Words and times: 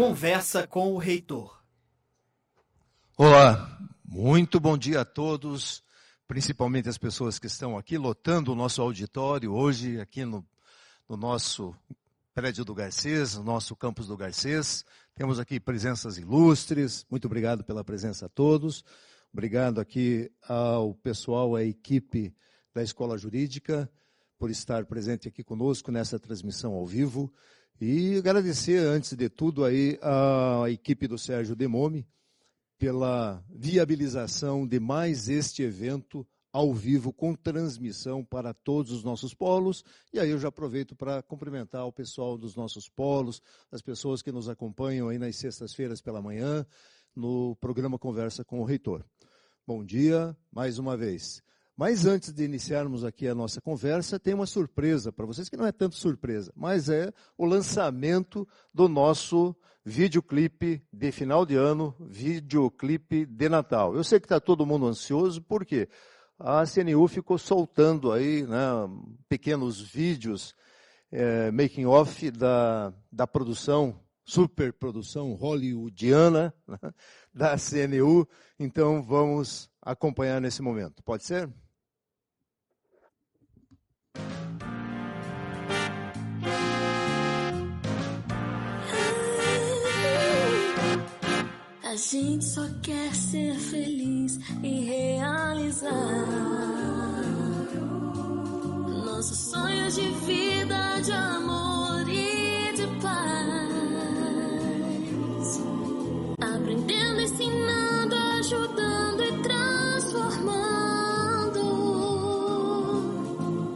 Conversa 0.00 0.66
com 0.66 0.94
o 0.94 0.96
Reitor. 0.96 1.62
Olá, 3.18 3.78
muito 4.02 4.58
bom 4.58 4.78
dia 4.78 5.02
a 5.02 5.04
todos, 5.04 5.84
principalmente 6.26 6.88
as 6.88 6.96
pessoas 6.96 7.38
que 7.38 7.46
estão 7.46 7.76
aqui 7.76 7.98
lotando 7.98 8.50
o 8.50 8.54
nosso 8.54 8.80
auditório 8.80 9.52
hoje, 9.52 10.00
aqui 10.00 10.24
no, 10.24 10.42
no 11.06 11.18
nosso 11.18 11.76
prédio 12.34 12.64
do 12.64 12.74
Garcês, 12.74 13.34
no 13.34 13.44
nosso 13.44 13.76
campus 13.76 14.06
do 14.06 14.16
Garcês. 14.16 14.86
Temos 15.14 15.38
aqui 15.38 15.60
presenças 15.60 16.16
ilustres, 16.16 17.04
muito 17.10 17.26
obrigado 17.26 17.62
pela 17.62 17.84
presença 17.84 18.24
a 18.24 18.30
todos. 18.30 18.82
Obrigado 19.30 19.82
aqui 19.82 20.32
ao 20.48 20.94
pessoal, 20.94 21.54
à 21.54 21.62
equipe 21.62 22.34
da 22.72 22.82
Escola 22.82 23.18
Jurídica, 23.18 23.86
por 24.38 24.50
estar 24.50 24.86
presente 24.86 25.28
aqui 25.28 25.44
conosco 25.44 25.92
nessa 25.92 26.18
transmissão 26.18 26.72
ao 26.72 26.86
vivo. 26.86 27.30
E 27.82 28.18
agradecer, 28.18 28.76
antes 28.76 29.14
de 29.14 29.30
tudo, 29.30 29.64
aí 29.64 29.98
a 30.02 30.68
equipe 30.68 31.08
do 31.08 31.16
Sérgio 31.16 31.56
Demome 31.56 32.06
pela 32.78 33.42
viabilização 33.48 34.66
de 34.66 34.78
mais 34.78 35.30
este 35.30 35.62
evento 35.62 36.26
ao 36.52 36.74
vivo 36.74 37.10
com 37.10 37.34
transmissão 37.34 38.22
para 38.22 38.52
todos 38.52 38.92
os 38.92 39.02
nossos 39.02 39.32
polos. 39.32 39.82
E 40.12 40.20
aí 40.20 40.28
eu 40.28 40.38
já 40.38 40.48
aproveito 40.48 40.94
para 40.94 41.22
cumprimentar 41.22 41.86
o 41.86 41.92
pessoal 41.92 42.36
dos 42.36 42.54
nossos 42.54 42.86
polos, 42.86 43.40
as 43.72 43.80
pessoas 43.80 44.20
que 44.20 44.30
nos 44.30 44.46
acompanham 44.46 45.08
aí 45.08 45.18
nas 45.18 45.36
sextas-feiras 45.36 46.02
pela 46.02 46.20
manhã, 46.20 46.66
no 47.16 47.56
programa 47.56 47.98
Conversa 47.98 48.44
com 48.44 48.60
o 48.60 48.64
Reitor. 48.64 49.02
Bom 49.66 49.82
dia, 49.82 50.36
mais 50.52 50.78
uma 50.78 50.98
vez. 50.98 51.42
Mas 51.80 52.04
antes 52.04 52.30
de 52.30 52.44
iniciarmos 52.44 53.06
aqui 53.06 53.26
a 53.26 53.34
nossa 53.34 53.58
conversa, 53.58 54.20
tem 54.20 54.34
uma 54.34 54.44
surpresa 54.44 55.10
para 55.10 55.24
vocês, 55.24 55.48
que 55.48 55.56
não 55.56 55.64
é 55.64 55.72
tanto 55.72 55.96
surpresa, 55.96 56.52
mas 56.54 56.90
é 56.90 57.10
o 57.38 57.46
lançamento 57.46 58.46
do 58.70 58.86
nosso 58.86 59.56
videoclipe 59.82 60.86
de 60.92 61.10
final 61.10 61.46
de 61.46 61.56
ano, 61.56 61.96
videoclipe 61.98 63.24
de 63.24 63.48
Natal. 63.48 63.96
Eu 63.96 64.04
sei 64.04 64.20
que 64.20 64.26
está 64.26 64.38
todo 64.38 64.66
mundo 64.66 64.86
ansioso, 64.86 65.40
por 65.40 65.64
quê? 65.64 65.88
A 66.38 66.64
CNU 66.66 67.08
ficou 67.08 67.38
soltando 67.38 68.12
aí 68.12 68.42
né, 68.42 68.58
pequenos 69.26 69.80
vídeos, 69.80 70.54
é, 71.10 71.50
making 71.50 71.86
off 71.86 72.30
da, 72.30 72.92
da 73.10 73.26
produção, 73.26 73.98
superprodução 74.22 75.32
hollywoodiana 75.32 76.52
né, 76.68 76.78
da 77.32 77.56
CNU. 77.56 78.28
Então 78.58 79.02
vamos 79.02 79.70
acompanhar 79.80 80.42
nesse 80.42 80.60
momento. 80.60 81.02
Pode 81.02 81.24
ser? 81.24 81.50
Gente 92.00 92.44
só 92.44 92.66
quer 92.82 93.14
ser 93.14 93.54
feliz 93.56 94.38
e 94.62 94.86
realizar 94.86 95.90
nossos 99.04 99.38
sonhos 99.38 99.94
de 99.94 100.08
vida, 100.08 101.00
de 101.02 101.12
amor 101.12 102.08
e 102.08 102.72
de 102.72 102.86
paz. 103.02 103.20
Aprendendo, 106.40 107.20
ensinando, 107.20 108.16
ajudando 108.38 109.22
e 109.22 109.42
transformando 109.42 111.60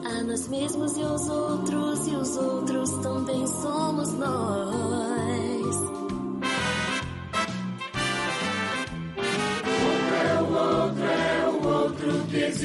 a 0.06 0.24
nós 0.24 0.48
mesmos 0.48 0.96
e 0.96 1.02
os 1.02 1.28
outros, 1.28 2.06
e 2.06 2.16
os 2.16 2.36
outros 2.38 2.90
também 3.02 3.46
somos 3.46 4.14
nós. 4.14 5.23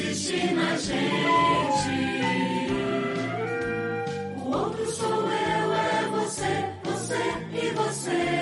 Existe 0.00 0.54
na 0.54 0.76
gente. 0.76 1.90
O 4.36 4.50
outro 4.50 4.90
sou 4.92 5.08
eu, 5.08 5.74
é 5.74 6.08
você, 6.10 6.64
você 6.84 7.16
e 7.52 7.70
você. 7.74 8.39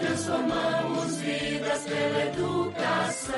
Transformamos 0.00 1.16
vidas 1.18 1.82
pela 1.84 2.24
educação. 2.26 3.32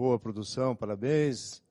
Boa 0.00 0.18
produção, 0.18 0.74
parabéns. 0.74 1.62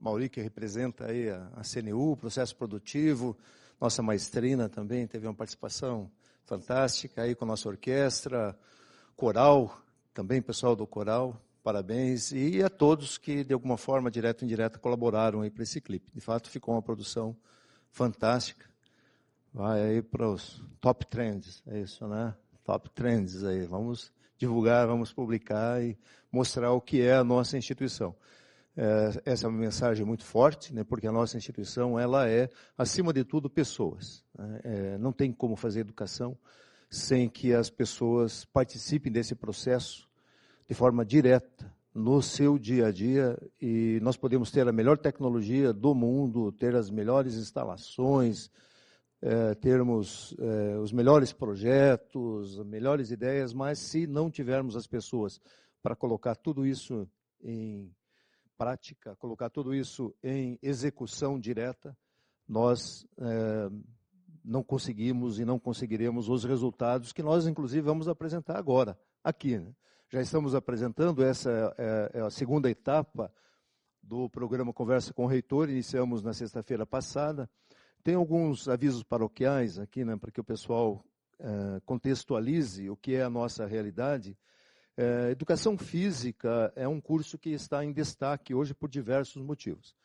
Mauri, 0.00 0.28
que 0.28 0.40
representa 0.40 1.06
aí 1.06 1.30
a, 1.30 1.48
a 1.54 1.62
CNU, 1.62 2.16
processo 2.16 2.56
produtivo, 2.56 3.38
nossa 3.80 4.02
maestrina 4.02 4.68
também 4.68 5.06
teve 5.06 5.24
uma 5.24 5.32
participação 5.32 6.10
fantástica 6.44 7.22
aí 7.22 7.36
com 7.36 7.44
a 7.44 7.46
nossa 7.46 7.68
orquestra, 7.68 8.58
coral, 9.14 9.80
também 10.12 10.42
pessoal 10.42 10.74
do 10.74 10.84
coral, 10.84 11.40
parabéns. 11.62 12.32
E 12.32 12.60
a 12.60 12.68
todos 12.68 13.18
que, 13.18 13.44
de 13.44 13.54
alguma 13.54 13.78
forma, 13.78 14.10
direta 14.10 14.44
ou 14.44 14.46
indireta, 14.46 14.80
colaboraram 14.80 15.42
aí 15.42 15.50
para 15.50 15.62
esse 15.62 15.80
clipe. 15.80 16.10
De 16.12 16.20
fato, 16.20 16.50
ficou 16.50 16.74
uma 16.74 16.82
produção 16.82 17.36
fantástica. 17.92 18.68
Vai 19.54 19.80
aí 19.80 20.02
para 20.02 20.28
os 20.28 20.60
top 20.80 21.06
trends, 21.06 21.62
é 21.68 21.82
isso, 21.82 22.04
né? 22.08 22.34
Top 22.64 22.90
trends 22.90 23.44
aí. 23.44 23.64
Vamos 23.64 24.12
divulgar, 24.38 24.86
vamos 24.86 25.12
publicar 25.12 25.82
e 25.82 25.96
mostrar 26.30 26.72
o 26.72 26.80
que 26.80 27.00
é 27.00 27.14
a 27.14 27.24
nossa 27.24 27.56
instituição. 27.56 28.14
É, 28.76 29.32
essa 29.32 29.46
é 29.46 29.48
uma 29.48 29.58
mensagem 29.58 30.04
muito 30.04 30.24
forte, 30.24 30.74
né, 30.74 30.84
porque 30.84 31.06
a 31.06 31.12
nossa 31.12 31.36
instituição 31.36 31.98
ela 31.98 32.28
é, 32.28 32.50
acima 32.76 33.12
de 33.12 33.24
tudo, 33.24 33.48
pessoas. 33.48 34.22
Né? 34.38 34.60
É, 34.64 34.98
não 34.98 35.12
tem 35.12 35.32
como 35.32 35.56
fazer 35.56 35.80
educação 35.80 36.36
sem 36.90 37.28
que 37.28 37.54
as 37.54 37.70
pessoas 37.70 38.44
participem 38.44 39.10
desse 39.10 39.34
processo 39.34 40.08
de 40.68 40.74
forma 40.74 41.04
direta 41.04 41.74
no 41.94 42.20
seu 42.20 42.58
dia 42.58 42.88
a 42.88 42.92
dia 42.92 43.38
e 43.60 43.98
nós 44.02 44.16
podemos 44.18 44.50
ter 44.50 44.68
a 44.68 44.72
melhor 44.72 44.98
tecnologia 44.98 45.72
do 45.72 45.94
mundo, 45.94 46.52
ter 46.52 46.76
as 46.76 46.90
melhores 46.90 47.34
instalações, 47.34 48.50
é, 49.26 49.56
termos 49.56 50.36
é, 50.38 50.78
os 50.78 50.92
melhores 50.92 51.32
projetos, 51.32 52.62
melhores 52.64 53.10
ideias, 53.10 53.52
mas 53.52 53.80
se 53.80 54.06
não 54.06 54.30
tivermos 54.30 54.76
as 54.76 54.86
pessoas 54.86 55.40
para 55.82 55.96
colocar 55.96 56.36
tudo 56.36 56.64
isso 56.64 57.08
em 57.42 57.92
prática, 58.56 59.16
colocar 59.16 59.50
tudo 59.50 59.74
isso 59.74 60.14
em 60.22 60.56
execução 60.62 61.40
direta, 61.40 61.96
nós 62.48 63.04
é, 63.18 63.68
não 64.44 64.62
conseguimos 64.62 65.40
e 65.40 65.44
não 65.44 65.58
conseguiremos 65.58 66.28
os 66.28 66.44
resultados 66.44 67.12
que 67.12 67.22
nós, 67.22 67.48
inclusive, 67.48 67.82
vamos 67.82 68.06
apresentar 68.06 68.56
agora, 68.56 68.96
aqui. 69.24 69.58
Né? 69.58 69.74
Já 70.08 70.20
estamos 70.20 70.54
apresentando, 70.54 71.24
essa 71.24 71.74
é, 71.76 72.20
é 72.20 72.20
a 72.20 72.30
segunda 72.30 72.70
etapa 72.70 73.32
do 74.00 74.30
programa 74.30 74.72
Conversa 74.72 75.12
com 75.12 75.24
o 75.24 75.28
Reitor, 75.28 75.68
iniciamos 75.68 76.22
na 76.22 76.32
sexta-feira 76.32 76.86
passada. 76.86 77.50
Tem 78.06 78.14
alguns 78.14 78.68
avisos 78.68 79.02
paroquiais 79.02 79.80
aqui, 79.80 80.04
né, 80.04 80.16
para 80.16 80.30
que 80.30 80.40
o 80.40 80.44
pessoal 80.44 81.04
é, 81.40 81.80
contextualize 81.84 82.88
o 82.88 82.96
que 82.96 83.16
é 83.16 83.24
a 83.24 83.28
nossa 83.28 83.66
realidade. 83.66 84.38
É, 84.96 85.32
educação 85.32 85.76
física 85.76 86.72
é 86.76 86.86
um 86.86 87.00
curso 87.00 87.36
que 87.36 87.50
está 87.50 87.84
em 87.84 87.92
destaque 87.92 88.54
hoje 88.54 88.72
por 88.72 88.88
diversos 88.88 89.42
motivos. 89.42 89.96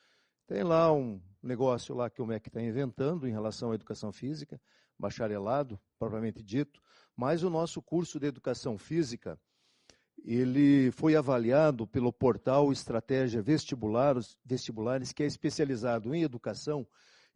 Tem 0.47 0.63
lá 0.63 0.91
um 0.91 1.21
negócio 1.43 1.93
lá 1.93 2.09
que 2.09 2.23
o 2.23 2.25
MEC 2.25 2.47
está 2.47 2.59
inventando 2.59 3.27
em 3.27 3.31
relação 3.31 3.71
à 3.71 3.75
educação 3.75 4.11
física, 4.11 4.59
bacharelado, 4.97 5.79
propriamente 5.99 6.41
dito, 6.41 6.81
mas 7.15 7.43
o 7.43 7.51
nosso 7.51 7.83
curso 7.83 8.19
de 8.19 8.25
educação 8.25 8.79
física, 8.79 9.39
ele 10.25 10.89
foi 10.93 11.15
avaliado 11.15 11.85
pelo 11.85 12.11
portal 12.11 12.71
Estratégia 12.71 13.43
Vestibulares, 13.43 14.39
Vestibulares 14.43 15.11
que 15.13 15.21
é 15.21 15.27
especializado 15.27 16.15
em 16.15 16.23
educação 16.23 16.87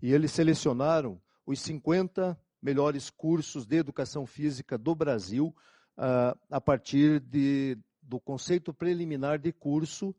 e 0.01 0.13
eles 0.13 0.31
selecionaram 0.31 1.21
os 1.45 1.59
50 1.61 2.39
melhores 2.61 3.09
cursos 3.09 3.65
de 3.65 3.77
educação 3.77 4.25
física 4.25 4.77
do 4.77 4.95
Brasil 4.95 5.55
uh, 5.97 6.37
a 6.49 6.59
partir 6.59 7.19
de, 7.19 7.77
do 8.01 8.19
conceito 8.19 8.73
preliminar 8.73 9.37
de 9.37 9.51
curso 9.51 10.15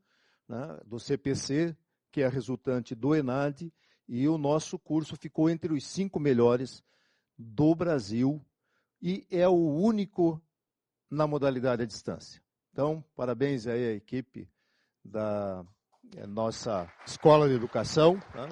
né, 0.49 0.79
do 0.85 0.99
CPC, 0.99 1.77
que 2.11 2.23
é 2.23 2.29
resultante 2.29 2.95
do 2.95 3.15
ENAD, 3.15 3.73
e 4.09 4.29
o 4.29 4.39
nosso 4.39 4.79
curso 4.79 5.17
ficou 5.17 5.51
entre 5.51 5.73
os 5.73 5.85
cinco 5.85 6.21
melhores 6.21 6.85
do 7.37 7.75
Brasil 7.75 8.41
e 9.03 9.27
é 9.31 9.49
o 9.49 9.75
único 9.75 10.41
na 11.11 11.27
modalidade 11.27 11.83
à 11.83 11.87
distância. 11.87 12.41
Então, 12.73 13.05
parabéns 13.15 13.67
aí 13.67 13.89
à 13.89 13.93
equipe 13.93 14.49
da 15.05 15.65
é, 16.17 16.27
nossa 16.27 16.91
Escola 17.07 17.49
de 17.49 17.55
Educação. 17.55 18.19
Tá? 18.33 18.49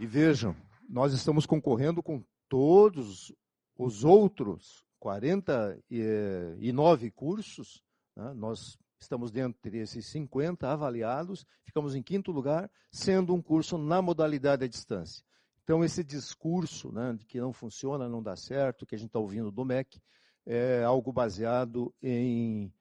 E 0.00 0.06
vejam, 0.06 0.56
nós 0.88 1.12
estamos 1.12 1.44
concorrendo 1.44 2.02
com 2.02 2.24
todos 2.48 3.30
os 3.76 4.02
outros 4.02 4.82
49 4.98 7.10
cursos. 7.10 7.84
Né? 8.16 8.32
Nós 8.32 8.78
estamos 8.98 9.30
dentro 9.30 9.60
desses 9.70 10.06
50 10.06 10.66
avaliados, 10.66 11.44
ficamos 11.66 11.94
em 11.94 12.02
quinto 12.02 12.32
lugar, 12.32 12.70
sendo 12.90 13.34
um 13.34 13.42
curso 13.42 13.76
na 13.76 14.00
modalidade 14.00 14.64
à 14.64 14.66
distância. 14.66 15.22
Então, 15.64 15.84
esse 15.84 16.02
discurso 16.02 16.90
né, 16.90 17.12
de 17.12 17.26
que 17.26 17.38
não 17.38 17.52
funciona, 17.52 18.08
não 18.08 18.22
dá 18.22 18.36
certo, 18.36 18.86
que 18.86 18.94
a 18.94 18.98
gente 18.98 19.08
está 19.08 19.18
ouvindo 19.18 19.52
do 19.52 19.66
MEC, 19.66 20.00
é 20.46 20.82
algo 20.82 21.12
baseado 21.12 21.94
em 22.00 22.72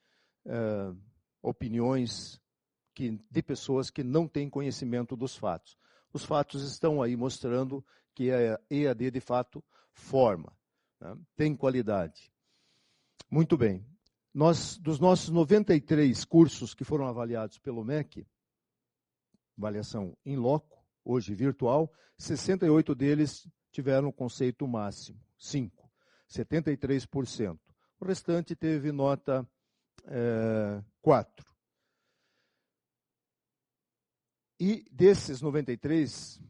é, 0.45 0.93
opiniões 1.41 2.39
que, 2.95 3.19
de 3.29 3.43
pessoas 3.43 3.89
que 3.89 4.05
não 4.05 4.25
têm 4.25 4.49
conhecimento 4.49 5.17
dos 5.17 5.35
fatos 5.35 5.77
os 6.13 6.23
fatos 6.23 6.63
estão 6.63 7.01
aí 7.01 7.15
mostrando 7.15 7.85
que 8.13 8.31
a 8.31 8.59
EAD 8.69 9.11
de 9.11 9.19
fato 9.19 9.63
forma, 9.93 10.51
né? 10.99 11.17
tem 11.35 11.55
qualidade. 11.55 12.31
Muito 13.29 13.57
bem. 13.57 13.85
Nós, 14.33 14.77
dos 14.77 14.99
nossos 14.99 15.29
93 15.29 16.23
cursos 16.25 16.73
que 16.73 16.83
foram 16.83 17.07
avaliados 17.07 17.57
pelo 17.59 17.83
MEC, 17.83 18.25
avaliação 19.57 20.15
em 20.25 20.35
loco, 20.35 20.83
hoje 21.03 21.33
virtual, 21.33 21.91
68 22.17 22.95
deles 22.95 23.47
tiveram 23.71 24.11
conceito 24.11 24.67
máximo, 24.67 25.19
5, 25.37 25.89
73%. 26.29 27.59
O 27.99 28.05
restante 28.05 28.55
teve 28.55 28.91
nota 28.91 29.47
é, 30.05 30.81
4. 31.01 31.48
E 34.59 34.85
desses 34.91 35.41
93, 35.41 36.41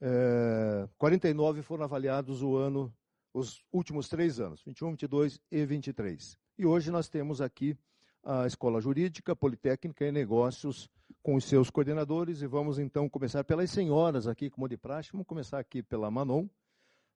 é, 0.00 0.88
49 0.96 1.60
foram 1.60 1.84
avaliados 1.84 2.42
o 2.42 2.56
ano, 2.56 2.90
os 3.34 3.62
últimos 3.70 4.08
três 4.08 4.40
anos, 4.40 4.62
21, 4.64 4.92
22 4.92 5.38
e 5.50 5.66
23. 5.66 6.38
E 6.56 6.64
hoje 6.64 6.90
nós 6.90 7.10
temos 7.10 7.42
aqui 7.42 7.76
a 8.24 8.46
Escola 8.46 8.80
Jurídica, 8.80 9.36
Politécnica 9.36 10.06
e 10.06 10.10
Negócios 10.10 10.88
com 11.22 11.34
os 11.34 11.44
seus 11.44 11.68
coordenadores 11.68 12.40
e 12.40 12.46
vamos 12.46 12.78
então 12.78 13.06
começar 13.06 13.44
pelas 13.44 13.70
senhoras 13.70 14.26
aqui, 14.26 14.48
como 14.48 14.66
de 14.66 14.78
praxe. 14.78 15.12
Vamos 15.12 15.26
começar 15.26 15.58
aqui 15.58 15.82
pela 15.82 16.10
Manon, 16.10 16.46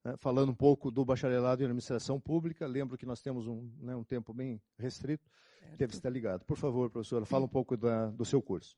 né, 0.05 0.15
falando 0.17 0.51
um 0.51 0.55
pouco 0.55 0.91
do 0.91 1.03
bacharelado 1.03 1.63
em 1.63 1.65
administração 1.65 2.19
pública. 2.19 2.67
Lembro 2.67 2.95
que 2.95 3.07
nós 3.07 3.23
temos 3.23 3.47
um, 3.47 3.71
né, 3.79 3.95
um 3.95 4.03
tempo 4.03 4.31
bem 4.31 4.61
restrito, 4.77 5.27
certo. 5.57 5.77
deve 5.77 5.93
estar 5.93 6.11
ligado. 6.11 6.45
Por 6.45 6.57
favor, 6.57 6.91
professora, 6.91 7.25
fala 7.25 7.45
um 7.45 7.49
pouco 7.49 7.75
da, 7.75 8.11
do 8.11 8.23
seu 8.23 8.39
curso. 8.39 8.77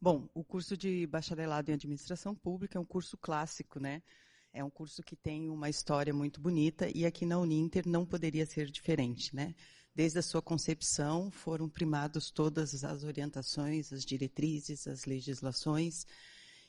Bom, 0.00 0.28
o 0.32 0.44
curso 0.44 0.76
de 0.76 1.08
bacharelado 1.08 1.70
em 1.70 1.74
administração 1.74 2.32
pública 2.32 2.78
é 2.78 2.80
um 2.80 2.84
curso 2.84 3.16
clássico, 3.16 3.80
né? 3.80 4.00
É 4.52 4.62
um 4.62 4.70
curso 4.70 5.02
que 5.02 5.16
tem 5.16 5.50
uma 5.50 5.68
história 5.68 6.14
muito 6.14 6.40
bonita 6.40 6.88
e 6.94 7.04
aqui 7.04 7.26
na 7.26 7.36
Uninter 7.36 7.82
não 7.86 8.06
poderia 8.06 8.46
ser 8.46 8.70
diferente, 8.70 9.34
né? 9.34 9.56
Desde 9.92 10.20
a 10.20 10.22
sua 10.22 10.40
concepção 10.40 11.32
foram 11.32 11.68
primados 11.68 12.30
todas 12.30 12.84
as 12.84 13.02
orientações, 13.02 13.92
as 13.92 14.04
diretrizes, 14.04 14.86
as 14.86 15.04
legislações 15.04 16.06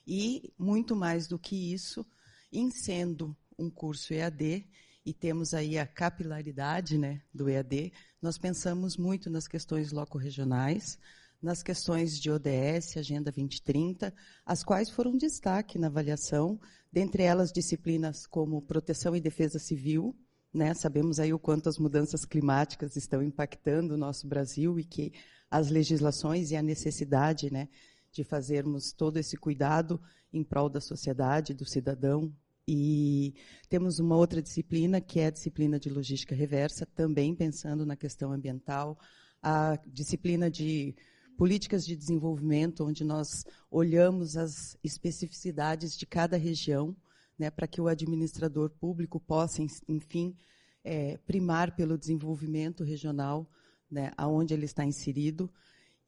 e 0.07 0.51
muito 0.57 0.95
mais 0.95 1.27
do 1.27 1.38
que 1.38 1.71
isso, 1.71 2.03
em 2.51 2.71
sendo 2.71 3.38
um 3.59 3.69
curso 3.69 4.12
EAD 4.12 4.67
e 5.05 5.13
temos 5.13 5.53
aí 5.53 5.77
a 5.77 5.86
capilaridade, 5.86 6.98
né, 6.98 7.21
do 7.31 7.48
EAD, 7.48 7.93
nós 8.19 8.39
pensamos 8.39 8.98
muito 8.98 9.29
nas 9.29 9.48
questões 9.48 9.91
loco-regionais, 9.91 10.98
nas 11.41 11.63
questões 11.63 12.19
de 12.19 12.29
ODS, 12.29 12.98
Agenda 12.98 13.31
2030, 13.31 14.13
as 14.46 14.63
quais 14.63 14.89
foram 14.89 15.15
destaque 15.15 15.79
na 15.79 15.88
avaliação, 15.88 16.60
dentre 16.91 17.24
elas 17.24 17.51
disciplinas 17.51 18.27
como 18.27 18.62
proteção 18.62 19.15
e 19.15 19.22
defesa 19.22 19.58
civil, 19.58 20.15
né? 20.53 20.74
Sabemos 20.74 21.19
aí 21.19 21.34
o 21.34 21.39
quanto 21.39 21.69
as 21.69 21.77
mudanças 21.77 22.25
climáticas 22.25 22.96
estão 22.96 23.22
impactando 23.22 23.93
o 23.93 23.98
nosso 23.98 24.27
Brasil 24.27 24.79
e 24.79 24.84
que 24.84 25.13
as 25.50 25.69
legislações 25.69 26.51
e 26.51 26.55
a 26.55 26.62
necessidade, 26.62 27.51
né, 27.51 27.69
de 28.12 28.24
fazermos 28.24 28.91
todo 28.91 29.17
esse 29.17 29.38
cuidado 29.38 30.01
em 30.34 30.43
prol 30.43 30.69
da 30.69 30.81
sociedade, 30.81 31.53
do 31.53 31.65
cidadão. 31.65 32.34
E 32.67 33.34
temos 33.67 33.98
uma 33.98 34.15
outra 34.15 34.41
disciplina, 34.41 35.01
que 35.01 35.19
é 35.19 35.27
a 35.27 35.31
disciplina 35.31 35.79
de 35.79 35.89
logística 35.89 36.36
reversa, 36.36 36.86
também 36.86 37.34
pensando 37.34 37.86
na 37.86 37.96
questão 37.96 38.31
ambiental, 38.31 39.00
a 39.41 39.79
disciplina 39.88 40.51
de 40.51 40.96
políticas 41.39 41.86
de 41.86 41.96
desenvolvimento, 41.96 42.86
onde 42.86 43.05
nós 43.05 43.46
olhamos 43.72 44.36
as 44.36 44.77
especificidades 44.84 45.98
de 45.98 46.05
cada 46.05 46.36
região, 46.36 46.93
né, 47.38 47.50
para 47.50 47.65
que 47.65 47.79
o 47.79 47.88
administrador 47.88 48.69
público 48.72 49.22
possa, 49.22 49.63
enfim, 49.88 50.36
é, 50.84 51.15
primar 51.19 51.77
pelo 51.77 51.98
desenvolvimento 51.98 52.84
regional, 52.84 53.50
né, 53.89 54.12
aonde 54.17 54.53
ele 54.53 54.65
está 54.65 54.84
inserido. 54.84 55.50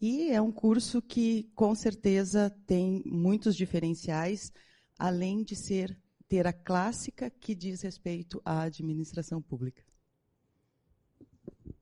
E 0.02 0.32
é 0.32 0.42
um 0.42 0.52
curso 0.52 1.02
que, 1.02 1.50
com 1.56 1.74
certeza, 1.74 2.50
tem 2.68 3.02
muitos 3.06 3.56
diferenciais, 3.56 4.52
além 5.00 5.44
de 5.44 5.56
ser 5.56 5.98
ter 6.28 6.46
a 6.46 6.52
clássica 6.52 7.30
que 7.30 7.56
diz 7.56 7.82
respeito 7.84 8.42
à 8.44 8.64
administração 8.64 9.42
pública. 9.42 9.82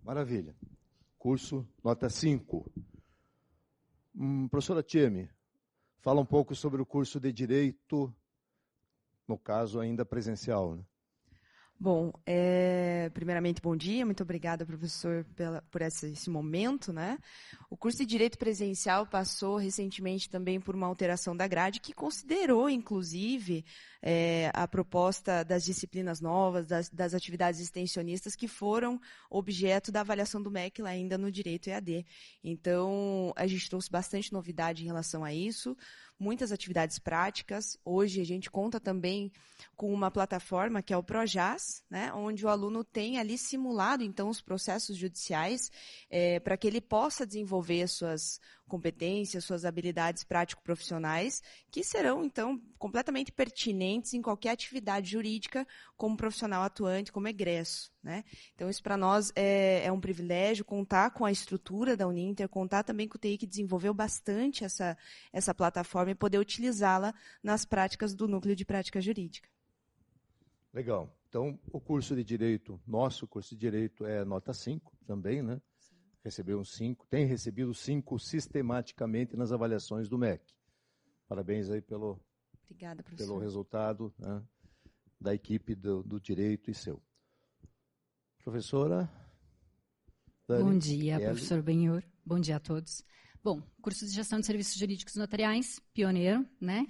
Maravilha. 0.03 0.55
Curso 1.17 1.67
nota 1.83 2.09
5. 2.09 2.71
Hum, 4.15 4.47
professora 4.47 4.81
Tieme, 4.83 5.29
fala 5.99 6.21
um 6.21 6.25
pouco 6.25 6.55
sobre 6.55 6.81
o 6.81 6.85
curso 6.85 7.19
de 7.19 7.31
Direito, 7.31 8.13
no 9.27 9.37
caso 9.37 9.79
ainda 9.79 10.03
presencial. 10.03 10.75
Né? 10.75 10.83
Bom, 11.81 12.11
é, 12.25 13.09
primeiramente, 13.13 13.61
bom 13.61 13.73
dia. 13.73 14.05
Muito 14.05 14.21
obrigada, 14.21 14.65
professor, 14.65 15.25
pela, 15.33 15.61
por 15.71 15.81
esse, 15.81 16.07
esse, 16.07 16.29
momento. 16.29 16.91
Né? 16.91 17.17
O 17.69 17.77
curso 17.77 17.99
de 17.99 18.05
Direito 18.05 18.37
Presencial 18.37 19.05
passou 19.07 19.55
recentemente 19.55 20.29
também 20.29 20.59
por 20.59 20.75
uma 20.75 20.87
alteração 20.87 21.33
da 21.37 21.47
grade 21.47 21.79
que 21.79 21.93
considerou, 21.93 22.69
inclusive, 22.69 23.63
é, 24.01 24.51
a 24.53 24.67
proposta 24.67 25.41
das 25.45 25.63
disciplinas 25.63 26.19
novas, 26.19 26.67
das, 26.67 26.89
das, 26.89 27.13
atividades 27.13 27.61
extensionistas 27.61 28.35
que 28.35 28.49
foram 28.49 28.99
objeto 29.29 29.89
da 29.89 30.01
avaliação 30.01 30.41
do 30.41 30.51
MEC 30.51 30.81
lá 30.81 30.89
ainda 30.89 31.17
no 31.17 31.31
Direito 31.31 31.69
EAD. 31.69 32.05
Então, 32.43 33.31
a 33.37 33.47
gente 33.47 33.69
trouxe 33.69 33.89
bastante 33.89 34.33
novidade 34.33 34.83
em 34.83 34.87
relação 34.87 35.23
a 35.23 35.33
isso 35.33 35.77
muitas 36.19 36.51
atividades 36.51 36.99
práticas. 36.99 37.77
Hoje 37.83 38.19
a 38.21 38.25
gente 38.25 38.51
conta 38.51 38.79
também 38.79 39.31
com 39.75 39.93
uma 39.93 40.11
plataforma 40.11 40.81
que 40.81 40.93
é 40.93 40.97
o 40.97 41.03
Projas, 41.03 41.61
né, 41.89 42.11
onde 42.13 42.45
o 42.45 42.49
aluno 42.49 42.83
tem 42.83 43.17
ali 43.17 43.37
simulado 43.37 44.03
então 44.03 44.29
os 44.29 44.41
processos 44.41 44.97
judiciais 44.97 45.61
é, 46.09 46.39
para 46.39 46.57
que 46.57 46.67
ele 46.67 46.81
possa 46.81 47.25
desenvolver 47.25 47.87
suas 47.87 48.39
competências, 48.69 49.43
suas 49.43 49.65
habilidades 49.65 50.23
prático-profissionais, 50.23 51.43
que 51.69 51.83
serão, 51.83 52.23
então, 52.23 52.61
completamente 52.77 53.31
pertinentes 53.31 54.13
em 54.13 54.21
qualquer 54.21 54.51
atividade 54.51 55.11
jurídica 55.11 55.67
como 55.97 56.15
profissional 56.15 56.63
atuante, 56.63 57.11
como 57.11 57.27
egresso. 57.27 57.91
Né? 58.01 58.23
Então, 58.55 58.69
isso 58.69 58.81
para 58.81 58.95
nós 58.95 59.33
é, 59.35 59.83
é, 59.85 59.91
um 59.91 59.99
privilégio 59.99 60.63
contar 60.63 61.11
com 61.11 61.25
a 61.25 61.31
estrutura 61.31 61.97
da 61.97 62.07
Uninter, 62.07 62.47
contar 62.47 62.83
também 62.83 63.07
com 63.07 63.17
o 63.17 63.19
TI 63.19 63.37
que 63.37 63.47
desenvolveu 63.47 63.93
bastante 63.93 64.63
essa, 64.63 64.97
essa 65.33 65.53
plataforma 65.53 66.11
e 66.11 66.15
poder 66.15 66.37
utilizá-la 66.37 67.13
nas 67.43 67.65
práticas 67.65 68.15
do 68.15 68.27
núcleo 68.27 68.55
de 68.55 68.63
prática 68.63 69.01
jurídica. 69.01 69.49
Legal. 70.73 71.13
Então, 71.27 71.59
o 71.71 71.79
curso 71.79 72.15
de 72.15 72.23
Direito, 72.23 72.79
nosso 72.87 73.27
curso 73.27 73.55
de 73.55 73.59
Direito 73.59 74.05
é 74.05 74.23
nota 74.25 74.53
5 74.53 74.97
também, 75.05 75.43
né? 75.43 75.61
Recebeu 76.23 76.59
um 76.59 76.63
5, 76.63 77.07
tem 77.07 77.25
recebido 77.25 77.73
5 77.73 78.19
sistematicamente 78.19 79.35
nas 79.35 79.51
avaliações 79.51 80.09
do 80.09 80.17
MEC. 80.17 80.43
Parabéns 81.27 81.69
aí 81.69 81.81
pelo, 81.81 82.19
Obrigada, 82.65 83.03
pelo 83.03 83.37
resultado 83.39 84.13
né, 84.17 84.43
da 85.19 85.33
equipe 85.33 85.75
do, 85.75 86.03
do, 86.03 86.19
direito 86.19 86.69
e 86.71 86.73
seu. 86.73 87.01
Professora? 88.43 89.09
Dani, 90.47 90.63
Bom 90.63 90.77
dia, 90.77 91.17
Kelly. 91.17 91.25
professor 91.25 91.61
Benhor. 91.61 92.03
Bom 92.25 92.39
dia 92.39 92.55
a 92.55 92.59
todos. 92.59 93.03
Bom, 93.43 93.61
curso 93.81 94.05
de 94.05 94.11
gestão 94.11 94.39
de 94.39 94.45
serviços 94.45 94.77
jurídicos 94.77 95.15
notariais, 95.15 95.79
pioneiro, 95.93 96.47
né? 96.59 96.85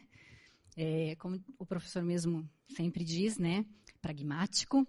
É, 0.75 1.15
como 1.17 1.43
o 1.57 1.65
professor 1.65 2.03
mesmo 2.03 2.49
sempre 2.75 3.03
diz, 3.03 3.37
né? 3.37 3.65
Pragmático, 4.01 4.87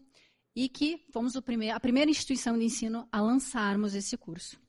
e 0.61 0.69
que 0.69 1.03
fomos 1.11 1.35
primeiro, 1.41 1.75
a 1.75 1.81
primeira 1.81 2.11
instituição 2.11 2.59
de 2.59 2.67
ensino 2.67 3.09
a 3.11 3.19
lançarmos 3.19 3.95
esse 3.95 4.15
curso, 4.19 4.61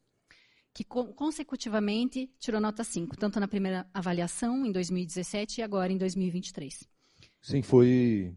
que 0.73 0.85
consecutivamente 0.85 2.33
tirou 2.39 2.61
nota 2.61 2.81
5, 2.81 3.17
tanto 3.17 3.41
na 3.41 3.47
primeira 3.47 3.85
avaliação, 3.93 4.65
em 4.65 4.71
2017, 4.71 5.59
e 5.59 5.61
agora 5.61 5.91
em 5.91 5.97
2023. 5.97 6.87
Sim, 7.41 7.61
foi 7.61 8.33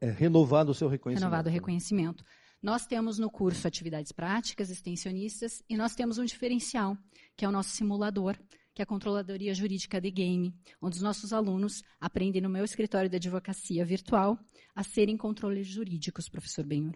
é, 0.00 0.10
renovado 0.10 0.72
o 0.72 0.74
seu 0.74 0.88
reconhecimento. 0.88 1.30
Renovado 1.30 1.48
o 1.48 1.52
reconhecimento. 1.52 2.24
Nós 2.60 2.88
temos 2.88 3.20
no 3.20 3.30
curso 3.30 3.68
atividades 3.68 4.10
práticas, 4.10 4.68
extensionistas, 4.68 5.62
e 5.68 5.76
nós 5.76 5.94
temos 5.94 6.18
um 6.18 6.24
diferencial, 6.24 6.98
que 7.36 7.44
é 7.44 7.48
o 7.48 7.52
nosso 7.52 7.70
simulador, 7.70 8.36
que 8.74 8.82
é 8.82 8.84
a 8.84 8.86
Controladoria 8.86 9.54
Jurídica 9.54 10.00
de 10.00 10.10
Game, 10.10 10.54
onde 10.80 10.96
os 10.96 11.02
nossos 11.02 11.32
alunos 11.32 11.82
aprendem 12.00 12.40
no 12.40 12.48
meu 12.48 12.64
escritório 12.64 13.10
de 13.10 13.16
advocacia 13.16 13.84
virtual 13.84 14.38
a 14.74 14.82
serem 14.82 15.16
controles 15.16 15.66
jurídicos, 15.66 16.28
professor 16.28 16.64
Benhur. 16.64 16.94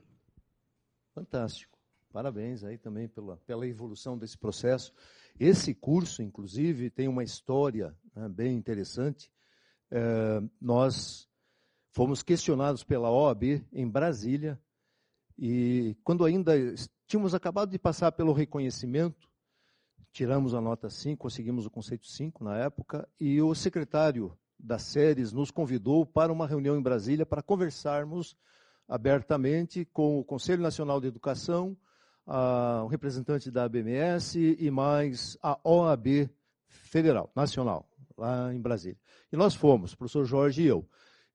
Fantástico. 1.14 1.78
Parabéns 2.12 2.62
aí 2.62 2.78
também 2.78 3.08
pela, 3.08 3.36
pela 3.38 3.66
evolução 3.66 4.16
desse 4.16 4.38
processo. 4.38 4.92
Esse 5.38 5.74
curso, 5.74 6.22
inclusive, 6.22 6.88
tem 6.88 7.08
uma 7.08 7.24
história 7.24 7.96
né, 8.14 8.28
bem 8.28 8.56
interessante. 8.56 9.32
É, 9.90 10.40
nós 10.60 11.28
fomos 11.90 12.22
questionados 12.22 12.84
pela 12.84 13.10
OAB 13.10 13.64
em 13.72 13.88
Brasília 13.88 14.60
e 15.36 15.96
quando 16.04 16.24
ainda 16.24 16.52
tínhamos 17.06 17.34
acabado 17.34 17.70
de 17.70 17.78
passar 17.78 18.12
pelo 18.12 18.32
reconhecimento, 18.32 19.28
tiramos 20.14 20.54
a 20.54 20.60
nota 20.60 20.88
5, 20.88 21.20
conseguimos 21.20 21.66
o 21.66 21.70
conceito 21.70 22.06
5 22.06 22.44
na 22.44 22.56
época, 22.56 23.06
e 23.18 23.42
o 23.42 23.52
secretário 23.52 24.32
das 24.56 24.82
séries 24.82 25.32
nos 25.32 25.50
convidou 25.50 26.06
para 26.06 26.32
uma 26.32 26.46
reunião 26.46 26.78
em 26.78 26.80
Brasília 26.80 27.26
para 27.26 27.42
conversarmos 27.42 28.36
abertamente 28.88 29.84
com 29.92 30.20
o 30.20 30.24
Conselho 30.24 30.62
Nacional 30.62 31.00
de 31.00 31.08
Educação, 31.08 31.76
um 32.84 32.86
representante 32.86 33.50
da 33.50 33.64
ABMS 33.64 34.38
e 34.38 34.70
mais 34.70 35.36
a 35.42 35.58
OAB 35.64 36.30
Federal, 36.68 37.28
Nacional, 37.34 37.84
lá 38.16 38.54
em 38.54 38.60
Brasília. 38.60 38.98
E 39.32 39.36
nós 39.36 39.56
fomos, 39.56 39.94
o 39.94 39.98
professor 39.98 40.24
Jorge 40.24 40.62
e 40.62 40.66
eu. 40.66 40.88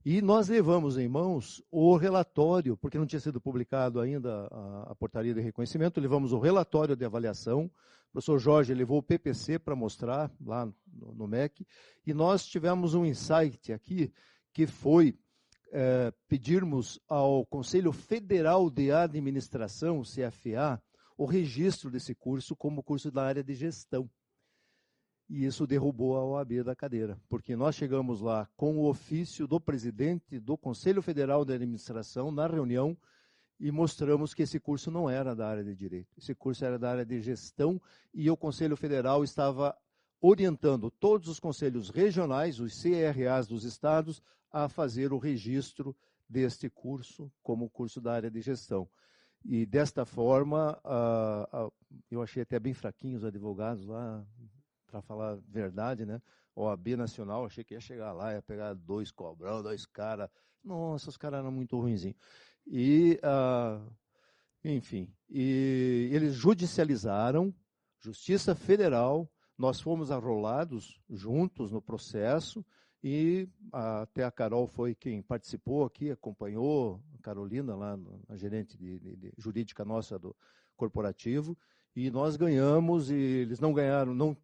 E 0.05 0.21
nós 0.21 0.47
levamos 0.47 0.97
em 0.97 1.09
mãos 1.09 1.61
o 1.69 1.97
relatório, 1.97 2.77
porque 2.77 2.97
não 2.97 3.05
tinha 3.05 3.19
sido 3.19 3.41
publicado 3.41 3.99
ainda 3.99 4.47
a, 4.49 4.91
a 4.91 4.95
portaria 4.95 5.33
de 5.33 5.41
reconhecimento, 5.41 5.99
levamos 5.99 6.31
o 6.31 6.39
relatório 6.39 6.95
de 6.95 7.03
avaliação. 7.03 7.65
O 7.65 8.13
professor 8.13 8.39
Jorge 8.39 8.73
levou 8.73 8.99
o 8.99 9.03
PPC 9.03 9.59
para 9.59 9.75
mostrar 9.75 10.31
lá 10.43 10.65
no, 10.65 11.13
no, 11.13 11.27
MEC. 11.27 11.67
E 12.07 12.13
nós 12.13 12.45
tivemos 12.45 12.93
um 12.93 13.05
insight 13.05 13.73
aqui, 13.73 14.11
que 14.53 14.65
foi 14.65 15.19
é, 15.71 16.13
pedirmos 16.29 16.97
ao 17.07 17.45
Conselho 17.45 17.91
Federal 17.91 18.69
de 18.69 18.91
Administração, 18.91 20.01
CFA, 20.01 20.81
o 21.17 21.25
registro 21.25 21.91
desse 21.91 22.15
curso 22.15 22.55
como 22.55 22.81
curso 22.81 23.11
da 23.11 23.23
área 23.23 23.43
de 23.43 23.53
gestão 23.53 24.09
e 25.29 25.45
isso 25.45 25.67
derrubou 25.67 26.17
a 26.17 26.25
OAB 26.25 26.63
da 26.63 26.75
cadeira, 26.75 27.19
porque 27.29 27.55
nós 27.55 27.75
chegamos 27.75 28.19
lá 28.19 28.49
com 28.57 28.77
o 28.77 28.89
ofício 28.89 29.47
do 29.47 29.59
presidente 29.59 30.39
do 30.39 30.57
Conselho 30.57 31.01
Federal 31.01 31.45
de 31.45 31.53
Administração 31.53 32.31
na 32.31 32.47
reunião 32.47 32.97
e 33.59 33.71
mostramos 33.71 34.33
que 34.33 34.41
esse 34.41 34.59
curso 34.59 34.89
não 34.89 35.07
era 35.07 35.35
da 35.35 35.47
área 35.47 35.63
de 35.63 35.75
direito, 35.75 36.17
esse 36.17 36.33
curso 36.33 36.65
era 36.65 36.79
da 36.79 36.89
área 36.89 37.05
de 37.05 37.21
gestão 37.21 37.79
e 38.11 38.29
o 38.31 38.35
Conselho 38.35 38.75
Federal 38.75 39.23
estava 39.23 39.77
orientando 40.19 40.89
todos 40.89 41.27
os 41.27 41.39
conselhos 41.39 41.89
regionais, 41.89 42.59
os 42.59 42.81
CRAs 42.81 43.47
dos 43.47 43.63
estados, 43.63 44.21
a 44.51 44.67
fazer 44.67 45.13
o 45.13 45.19
registro 45.19 45.95
deste 46.27 46.69
curso 46.69 47.31
como 47.43 47.69
curso 47.69 48.01
da 48.01 48.13
área 48.13 48.31
de 48.31 48.41
gestão. 48.41 48.89
E 49.45 49.65
desta 49.65 50.05
forma, 50.05 50.77
eu 52.09 52.21
achei 52.21 52.43
até 52.43 52.59
bem 52.59 52.73
fraquinhos 52.73 53.21
os 53.21 53.27
advogados 53.27 53.85
lá, 53.85 54.25
para 54.89 55.01
falar 55.01 55.33
a 55.33 55.39
verdade, 55.47 56.05
né? 56.05 56.21
OAB 56.55 56.95
Nacional, 56.97 57.45
achei 57.45 57.63
que 57.63 57.73
ia 57.73 57.79
chegar 57.79 58.11
lá, 58.11 58.33
ia 58.33 58.41
pegar 58.41 58.73
dois 58.73 59.11
cobrão, 59.11 59.63
dois 59.63 59.85
caras. 59.85 60.29
Nossa, 60.63 61.09
os 61.09 61.17
caras 61.17 61.39
eram 61.39 61.51
muito 61.51 61.79
ruinzinhos. 61.79 62.17
E, 62.67 63.19
uh, 63.23 63.89
enfim, 64.63 65.13
e 65.29 66.09
eles 66.11 66.33
judicializaram, 66.33 67.53
Justiça 67.99 68.55
Federal, 68.55 69.31
nós 69.57 69.79
fomos 69.79 70.11
arrolados 70.11 71.01
juntos 71.09 71.71
no 71.71 71.81
processo, 71.81 72.65
e 73.03 73.47
até 73.71 74.25
a 74.25 74.31
Carol 74.31 74.67
foi 74.67 74.93
quem 74.93 75.21
participou 75.21 75.85
aqui, 75.85 76.11
acompanhou, 76.11 77.01
a 77.17 77.21
Carolina, 77.21 77.75
lá, 77.75 77.97
a 78.27 78.35
gerente 78.35 78.77
de, 78.77 78.99
de, 78.99 79.15
de 79.15 79.33
jurídica 79.37 79.85
nossa 79.85 80.19
do 80.19 80.35
corporativo, 80.75 81.57
e 81.99 82.09
nós 82.09 82.37
ganhamos 82.37 83.11
e 83.11 83.15
eles 83.15 83.59
não 83.59 83.73
ganharam, 83.73 84.13
não, 84.13 84.37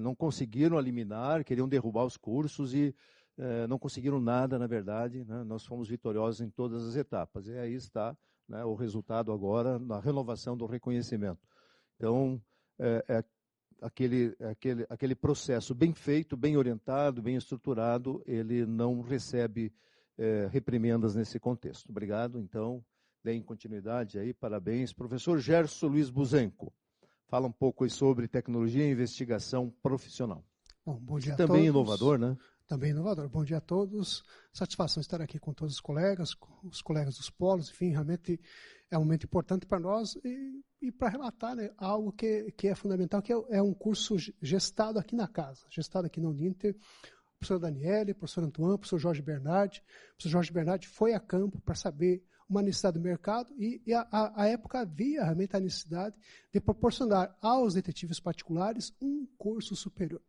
não 0.00 0.14
conseguiram 0.14 0.78
eliminar, 0.78 1.42
queriam 1.42 1.68
derrubar 1.68 2.04
os 2.04 2.16
cursos 2.16 2.72
e 2.72 2.94
é, 3.36 3.66
não 3.66 3.78
conseguiram 3.78 4.20
nada, 4.20 4.58
na 4.60 4.68
verdade. 4.68 5.24
Né? 5.24 5.42
Nós 5.42 5.66
fomos 5.66 5.88
vitoriosos 5.88 6.40
em 6.40 6.48
todas 6.50 6.86
as 6.86 6.94
etapas. 6.94 7.48
E 7.48 7.58
aí 7.58 7.74
está 7.74 8.16
né, 8.48 8.64
o 8.64 8.74
resultado 8.74 9.32
agora 9.32 9.78
na 9.78 9.98
renovação 9.98 10.56
do 10.56 10.66
reconhecimento. 10.66 11.40
Então, 11.96 12.40
é, 12.78 13.04
é 13.08 13.24
aquele, 13.80 14.36
aquele, 14.38 14.86
aquele 14.88 15.14
processo 15.16 15.74
bem 15.74 15.92
feito, 15.92 16.36
bem 16.36 16.56
orientado, 16.56 17.20
bem 17.20 17.34
estruturado, 17.34 18.22
ele 18.24 18.64
não 18.64 19.00
recebe 19.00 19.72
é, 20.16 20.48
reprimendas 20.50 21.16
nesse 21.16 21.40
contexto. 21.40 21.90
Obrigado, 21.90 22.38
então, 22.38 22.84
deem 23.22 23.42
continuidade 23.42 24.18
aí, 24.18 24.34
parabéns. 24.34 24.92
Professor 24.92 25.38
Gerson 25.38 25.88
Luiz 25.88 26.10
Buzenco, 26.10 26.72
fala 27.28 27.46
um 27.46 27.52
pouco 27.52 27.88
sobre 27.88 28.26
tecnologia 28.28 28.86
e 28.86 28.92
investigação 28.92 29.70
profissional. 29.82 30.44
Bom, 30.84 30.98
bom 30.98 31.18
dia 31.18 31.36
Também 31.36 31.68
a 31.68 31.72
todos. 31.72 31.84
inovador, 31.84 32.18
né? 32.18 32.36
Também 32.66 32.90
inovador. 32.90 33.28
Bom 33.28 33.44
dia 33.44 33.58
a 33.58 33.60
todos. 33.60 34.24
Satisfação 34.52 35.00
estar 35.00 35.20
aqui 35.20 35.38
com 35.38 35.52
todos 35.52 35.74
os 35.74 35.80
colegas, 35.80 36.34
com 36.34 36.66
os 36.66 36.82
colegas 36.82 37.16
dos 37.16 37.30
polos. 37.30 37.70
Enfim, 37.70 37.90
realmente 37.90 38.40
é 38.90 38.98
um 38.98 39.02
momento 39.02 39.24
importante 39.24 39.66
para 39.66 39.78
nós 39.78 40.16
e, 40.24 40.64
e 40.80 40.90
para 40.90 41.08
relatar 41.08 41.54
né, 41.54 41.70
algo 41.76 42.12
que, 42.12 42.50
que 42.52 42.68
é 42.68 42.74
fundamental, 42.74 43.22
que 43.22 43.32
é, 43.32 43.36
é, 43.50 43.62
um 43.62 43.72
curso 43.72 44.16
gestado 44.40 44.98
aqui 44.98 45.14
na 45.14 45.28
casa, 45.28 45.64
gestado 45.70 46.06
aqui 46.06 46.20
na 46.20 46.28
Uninter. 46.28 46.74
O 46.74 47.38
professor 47.38 47.58
Daniele, 47.58 48.12
o 48.12 48.14
professor 48.14 48.44
Antoine, 48.44 48.74
o 48.74 48.78
professor 48.78 48.98
Jorge 48.98 49.22
Bernardi. 49.22 49.80
O 49.80 50.16
professor 50.16 50.30
Jorge 50.30 50.52
Bernardi 50.52 50.88
foi 50.88 51.12
a 51.14 51.20
campo 51.20 51.60
para 51.60 51.74
saber 51.74 52.24
uma 52.52 52.62
necessidade 52.62 52.98
do 52.98 53.02
mercado 53.02 53.52
e, 53.58 53.82
e 53.86 53.94
a, 53.94 54.06
a, 54.10 54.46
época 54.46 54.80
havia 54.80 55.24
realmente 55.24 55.56
a 55.56 55.60
necessidade 55.60 56.14
de 56.52 56.60
proporcionar 56.60 57.36
aos 57.40 57.74
detetives 57.74 58.20
particulares 58.20 58.92
um 59.00 59.26
curso 59.38 59.74
superior. 59.74 60.22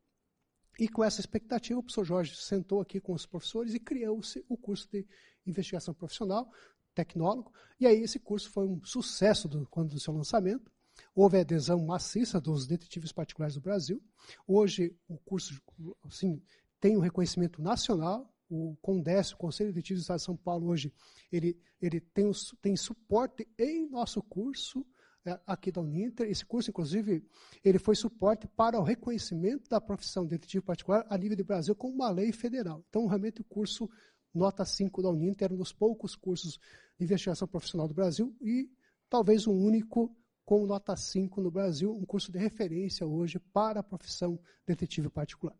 E 0.79 0.87
com 0.87 1.03
essa 1.03 1.19
expectativa, 1.19 1.79
o 1.79 1.83
professor 1.83 2.05
Jorge 2.05 2.35
sentou 2.35 2.79
aqui 2.81 2.99
com 2.99 3.13
os 3.13 3.25
professores 3.25 3.73
e 3.73 3.79
criou-se 3.79 4.43
o 4.47 4.57
curso 4.57 4.89
de 4.89 5.05
investigação 5.45 5.93
profissional, 5.93 6.49
tecnólogo, 6.95 7.51
e 7.79 7.85
aí 7.85 8.01
esse 8.01 8.19
curso 8.19 8.49
foi 8.49 8.65
um 8.65 8.83
sucesso 8.83 9.47
do, 9.47 9.67
quando 9.67 9.89
do 9.89 9.99
seu 9.99 10.13
lançamento. 10.13 10.71
Houve 11.13 11.39
adesão 11.39 11.85
maciça 11.85 12.39
dos 12.39 12.65
detetives 12.65 13.11
particulares 13.11 13.55
do 13.55 13.61
Brasil. 13.61 14.01
Hoje, 14.47 14.95
o 15.07 15.17
curso 15.17 15.61
assim, 16.05 16.41
tem 16.79 16.95
um 16.95 17.01
reconhecimento 17.01 17.61
nacional. 17.61 18.32
O 18.55 18.77
CONDES, 18.83 19.31
o 19.31 19.37
Conselho 19.37 19.73
de 19.73 19.81
do 19.81 19.99
Estado 19.99 20.19
de 20.19 20.25
São 20.25 20.37
Paulo, 20.37 20.67
hoje, 20.67 20.93
ele, 21.31 21.59
ele 21.81 21.99
tem, 21.99 22.29
tem 22.61 22.75
suporte 22.75 23.47
em 23.57 23.89
nosso 23.89 24.21
curso 24.21 24.85
é, 25.25 25.39
aqui 25.47 25.71
da 25.71 25.81
Uninter. 25.81 26.29
Esse 26.29 26.45
curso, 26.45 26.69
inclusive, 26.69 27.25
ele 27.63 27.79
foi 27.79 27.95
suporte 27.95 28.47
para 28.47 28.79
o 28.79 28.83
reconhecimento 28.83 29.67
da 29.67 29.81
profissão 29.81 30.23
de 30.23 30.29
detetive 30.29 30.63
particular 30.63 31.03
a 31.09 31.17
nível 31.17 31.35
de 31.35 31.43
Brasil 31.43 31.75
como 31.75 31.95
uma 31.95 32.11
lei 32.11 32.31
federal. 32.31 32.85
Então, 32.89 33.07
realmente, 33.07 33.41
o 33.41 33.43
curso 33.43 33.89
nota 34.31 34.63
5 34.63 35.01
da 35.01 35.09
Uninter 35.09 35.45
era 35.45 35.53
um 35.55 35.57
dos 35.57 35.73
poucos 35.73 36.15
cursos 36.15 36.59
de 36.99 37.05
investigação 37.05 37.47
profissional 37.47 37.87
do 37.87 37.95
Brasil 37.95 38.35
e 38.39 38.69
talvez 39.09 39.47
o 39.47 39.51
único 39.51 40.15
com 40.45 40.67
nota 40.67 40.95
5 40.95 41.41
no 41.41 41.49
Brasil, 41.49 41.95
um 41.95 42.05
curso 42.05 42.31
de 42.31 42.37
referência 42.37 43.07
hoje 43.07 43.39
para 43.39 43.79
a 43.79 43.83
profissão 43.83 44.39
detetive 44.63 45.09
particular. 45.09 45.57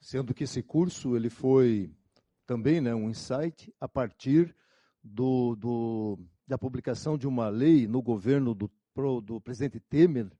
Sendo 0.00 0.32
que 0.32 0.44
esse 0.44 0.62
curso 0.62 1.14
ele 1.14 1.28
foi 1.28 1.94
também 2.46 2.80
né, 2.80 2.94
um 2.94 3.10
insight 3.10 3.72
a 3.78 3.86
partir 3.86 4.54
do, 5.02 5.54
do, 5.56 6.18
da 6.46 6.58
publicação 6.58 7.16
de 7.16 7.28
uma 7.28 7.48
lei 7.48 7.86
no 7.86 8.02
governo 8.02 8.54
do, 8.54 8.70
do 9.22 9.40
presidente 9.40 9.78
Temer, 9.78 10.30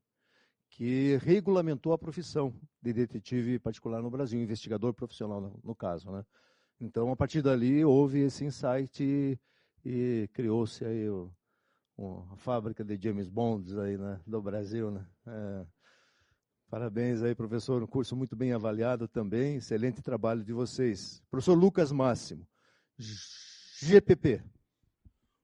que 0.69 1.17
regulamentou 1.17 1.93
a 1.93 1.97
profissão 1.97 2.53
de 2.81 2.93
detetive 2.93 3.59
particular 3.59 4.01
no 4.01 4.09
Brasil, 4.09 4.41
investigador 4.41 4.93
profissional 4.93 5.39
no, 5.39 5.59
no 5.63 5.75
caso. 5.75 6.11
Né? 6.11 6.25
Então, 6.79 7.11
a 7.11 7.15
partir 7.15 7.41
dali, 7.41 7.83
houve 7.85 8.19
esse 8.19 8.43
insight 8.43 9.03
e, 9.03 9.39
e 9.85 10.27
criou-se 10.33 10.83
aí 10.83 11.07
o, 11.09 11.31
o, 11.97 12.25
a 12.31 12.35
fábrica 12.37 12.83
de 12.83 12.97
James 13.01 13.29
Bonds 13.29 13.77
aí, 13.77 13.97
né, 13.97 14.19
do 14.25 14.41
Brasil. 14.41 14.89
Né? 14.89 15.05
É, 15.27 15.65
parabéns 16.71 17.21
aí, 17.21 17.35
professor, 17.35 17.83
um 17.83 17.87
curso 17.87 18.15
muito 18.15 18.33
bem 18.33 18.53
avaliado 18.53 19.05
também, 19.05 19.57
excelente 19.57 20.01
trabalho 20.01 20.41
de 20.41 20.53
vocês. 20.53 21.21
Professor 21.29 21.53
Lucas 21.53 21.91
Máximo, 21.91 22.47
GPP. 22.97 24.41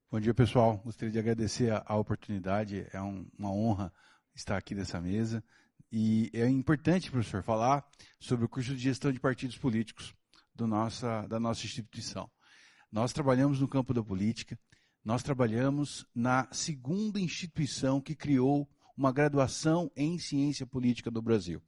Bom 0.09 0.21
dia, 0.21 0.33
pessoal. 0.33 0.77
Gostaria 0.85 1.11
de 1.11 1.19
agradecer 1.19 1.69
a, 1.69 1.83
a 1.85 1.97
oportunidade. 1.97 2.87
É 2.93 3.01
um, 3.01 3.27
uma 3.37 3.51
honra 3.51 3.91
estar 4.33 4.55
aqui 4.55 4.73
nessa 4.73 5.01
mesa. 5.01 5.43
E 5.91 6.31
é 6.33 6.47
importante, 6.47 7.11
professor, 7.11 7.43
falar 7.43 7.85
sobre 8.21 8.45
o 8.45 8.49
curso 8.49 8.73
de 8.73 8.79
gestão 8.79 9.11
de 9.11 9.19
partidos 9.19 9.57
políticos 9.57 10.15
do 10.55 10.65
nossa, 10.65 11.27
da 11.27 11.41
nossa 11.41 11.65
instituição. 11.65 12.31
Nós 12.89 13.11
trabalhamos 13.11 13.59
no 13.59 13.67
campo 13.67 13.93
da 13.93 14.01
política, 14.01 14.57
nós 15.03 15.23
trabalhamos 15.23 16.07
na 16.15 16.47
segunda 16.53 17.19
instituição 17.19 17.99
que 17.99 18.15
criou 18.15 18.65
uma 18.97 19.11
graduação 19.11 19.91
em 19.95 20.17
ciência 20.17 20.65
política 20.65 21.11
do 21.11 21.21
Brasil. 21.21 21.61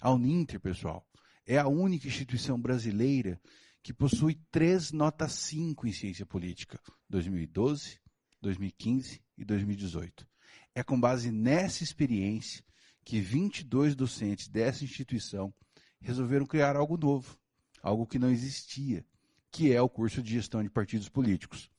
A 0.00 0.10
Uninter, 0.10 0.58
pessoal, 0.58 1.06
é 1.46 1.58
a 1.58 1.68
única 1.68 2.08
instituição 2.08 2.58
brasileira 2.58 3.38
que 3.82 3.92
possui 3.92 4.40
três 4.50 4.90
notas 4.90 5.32
5 5.32 5.86
em 5.86 5.92
ciência 5.92 6.24
política, 6.24 6.80
2012, 7.10 8.00
2015 8.40 9.20
e 9.36 9.44
2018. 9.44 10.26
É 10.74 10.82
com 10.82 10.98
base 10.98 11.30
nessa 11.30 11.84
experiência 11.84 12.64
que 13.04 13.20
22 13.20 13.94
docentes 13.94 14.48
dessa 14.48 14.82
instituição 14.82 15.52
resolveram 16.00 16.46
criar 16.46 16.76
algo 16.76 16.96
novo, 16.96 17.38
algo 17.82 18.06
que 18.06 18.18
não 18.18 18.30
existia, 18.30 19.04
que 19.50 19.72
é 19.72 19.82
o 19.82 19.88
curso 19.88 20.22
de 20.22 20.32
gestão 20.32 20.62
de 20.62 20.70
partidos 20.70 21.08
políticos. 21.08 21.70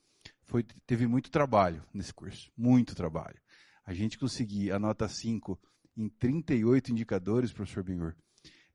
Foi, 0.44 0.64
teve 0.86 1.08
muito 1.08 1.32
trabalho 1.32 1.84
nesse 1.94 2.14
curso, 2.14 2.52
muito 2.56 2.94
trabalho. 2.94 3.43
A 3.86 3.94
gente 3.94 4.18
conseguir 4.18 4.72
a 4.72 4.80
nota 4.80 5.08
5 5.08 5.60
em 5.96 6.10
38 6.10 6.92
indicadores, 6.92 7.52
professor 7.52 7.84
Benhur, 7.84 8.16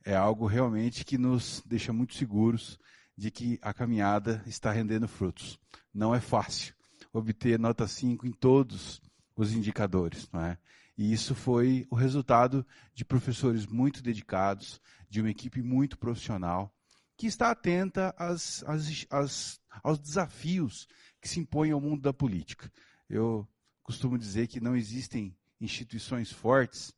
é 0.05 0.15
algo 0.15 0.47
realmente 0.47 1.05
que 1.05 1.19
nos 1.19 1.63
deixa 1.67 1.93
muito 1.93 2.15
seguros 2.15 2.79
de 3.17 3.31
que 3.31 3.59
a 3.61 3.75
caminhada 3.75 4.43
está 4.47 4.71
rendendo 4.71 5.09
frutos. 5.09 5.59
Não 5.93 6.15
é 6.15 6.21
fácil 6.21 6.75
obter 7.13 7.59
nota 7.59 7.87
5 7.87 8.27
em 8.27 8.33
todos 8.33 9.03
os 9.35 9.53
indicadores, 9.53 10.29
não 10.33 10.41
é? 10.43 10.59
E 10.97 11.13
isso 11.13 11.35
foi 11.35 11.87
o 11.91 11.95
resultado 11.95 12.67
de 12.93 13.05
professores 13.05 13.67
muito 13.67 14.03
dedicados, 14.03 14.81
de 15.09 15.21
uma 15.21 15.31
equipe 15.31 15.63
muito 15.63 15.97
profissional, 15.97 16.75
que 17.17 17.27
está 17.27 17.51
atenta 17.51 18.15
às, 18.19 18.65
às, 18.65 19.07
às, 19.11 19.61
aos 19.83 19.99
desafios 19.99 20.89
que 21.21 21.29
se 21.29 21.41
impõem 21.41 21.71
ao 21.71 21.81
mundo 21.81 22.03
da 22.03 22.13
política. 22.13 22.71
Eu 23.09 23.49
costumo 23.89 24.19
dizer 24.19 24.49
que 24.49 24.61
não 24.61 24.77
existem 24.77 25.35
instituições 25.59 26.31
fortes 26.31 26.95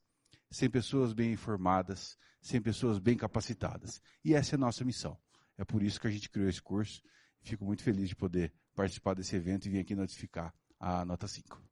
sem 0.51 0.69
pessoas 0.69 1.13
bem 1.13 1.33
informadas, 1.33 2.19
sem 2.43 2.61
pessoas 2.61 2.99
bem 2.99 3.17
capacitadas. 3.17 4.03
E 4.25 4.35
essa 4.35 4.57
é 4.57 4.59
a 4.59 4.59
nossa 4.59 4.85
missão. 4.85 5.17
É 5.57 5.65
por 5.65 5.85
isso 5.85 6.01
que 6.01 6.09
a 6.09 6.11
gente 6.11 6.29
criou 6.29 6.49
esse 6.49 6.61
curso. 6.61 7.01
Fico 7.43 7.65
muito 7.65 7.85
feliz 7.85 8.09
de 8.09 8.17
poder 8.17 8.53
participar 8.75 9.15
desse 9.15 9.37
evento 9.37 9.67
e 9.67 9.71
vir 9.71 9.79
aqui 9.79 9.95
notificar 9.95 10.53
a 10.81 11.05
nota 11.05 11.29
5. 11.29 11.63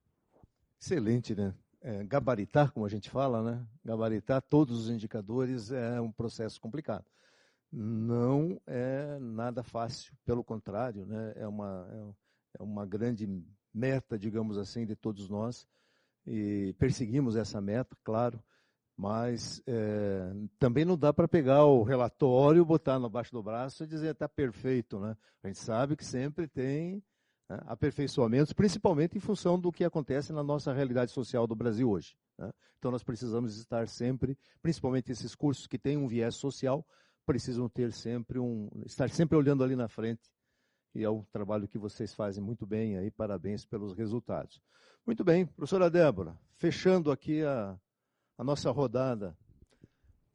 Excelente, 0.81 1.35
né? 1.35 1.53
É, 1.81 2.05
gabaritar, 2.05 2.71
como 2.71 2.87
a 2.87 2.89
gente 2.89 3.11
fala, 3.11 3.43
né? 3.43 3.67
Gabaritar 3.85 4.41
todos 4.41 4.85
os 4.85 4.89
indicadores 4.89 5.73
é 5.73 6.01
um 6.01 6.13
processo 6.13 6.61
complicado. 6.61 7.07
Não 7.73 8.61
é 8.69 9.19
nada 9.19 9.65
fácil, 9.65 10.17
pelo 10.25 10.45
contrário, 10.45 11.05
né? 11.05 11.33
É 11.35 11.49
uma, 11.49 11.89
é, 11.91 12.61
é 12.61 12.63
uma 12.63 12.87
grande 12.87 13.27
meta, 13.73 14.19
digamos 14.19 14.59
assim, 14.59 14.87
de 14.87 14.97
todos 14.97 15.29
nós. 15.29 15.67
E 16.27 16.75
perseguimos 16.79 17.37
essa 17.37 17.61
meta, 17.61 17.97
claro. 18.05 18.43
Mas 18.97 19.63
é, 19.67 20.33
também 20.59 20.85
não 20.85 20.99
dá 20.99 21.13
para 21.13 21.29
pegar 21.29 21.65
o 21.65 21.85
relatório, 21.85 22.65
botar 22.65 22.99
no 22.99 23.09
baixo 23.09 23.31
do 23.31 23.43
braço 23.43 23.85
e 23.85 23.87
dizer 23.87 24.11
está 24.11 24.29
perfeito. 24.29 24.99
Né? 24.99 25.17
A 25.43 25.47
gente 25.47 25.61
sabe 25.61 25.97
que 25.97 26.05
sempre 26.05 26.49
tem 26.49 27.03
né, 27.49 27.61
aperfeiçoamentos, 27.67 28.53
principalmente 28.53 29.17
em 29.17 29.21
função 29.21 29.59
do 29.59 29.71
que 29.71 29.85
acontece 29.85 30.33
na 30.33 30.43
nossa 30.43 30.73
realidade 30.73 31.13
social 31.13 31.47
do 31.47 31.55
Brasil 31.55 31.89
hoje. 31.89 32.17
Né? 32.37 32.53
Então 32.79 32.91
nós 32.91 33.05
precisamos 33.05 33.57
estar 33.57 33.87
sempre, 33.87 34.37
principalmente 34.61 35.13
esses 35.13 35.35
cursos 35.35 35.69
que 35.69 35.79
têm 35.79 35.97
um 35.97 36.09
viés 36.09 36.35
social, 36.35 36.85
precisam 37.25 37.69
ter 37.69 37.93
sempre 37.93 38.39
um, 38.39 38.69
estar 38.85 39.11
sempre 39.11 39.37
olhando 39.37 39.63
ali 39.63 39.77
na 39.77 39.89
frente. 39.89 40.23
E 40.99 41.05
é 41.05 41.09
o 41.09 41.25
trabalho 41.31 41.69
que 41.69 41.79
vocês 41.79 42.13
fazem 42.13 42.43
muito 42.43 42.67
bem 42.67 42.99
aí, 42.99 43.09
parabéns 43.09 43.65
pelos 43.65 43.93
resultados. 43.93 44.61
Muito 45.07 45.23
bem, 45.23 45.47
professora 45.47 45.89
Débora, 45.89 46.37
fechando 46.57 47.13
aqui 47.13 47.41
a, 47.45 47.79
a 48.37 48.43
nossa 48.43 48.69
rodada. 48.73 49.39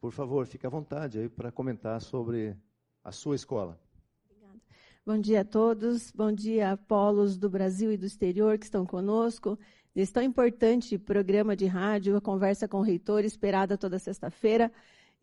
Por 0.00 0.10
favor, 0.10 0.46
fique 0.46 0.66
à 0.66 0.70
vontade 0.70 1.18
aí 1.18 1.28
para 1.28 1.52
comentar 1.52 2.00
sobre 2.00 2.56
a 3.04 3.12
sua 3.12 3.36
escola. 3.36 3.78
Obrigada. 4.24 4.58
Bom 5.04 5.18
dia 5.18 5.42
a 5.42 5.44
todos, 5.44 6.10
bom 6.10 6.32
dia 6.32 6.72
a 6.72 6.78
polos 6.78 7.36
do 7.36 7.50
Brasil 7.50 7.92
e 7.92 7.98
do 7.98 8.06
exterior 8.06 8.56
que 8.56 8.64
estão 8.64 8.86
conosco. 8.86 9.58
Nesse 9.94 10.14
tão 10.14 10.22
importante 10.22 10.96
programa 10.96 11.54
de 11.54 11.66
rádio, 11.66 12.16
a 12.16 12.22
conversa 12.22 12.66
com 12.66 12.78
o 12.78 12.82
reitor, 12.82 13.22
esperada 13.22 13.76
toda 13.76 13.98
sexta-feira. 13.98 14.72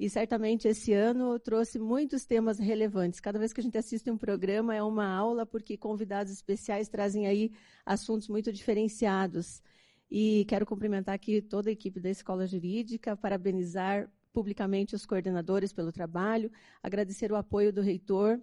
E 0.01 0.09
certamente 0.09 0.67
esse 0.67 0.93
ano 0.93 1.37
trouxe 1.37 1.77
muitos 1.77 2.25
temas 2.25 2.57
relevantes. 2.57 3.19
Cada 3.19 3.37
vez 3.37 3.53
que 3.53 3.59
a 3.59 3.63
gente 3.63 3.77
assiste 3.77 4.09
um 4.09 4.17
programa 4.17 4.73
é 4.73 4.81
uma 4.81 5.05
aula, 5.05 5.45
porque 5.45 5.77
convidados 5.77 6.33
especiais 6.33 6.89
trazem 6.89 7.27
aí 7.27 7.51
assuntos 7.85 8.27
muito 8.27 8.51
diferenciados. 8.51 9.61
E 10.09 10.43
quero 10.45 10.65
cumprimentar 10.65 11.13
aqui 11.13 11.39
toda 11.39 11.69
a 11.69 11.71
equipe 11.71 11.99
da 11.99 12.09
Escola 12.09 12.47
Jurídica, 12.47 13.15
parabenizar 13.15 14.11
publicamente 14.33 14.95
os 14.95 15.05
coordenadores 15.05 15.71
pelo 15.71 15.91
trabalho, 15.91 16.51
agradecer 16.81 17.31
o 17.31 17.35
apoio 17.35 17.71
do 17.71 17.81
reitor, 17.81 18.41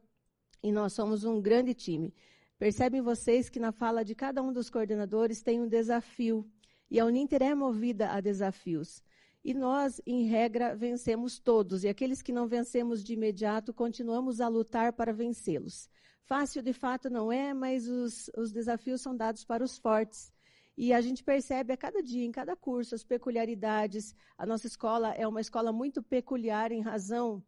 e 0.63 0.71
nós 0.71 0.93
somos 0.93 1.25
um 1.25 1.43
grande 1.43 1.75
time. 1.75 2.15
Percebem 2.57 3.03
vocês 3.03 3.51
que 3.51 3.59
na 3.59 3.73
fala 3.73 4.05
de 4.05 4.15
cada 4.15 4.41
um 4.41 4.53
dos 4.53 4.71
coordenadores 4.71 5.43
tem 5.43 5.61
um 5.61 5.67
desafio, 5.67 6.49
e 6.89 7.01
a 7.01 7.05
Uninter 7.05 7.43
é 7.43 7.53
movida 7.53 8.13
a 8.13 8.21
desafios. 8.21 9.03
E 9.49 9.55
nós, 9.55 9.99
em 10.07 10.27
regra, 10.27 10.77
vencemos 10.77 11.39
todos, 11.39 11.83
e 11.83 11.89
aqueles 11.89 12.21
que 12.21 12.33
não 12.33 12.47
vencemos 12.47 13.03
de 13.03 13.15
imediato, 13.15 13.73
continuamos 13.73 14.43
a 14.43 14.47
lutar 14.47 14.93
para 14.93 15.11
vencê-los. 15.11 15.89
Fácil 16.21 16.61
de 16.61 16.75
fato 16.75 17.09
não 17.09 17.33
é, 17.33 17.55
mas 17.55 17.89
os, 17.89 18.31
os 18.37 18.53
desafios 18.53 19.01
são 19.01 19.17
dados 19.17 19.47
para 19.47 19.65
os 19.65 19.79
fortes. 19.79 20.31
E 20.77 20.93
a 20.93 21.01
gente 21.01 21.25
percebe 21.25 21.73
a 21.73 21.79
cada 21.79 22.03
dia, 22.03 22.27
em 22.27 22.31
cada 22.31 22.55
curso, 22.55 22.95
as 22.95 23.03
peculiaridades. 23.03 24.15
A 24.37 24.45
nossa 24.45 24.67
escola 24.67 25.15
é 25.15 25.27
uma 25.27 25.41
escola 25.41 25.73
muito 25.73 26.03
peculiar 26.03 26.71
em 26.71 26.83
razão 26.83 27.43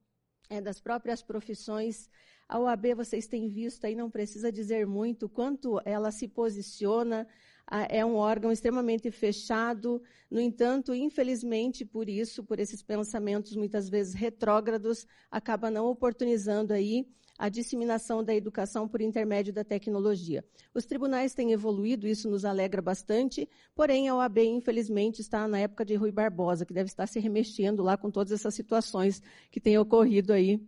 é, 0.48 0.58
das 0.58 0.80
próprias 0.80 1.22
profissões. 1.22 2.08
A 2.48 2.58
OAB, 2.58 2.94
vocês 2.96 3.26
têm 3.26 3.46
visto 3.46 3.84
aí, 3.84 3.94
não 3.94 4.10
precisa 4.10 4.50
dizer 4.50 4.86
muito 4.86 5.28
quanto 5.28 5.78
ela 5.84 6.10
se 6.10 6.26
posiciona. 6.26 7.28
É 7.88 8.04
um 8.04 8.16
órgão 8.16 8.50
extremamente 8.50 9.10
fechado. 9.10 10.02
No 10.28 10.40
entanto, 10.40 10.92
infelizmente, 10.92 11.84
por 11.84 12.08
isso, 12.08 12.42
por 12.42 12.58
esses 12.58 12.82
pensamentos 12.82 13.54
muitas 13.54 13.88
vezes 13.88 14.12
retrógrados, 14.12 15.06
acaba 15.30 15.70
não 15.70 15.86
oportunizando 15.86 16.72
aí 16.72 17.06
a 17.38 17.48
disseminação 17.48 18.22
da 18.22 18.34
educação 18.34 18.86
por 18.86 19.00
intermédio 19.00 19.50
da 19.50 19.64
tecnologia. 19.64 20.44
Os 20.74 20.84
tribunais 20.84 21.32
têm 21.32 21.52
evoluído, 21.52 22.06
isso 22.06 22.28
nos 22.28 22.44
alegra 22.44 22.82
bastante, 22.82 23.48
porém 23.74 24.10
a 24.10 24.16
OAB, 24.16 24.38
infelizmente, 24.40 25.22
está 25.22 25.48
na 25.48 25.58
época 25.58 25.84
de 25.84 25.94
Rui 25.94 26.12
Barbosa, 26.12 26.66
que 26.66 26.74
deve 26.74 26.88
estar 26.88 27.06
se 27.06 27.18
remexendo 27.18 27.82
lá 27.82 27.96
com 27.96 28.10
todas 28.10 28.32
essas 28.32 28.54
situações 28.54 29.22
que 29.50 29.58
têm 29.58 29.78
ocorrido 29.78 30.34
aí 30.34 30.60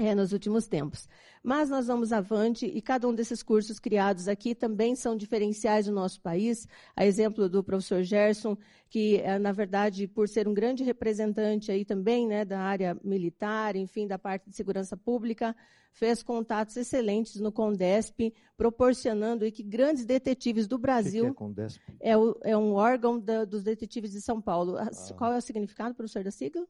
é, 0.00 0.14
nos 0.14 0.32
últimos 0.32 0.66
tempos. 0.66 1.06
Mas 1.42 1.68
nós 1.68 1.86
vamos 1.86 2.10
avante 2.10 2.64
e 2.64 2.80
cada 2.80 3.06
um 3.06 3.14
desses 3.14 3.42
cursos 3.42 3.78
criados 3.78 4.28
aqui 4.28 4.54
também 4.54 4.96
são 4.96 5.14
diferenciais 5.14 5.84
do 5.86 5.92
nosso 5.92 6.22
país. 6.22 6.66
A 6.96 7.04
exemplo 7.04 7.50
do 7.50 7.62
professor 7.62 8.02
Gerson, 8.02 8.56
que, 8.88 9.18
é, 9.18 9.38
na 9.38 9.52
verdade, 9.52 10.08
por 10.08 10.26
ser 10.26 10.48
um 10.48 10.54
grande 10.54 10.82
representante 10.82 11.70
aí 11.70 11.84
também 11.84 12.26
né, 12.26 12.46
da 12.46 12.60
área 12.60 12.96
militar, 13.04 13.76
enfim, 13.76 14.06
da 14.06 14.18
parte 14.18 14.48
de 14.48 14.56
segurança 14.56 14.96
pública, 14.96 15.54
fez 15.92 16.22
contatos 16.22 16.76
excelentes 16.78 17.38
no 17.38 17.52
CONDESP, 17.52 18.32
proporcionando 18.56 19.44
aí 19.44 19.52
que 19.52 19.62
grandes 19.62 20.06
detetives 20.06 20.66
do 20.66 20.78
Brasil. 20.78 21.24
O 21.24 21.26
que 21.26 21.32
é, 21.32 21.34
CONDESP? 21.34 21.80
É, 22.00 22.16
o, 22.16 22.38
é 22.42 22.56
um 22.56 22.72
órgão 22.72 23.20
da, 23.20 23.44
dos 23.44 23.62
detetives 23.62 24.12
de 24.12 24.22
São 24.22 24.40
Paulo. 24.40 24.78
Ah. 24.78 24.88
Qual 25.16 25.32
é 25.32 25.36
o 25.36 25.42
significado, 25.42 25.94
professor, 25.94 26.24
da 26.24 26.30
sigla? 26.30 26.66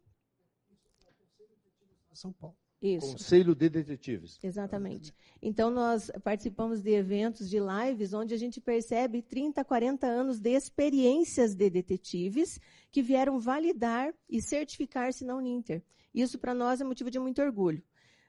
São 2.12 2.32
Paulo. 2.32 2.59
Isso. 2.82 3.12
Conselho 3.12 3.54
de 3.54 3.68
Detetives. 3.68 4.38
Exatamente. 4.42 5.12
Então, 5.42 5.70
nós 5.70 6.10
participamos 6.24 6.80
de 6.80 6.90
eventos, 6.92 7.48
de 7.48 7.58
lives, 7.58 8.14
onde 8.14 8.32
a 8.32 8.38
gente 8.38 8.60
percebe 8.60 9.20
30, 9.20 9.62
40 9.62 10.06
anos 10.06 10.40
de 10.40 10.50
experiências 10.50 11.54
de 11.54 11.68
detetives 11.68 12.58
que 12.90 13.02
vieram 13.02 13.38
validar 13.38 14.14
e 14.28 14.40
certificar-se 14.40 15.24
na 15.24 15.36
Uninter. 15.36 15.82
Isso, 16.14 16.38
para 16.38 16.54
nós, 16.54 16.80
é 16.80 16.84
motivo 16.84 17.10
de 17.10 17.18
muito 17.18 17.42
orgulho. 17.42 17.82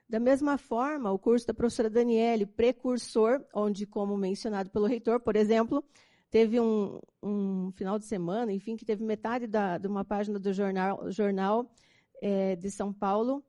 Da 0.07 0.19
mesma 0.19 0.57
forma, 0.57 1.09
o 1.09 1.17
curso 1.17 1.47
da 1.47 1.53
professora 1.53 1.89
Daniele, 1.89 2.45
precursor, 2.45 3.45
onde, 3.53 3.85
como 3.85 4.17
mencionado 4.17 4.69
pelo 4.69 4.85
reitor, 4.85 5.21
por 5.21 5.37
exemplo, 5.37 5.81
teve 6.29 6.59
um, 6.59 6.99
um 7.23 7.71
final 7.71 7.97
de 7.97 8.05
semana, 8.05 8.51
enfim, 8.51 8.75
que 8.75 8.83
teve 8.83 9.01
metade 9.05 9.47
da, 9.47 9.77
de 9.77 9.87
uma 9.87 10.03
página 10.03 10.37
do 10.37 10.51
jornal, 10.51 11.09
jornal 11.09 11.71
é, 12.21 12.57
de 12.57 12.69
São 12.69 12.91
Paulo, 12.91 13.41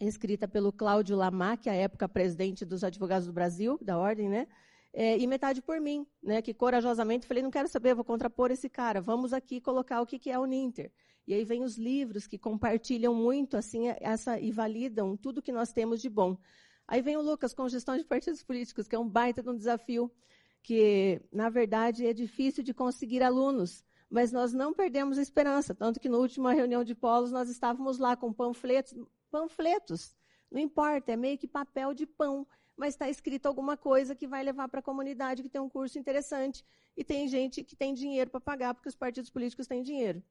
escrita 0.00 0.46
pelo 0.46 0.72
Cláudio 0.72 1.16
Lamac, 1.16 1.68
à 1.68 1.74
época 1.74 2.08
presidente 2.08 2.64
dos 2.64 2.84
advogados 2.84 3.26
do 3.26 3.32
Brasil, 3.32 3.78
da 3.80 3.98
ordem, 3.98 4.28
né? 4.28 4.46
É, 4.92 5.18
e 5.18 5.26
metade 5.26 5.62
por 5.62 5.80
mim, 5.80 6.06
né? 6.22 6.42
Que 6.42 6.52
corajosamente 6.52 7.26
falei, 7.26 7.42
não 7.42 7.50
quero 7.50 7.68
saber, 7.68 7.94
vou 7.94 8.04
contrapor 8.04 8.50
esse 8.50 8.68
cara, 8.68 9.00
vamos 9.00 9.32
aqui 9.32 9.60
colocar 9.60 10.00
o 10.00 10.06
que, 10.06 10.18
que 10.18 10.30
é 10.30 10.38
o 10.38 10.44
Ninter. 10.44 10.90
E 11.26 11.34
aí 11.34 11.44
vem 11.44 11.62
os 11.62 11.76
livros 11.76 12.26
que 12.26 12.38
compartilham 12.38 13.14
muito 13.14 13.56
assim 13.56 13.88
essa 14.00 14.38
e 14.38 14.52
validam 14.52 15.16
tudo 15.16 15.42
que 15.42 15.52
nós 15.52 15.72
temos 15.72 16.00
de 16.00 16.08
bom. 16.08 16.36
Aí 16.86 17.02
vem 17.02 17.16
o 17.16 17.22
Lucas 17.22 17.52
com 17.52 17.68
gestão 17.68 17.96
de 17.96 18.04
partidos 18.04 18.42
políticos, 18.44 18.86
que 18.86 18.94
é 18.94 18.98
um 18.98 19.08
baita 19.08 19.42
de 19.42 19.50
um 19.50 19.56
desafio 19.56 20.10
que, 20.62 21.20
na 21.32 21.48
verdade, 21.48 22.06
é 22.06 22.12
difícil 22.12 22.62
de 22.62 22.72
conseguir 22.72 23.22
alunos, 23.22 23.84
mas 24.08 24.32
nós 24.32 24.52
não 24.52 24.72
perdemos 24.72 25.18
a 25.18 25.22
esperança, 25.22 25.74
tanto 25.74 25.98
que 25.98 26.08
na 26.08 26.16
última 26.16 26.52
reunião 26.52 26.84
de 26.84 26.94
polos 26.94 27.32
nós 27.32 27.48
estávamos 27.48 27.98
lá 27.98 28.16
com 28.16 28.32
panfletos, 28.32 28.94
panfletos. 29.36 30.16
Não 30.50 30.60
importa, 30.60 31.12
é 31.12 31.16
meio 31.16 31.36
que 31.36 31.46
papel 31.46 31.92
de 31.92 32.06
pão, 32.06 32.46
mas 32.74 32.94
está 32.94 33.08
escrito 33.10 33.44
alguma 33.44 33.76
coisa 33.76 34.14
que 34.14 34.26
vai 34.26 34.42
levar 34.42 34.66
para 34.68 34.80
a 34.80 34.82
comunidade 34.82 35.42
que 35.42 35.48
tem 35.48 35.60
um 35.60 35.68
curso 35.68 35.98
interessante 35.98 36.64
e 36.96 37.04
tem 37.04 37.28
gente 37.28 37.62
que 37.62 37.76
tem 37.76 37.92
dinheiro 37.92 38.30
para 38.30 38.40
pagar 38.40 38.72
porque 38.72 38.88
os 38.88 38.94
partidos 38.94 39.28
políticos 39.28 39.66
têm 39.66 39.82
dinheiro. 39.82 40.22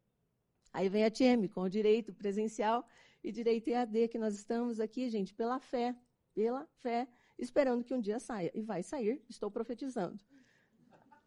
Aí 0.74 0.90
vem 0.90 1.06
a 1.06 1.12
TM 1.12 1.48
com 1.48 1.62
o 1.62 1.70
direito 1.70 2.12
presencial 2.14 2.88
e 3.24 3.32
direito 3.32 3.70
EAD, 3.70 4.08
que 4.08 4.18
nós 4.18 4.34
estamos 4.34 4.80
aqui, 4.80 5.08
gente, 5.08 5.34
pela 5.34 5.60
fé, 5.60 5.96
pela 6.34 6.68
fé, 6.80 7.08
esperando 7.38 7.84
que 7.84 7.94
um 7.94 8.02
dia 8.02 8.20
saia. 8.20 8.52
E 8.56 8.62
vai 8.62 8.82
sair, 8.82 9.24
estou 9.30 9.52
profetizando. 9.52 10.20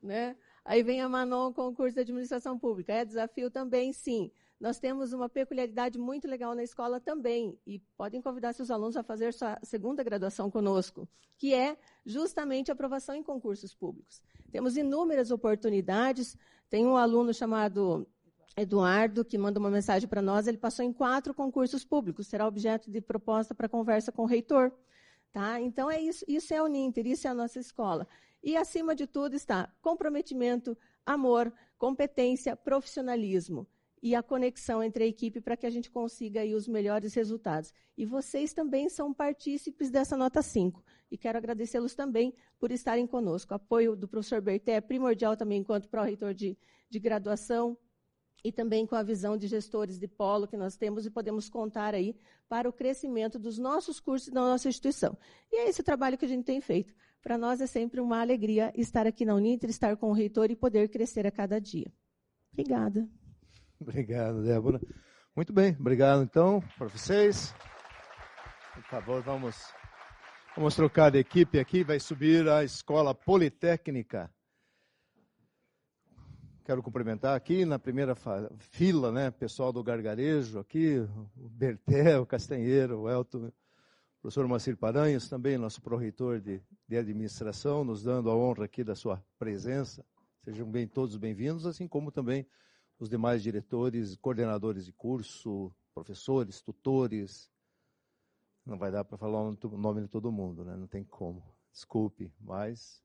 Né? 0.03 0.37
Aí 0.65 0.83
vem 0.83 1.01
a 1.01 1.09
Manon 1.09 1.53
com 1.53 1.69
o 1.69 1.75
curso 1.75 1.95
de 1.95 2.01
administração 2.01 2.59
pública. 2.59 2.93
É 2.93 3.05
desafio 3.05 3.51
também, 3.51 3.93
sim. 3.93 4.31
Nós 4.61 4.81
temos 4.81 5.13
uma 5.13 5.29
peculiaridade 5.29 5.99
muito 5.99 6.27
legal 6.27 6.53
na 6.53 6.65
escola 6.65 7.01
também, 7.01 7.57
e 7.65 7.79
podem 7.97 8.21
convidar 8.21 8.53
seus 8.53 8.73
alunos 8.73 8.97
a 8.97 9.05
fazer 9.05 9.33
sua 9.33 9.57
segunda 9.63 10.03
graduação 10.03 10.51
conosco, 10.51 11.09
que 11.37 11.55
é 11.55 11.79
justamente 12.05 12.69
a 12.69 12.75
aprovação 12.75 13.15
em 13.15 13.23
concursos 13.23 13.73
públicos. 13.73 14.21
Temos 14.51 14.77
inúmeras 14.77 15.31
oportunidades. 15.31 16.37
Tem 16.69 16.85
um 16.85 16.97
aluno 16.97 17.33
chamado 17.33 18.05
Eduardo, 18.57 19.25
que 19.25 19.39
manda 19.39 19.61
uma 19.61 19.71
mensagem 19.71 20.09
para 20.09 20.21
nós, 20.21 20.49
ele 20.49 20.59
passou 20.59 20.85
em 20.85 20.93
quatro 20.93 21.33
concursos 21.33 21.85
públicos, 21.85 22.27
será 22.27 22.45
objeto 22.45 22.91
de 22.91 23.01
proposta 23.01 23.55
para 23.55 23.69
conversa 23.69 24.11
com 24.11 24.23
o 24.23 24.27
reitor. 24.27 24.73
Tá? 25.33 25.61
Então, 25.61 25.89
é 25.89 26.01
isso, 26.01 26.25
isso 26.27 26.53
é 26.53 26.61
o 26.61 26.67
Ninter, 26.67 27.07
isso 27.07 27.29
é 27.29 27.31
a 27.31 27.35
nossa 27.35 27.61
escola. 27.61 28.09
E, 28.43 28.57
acima 28.57 28.93
de 28.93 29.07
tudo, 29.07 29.37
está 29.37 29.73
comprometimento, 29.81 30.77
amor, 31.07 31.53
competência, 31.77 32.57
profissionalismo 32.57 33.69
e 34.03 34.15
a 34.15 34.23
conexão 34.23 34.83
entre 34.83 35.05
a 35.05 35.07
equipe 35.07 35.41
para 35.41 35.57
que 35.57 35.67
a 35.67 35.71
gente 35.71 35.91
consiga 35.91 36.41
aí 36.41 36.55
os 36.55 36.69
melhores 36.69 37.15
resultados. 37.15 37.73
E 37.97 38.05
vocês 38.05 38.53
também 38.53 38.89
são 38.89 39.13
partícipes 39.13 39.91
dessa 39.91 40.17
nota 40.17 40.43
5. 40.43 40.85
E 41.11 41.19
quero 41.19 41.39
agradecê-los 41.39 41.95
também 41.95 42.35
por 42.59 42.71
estarem 42.71 43.07
conosco. 43.07 43.53
O 43.53 43.57
apoio 43.57 43.97
do 43.97 44.07
professor 44.07 44.41
Berté 44.41 44.73
é 44.73 44.81
primordial 44.81 45.37
também 45.37 45.61
enquanto 45.61 45.89
pró-reitor 45.89 46.35
de, 46.35 46.57
de 46.89 46.99
graduação, 46.99 47.77
e 48.45 48.53
também 48.53 48.87
com 48.87 48.95
a 48.95 49.03
visão 49.03 49.37
de 49.37 49.47
gestores 49.47 49.99
de 49.99 50.07
polo 50.07 50.47
que 50.47 50.57
nós 50.57 50.77
temos 50.77 51.05
e 51.05 51.11
podemos 51.11 51.49
contar 51.49 51.95
aí 51.95 52.17
para 52.49 52.69
o 52.69 52.73
crescimento 52.73 53.39
dos 53.39 53.59
nossos 53.59 53.99
cursos 54.01 54.33
da 54.33 54.41
nossa 54.41 54.69
instituição. 54.69 55.17
E 55.51 55.61
é 55.61 55.69
esse 55.69 55.83
trabalho 55.83 56.17
que 56.17 56.25
a 56.25 56.29
gente 56.29 56.45
tem 56.45 56.61
feito. 56.61 56.95
Para 57.21 57.37
nós 57.37 57.61
é 57.61 57.67
sempre 57.67 58.01
uma 58.01 58.21
alegria 58.21 58.73
estar 58.77 59.07
aqui 59.07 59.25
na 59.25 59.35
Uninter, 59.35 59.69
estar 59.69 59.97
com 59.97 60.11
o 60.11 60.13
reitor 60.13 60.51
e 60.51 60.57
poder 60.57 60.89
crescer 60.89 61.27
a 61.27 61.31
cada 61.31 61.61
dia. 61.61 61.93
Obrigada. 62.53 63.09
Obrigado, 63.81 64.43
Débora. 64.43 64.81
Muito 65.35 65.53
bem, 65.53 65.77
obrigado 65.79 66.23
então 66.23 66.63
para 66.77 66.89
vocês. 66.89 67.55
Por 68.75 68.83
favor, 68.85 69.23
vamos, 69.23 69.57
vamos 70.57 70.75
trocar 70.75 71.11
de 71.11 71.19
equipe 71.19 71.59
aqui. 71.59 71.85
Vai 71.85 72.01
subir 72.01 72.49
a 72.49 72.65
Escola 72.65 73.15
Politécnica 73.15 74.31
Quero 76.69 76.83
cumprimentar 76.83 77.35
aqui 77.35 77.65
na 77.65 77.79
primeira 77.79 78.15
fila, 78.59 79.11
né, 79.11 79.31
pessoal 79.31 79.73
do 79.73 79.83
Gargarejo 79.83 80.59
aqui, 80.59 80.99
o 81.35 81.49
Berté, 81.49 82.19
o 82.21 82.27
Castanheiro, 82.27 83.01
o 83.01 83.09
Elton, 83.09 83.47
o 83.47 83.53
professor 84.21 84.47
Macir 84.47 84.77
Paranhos, 84.77 85.31
também 85.31 85.57
nosso 85.57 85.81
pró-reitor 85.81 86.39
de, 86.43 86.61
de 86.87 86.99
administração, 86.99 87.85
nos 87.85 88.03
dando 88.03 88.29
a 88.29 88.37
honra 88.37 88.67
aqui 88.67 88.85
da 88.85 88.95
sua 88.95 89.25
presença. 89.39 90.05
Sejam 90.45 90.71
bem 90.71 90.87
todos 90.87 91.17
bem-vindos, 91.17 91.65
assim 91.65 91.89
como 91.89 92.13
também 92.13 92.47
os 92.99 93.09
demais 93.09 93.43
diretores, 93.43 94.17
coordenadores 94.17 94.85
de 94.85 94.93
curso, 94.93 95.73
professores, 95.95 96.61
tutores. 96.61 97.51
Não 98.67 98.79
vai 98.79 98.91
dar 98.91 99.05
para 99.05 99.17
falar 99.17 99.41
o 99.41 99.57
nome 99.79 100.03
de 100.03 100.09
todo 100.09 100.33
mundo, 100.33 100.65
né? 100.65 100.77
Não 100.77 100.87
tem 100.87 101.05
como. 101.05 101.43
Desculpe, 101.73 102.33
mas 102.41 103.03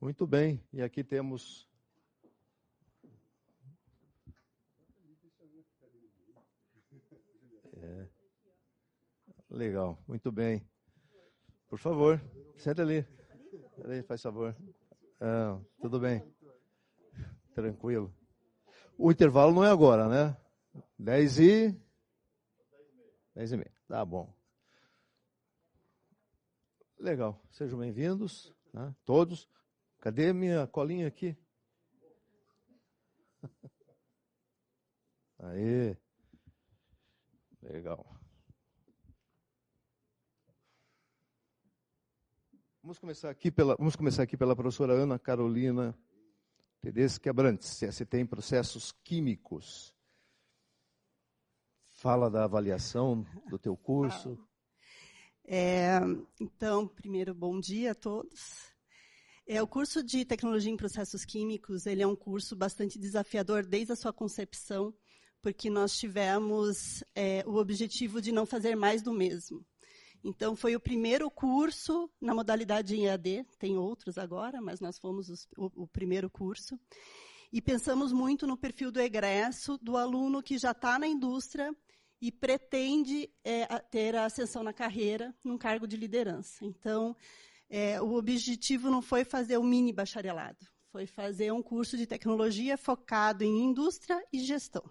muito 0.00 0.26
bem. 0.26 0.62
E 0.72 0.82
aqui 0.82 1.02
temos 1.02 1.68
É. 7.76 8.08
Legal, 9.50 10.02
muito 10.08 10.32
bem. 10.32 10.66
Por 11.68 11.78
favor, 11.78 12.20
senta 12.56 12.82
ali. 12.82 13.06
Peraí, 13.76 14.02
faz 14.02 14.22
favor. 14.22 14.56
Ah, 15.20 15.60
tudo 15.80 16.00
bem. 16.00 16.22
Tranquilo. 17.54 18.12
O 18.96 19.10
intervalo 19.10 19.52
não 19.52 19.64
é 19.64 19.70
agora, 19.70 20.08
né? 20.08 20.36
10 20.98 21.40
e. 21.40 21.80
10 23.34 23.52
e 23.52 23.56
meia. 23.56 23.72
Tá 23.88 24.04
bom. 24.04 24.32
Legal. 26.98 27.42
Sejam 27.50 27.78
bem-vindos. 27.78 28.54
Né? 28.72 28.94
Todos? 29.04 29.48
Cadê 30.00 30.32
minha 30.32 30.66
colinha 30.68 31.08
aqui? 31.08 31.36
Aí. 35.40 35.96
Legal. 37.62 38.14
Vamos 42.80 42.98
começar 42.98 43.30
aqui 43.30 43.50
pela, 43.50 43.74
vamos 43.76 43.96
começar 43.96 44.22
aqui 44.22 44.36
pela 44.36 44.54
professora 44.54 44.92
Ana 44.92 45.18
Carolina 45.18 45.98
Tedeschi 46.84 47.30
Abrantes, 47.30 47.78
CST 47.78 48.18
em 48.18 48.26
processos 48.26 48.92
químicos. 49.02 49.94
Fala 51.92 52.28
da 52.28 52.44
avaliação 52.44 53.24
do 53.48 53.58
teu 53.58 53.74
curso. 53.74 54.38
É, 55.46 55.98
então, 56.38 56.86
primeiro, 56.86 57.34
bom 57.34 57.58
dia 57.58 57.92
a 57.92 57.94
todos. 57.94 58.70
É, 59.46 59.62
o 59.62 59.66
curso 59.66 60.02
de 60.04 60.26
Tecnologia 60.26 60.70
em 60.70 60.76
Processos 60.76 61.24
Químicos, 61.24 61.86
ele 61.86 62.02
é 62.02 62.06
um 62.06 62.14
curso 62.14 62.54
bastante 62.54 62.98
desafiador 62.98 63.64
desde 63.64 63.94
a 63.94 63.96
sua 63.96 64.12
concepção, 64.12 64.94
porque 65.40 65.70
nós 65.70 65.96
tivemos 65.96 67.02
é, 67.14 67.42
o 67.46 67.54
objetivo 67.54 68.20
de 68.20 68.30
não 68.30 68.44
fazer 68.44 68.76
mais 68.76 69.00
do 69.00 69.14
mesmo. 69.14 69.64
Então, 70.24 70.56
foi 70.56 70.74
o 70.74 70.80
primeiro 70.80 71.30
curso 71.30 72.10
na 72.18 72.34
modalidade 72.34 72.96
em 72.96 73.04
EAD, 73.04 73.44
tem 73.58 73.76
outros 73.76 74.16
agora, 74.16 74.58
mas 74.58 74.80
nós 74.80 74.98
fomos 74.98 75.28
os, 75.28 75.46
o, 75.54 75.82
o, 75.82 75.86
primeiro 75.86 76.30
curso. 76.30 76.80
E 77.52 77.60
pensamos 77.60 78.10
muito 78.10 78.46
no 78.46 78.56
perfil 78.56 78.90
do 78.90 78.98
egresso, 78.98 79.76
do 79.82 79.98
aluno 79.98 80.42
que 80.42 80.56
já 80.56 80.70
está 80.70 80.98
na 80.98 81.06
indústria 81.06 81.76
e 82.22 82.32
pretende 82.32 83.30
é, 83.44 83.66
ter 83.90 84.16
a 84.16 84.24
ascensão 84.24 84.62
na 84.62 84.72
carreira 84.72 85.34
num 85.44 85.58
cargo 85.58 85.86
de 85.86 85.94
liderança. 85.94 86.64
Então, 86.64 87.14
é, 87.68 88.00
o 88.00 88.14
objetivo 88.14 88.90
não 88.90 89.02
foi 89.02 89.24
fazer 89.26 89.58
um 89.58 89.62
mini 89.62 89.92
bacharelado, 89.92 90.66
foi 90.90 91.06
fazer 91.06 91.52
um 91.52 91.62
curso 91.62 91.98
de 91.98 92.06
tecnologia 92.06 92.78
focado 92.78 93.44
em 93.44 93.64
indústria 93.64 94.24
e 94.32 94.38
gestão. 94.38 94.82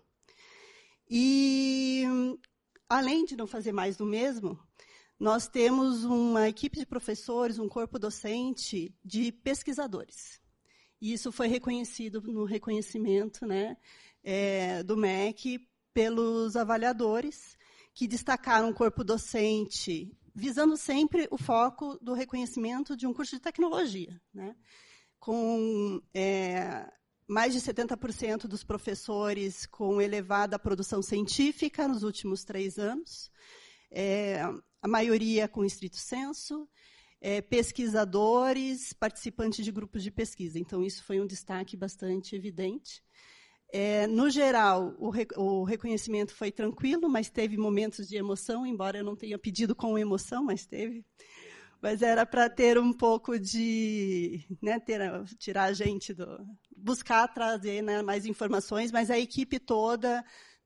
E, 1.09 2.03
além 2.87 3.25
de 3.25 3.35
não 3.35 3.47
fazer 3.47 3.71
mais 3.71 3.97
do 3.97 4.05
mesmo, 4.05 4.59
nós 5.23 5.47
temos 5.47 6.03
uma 6.03 6.49
equipe 6.49 6.77
de 6.77 6.85
professores, 6.85 7.57
um 7.57 7.69
corpo 7.69 7.97
docente 7.97 8.93
de 9.05 9.31
pesquisadores. 9.31 10.41
E 10.99 11.13
isso 11.13 11.31
foi 11.31 11.47
reconhecido 11.47 12.21
no 12.21 12.43
reconhecimento 12.43 13.45
né, 13.45 13.77
é, 14.21 14.83
do 14.83 14.97
MEC 14.97 15.65
pelos 15.93 16.57
avaliadores, 16.57 17.57
que 17.93 18.05
destacaram 18.05 18.67
um 18.67 18.73
corpo 18.73 19.01
docente, 19.01 20.11
visando 20.35 20.75
sempre 20.75 21.25
o 21.31 21.37
foco 21.37 21.97
do 22.01 22.13
reconhecimento 22.13 22.97
de 22.97 23.07
um 23.07 23.13
curso 23.13 23.37
de 23.37 23.41
tecnologia. 23.41 24.21
Né, 24.33 24.53
com 25.21 26.01
é, 26.13 26.85
mais 27.25 27.53
de 27.53 27.61
70% 27.61 28.45
dos 28.45 28.65
professores 28.65 29.65
com 29.67 30.01
elevada 30.01 30.59
produção 30.59 31.01
científica 31.01 31.87
nos 31.87 32.03
últimos 32.03 32.43
três 32.43 32.77
anos. 32.77 33.31
É, 33.89 34.43
a 34.83 34.87
maioria 34.87 35.47
com 35.47 35.63
estrito 35.63 35.95
senso, 35.95 36.67
é, 37.21 37.41
pesquisadores, 37.41 38.91
participantes 38.91 39.63
de 39.63 39.71
grupos 39.71 40.03
de 40.03 40.11
pesquisa. 40.11 40.59
Então, 40.59 40.83
isso 40.83 41.05
foi 41.05 41.21
um 41.21 41.25
destaque 41.25 41.77
bastante 41.77 42.35
evidente. 42.35 43.01
É, 43.71 44.05
no 44.07 44.29
geral, 44.29 44.93
o, 44.99 45.09
re, 45.09 45.25
o, 45.37 45.63
reconhecimento 45.63 46.35
foi 46.35 46.51
tranquilo, 46.51 47.09
mas 47.09 47.29
teve 47.29 47.57
momentos 47.57 48.09
de 48.09 48.17
emoção, 48.17 48.65
embora 48.65 48.97
eu 48.97 49.05
não 49.05 49.15
tenha 49.15 49.39
pedido 49.39 49.73
com 49.73 49.97
emoção, 49.97 50.43
mas 50.43 50.65
teve. 50.65 51.05
Mas 51.81 52.01
era 52.01 52.25
para 52.25 52.49
ter 52.49 52.77
um 52.77 52.91
pouco 52.91 53.39
de. 53.39 54.45
Né, 54.61 54.79
ter, 54.79 54.99
tirar 55.37 55.63
a 55.63 55.73
gente 55.73 56.13
do. 56.13 56.25
buscar 56.75 57.27
trazer 57.29 57.81
né, 57.81 58.01
mais 58.01 58.25
informações, 58.25 58.91
mas 58.91 59.09
a 59.09 59.17
equipe 59.17 59.59
toda 59.59 60.23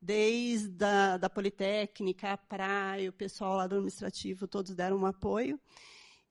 desde 0.08 0.86
a 0.86 1.18
da 1.18 1.30
Politécnica, 1.30 2.32
a 2.32 2.38
praia, 2.38 3.10
o 3.10 3.14
pessoal 3.14 3.58
lá 3.58 3.68
do 3.68 3.76
administrativo, 3.76 4.48
todos 4.48 4.74
deram 4.74 4.96
um 4.96 5.06
apoio. 5.06 5.60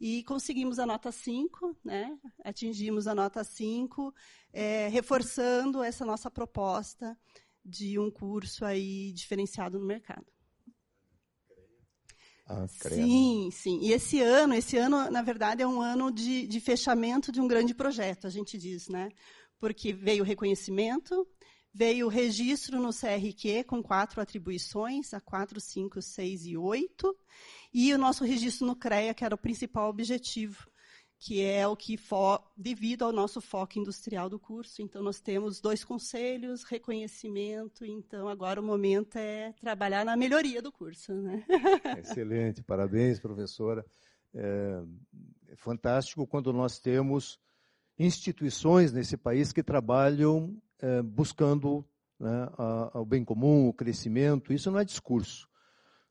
E 0.01 0.25
conseguimos 0.25 0.79
a 0.79 0.87
nota 0.87 1.12
5, 1.12 1.77
né? 1.85 2.19
atingimos 2.43 3.07
a 3.07 3.15
nota 3.15 3.45
5, 3.45 4.15
é, 4.51 4.89
reforçando 4.89 5.83
essa 5.83 6.07
nossa 6.07 6.31
proposta 6.31 7.17
de 7.62 7.99
um 7.99 8.11
curso 8.11 8.65
aí 8.65 9.12
diferenciado 9.12 9.79
no 9.79 9.85
mercado. 9.85 10.27
Ah, 12.47 12.67
sim, 12.69 13.51
sim. 13.53 13.81
E 13.83 13.93
esse 13.93 14.23
ano, 14.23 14.55
esse 14.55 14.79
ano, 14.79 15.11
na 15.11 15.21
verdade, 15.21 15.62
é 15.62 15.67
um 15.67 15.83
ano 15.83 16.11
de, 16.11 16.47
de 16.47 16.61
fechamento 16.61 17.31
de 17.31 17.43
um 17.43 17.49
grande 17.49 17.75
projeto, 17.75 18.27
a 18.27 18.31
gente 18.31 18.57
diz, 18.57 18.89
né? 18.89 19.11
Porque 19.59 19.93
veio 19.93 20.23
o 20.23 20.27
reconhecimento, 20.27 21.27
Veio 21.79 22.07
o 22.07 22.09
registro 22.09 22.81
no 22.81 22.89
CRQ 22.89 23.65
com 23.65 23.83
quatro 23.83 24.19
atribuições, 24.19 25.12
a 25.12 25.21
4, 25.21 25.61
5, 25.61 26.01
6 26.01 26.47
e 26.47 26.57
8, 26.57 27.15
e 27.75 27.93
o 27.93 27.99
nosso 27.99 28.25
registro 28.25 28.67
no 28.67 28.75
CREA, 28.75 29.12
que 29.12 29.23
era 29.23 29.35
o 29.35 29.39
principal 29.39 29.91
objetivo, 29.91 30.67
que 31.19 31.43
é 31.43 31.69
o 31.69 31.77
que, 31.77 31.99
devido 32.57 33.03
ao 33.03 33.12
nosso 33.12 33.43
foco 33.43 33.79
industrial 33.79 34.31
do 34.31 34.39
curso. 34.39 34.81
Então, 34.81 35.03
nós 35.03 35.21
temos 35.21 35.61
dois 35.61 35.85
conselhos, 35.85 36.65
reconhecimento, 36.65 37.85
então 37.85 38.27
agora 38.27 38.59
o 38.59 38.65
momento 38.65 39.17
é 39.19 39.53
trabalhar 39.61 40.03
na 40.03 40.17
melhoria 40.17 40.62
do 40.62 40.73
curso. 40.73 41.12
Né? 41.12 41.45
Excelente, 42.01 42.62
parabéns, 42.62 43.21
professora. 43.21 43.85
É, 44.33 44.83
é 45.49 45.57
fantástico 45.57 46.27
quando 46.27 46.55
nós 46.55 46.79
temos 46.79 47.39
instituições 47.99 48.95
nesse 48.95 49.19
país 49.19 49.53
que 49.53 49.62
trabalham 49.62 50.59
é, 50.81 51.03
buscando 51.03 51.85
né, 52.19 52.49
a, 52.57 53.01
o 53.01 53.05
bem 53.05 53.25
comum, 53.25 53.69
o 53.69 53.73
crescimento. 53.73 54.53
Isso 54.53 54.71
não 54.71 54.79
é 54.79 54.85
discurso. 54.85 55.49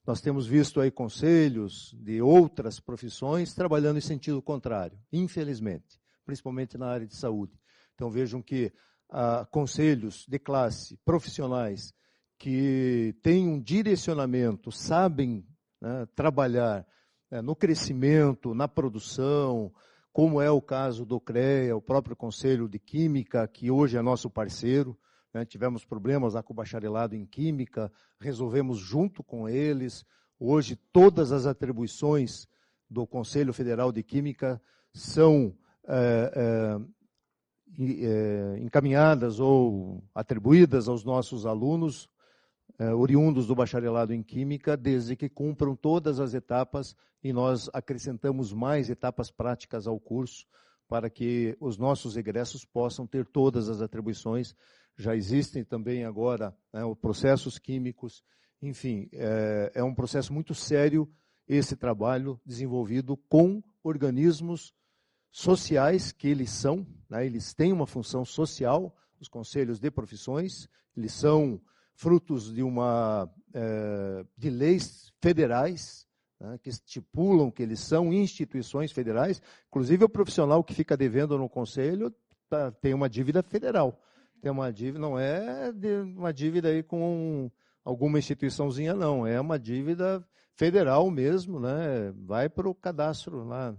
Nós 0.05 0.21
temos 0.21 0.45
visto 0.45 0.79
aí 0.79 0.91
conselhos 0.91 1.95
de 1.99 2.21
outras 2.21 2.79
profissões 2.79 3.55
trabalhando 3.55 3.97
em 3.97 4.01
sentido 4.01 4.41
contrário, 4.41 4.99
infelizmente, 5.11 5.99
principalmente 6.23 6.77
na 6.77 6.87
área 6.87 7.07
de 7.07 7.15
saúde. 7.15 7.59
Então 7.95 8.11
vejam 8.11 8.41
que 8.41 8.71
ah, 9.09 9.47
conselhos 9.49 10.25
de 10.27 10.37
classe, 10.37 10.97
profissionais, 11.03 11.93
que 12.37 13.15
têm 13.23 13.47
um 13.47 13.59
direcionamento, 13.59 14.71
sabem 14.71 15.43
né, 15.81 16.05
trabalhar 16.15 16.85
né, 17.31 17.41
no 17.41 17.55
crescimento, 17.55 18.53
na 18.53 18.67
produção, 18.67 19.73
como 20.15 20.39
é 20.39 20.49
o 20.49 20.61
caso 20.61 21.05
do 21.05 21.19
CREA, 21.19 21.75
o 21.75 21.81
próprio 21.81 22.15
Conselho 22.15 22.69
de 22.69 22.79
Química, 22.79 23.45
que 23.49 23.69
hoje 23.69 23.97
é 23.97 24.01
nosso 24.01 24.29
parceiro. 24.29 24.97
Né? 25.33 25.43
Tivemos 25.43 25.83
problemas 25.83 26.35
lá 26.35 26.41
com 26.41 26.53
o 26.53 26.55
bacharelado 26.55 27.17
em 27.17 27.25
Química, 27.25 27.91
resolvemos 28.17 28.77
junto 28.77 29.21
com 29.21 29.49
eles. 29.49 30.05
Hoje, 30.39 30.77
todas 30.93 31.33
as 31.33 31.45
atribuições 31.45 32.47
do 32.89 33.05
Conselho 33.05 33.51
Federal 33.51 33.91
de 33.91 34.01
Química 34.03 34.61
são 34.93 35.53
é, 35.85 36.79
é, 37.77 38.59
encaminhadas 38.61 39.41
ou 39.41 40.01
atribuídas 40.15 40.87
aos 40.87 41.03
nossos 41.03 41.45
alunos 41.45 42.09
oriundos 42.97 43.47
do 43.47 43.55
bacharelado 43.55 44.13
em 44.13 44.21
Química, 44.21 44.75
desde 44.75 45.15
que 45.15 45.29
cumpram 45.29 45.75
todas 45.75 46.19
as 46.19 46.33
etapas 46.33 46.95
e 47.23 47.31
nós 47.31 47.69
acrescentamos 47.73 48.53
mais 48.53 48.89
etapas 48.89 49.31
práticas 49.31 49.87
ao 49.87 49.99
curso 49.99 50.45
para 50.87 51.09
que 51.09 51.57
os 51.59 51.77
nossos 51.77 52.15
egressos 52.17 52.63
possam 52.65 53.07
ter 53.07 53.25
todas 53.25 53.69
as 53.69 53.81
atribuições. 53.81 54.53
Já 54.97 55.15
existem 55.15 55.63
também 55.63 56.05
agora 56.05 56.55
né, 56.71 56.81
processos 57.01 57.57
químicos, 57.57 58.23
enfim, 58.61 59.09
é, 59.11 59.71
é 59.75 59.83
um 59.83 59.93
processo 59.93 60.33
muito 60.33 60.53
sério 60.53 61.09
esse 61.47 61.75
trabalho 61.75 62.39
desenvolvido 62.45 63.17
com 63.29 63.61
organismos 63.83 64.73
sociais 65.31 66.11
que 66.11 66.27
eles 66.27 66.49
são, 66.49 66.87
né, 67.09 67.25
eles 67.25 67.53
têm 67.53 67.73
uma 67.73 67.85
função 67.85 68.23
social, 68.23 68.95
os 69.19 69.27
conselhos 69.27 69.79
de 69.79 69.91
profissões, 69.91 70.67
eles 70.95 71.13
são 71.13 71.61
frutos 71.95 72.53
de 72.53 72.61
uma 72.61 73.29
é, 73.53 74.25
de 74.37 74.49
leis 74.49 75.11
federais 75.21 76.05
né, 76.39 76.59
que 76.61 76.69
estipulam 76.69 77.49
que 77.49 77.63
eles 77.63 77.79
são 77.79 78.13
instituições 78.13 78.91
federais. 78.91 79.41
Inclusive 79.67 80.03
o 80.03 80.09
profissional 80.09 80.63
que 80.63 80.73
fica 80.73 80.95
devendo 80.97 81.37
no 81.37 81.49
conselho 81.49 82.13
tá, 82.49 82.71
tem 82.71 82.93
uma 82.93 83.09
dívida 83.09 83.41
federal. 83.41 83.99
Tem 84.41 84.51
uma 84.51 84.71
dívida, 84.71 84.99
não 84.99 85.17
é 85.17 85.73
uma 86.15 86.33
dívida 86.33 86.67
aí 86.67 86.83
com 86.83 87.49
alguma 87.83 88.19
instituiçãozinha, 88.19 88.93
não. 88.93 89.25
É 89.25 89.39
uma 89.39 89.57
dívida 89.57 90.23
federal 90.53 91.09
mesmo, 91.09 91.59
né? 91.59 92.13
Vai 92.15 92.49
para 92.49 92.69
o 92.69 92.75
cadastro 92.75 93.43
lá 93.43 93.75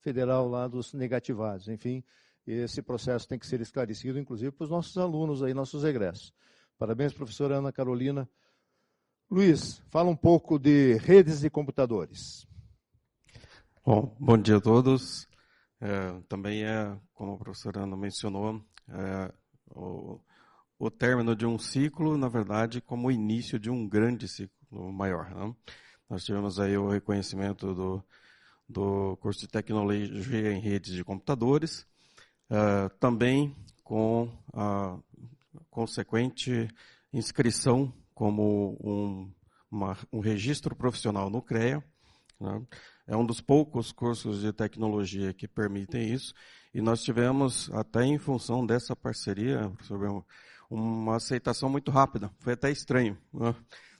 federal 0.00 0.46
lá 0.46 0.68
dos 0.68 0.92
negativados. 0.92 1.68
Enfim, 1.68 2.04
esse 2.46 2.82
processo 2.82 3.26
tem 3.26 3.38
que 3.38 3.46
ser 3.46 3.60
esclarecido, 3.60 4.18
inclusive 4.18 4.52
para 4.52 4.64
os 4.64 4.70
nossos 4.70 4.96
alunos 4.98 5.42
aí, 5.42 5.54
nossos 5.54 5.82
egressos. 5.82 6.32
Parabéns, 6.78 7.12
professora 7.12 7.56
Ana 7.58 7.72
Carolina. 7.72 8.28
Luiz, 9.30 9.80
fala 9.90 10.10
um 10.10 10.16
pouco 10.16 10.58
de 10.58 10.96
redes 10.96 11.44
e 11.44 11.50
computadores. 11.50 12.46
Bom, 13.84 14.16
bom 14.18 14.36
dia 14.36 14.56
a 14.56 14.60
todos. 14.60 15.28
é, 15.80 16.20
também 16.28 16.64
é, 16.64 16.98
como 17.14 17.34
a 17.34 17.38
professora 17.38 17.82
Ana 17.82 17.96
mencionou, 17.96 18.60
é, 18.88 19.32
o, 19.70 20.20
o 20.78 20.90
término 20.90 21.36
de 21.36 21.46
um 21.46 21.58
ciclo, 21.58 22.16
na 22.16 22.28
verdade, 22.28 22.80
como 22.80 23.06
o 23.08 23.12
início 23.12 23.58
de 23.58 23.70
um 23.70 23.88
grande 23.88 24.26
ciclo 24.26 24.92
maior. 24.92 25.30
Né? 25.30 25.54
Nós 26.10 26.24
tivemos 26.24 26.58
aí 26.58 26.76
o 26.76 26.88
reconhecimento 26.88 27.72
do, 27.72 28.04
do 28.68 29.16
curso 29.18 29.40
de 29.40 29.48
tecnologia 29.48 30.52
em 30.52 30.60
redes 30.60 30.92
de 30.92 31.04
computadores, 31.04 31.86
uh, 32.50 32.88
também 32.98 33.54
com 33.82 34.28
a 34.52 34.98
consequente 35.74 36.68
inscrição 37.12 37.92
como 38.14 38.78
um, 38.80 39.32
uma, 39.68 39.98
um 40.12 40.20
registro 40.20 40.74
profissional 40.76 41.28
no 41.28 41.42
CREA. 41.42 41.82
Né? 42.40 42.62
É 43.08 43.16
um 43.16 43.26
dos 43.26 43.40
poucos 43.40 43.90
cursos 43.90 44.40
de 44.40 44.52
tecnologia 44.52 45.34
que 45.34 45.48
permitem 45.48 46.12
isso. 46.12 46.32
E 46.72 46.80
nós 46.80 47.02
tivemos, 47.02 47.68
até 47.72 48.04
em 48.04 48.18
função 48.18 48.64
dessa 48.64 48.94
parceria, 48.94 49.70
uma 50.70 51.16
aceitação 51.16 51.68
muito 51.68 51.90
rápida. 51.90 52.30
Foi 52.38 52.52
até 52.52 52.70
estranho. 52.70 53.18
Né? 53.32 53.54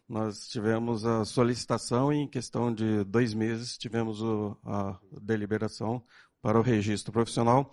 Nós 0.08 0.46
tivemos 0.46 1.04
a 1.04 1.24
solicitação 1.24 2.12
e 2.12 2.18
em 2.18 2.28
questão 2.28 2.72
de 2.72 3.02
dois 3.02 3.34
meses 3.34 3.76
tivemos 3.76 4.22
o, 4.22 4.56
a 4.64 4.96
deliberação 5.20 6.04
para 6.40 6.58
o 6.58 6.62
registro 6.62 7.12
profissional. 7.12 7.72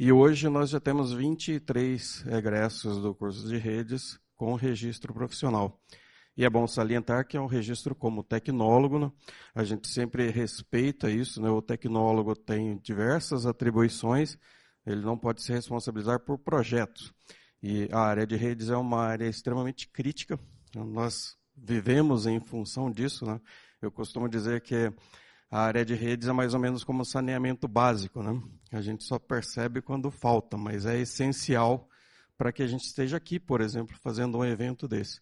E 0.00 0.12
hoje 0.12 0.48
nós 0.48 0.70
já 0.70 0.78
temos 0.78 1.12
23 1.12 2.24
egressos 2.28 3.02
do 3.02 3.12
curso 3.12 3.48
de 3.48 3.56
redes 3.56 4.16
com 4.36 4.54
registro 4.54 5.12
profissional. 5.12 5.82
E 6.36 6.44
é 6.44 6.48
bom 6.48 6.68
salientar 6.68 7.26
que 7.26 7.36
é 7.36 7.40
um 7.40 7.48
registro 7.48 7.96
como 7.96 8.22
tecnólogo. 8.22 8.96
Né? 9.00 9.10
A 9.52 9.64
gente 9.64 9.88
sempre 9.88 10.30
respeita 10.30 11.10
isso. 11.10 11.42
Né? 11.42 11.50
O 11.50 11.60
tecnólogo 11.60 12.36
tem 12.36 12.78
diversas 12.78 13.44
atribuições. 13.44 14.38
Ele 14.86 15.00
não 15.00 15.18
pode 15.18 15.42
se 15.42 15.52
responsabilizar 15.52 16.20
por 16.20 16.38
projetos. 16.38 17.12
E 17.60 17.88
a 17.90 17.98
área 17.98 18.24
de 18.24 18.36
redes 18.36 18.70
é 18.70 18.76
uma 18.76 19.00
área 19.00 19.26
extremamente 19.26 19.88
crítica. 19.88 20.38
Nós 20.76 21.36
vivemos 21.56 22.24
em 22.24 22.38
função 22.38 22.88
disso. 22.88 23.26
Né? 23.26 23.40
Eu 23.82 23.90
costumo 23.90 24.28
dizer 24.28 24.60
que 24.60 24.92
a 25.50 25.58
área 25.58 25.84
de 25.84 25.94
redes 25.94 26.28
é 26.28 26.32
mais 26.32 26.54
ou 26.54 26.60
menos 26.60 26.84
como 26.84 27.04
saneamento 27.04 27.66
básico. 27.66 28.22
Né? 28.22 28.40
A 28.70 28.80
gente 28.80 29.04
só 29.04 29.18
percebe 29.18 29.80
quando 29.80 30.10
falta, 30.10 30.56
mas 30.56 30.86
é 30.86 30.98
essencial 30.98 31.88
para 32.36 32.52
que 32.52 32.62
a 32.62 32.66
gente 32.66 32.84
esteja 32.84 33.16
aqui, 33.16 33.40
por 33.40 33.60
exemplo, 33.60 33.96
fazendo 34.00 34.38
um 34.38 34.44
evento 34.44 34.86
desse. 34.86 35.20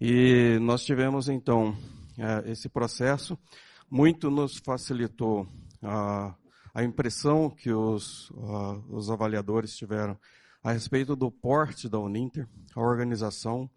E 0.00 0.58
nós 0.60 0.84
tivemos, 0.84 1.28
então, 1.28 1.76
é, 2.18 2.50
esse 2.50 2.68
processo. 2.68 3.38
Muito 3.90 4.30
nos 4.30 4.56
facilitou 4.58 5.46
a, 5.82 6.34
a 6.72 6.82
impressão 6.82 7.50
que 7.50 7.70
os, 7.70 8.30
os 8.88 9.10
avaliadores 9.10 9.76
tiveram 9.76 10.18
a 10.62 10.72
respeito 10.72 11.14
do 11.14 11.30
porte 11.30 11.88
da 11.88 11.98
Uninter, 11.98 12.48
a 12.74 12.80
organização, 12.80 13.70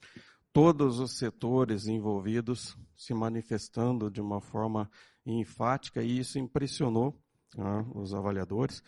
todos 0.54 1.00
os 1.00 1.18
setores 1.18 1.86
envolvidos 1.86 2.78
se 2.96 3.14
manifestando 3.14 4.10
de 4.10 4.22
uma 4.22 4.40
forma 4.40 4.90
enfática 5.26 6.02
e 6.02 6.18
isso 6.18 6.40
impressionou 6.40 7.22
né, 7.56 7.86
os 7.94 8.14
avaliadores, 8.14 8.84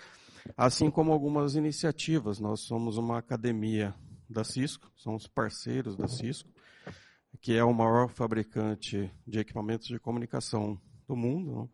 assim 0.57 0.89
como 0.89 1.11
algumas 1.11 1.55
iniciativas. 1.55 2.39
Nós 2.39 2.61
somos 2.61 2.97
uma 2.97 3.17
academia 3.17 3.93
da 4.29 4.43
Cisco, 4.43 4.91
somos 4.95 5.27
parceiros 5.27 5.95
da 5.95 6.07
Cisco, 6.07 6.49
que 7.41 7.53
é 7.53 7.63
o 7.63 7.73
maior 7.73 8.09
fabricante 8.09 9.11
de 9.25 9.39
equipamentos 9.39 9.87
de 9.87 9.99
comunicação 9.99 10.79
do 11.07 11.15
mundo. 11.15 11.55
Né? 11.55 11.69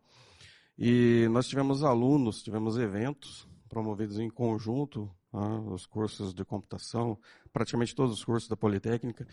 E 0.78 1.28
nós 1.30 1.48
tivemos 1.48 1.82
alunos, 1.82 2.42
tivemos 2.42 2.76
eventos 2.76 3.48
promovidos 3.68 4.18
em 4.18 4.30
conjunto 4.30 5.10
né, 5.32 5.40
os 5.70 5.86
cursos 5.86 6.34
de 6.34 6.44
computação, 6.44 7.18
praticamente 7.52 7.94
todos 7.94 8.14
os 8.14 8.24
cursos 8.24 8.48
da 8.48 8.56
Politécnica 8.56 9.26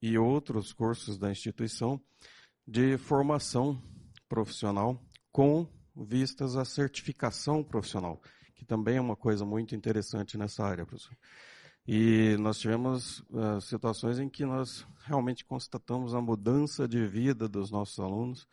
e 0.00 0.18
outros 0.18 0.72
cursos 0.72 1.18
da 1.18 1.30
instituição 1.30 2.00
de 2.66 2.98
formação 2.98 3.80
profissional 4.28 5.00
com 5.30 5.66
vistas 5.96 6.56
à 6.56 6.64
certificação 6.64 7.62
profissional, 7.62 8.20
que 8.54 8.64
também 8.64 8.96
é 8.96 9.00
uma 9.00 9.16
coisa 9.16 9.44
muito 9.44 9.74
interessante 9.74 10.36
nessa 10.36 10.64
área, 10.64 10.84
professor. 10.84 11.16
E 11.88 12.36
nós 12.40 12.58
tivemos 12.58 13.20
uh, 13.30 13.60
situações 13.60 14.18
em 14.18 14.28
que 14.28 14.44
nós 14.44 14.84
realmente 15.04 15.44
constatamos 15.44 16.14
a 16.14 16.20
mudança 16.20 16.88
de 16.88 17.06
vida 17.06 17.48
dos 17.48 17.70
nossos 17.70 17.98
alunos 18.00 18.48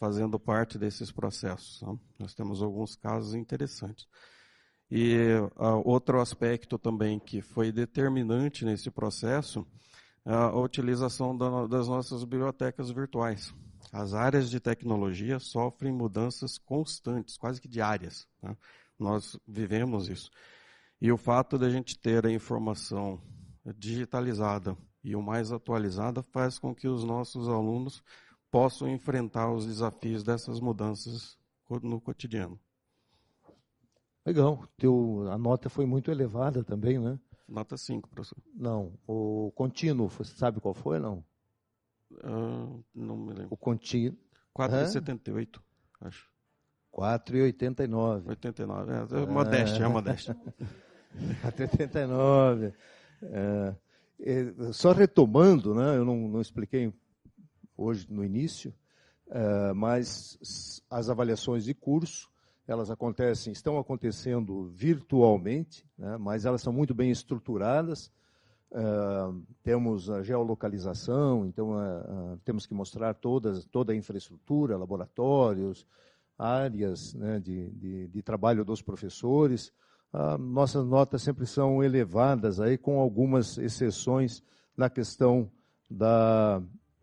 fazendo 0.00 0.38
parte 0.38 0.78
desses 0.78 1.12
processos. 1.12 1.80
Né? 1.82 1.96
Nós 2.18 2.34
temos 2.34 2.60
alguns 2.60 2.96
casos 2.96 3.34
interessantes. 3.34 4.08
E 4.90 5.16
uh, 5.56 5.80
outro 5.84 6.20
aspecto 6.20 6.76
também 6.76 7.20
que 7.20 7.40
foi 7.40 7.70
determinante 7.70 8.64
nesse 8.64 8.90
processo 8.90 9.64
é 10.26 10.34
a 10.34 10.56
utilização 10.56 11.36
da, 11.36 11.66
das 11.68 11.86
nossas 11.86 12.24
bibliotecas 12.24 12.90
virtuais. 12.90 13.54
As 13.92 14.14
áreas 14.14 14.48
de 14.48 14.58
tecnologia 14.58 15.38
sofrem 15.38 15.92
mudanças 15.92 16.56
constantes, 16.56 17.36
quase 17.36 17.60
que 17.60 17.68
diárias. 17.68 18.26
Né? 18.42 18.56
Nós 18.98 19.38
vivemos 19.46 20.08
isso. 20.08 20.30
E 20.98 21.12
o 21.12 21.18
fato 21.18 21.58
de 21.58 21.66
a 21.66 21.70
gente 21.70 21.98
ter 21.98 22.24
a 22.24 22.30
informação 22.30 23.20
digitalizada 23.76 24.74
e 25.04 25.14
o 25.14 25.22
mais 25.22 25.52
atualizada 25.52 26.22
faz 26.22 26.58
com 26.58 26.74
que 26.74 26.88
os 26.88 27.04
nossos 27.04 27.48
alunos 27.48 28.02
possam 28.50 28.88
enfrentar 28.88 29.52
os 29.52 29.66
desafios 29.66 30.22
dessas 30.22 30.58
mudanças 30.58 31.36
no 31.82 32.00
cotidiano. 32.00 32.58
Legal. 34.24 34.64
Teu, 34.76 35.26
a 35.30 35.36
nota 35.36 35.68
foi 35.68 35.84
muito 35.84 36.10
elevada 36.10 36.62
também, 36.62 36.98
né? 36.98 37.18
Nota 37.48 37.76
5, 37.76 38.08
professor. 38.08 38.38
Não. 38.54 38.98
O 39.06 39.52
contínuo, 39.54 40.08
você 40.08 40.32
sabe 40.34 40.60
qual 40.60 40.74
foi, 40.74 40.98
não? 40.98 41.24
Uh, 42.24 42.84
não 42.94 43.16
me 43.16 43.34
lembro. 43.34 43.48
O 43.50 43.56
contínuo. 43.56 44.18
4,78, 44.56 45.60
acho. 46.00 46.30
4,89. 46.92 48.28
89, 48.28 48.92
é, 48.92 49.22
é 49.22 49.26
modéstia, 49.26 49.84
é 49.84 49.88
modéstia. 49.88 50.36
4,89. 51.42 52.74
É, 53.22 53.74
é, 54.20 54.72
só 54.72 54.92
retomando, 54.92 55.74
né, 55.74 55.96
eu 55.96 56.04
não, 56.04 56.28
não 56.28 56.40
expliquei 56.40 56.92
hoje 57.76 58.06
no 58.10 58.24
início, 58.24 58.74
é, 59.30 59.72
mas 59.72 60.82
as 60.90 61.08
avaliações 61.08 61.64
de 61.64 61.74
curso 61.74 62.30
elas 62.66 62.90
acontecem, 62.90 63.52
estão 63.52 63.78
acontecendo 63.78 64.70
virtualmente, 64.70 65.84
né, 65.98 66.16
mas 66.16 66.44
elas 66.44 66.62
são 66.62 66.72
muito 66.72 66.94
bem 66.94 67.10
estruturadas. 67.10 68.10
Uh, 68.72 69.42
temos 69.62 70.08
a 70.08 70.22
geolocalização, 70.22 71.44
então 71.44 71.72
uh, 71.72 72.34
uh, 72.34 72.38
temos 72.42 72.64
que 72.64 72.72
mostrar 72.72 73.12
todas, 73.12 73.66
toda 73.66 73.92
a 73.92 73.96
infraestrutura, 73.96 74.78
laboratórios, 74.78 75.86
áreas 76.38 77.12
né, 77.12 77.38
de, 77.38 77.70
de, 77.70 78.08
de, 78.08 78.22
trabalho 78.22 78.64
dos 78.64 78.80
professores. 78.80 79.70
nossas 80.40 80.86
notas 80.86 81.22
sempre 81.22 81.46
são 81.46 81.84
elevadas, 81.84 82.60
aí, 82.60 82.78
com 82.78 82.98
algumas 82.98 83.58
exceções 83.58 84.42
na 84.76 84.88
questão 84.88 85.50
da, 85.90 86.62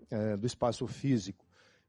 eh, 0.09 0.37
do 0.37 0.47
espaço 0.47 0.87
físico. 0.87 1.45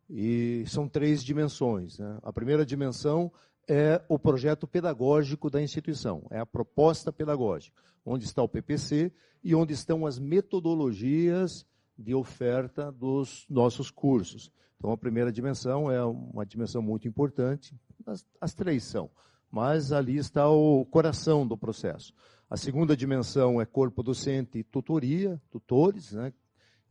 E 0.08 0.64
são 0.66 0.88
três 0.88 1.22
dimensões. 1.22 1.98
Né? 1.98 2.18
A 2.22 2.32
primeira 2.32 2.66
dimensão 2.66 3.32
é 3.72 4.02
o 4.08 4.18
projeto 4.18 4.66
pedagógico 4.66 5.48
da 5.48 5.62
instituição, 5.62 6.26
é 6.28 6.40
a 6.40 6.44
proposta 6.44 7.12
pedagógica, 7.12 7.80
onde 8.04 8.24
está 8.24 8.42
o 8.42 8.48
PPC 8.48 9.12
e 9.44 9.54
onde 9.54 9.72
estão 9.74 10.04
as 10.04 10.18
metodologias 10.18 11.64
de 11.96 12.12
oferta 12.12 12.90
dos 12.90 13.46
nossos 13.48 13.88
cursos. 13.88 14.50
Então, 14.76 14.90
a 14.90 14.98
primeira 14.98 15.30
dimensão 15.30 15.88
é 15.88 16.04
uma 16.04 16.44
dimensão 16.44 16.82
muito 16.82 17.06
importante, 17.06 17.78
as, 18.04 18.26
as 18.40 18.52
três 18.52 18.82
são, 18.82 19.08
mas 19.48 19.92
ali 19.92 20.16
está 20.16 20.50
o 20.50 20.84
coração 20.86 21.46
do 21.46 21.56
processo. 21.56 22.12
A 22.50 22.56
segunda 22.56 22.96
dimensão 22.96 23.60
é 23.60 23.64
corpo 23.64 24.02
docente 24.02 24.58
e 24.58 24.64
tutoria, 24.64 25.40
tutores, 25.48 26.10
né? 26.10 26.32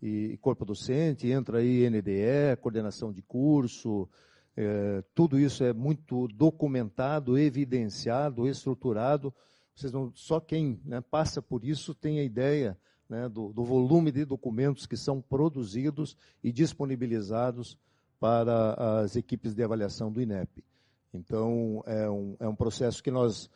E 0.02 0.38
corpo 0.38 0.64
docente, 0.64 1.28
entra 1.28 1.58
aí 1.58 1.90
NDE, 1.90 2.56
coordenação 2.62 3.12
de 3.12 3.22
curso, 3.22 4.08
é, 4.56 5.04
tudo 5.16 5.40
isso 5.40 5.64
é 5.64 5.74
muito 5.74 6.28
documentado, 6.28 7.38
evidenciado, 7.38 8.48
estruturado. 8.48 9.34
Vocês 9.76 9.94
não, 9.94 10.12
só 10.14 10.40
quem 10.40 10.80
né, 10.84 11.02
passa 11.02 11.42
por 11.42 11.64
isso 11.64 11.94
tem 11.96 12.20
a 12.20 12.24
ideia 12.24 12.78
né, 13.08 13.28
do, 13.28 13.52
do, 13.54 13.64
volume 13.64 14.12
de 14.12 14.26
documentos 14.26 14.86
que 14.86 14.98
são 14.98 15.22
produzidos 15.22 16.16
e 16.44 16.52
disponibilizados 16.52 17.78
para 18.20 19.02
as 19.02 19.16
equipes 19.16 19.56
de 19.56 19.64
avaliação 19.64 20.12
do 20.12 20.22
INEP. 20.22 20.64
Então, 21.14 21.82
é 21.88 22.10
um, 22.10 22.36
é 22.40 22.48
um 22.48 22.56
processo 22.56 23.02
que 23.02 23.10
nós 23.10 23.50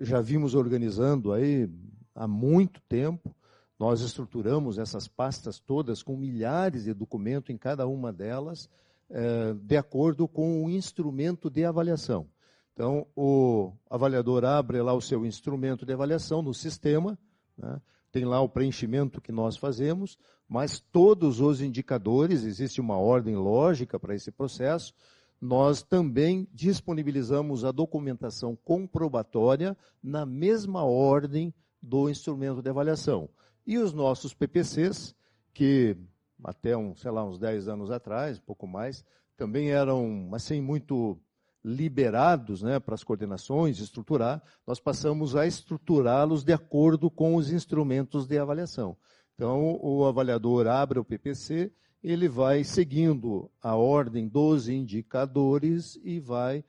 já 0.00 0.20
vimos 0.20 0.54
organizando 0.54 1.32
aí 1.32 1.68
há 2.14 2.28
muito 2.28 2.80
tempo. 2.82 3.34
Nós 3.78 4.00
estruturamos 4.02 4.78
essas 4.78 5.08
pastas 5.08 5.58
todas 5.58 6.02
com 6.02 6.16
milhares 6.16 6.84
de 6.84 6.94
documentos 6.94 7.50
em 7.50 7.56
cada 7.56 7.86
uma 7.86 8.12
delas, 8.12 8.68
é, 9.10 9.54
de 9.54 9.76
acordo 9.76 10.28
com 10.28 10.64
o 10.64 10.70
instrumento 10.70 11.50
de 11.50 11.64
avaliação. 11.64 12.28
Então, 12.72 13.06
o 13.14 13.72
avaliador 13.90 14.44
abre 14.44 14.80
lá 14.80 14.94
o 14.94 15.00
seu 15.00 15.26
instrumento 15.26 15.84
de 15.84 15.92
avaliação 15.92 16.40
no 16.40 16.54
sistema, 16.54 17.18
né? 17.58 17.80
tem 18.10 18.24
lá 18.24 18.40
o 18.40 18.48
preenchimento 18.48 19.20
que 19.20 19.32
nós 19.32 19.56
fazemos, 19.56 20.16
mas 20.48 20.80
todos 20.80 21.40
os 21.40 21.60
indicadores, 21.60 22.44
existe 22.44 22.80
uma 22.80 22.96
ordem 22.96 23.36
lógica 23.36 23.98
para 23.98 24.14
esse 24.14 24.30
processo, 24.30 24.94
nós 25.40 25.82
também 25.82 26.46
disponibilizamos 26.52 27.64
a 27.64 27.72
documentação 27.72 28.56
comprobatória 28.56 29.76
na 30.02 30.26
mesma 30.26 30.84
ordem 30.84 31.54
do 31.82 32.10
instrumento 32.10 32.60
de 32.62 32.68
avaliação. 32.68 33.28
E 33.66 33.78
os 33.78 33.92
nossos 33.92 34.34
PPCs, 34.34 35.14
que 35.54 35.96
até 36.44 36.76
um, 36.76 36.94
sei 36.94 37.10
lá, 37.10 37.24
uns 37.24 37.38
10 37.38 37.68
anos 37.68 37.90
atrás, 37.90 38.38
um 38.38 38.42
pouco 38.42 38.66
mais, 38.66 39.04
também 39.36 39.70
eram 39.70 40.30
assim 40.32 40.60
muito 40.60 41.18
liberados 41.64 42.62
né, 42.62 42.80
para 42.80 42.94
as 42.94 43.04
coordenações, 43.04 43.78
estruturar, 43.78 44.42
nós 44.66 44.80
passamos 44.80 45.36
a 45.36 45.46
estruturá-los 45.46 46.42
de 46.42 46.52
acordo 46.52 47.10
com 47.10 47.36
os 47.36 47.52
instrumentos 47.52 48.26
de 48.26 48.38
avaliação. 48.38 48.96
Então, 49.34 49.78
o 49.82 50.04
avaliador 50.04 50.66
abre 50.66 50.98
o 50.98 51.04
PPC, 51.04 51.72
ele 52.02 52.28
vai 52.28 52.64
seguindo 52.64 53.50
a 53.62 53.74
ordem 53.76 54.26
dos 54.26 54.68
indicadores 54.68 55.98
e 56.02 56.18
vai 56.18 56.64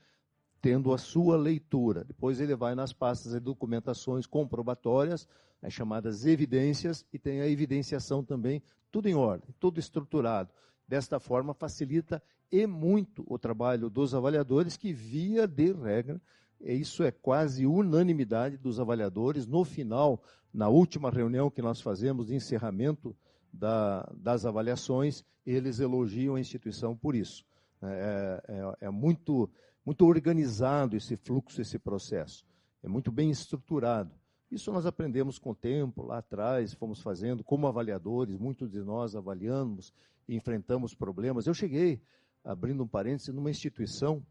tendo 0.62 0.94
a 0.94 0.98
sua 0.98 1.38
leitura. 1.38 2.04
Depois 2.04 2.40
ele 2.40 2.56
vai 2.56 2.76
nas 2.76 2.94
pastas 2.94 3.34
de 3.34 3.40
documentações 3.40 4.26
comprobatórias, 4.26 5.28
as 5.62 5.74
chamadas 5.74 6.26
evidências, 6.26 7.06
e 7.14 7.20
tem 7.20 7.42
a 7.42 7.48
evidenciação 7.48 8.24
também, 8.24 8.62
tudo 8.92 9.08
em 9.08 9.16
ordem, 9.16 9.54
tudo 9.60 9.80
estruturado. 9.80 10.50
Desta 10.88 11.20
forma, 11.20 11.54
facilita 11.54 12.22
e 12.52 12.68
muito 12.68 13.24
o 13.28 13.39
trabalho 13.39 13.89
dos 13.89 14.14
avaliadores, 14.14 14.76
que, 14.76 14.92
via 14.92 15.48
de 15.48 15.72
regra, 15.72 16.22
isso 16.60 17.04
é 17.04 17.12
quase 17.12 17.66
unanimidade 17.66 18.58
dos 18.58 18.80
avaliadores. 18.80 19.48
No 19.48 19.64
final, 19.64 20.22
na 20.54 20.68
última 20.68 21.10
reunião 21.10 21.50
que 21.50 21.62
nós 21.62 21.82
fazemos 21.82 22.28
de 22.28 22.36
encerramento 22.36 23.16
da, 23.52 24.04
das 24.16 24.46
avaliações, 24.46 25.24
eles 25.46 25.80
elogiam 25.80 26.36
a 26.36 26.39
instituição 26.39 26.96
por 26.96 27.16
isso. 27.16 27.46
É, 27.82 28.44
é, 28.48 28.88
é 28.88 28.89
muito 28.89 29.50
muito 29.86 30.06
organizado 30.06 30.96
esse 30.96 31.18
fluxo, 31.18 31.62
esse 31.62 31.80
processo. 31.80 32.46
É 32.84 32.88
muito 32.88 33.12
bem 33.12 33.30
estruturado. 33.30 34.12
Isso 34.52 34.72
nós 34.72 34.86
aprendemos 34.86 35.39
com 35.39 35.52
o 35.52 35.56
tempo, 35.56 36.06
lá 36.06 36.18
atrás, 36.18 36.74
fomos 36.74 37.02
fazendo 37.02 37.43
como 37.43 37.68
avaliadores, 37.68 38.38
muitos 38.38 38.70
de 38.70 38.82
nós 38.82 39.16
avaliamos 39.16 39.93
e 40.28 40.36
enfrentamos 40.36 40.93
problemas. 40.93 41.47
Eu 41.47 41.54
cheguei, 41.54 42.02
abrindo 42.43 42.84
um 42.84 42.88
parêntese, 42.88 43.32
numa 43.32 43.49
instituição, 43.49 44.22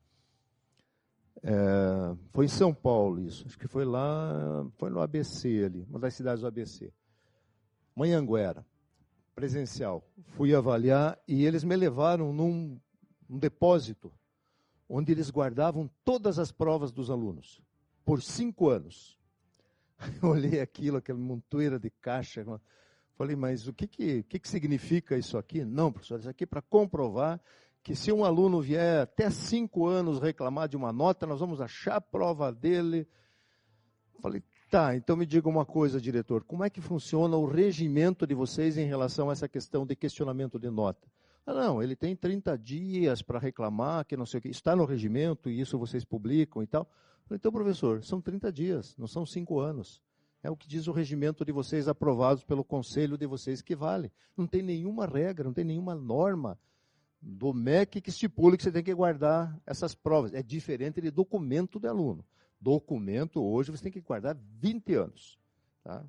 é, 1.42 2.16
foi 2.32 2.44
em 2.44 2.48
São 2.48 2.74
Paulo 2.74 3.22
isso, 3.22 3.46
acho 3.46 3.58
que 3.58 3.66
foi 3.66 3.86
lá, 3.86 4.66
foi 4.76 4.90
no 4.90 5.00
ABC 5.00 5.64
ali, 5.64 5.86
uma 5.88 5.98
das 5.98 6.14
cidades 6.14 6.42
do 6.42 6.46
ABC. 6.46 6.92
Manhanguera, 7.96 8.64
presencial. 9.34 10.04
Fui 10.36 10.54
avaliar 10.54 11.18
e 11.26 11.46
eles 11.46 11.64
me 11.64 11.74
levaram 11.74 12.32
num, 12.32 12.78
num 13.26 13.38
depósito 13.38 14.12
onde 14.86 15.12
eles 15.12 15.30
guardavam 15.30 15.88
todas 16.04 16.38
as 16.38 16.50
provas 16.52 16.92
dos 16.92 17.10
alunos, 17.10 17.62
por 18.04 18.20
cinco 18.20 18.68
anos. 18.68 19.19
Eu 20.22 20.30
olhei 20.30 20.60
aquilo, 20.60 20.96
aquela 20.96 21.18
montoeira 21.18 21.78
de 21.78 21.90
caixa, 21.90 22.44
falei, 23.16 23.36
mas 23.36 23.68
o 23.68 23.72
que, 23.72 23.86
que, 23.86 24.22
que, 24.24 24.38
que 24.38 24.48
significa 24.48 25.16
isso 25.16 25.36
aqui? 25.36 25.64
Não, 25.64 25.92
professor, 25.92 26.18
isso 26.18 26.28
aqui 26.28 26.44
é 26.44 26.46
para 26.46 26.62
comprovar 26.62 27.40
que 27.82 27.94
se 27.94 28.12
um 28.12 28.24
aluno 28.24 28.60
vier 28.60 29.02
até 29.02 29.30
cinco 29.30 29.86
anos 29.86 30.20
reclamar 30.20 30.68
de 30.68 30.76
uma 30.76 30.92
nota, 30.92 31.26
nós 31.26 31.40
vamos 31.40 31.60
achar 31.60 31.96
a 31.96 32.00
prova 32.00 32.52
dele. 32.52 33.08
Falei, 34.20 34.42
tá, 34.70 34.94
então 34.94 35.16
me 35.16 35.24
diga 35.24 35.48
uma 35.48 35.64
coisa, 35.64 36.00
diretor, 36.00 36.44
como 36.44 36.62
é 36.62 36.70
que 36.70 36.80
funciona 36.80 37.36
o 37.36 37.46
regimento 37.46 38.26
de 38.26 38.34
vocês 38.34 38.76
em 38.76 38.86
relação 38.86 39.30
a 39.30 39.32
essa 39.32 39.48
questão 39.48 39.86
de 39.86 39.96
questionamento 39.96 40.58
de 40.58 40.70
nota? 40.70 41.08
Ah, 41.46 41.54
não, 41.54 41.82
ele 41.82 41.96
tem 41.96 42.14
30 42.14 42.56
dias 42.58 43.22
para 43.22 43.38
reclamar, 43.38 44.04
que 44.04 44.16
não 44.16 44.26
sei 44.26 44.38
o 44.38 44.42
que. 44.42 44.48
Está 44.48 44.76
no 44.76 44.84
regimento 44.84 45.48
e 45.48 45.58
isso 45.58 45.78
vocês 45.78 46.04
publicam 46.04 46.62
e 46.62 46.66
tal. 46.66 46.86
Então, 47.30 47.52
professor, 47.52 48.02
são 48.02 48.20
30 48.20 48.52
dias, 48.52 48.96
não 48.96 49.06
são 49.06 49.24
5 49.24 49.60
anos. 49.60 50.02
É 50.42 50.50
o 50.50 50.56
que 50.56 50.66
diz 50.66 50.86
o 50.88 50.92
regimento 50.92 51.44
de 51.44 51.52
vocês 51.52 51.86
aprovados 51.86 52.42
pelo 52.42 52.64
conselho 52.64 53.18
de 53.18 53.26
vocês 53.26 53.60
que 53.60 53.76
vale. 53.76 54.10
Não 54.36 54.46
tem 54.46 54.62
nenhuma 54.62 55.06
regra, 55.06 55.44
não 55.44 55.52
tem 55.52 55.64
nenhuma 55.64 55.94
norma 55.94 56.58
do 57.20 57.52
MEC 57.52 58.00
que 58.00 58.08
estipule 58.08 58.56
que 58.56 58.62
você 58.62 58.72
tem 58.72 58.82
que 58.82 58.94
guardar 58.94 59.60
essas 59.66 59.94
provas. 59.94 60.32
É 60.32 60.42
diferente 60.42 61.00
de 61.00 61.10
documento 61.10 61.78
de 61.78 61.86
aluno. 61.86 62.24
Documento, 62.58 63.42
hoje, 63.42 63.70
você 63.70 63.82
tem 63.82 63.92
que 63.92 64.00
guardar 64.00 64.34
20 64.34 64.94
anos. 64.94 65.38
Tá? 65.84 66.04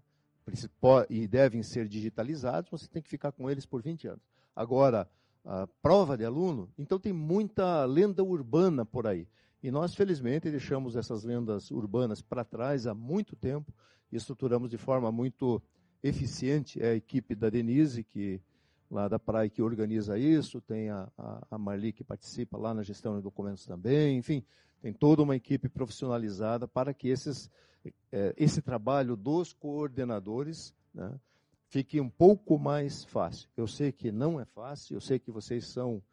E 1.10 1.28
devem 1.28 1.62
ser 1.62 1.88
digitalizados, 1.88 2.72
você 2.72 2.88
tem 2.88 3.02
que 3.02 3.10
ficar 3.10 3.32
com 3.32 3.50
eles 3.50 3.66
por 3.66 3.82
20 3.82 4.08
anos. 4.08 4.24
Agora, 4.56 5.10
a 5.44 5.68
prova 5.82 6.18
de 6.18 6.24
aluno, 6.24 6.70
então 6.78 7.00
tem 7.00 7.12
muita 7.14 7.84
lenda 7.86 8.24
urbana 8.24 8.86
por 8.86 9.08
aí. 9.08 9.28
E 9.64 9.70
nós, 9.70 9.94
felizmente, 9.94 10.50
deixamos 10.50 10.96
essas 10.96 11.24
lendas 11.24 11.70
urbanas 11.70 12.22
para 12.22 12.44
trás 12.44 12.88
há 12.88 12.94
muito 12.94 13.36
tempo 13.36 13.74
e 14.12 14.16
estruturamos 14.16 14.70
de 14.70 14.78
forma 14.78 15.12
muito 15.12 15.62
eficiente 16.04 16.82
é 16.82 16.90
a 16.90 16.96
equipe 16.96 17.36
da 17.36 17.50
Denise, 17.50 18.04
que 18.04 18.42
lá 18.90 19.08
da 19.08 19.20
praia 19.20 19.50
que 19.50 19.62
organiza 19.62 20.18
isso, 20.18 20.60
tem 20.60 20.90
a, 20.90 21.08
a, 21.50 21.58
Marli 21.58 21.94
que 21.94 22.04
participa 22.04 22.58
lá 22.58 22.74
na 22.74 22.84
gestão 22.84 23.16
de 23.16 23.22
documentos 23.22 23.66
também, 23.66 24.18
enfim, 24.18 24.44
tem 24.82 24.92
toda 24.92 25.22
uma 25.22 25.36
equipe 25.36 25.70
profissionalizada 25.70 26.68
para 26.68 26.94
que 26.94 27.08
esses, 27.08 27.50
é, 28.12 28.34
esse 28.36 28.62
trabalho 28.62 29.16
dos 29.16 29.54
coordenadores 29.54 30.74
né, 30.94 31.18
fique 31.70 32.02
um 32.02 32.10
pouco 32.10 32.60
mais 32.60 33.06
fácil. 33.06 33.48
Eu 33.56 33.68
sei 33.68 33.92
que 33.92 34.12
não 34.12 34.40
é 34.40 34.46
fácil, 34.46 34.96
eu 34.96 35.02
sei 35.02 35.20
que 35.20 35.32
vocês 35.32 35.68
são 35.68 36.04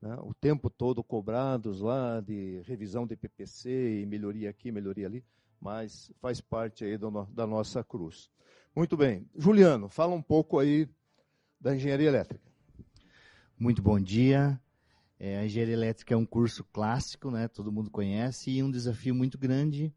né, 0.00 0.16
o 0.20 0.34
tempo 0.34 0.70
todo 0.70 1.02
cobrados 1.02 1.80
lá 1.80 2.20
de 2.20 2.62
revisão 2.66 3.06
de 3.06 3.16
PPC 3.16 4.02
e 4.02 4.06
melhoria 4.06 4.50
aqui, 4.50 4.70
melhoria 4.70 5.06
ali, 5.06 5.24
mas 5.60 6.10
faz 6.20 6.40
parte 6.40 6.84
aí 6.84 6.96
do, 6.96 7.10
da 7.26 7.46
nossa 7.46 7.82
cruz. 7.82 8.30
Muito 8.74 8.96
bem. 8.96 9.28
Juliano, 9.36 9.88
fala 9.88 10.14
um 10.14 10.22
pouco 10.22 10.58
aí 10.58 10.88
da 11.60 11.74
engenharia 11.74 12.08
elétrica. 12.08 12.44
Muito 13.58 13.80
bom 13.80 13.98
dia. 13.98 14.60
É, 15.18 15.38
a 15.38 15.46
engenharia 15.46 15.74
elétrica 15.74 16.12
é 16.12 16.16
um 16.16 16.26
curso 16.26 16.62
clássico, 16.64 17.30
né? 17.30 17.48
Todo 17.48 17.72
mundo 17.72 17.90
conhece 17.90 18.50
e 18.50 18.62
um 18.62 18.70
desafio 18.70 19.14
muito 19.14 19.38
grande 19.38 19.94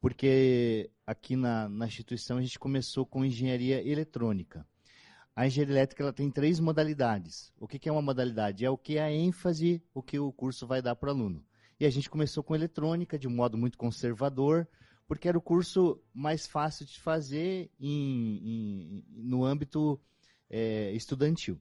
porque 0.00 0.90
aqui 1.06 1.36
na, 1.36 1.68
na 1.68 1.86
instituição 1.86 2.38
a 2.38 2.42
gente 2.42 2.58
começou 2.58 3.04
com 3.04 3.24
engenharia 3.24 3.86
eletrônica. 3.86 4.66
A 5.38 5.46
engenharia 5.46 5.74
elétrica 5.74 6.02
ela 6.02 6.12
tem 6.12 6.28
três 6.32 6.58
modalidades. 6.58 7.52
O 7.60 7.68
que, 7.68 7.78
que 7.78 7.88
é 7.88 7.92
uma 7.92 8.02
modalidade? 8.02 8.64
É 8.64 8.70
o 8.70 8.76
que 8.76 8.98
é 8.98 9.02
a 9.04 9.12
ênfase, 9.12 9.80
o 9.94 10.02
que 10.02 10.18
o 10.18 10.32
curso 10.32 10.66
vai 10.66 10.82
dar 10.82 10.96
para 10.96 11.10
o 11.10 11.12
aluno. 11.12 11.46
E 11.78 11.86
a 11.86 11.90
gente 11.90 12.10
começou 12.10 12.42
com 12.42 12.56
eletrônica 12.56 13.16
de 13.16 13.28
um 13.28 13.30
modo 13.30 13.56
muito 13.56 13.78
conservador, 13.78 14.66
porque 15.06 15.28
era 15.28 15.38
o 15.38 15.40
curso 15.40 16.02
mais 16.12 16.44
fácil 16.48 16.84
de 16.84 16.98
fazer 16.98 17.70
em, 17.78 18.40
em, 18.42 19.04
no 19.10 19.44
âmbito 19.44 20.00
é, 20.50 20.90
estudantil. 20.90 21.56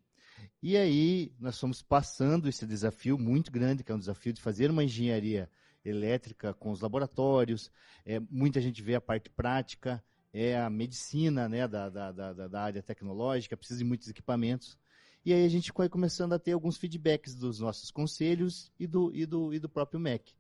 E 0.60 0.76
aí 0.76 1.32
nós 1.40 1.60
fomos 1.60 1.84
passando 1.84 2.50
esse 2.50 2.66
desafio 2.66 3.16
muito 3.16 3.52
grande, 3.52 3.84
que 3.84 3.92
é 3.92 3.96
um 3.96 4.00
desafio 4.00 4.34
de 4.34 4.42
fazer 4.42 4.72
uma 4.72 4.84
engenharia 4.84 5.48
elétrica 5.86 6.52
com 6.52 6.72
os 6.72 6.82
laboratórios, 6.82 7.72
é, 8.04 8.20
muita 8.22 8.60
gente 8.60 8.82
vê 8.82 8.96
a 8.96 9.02
parte 9.02 9.30
prática, 9.30 10.04
é 10.38 10.56
a 10.56 10.70
medicina 10.70 11.50
né, 11.50 11.68
da, 11.68 11.90
da, 11.90 12.12
da, 12.12 12.48
da 12.48 12.62
área 12.62 12.84
tecnológica, 12.84 13.58
precisa 13.58 13.80
de 13.80 13.86
muitos 13.86 14.08
equipamentos. 14.08 14.78
E 15.26 15.34
aí 15.34 15.44
a 15.44 15.50
gente 15.50 15.72
foi 15.72 15.90
começando 15.90 16.34
a 16.34 16.40
ter 16.40 16.52
alguns 16.52 16.78
feedbacks 16.78 17.34
dos 17.34 17.60
nossos 17.60 17.90
conselhos 17.90 18.72
e 18.80 18.86
do, 18.86 19.12
e 19.14 19.26
do, 19.26 19.52
e 19.52 19.60
do 19.60 19.68
próprio 19.68 20.00
MEC. 20.00 20.32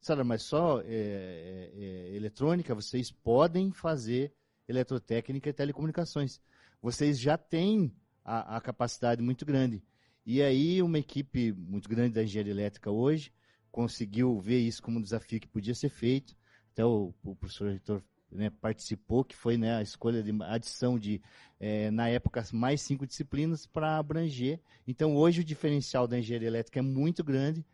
Sara, 0.00 0.24
mas 0.24 0.42
só 0.42 0.80
é, 0.80 0.84
é, 0.86 1.72
é, 1.76 2.16
eletrônica, 2.16 2.74
vocês 2.74 3.10
podem 3.10 3.70
fazer 3.70 4.34
eletrotécnica 4.66 5.50
e 5.50 5.52
telecomunicações. 5.52 6.40
Vocês 6.80 7.20
já 7.20 7.36
têm 7.36 7.94
a, 8.24 8.56
a 8.56 8.60
capacidade 8.62 9.20
muito 9.20 9.44
grande. 9.44 9.82
E 10.24 10.42
aí 10.42 10.80
uma 10.82 10.98
equipe 10.98 11.52
muito 11.52 11.86
grande 11.86 12.14
da 12.14 12.22
engenharia 12.22 12.52
elétrica 12.52 12.90
hoje 12.90 13.30
conseguiu 13.70 14.40
ver 14.40 14.60
isso 14.60 14.82
como 14.82 14.98
um 14.98 15.02
desafio 15.02 15.38
que 15.38 15.48
podia 15.48 15.74
ser 15.74 15.90
feito. 15.90 16.34
Até 16.72 16.84
o, 16.84 17.12
o 17.22 17.36
professor 17.36 17.68
reitor 17.68 18.02
né, 18.34 18.50
participou, 18.50 19.24
que 19.24 19.36
foi 19.36 19.56
né, 19.56 19.76
a 19.76 19.82
escolha 19.82 20.22
de 20.22 20.32
adição 20.42 20.98
de, 20.98 21.22
é, 21.60 21.90
na 21.90 22.08
época, 22.08 22.44
mais 22.52 22.82
cinco 22.82 23.06
disciplinas 23.06 23.66
para 23.66 23.96
abranger. 23.96 24.60
Então, 24.86 25.16
hoje 25.16 25.40
o 25.40 25.44
diferencial 25.44 26.06
da 26.06 26.18
engenharia 26.18 26.48
elétrica 26.48 26.80
é 26.80 26.82
muito 26.82 27.22
grande. 27.22 27.64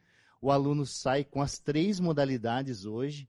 O 0.40 0.50
aluno 0.50 0.86
sai 0.86 1.24
com 1.24 1.42
as 1.42 1.58
três 1.58 1.98
modalidades 1.98 2.84
hoje. 2.84 3.28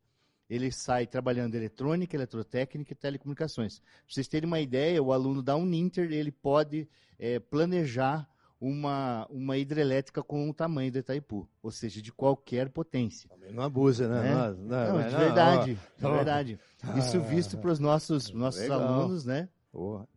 Ele 0.49 0.71
sai 0.71 1.07
trabalhando 1.07 1.55
eletrônica, 1.55 2.15
eletrotécnica 2.15 2.93
e 2.93 2.95
telecomunicações. 2.95 3.79
Para 3.79 3.88
vocês 4.07 4.27
terem 4.27 4.47
uma 4.47 4.59
ideia, 4.59 5.01
o 5.01 5.13
aluno 5.13 5.41
da 5.41 5.55
Uninter 5.55 6.11
ele 6.11 6.32
pode 6.32 6.88
é, 7.17 7.39
planejar 7.39 8.29
uma, 8.62 9.26
uma 9.32 9.57
hidrelétrica 9.57 10.22
com 10.22 10.47
o 10.47 10.53
tamanho 10.53 10.91
do 10.91 10.99
Itaipu, 10.99 11.49
ou 11.64 11.72
seja, 11.72 11.99
de 11.99 12.14
qualquer 12.14 12.70
potência. 12.70 13.28
Não 13.51 13.64
abusa, 13.64 14.07
né? 14.07 14.30
É? 14.30 14.34
Não, 14.36 14.51
não, 14.53 14.93
não, 14.99 15.07
de 15.07 15.12
não, 15.14 15.20
verdade, 15.20 15.80
ó, 16.03 16.07
de 16.07 16.14
verdade. 16.16 16.59
Isso 16.99 17.20
visto 17.22 17.57
para 17.57 17.72
os 17.72 17.80
nossos, 17.80 18.32
nossos 18.32 18.62
Legal. 18.62 18.80
alunos, 18.82 19.26
né? 19.26 19.49
Porra. 19.72 20.07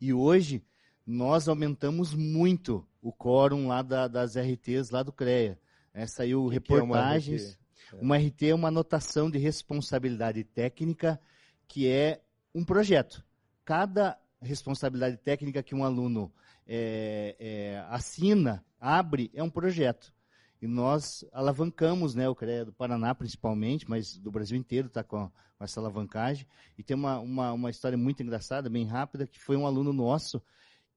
E 0.00 0.12
hoje 0.14 0.62
nós 1.04 1.48
aumentamos 1.48 2.14
muito 2.14 2.86
o 3.02 3.12
quórum 3.12 3.66
lá 3.66 3.82
da- 3.82 4.06
das 4.06 4.36
RTs 4.36 4.90
lá 4.90 5.02
do 5.02 5.12
CREA. 5.12 5.58
É, 5.92 6.06
saiu 6.06 6.48
Que 6.48 6.60
que 6.60 6.72
é 6.72 6.76
uma 6.76 6.96
reportagens. 6.96 7.58
RT? 7.90 8.00
Uma 8.00 8.16
RT 8.18 8.42
é 8.50 8.54
uma 8.54 8.68
anotação 8.68 9.28
de 9.28 9.36
responsabilidade 9.38 10.44
técnica 10.44 11.20
que 11.66 11.88
é 11.88 12.20
um 12.54 12.64
projeto. 12.64 13.24
Cada 13.64 14.16
responsabilidade 14.40 15.16
técnica 15.16 15.60
que 15.60 15.74
um 15.74 15.82
aluno 15.84 16.32
é, 16.72 17.34
é, 17.40 17.84
assina, 17.88 18.64
abre, 18.78 19.28
é 19.34 19.42
um 19.42 19.50
projeto. 19.50 20.14
E 20.62 20.68
nós 20.68 21.24
alavancamos, 21.32 22.14
né, 22.14 22.28
o 22.28 22.34
CREA 22.34 22.64
do 22.64 22.72
Paraná 22.72 23.12
principalmente, 23.12 23.90
mas 23.90 24.16
do 24.16 24.30
Brasil 24.30 24.56
inteiro 24.56 24.86
está 24.86 25.02
com, 25.02 25.28
com 25.58 25.64
essa 25.64 25.80
alavancagem. 25.80 26.46
E 26.78 26.84
tem 26.84 26.96
uma, 26.96 27.18
uma, 27.18 27.52
uma 27.52 27.70
história 27.70 27.98
muito 27.98 28.22
engraçada, 28.22 28.70
bem 28.70 28.86
rápida, 28.86 29.26
que 29.26 29.40
foi 29.40 29.56
um 29.56 29.66
aluno 29.66 29.92
nosso 29.92 30.40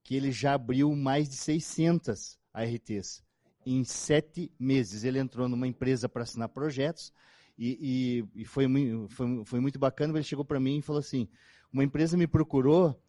que 0.04 0.16
ele 0.16 0.32
já 0.32 0.54
abriu 0.54 0.94
mais 0.96 1.28
de 1.28 1.38
600 1.38 2.38
ARTs 2.54 3.24
em 3.66 3.84
sete 3.84 4.52
meses. 4.60 5.04
Ele 5.04 5.18
entrou 5.18 5.50
numa 5.50 5.68
empresa 5.68 6.08
para 6.08 6.22
assinar 6.22 6.50
projetos 6.50 7.12
e, 7.58 8.26
e, 8.36 8.42
e 8.42 8.46
foi, 8.46 8.68
foi, 9.10 9.46
foi 9.46 9.60
muito 9.60 9.80
bacana. 9.80 10.14
Ele 10.14 10.24
chegou 10.24 10.46
para 10.46 10.60
mim 10.60 10.78
e 10.78 10.82
falou 10.84 11.00
assim: 11.00 11.28
uma 11.72 11.84
empresa 11.84 12.16
me 12.16 12.28
procurou 12.28 13.02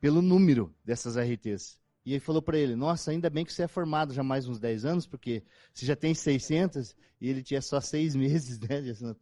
pelo 0.00 0.20
número 0.20 0.74
dessas 0.84 1.16
ARTs. 1.16 1.78
E 2.04 2.12
ele 2.12 2.20
falou 2.20 2.42
para 2.42 2.58
ele: 2.58 2.76
Nossa, 2.76 3.10
ainda 3.10 3.30
bem 3.30 3.44
que 3.44 3.52
você 3.52 3.62
é 3.62 3.68
formado 3.68 4.12
já 4.12 4.22
mais 4.22 4.46
uns 4.46 4.58
10 4.58 4.84
anos, 4.84 5.06
porque 5.06 5.42
você 5.72 5.86
já 5.86 5.96
tem 5.96 6.14
600 6.14 6.94
e 7.20 7.28
ele 7.28 7.42
tinha 7.42 7.62
só 7.62 7.80
seis 7.80 8.14
meses 8.16 8.58
né. 8.60 8.80
Então, 8.80 9.16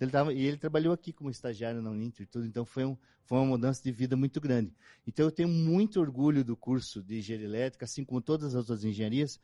ele 0.00 0.10
tava, 0.10 0.32
e 0.32 0.40
ele 0.46 0.56
trabalhou 0.56 0.92
aqui 0.92 1.12
como 1.12 1.30
estagiário 1.30 1.82
na 1.82 1.90
Uninter 1.90 2.22
e 2.22 2.26
tudo, 2.26 2.46
então 2.46 2.64
foi, 2.64 2.84
um, 2.84 2.96
foi 3.24 3.38
uma 3.38 3.46
mudança 3.46 3.82
de 3.82 3.92
vida 3.92 4.16
muito 4.16 4.40
grande. 4.40 4.72
Então 5.06 5.26
eu 5.26 5.30
tenho 5.30 5.48
muito 5.48 6.00
orgulho 6.00 6.44
do 6.44 6.56
curso 6.56 7.02
de 7.02 7.18
engenharia 7.18 7.46
elétrica, 7.46 7.84
assim 7.84 8.04
como 8.04 8.20
todas 8.20 8.54
as 8.54 8.54
outras 8.54 8.84
engenharias, 8.84 9.38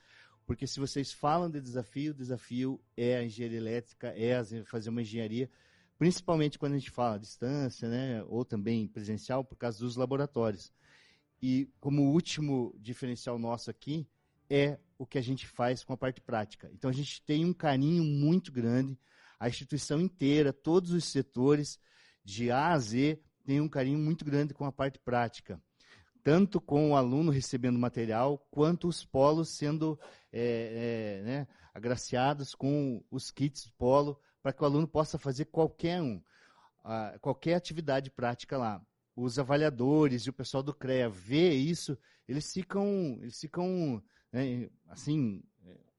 porque 0.47 0.66
se 0.66 0.78
vocês 0.78 1.12
falam 1.12 1.51
de 1.51 1.61
desafio, 1.61 2.12
o 2.12 2.14
desafio 2.14 2.80
é 2.97 3.16
a 3.16 3.24
engenharia 3.24 3.59
elétrica, 3.59 4.14
é 4.16 4.43
fazer 4.64 4.89
uma 4.89 5.03
engenharia, 5.03 5.51
principalmente 5.99 6.59
quando 6.59 6.74
a 6.74 6.78
gente 6.78 6.91
fala 6.91 7.16
à 7.16 7.18
distância, 7.18 7.89
né, 7.89 8.22
ou 8.28 8.45
também 8.45 8.87
presencial, 8.87 9.45
por 9.45 9.57
causa 9.57 9.80
dos 9.80 9.97
laboratórios. 9.97 10.72
E 11.41 11.70
como 11.80 12.12
último 12.12 12.74
diferencial 12.78 13.39
nosso 13.39 13.70
aqui 13.70 14.09
é 14.49 14.78
o 14.99 15.07
que 15.07 15.18
a 15.18 15.22
gente 15.22 15.47
faz 15.47 15.84
com 15.84 15.93
a 15.93 15.97
parte 15.97 16.20
prática. 16.20 16.70
Então 16.72 16.89
a 16.89 16.93
gente 16.93 17.22
tem 17.22 17.45
um 17.45 17.53
carinho 17.53 18.03
muito 18.03 18.51
grande, 18.51 18.99
a 19.39 19.49
instituição 19.49 20.01
inteira, 20.01 20.53
todos 20.53 20.93
os 20.93 21.05
setores, 21.05 21.78
de 22.24 22.51
A 22.51 22.72
a 22.72 22.78
Z, 22.78 23.20
tem 23.45 23.61
um 23.61 23.68
carinho 23.68 23.99
muito 23.99 24.24
grande 24.24 24.55
com 24.55 24.64
a 24.64 24.72
parte 24.72 24.99
prática. 24.99 25.61
Tanto 26.24 26.61
com 26.61 26.91
o 26.91 26.97
aluno 26.97 27.30
recebendo 27.30 27.78
material, 27.78 28.45
quanto 28.51 28.89
os 28.89 29.05
polos 29.05 29.51
sendo 29.51 29.99
é, 30.32 31.20
é, 31.20 31.22
né, 31.22 31.49
agraciados 31.72 32.55
com 32.55 33.05
os 33.11 33.30
kits 33.30 33.70
polo, 33.78 34.20
para 34.43 34.53
que 34.53 34.62
o 34.62 34.66
aluno 34.66 34.89
possa 34.89 35.18
fazer 35.18 35.45
qualquer 35.45 36.03
um, 36.03 36.20
qualquer 37.20 37.55
atividade 37.55 38.11
prática 38.11 38.57
lá 38.57 38.84
os 39.16 39.38
avaliadores 39.38 40.22
e 40.22 40.30
o 40.30 40.32
pessoal 40.32 40.62
do 40.62 40.74
CREA 40.74 41.08
vê 41.08 41.54
isso, 41.54 41.96
eles 42.28 42.52
ficam, 42.52 43.18
eles 43.22 43.40
ficam 43.40 44.02
né, 44.30 44.68
assim, 44.88 45.42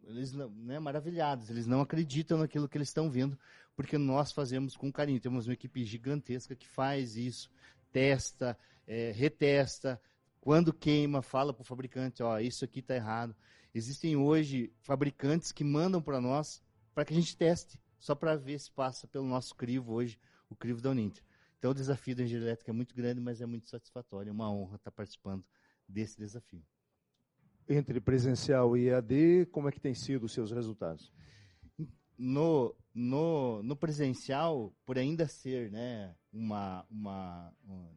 eles 0.03 0.33
né, 0.33 0.79
maravilhados, 0.79 1.49
eles 1.49 1.65
não 1.65 1.81
acreditam 1.81 2.37
naquilo 2.37 2.69
que 2.69 2.77
eles 2.77 2.89
estão 2.89 3.09
vendo, 3.09 3.37
porque 3.75 3.97
nós 3.97 4.31
fazemos 4.31 4.77
com 4.77 4.91
carinho. 4.91 5.19
Temos 5.19 5.47
uma 5.47 5.53
equipe 5.53 5.83
gigantesca 5.83 6.55
que 6.55 6.67
faz 6.67 7.17
isso, 7.17 7.49
testa, 7.91 8.57
é, 8.85 9.11
retesta, 9.11 9.99
quando 10.39 10.71
queima, 10.71 11.21
fala 11.21 11.53
para 11.53 11.61
o 11.61 11.65
fabricante, 11.65 12.23
ó, 12.23 12.39
isso 12.39 12.63
aqui 12.63 12.79
está 12.79 12.95
errado. 12.95 13.35
Existem 13.73 14.15
hoje 14.15 14.71
fabricantes 14.79 15.51
que 15.51 15.63
mandam 15.63 16.01
para 16.01 16.21
nós 16.21 16.61
para 16.93 17.03
que 17.03 17.13
a 17.13 17.15
gente 17.15 17.35
teste, 17.35 17.79
só 17.99 18.15
para 18.15 18.35
ver 18.35 18.59
se 18.59 18.71
passa 18.71 19.07
pelo 19.07 19.25
nosso 19.25 19.53
crivo 19.55 19.93
hoje, 19.93 20.17
o 20.49 20.55
crivo 20.55 20.81
da 20.81 20.89
Uninter. 20.89 21.23
Então 21.57 21.71
o 21.71 21.73
desafio 21.73 22.15
da 22.15 22.23
engenharia 22.23 22.49
elétrica 22.49 22.71
é 22.71 22.73
muito 22.73 22.95
grande, 22.95 23.19
mas 23.19 23.41
é 23.41 23.45
muito 23.45 23.67
satisfatório. 23.67 24.29
É 24.29 24.31
uma 24.31 24.51
honra 24.51 24.75
estar 24.75 24.91
participando 24.91 25.43
desse 25.87 26.17
desafio. 26.17 26.63
Entre 27.67 27.99
presencial 27.99 28.77
e 28.77 28.87
EAD, 28.87 29.47
como 29.51 29.67
é 29.67 29.71
que 29.71 29.79
tem 29.79 29.93
sido 29.93 30.25
os 30.25 30.31
seus 30.31 30.51
resultados? 30.51 31.11
No, 32.17 32.75
no, 32.93 33.61
no 33.61 33.75
presencial, 33.75 34.73
por 34.85 34.97
ainda 34.97 35.27
ser 35.27 35.69
né, 35.71 36.15
uma, 36.31 36.85
uma, 36.89 37.53
um, 37.67 37.95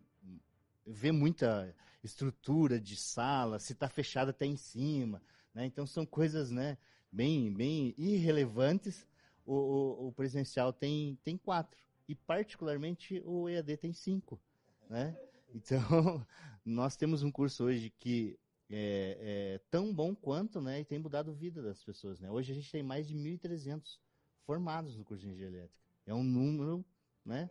ver 0.86 1.12
muita 1.12 1.74
estrutura 2.02 2.80
de 2.80 2.96
sala, 2.96 3.58
se 3.58 3.72
está 3.72 3.88
fechada 3.88 4.30
até 4.30 4.46
em 4.46 4.56
cima. 4.56 5.22
Né? 5.54 5.66
Então 5.66 5.86
são 5.86 6.04
coisas 6.04 6.50
né, 6.50 6.76
bem, 7.12 7.52
bem 7.52 7.94
irrelevantes. 7.96 9.06
O, 9.46 9.54
o, 9.54 10.08
o 10.08 10.12
presencial 10.12 10.72
tem, 10.72 11.18
tem 11.22 11.36
quatro. 11.36 11.80
E 12.10 12.14
particularmente 12.16 13.22
o 13.24 13.48
EAD 13.48 13.76
tem 13.76 13.92
cinco. 13.92 14.42
Né? 14.88 15.16
Então, 15.54 15.78
nós 16.66 16.96
temos 16.96 17.22
um 17.22 17.30
curso 17.30 17.62
hoje 17.62 17.88
que 17.88 18.36
é, 18.68 19.54
é 19.54 19.60
tão 19.70 19.94
bom 19.94 20.12
quanto, 20.12 20.60
né, 20.60 20.80
e 20.80 20.84
tem 20.84 20.98
mudado 20.98 21.30
a 21.30 21.34
vida 21.34 21.62
das 21.62 21.84
pessoas, 21.84 22.18
né. 22.18 22.28
Hoje 22.28 22.50
a 22.50 22.54
gente 22.56 22.68
tem 22.68 22.82
mais 22.82 23.06
de 23.06 23.14
1.300 23.14 24.00
formados 24.42 24.96
no 24.96 25.04
curso 25.04 25.24
de 25.24 25.30
engenharia 25.30 25.58
elétrica. 25.58 25.86
É 26.04 26.12
um 26.12 26.24
número, 26.24 26.84
né, 27.24 27.48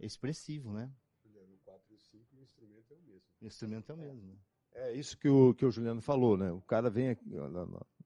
expressivo, 0.00 0.72
né. 0.72 0.90
No 1.24 1.58
4 1.58 1.94
e 1.94 1.96
5 1.96 2.36
o 2.36 2.42
instrumento 2.42 2.92
é 2.92 2.96
o 2.96 3.02
mesmo. 3.02 3.28
O 3.40 3.46
instrumento 3.46 3.92
é 3.92 3.94
o 3.94 3.98
mesmo. 3.98 4.22
Né? 4.26 4.36
É 4.74 4.92
isso 4.94 5.16
que 5.16 5.28
o, 5.28 5.54
que 5.54 5.64
o 5.64 5.70
Juliano 5.70 6.02
falou, 6.02 6.36
né? 6.36 6.50
O 6.50 6.60
cara 6.62 6.90
vem 6.90 7.10
aqui, 7.10 7.30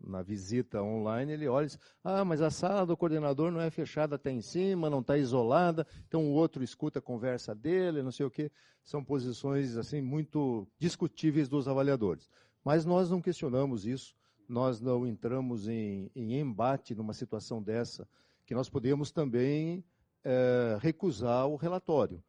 na, 0.06 0.22
visita 0.22 0.82
online, 0.82 1.32
ele 1.32 1.48
olha 1.48 1.64
e 1.64 1.68
diz, 1.68 1.78
ah, 2.04 2.24
mas 2.24 2.40
a 2.40 2.50
sala 2.50 2.86
do 2.86 2.96
coordenador 2.96 3.50
não 3.50 3.60
é 3.60 3.70
fechada 3.70 4.16
até 4.16 4.30
em 4.30 4.40
cima, 4.40 4.88
não 4.88 5.00
está 5.00 5.18
isolada, 5.18 5.86
então 6.06 6.24
o 6.24 6.32
outro 6.32 6.62
escuta 6.62 6.98
a 6.98 7.02
conversa 7.02 7.54
dele, 7.54 8.02
não 8.02 8.12
sei 8.12 8.26
o 8.26 8.30
quê. 8.30 8.50
São 8.82 9.02
posições, 9.02 9.76
assim, 9.76 10.00
muito 10.00 10.66
discutíveis 10.78 11.48
dos 11.48 11.66
avaliadores. 11.66 12.30
Mas 12.64 12.84
nós 12.84 13.10
não 13.10 13.20
questionamos 13.20 13.84
isso, 13.84 14.14
nós 14.48 14.80
não 14.80 15.06
entramos 15.06 15.68
em, 15.68 16.10
em 16.14 16.38
embate 16.38 16.94
numa 16.94 17.12
situação 17.12 17.62
dessa, 17.62 18.08
que 18.44 18.54
nós 18.54 18.68
podemos 18.68 19.10
também 19.10 19.84
eh, 20.24 20.78
recusar 20.80 21.46
o 21.46 21.56
relatório. 21.56 22.22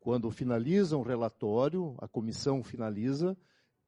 Quando 0.00 0.30
finaliza 0.30 0.96
um 0.96 1.02
relatório, 1.02 1.94
a 1.98 2.06
comissão 2.06 2.62
finaliza, 2.62 3.36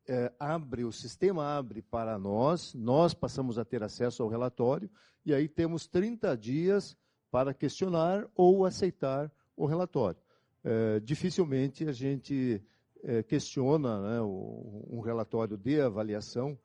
eh, 0.08 0.32
abre, 0.38 0.84
o 0.84 0.92
sistema 0.92 1.56
abre 1.58 1.82
para 1.82 2.18
nós, 2.18 2.74
nós 2.74 3.14
passamos 3.14 3.58
a 3.58 3.64
ter 3.64 3.82
acesso 3.82 4.22
ao 4.22 4.28
relatório, 4.28 4.88
e 5.24 5.34
aí 5.34 5.48
temos 5.48 5.86
30 5.86 6.36
dias 6.36 6.96
para 7.30 7.52
questionar 7.52 8.26
ou 8.34 8.64
aceitar 8.64 9.30
o 9.56 9.66
relatório. 9.66 10.18
Eh, 10.64 11.00
dificilmente 11.04 11.86
a 11.88 11.92
gente 11.92 12.62
eh, 13.04 13.22
questiona 13.22 14.00
né, 14.00 14.20
o- 14.20 14.84
um 14.90 15.00
relatório 15.00 15.56
de 15.56 15.80
avaliação, 15.80 16.58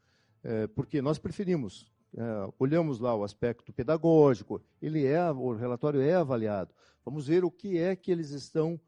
eh, 0.44 0.66
porque 0.68 1.02
nós 1.02 1.20
preferimos, 1.20 1.92
eh, 2.18 2.50
olhamos 2.58 3.00
lá 3.00 3.14
o 3.16 3.24
aspecto 3.24 3.72
pedagógico, 3.74 4.62
ele 4.82 5.06
é, 5.06 5.30
o 5.32 5.54
relatório 5.54 6.02
é 6.02 6.14
avaliado. 6.16 6.74
Vamos 7.06 7.28
ver 7.28 7.44
o 7.44 7.52
que 7.52 7.78
é 7.78 7.96
que 7.96 8.12
eles 8.12 8.32
estão 8.32 8.80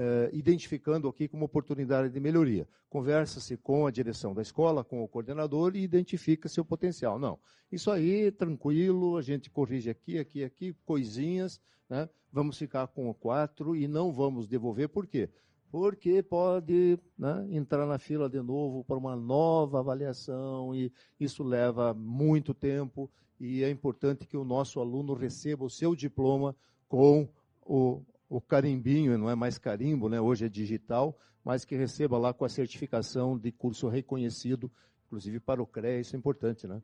eh, 0.00 0.30
identificando 0.32 1.08
aqui 1.08 1.26
como 1.26 1.44
oportunidade 1.44 2.08
de 2.08 2.20
melhoria. 2.20 2.68
Conversa-se 2.88 3.56
com 3.56 3.84
a 3.84 3.90
direção 3.90 4.32
da 4.32 4.40
escola, 4.40 4.84
com 4.84 5.02
o 5.02 5.08
coordenador 5.08 5.74
e 5.74 5.82
identifica 5.82 6.48
seu 6.48 6.64
potencial. 6.64 7.18
Não, 7.18 7.36
isso 7.72 7.90
aí, 7.90 8.30
tranquilo, 8.30 9.16
a 9.16 9.22
gente 9.22 9.50
corrige 9.50 9.90
aqui, 9.90 10.16
aqui, 10.16 10.44
aqui, 10.44 10.72
coisinhas, 10.86 11.60
né? 11.90 12.08
vamos 12.32 12.56
ficar 12.56 12.86
com 12.86 13.10
o 13.10 13.14
quatro 13.14 13.74
e 13.74 13.88
não 13.88 14.12
vamos 14.12 14.46
devolver, 14.46 14.88
por 14.88 15.04
quê? 15.04 15.28
Porque 15.68 16.22
pode 16.22 16.96
né, 17.18 17.48
entrar 17.50 17.84
na 17.84 17.98
fila 17.98 18.30
de 18.30 18.40
novo 18.40 18.84
para 18.84 18.96
uma 18.96 19.16
nova 19.16 19.80
avaliação 19.80 20.76
e 20.76 20.92
isso 21.18 21.42
leva 21.42 21.92
muito 21.92 22.54
tempo 22.54 23.10
e 23.40 23.64
é 23.64 23.70
importante 23.70 24.28
que 24.28 24.36
o 24.36 24.44
nosso 24.44 24.78
aluno 24.78 25.12
receba 25.12 25.64
o 25.64 25.70
seu 25.70 25.96
diploma 25.96 26.54
com 26.86 27.28
o, 27.66 28.00
o 28.28 28.40
carimbinho, 28.40 29.16
não 29.16 29.30
é 29.30 29.34
mais 29.34 29.58
carimbo, 29.58 30.08
né? 30.08 30.20
hoje 30.20 30.44
é 30.44 30.48
digital, 30.48 31.18
mas 31.44 31.64
que 31.64 31.74
receba 31.76 32.18
lá 32.18 32.32
com 32.32 32.44
a 32.44 32.48
certificação 32.48 33.38
de 33.38 33.50
curso 33.50 33.88
reconhecido, 33.88 34.70
inclusive 35.06 35.40
para 35.40 35.62
o 35.62 35.66
CREA, 35.66 36.00
isso 36.00 36.14
é 36.14 36.18
importante, 36.18 36.66
né? 36.66 36.82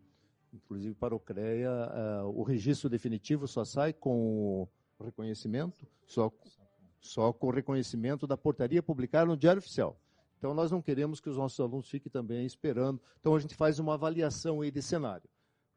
Inclusive 0.52 0.94
para 0.94 1.14
o 1.14 1.20
CREA, 1.20 1.70
ah, 1.70 2.24
o 2.26 2.42
registro 2.42 2.88
definitivo 2.88 3.46
só 3.46 3.64
sai 3.64 3.92
com 3.92 4.66
o 4.98 5.04
reconhecimento, 5.04 5.86
só, 6.06 6.32
só 7.00 7.32
com 7.32 7.48
o 7.48 7.50
reconhecimento 7.50 8.26
da 8.26 8.36
portaria 8.36 8.82
publicada 8.82 9.26
no 9.26 9.36
Diário 9.36 9.58
Oficial. 9.58 10.00
Então, 10.38 10.54
nós 10.54 10.70
não 10.70 10.80
queremos 10.80 11.20
que 11.20 11.28
os 11.28 11.36
nossos 11.36 11.58
alunos 11.58 11.88
fiquem 11.88 12.10
também 12.10 12.44
esperando. 12.44 13.00
Então, 13.18 13.34
a 13.34 13.38
gente 13.38 13.54
faz 13.54 13.78
uma 13.78 13.94
avaliação 13.94 14.60
aí 14.60 14.70
de 14.70 14.82
cenário, 14.82 15.28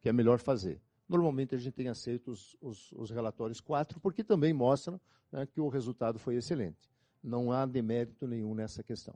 que 0.01 0.09
é 0.09 0.13
melhor 0.13 0.39
fazer. 0.39 0.82
Normalmente, 1.08 1.55
a 1.55 1.58
gente 1.58 1.74
tem 1.74 1.88
aceito 1.88 2.32
os, 2.32 2.55
os, 2.62 2.91
os 2.91 3.10
relatórios 3.10 3.62
quatro, 3.62 3.99
porque 3.99 4.24
também 4.24 4.53
mostram 4.53 4.99
né, 5.32 5.45
que 5.45 5.62
o 5.62 5.70
resultado 5.70 6.20
foi 6.20 6.36
excelente. 6.36 6.89
Não 7.24 7.51
há 7.51 7.66
demérito 7.66 8.28
nenhum 8.28 8.53
nessa 8.53 8.84
questão. 8.84 9.16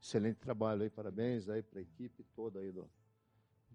Excelente 0.00 0.38
trabalho 0.38 0.82
aí, 0.82 0.90
parabéns 0.90 1.48
aí 1.48 1.62
para 1.62 1.78
a 1.78 1.82
equipe 1.82 2.24
toda 2.34 2.60
aí 2.60 2.72
do. 2.72 2.88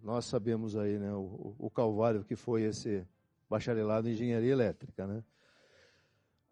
Nós 0.01 0.25
sabemos 0.25 0.75
aí, 0.75 0.97
né, 0.99 1.13
o, 1.13 1.55
o 1.57 1.69
calvário 1.69 2.23
que 2.23 2.35
foi 2.35 2.63
esse 2.63 3.07
bacharelado 3.49 4.09
em 4.09 4.13
engenharia 4.13 4.51
elétrica, 4.51 5.07
né? 5.07 5.23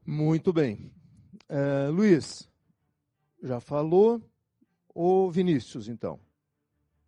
Muito 0.05 0.53
bem. 0.53 0.93
É, 1.49 1.87
Luiz, 1.89 2.49
já 3.41 3.59
falou. 3.59 4.21
O 4.95 5.31
Vinícius, 5.31 5.87
então. 5.87 6.19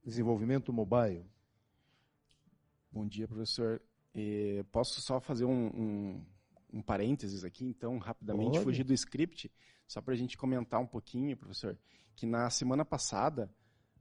Desenvolvimento 0.04 0.74
mobile. 0.74 1.24
Bom 2.96 3.06
dia, 3.06 3.28
professor. 3.28 3.82
Eh, 4.14 4.64
posso 4.72 5.02
só 5.02 5.20
fazer 5.20 5.44
um, 5.44 5.66
um, 5.68 6.26
um, 6.76 6.82
parênteses 6.82 7.44
aqui, 7.44 7.66
então, 7.66 7.98
rapidamente, 7.98 8.52
Pode. 8.54 8.64
fugir 8.64 8.86
do 8.86 8.94
script, 8.94 9.52
só 9.86 10.00
para 10.00 10.14
a 10.14 10.16
gente 10.16 10.38
comentar 10.38 10.80
um 10.80 10.88
pouquinho, 10.88 11.36
professor, 11.36 11.78
que 12.16 12.26
na 12.26 12.50
semana 12.50 12.86
passada, 12.86 13.54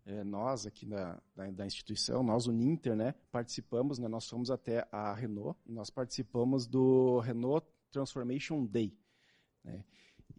eh, 0.07 0.23
nós 0.23 0.65
aqui 0.65 0.87
da, 0.87 1.21
da, 1.35 1.51
da, 1.51 1.67
instituição, 1.67 2.23
nós, 2.23 2.47
o 2.47 2.53
Ninter, 2.53 2.95
né, 2.95 3.17
participamos, 3.33 3.99
né, 3.99 4.07
nós 4.07 4.29
fomos 4.29 4.49
até 4.49 4.87
a 4.93 5.13
Renault, 5.13 5.59
e 5.67 5.73
nós 5.73 5.91
participamos 5.91 6.65
do 6.65 7.19
Renault 7.19 7.67
Transformation 7.91 8.65
Day. 8.65 8.97
Né, 9.65 9.85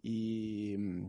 e 0.02 1.04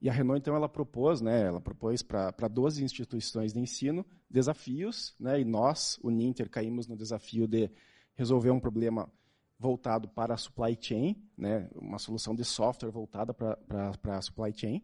e 0.00 0.08
a 0.08 0.12
Renault, 0.12 0.40
então, 0.40 0.56
ela 0.56 0.68
propôs, 0.68 1.20
né, 1.20 1.42
ela 1.46 1.60
propôs 1.60 2.02
para 2.02 2.48
12 2.48 2.82
instituições 2.82 3.52
de 3.52 3.60
ensino 3.60 4.04
desafios, 4.30 5.14
né, 5.20 5.40
e 5.40 5.44
nós, 5.44 5.98
o 6.02 6.10
Ninter, 6.10 6.48
caímos 6.48 6.86
no 6.86 6.96
desafio 6.96 7.46
de 7.46 7.70
resolver 8.14 8.50
um 8.50 8.60
problema 8.60 9.10
voltado 9.58 10.08
para 10.08 10.32
a 10.32 10.36
supply 10.38 10.76
chain, 10.80 11.22
né, 11.36 11.68
uma 11.74 11.98
solução 11.98 12.34
de 12.34 12.44
software 12.44 12.90
voltada 12.90 13.34
para 13.34 14.16
a 14.16 14.22
supply 14.22 14.52
chain. 14.56 14.82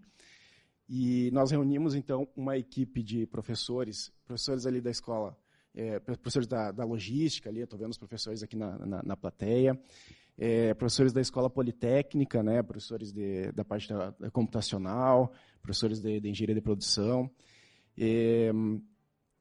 E 0.87 1.31
nós 1.33 1.51
reunimos, 1.51 1.95
então, 1.95 2.29
uma 2.37 2.59
equipe 2.59 3.03
de 3.03 3.27
professores, 3.27 4.13
professores 4.25 4.67
ali 4.67 4.81
da 4.83 4.91
escola, 4.91 5.37
é, 5.77 6.01
professores 6.01 6.49
da, 6.49 6.73
da 6.73 6.85
logística 6.85 7.51
ali, 7.51 7.61
estou 7.61 7.79
vendo 7.79 7.91
os 7.91 7.99
professores 7.99 8.43
aqui 8.43 8.57
na, 8.57 8.79
na, 8.79 9.03
na 9.03 9.17
plateia, 9.17 9.79
é, 10.39 10.73
professores 10.75 11.13
da 11.13 11.21
escola 11.21 11.51
politécnica, 11.51 12.43
né, 12.43 12.63
professores 12.63 13.13
de, 13.13 13.53
da 13.53 13.65
parte 13.65 13.89
da, 13.89 14.11
da 14.11 14.31
computacional, 14.31 15.33
professores 15.61 16.01
de, 16.01 16.19
de, 16.19 16.29
engenharia 16.31 16.55
de 16.55 16.61
produção. 16.63 17.31
É, 17.97 18.51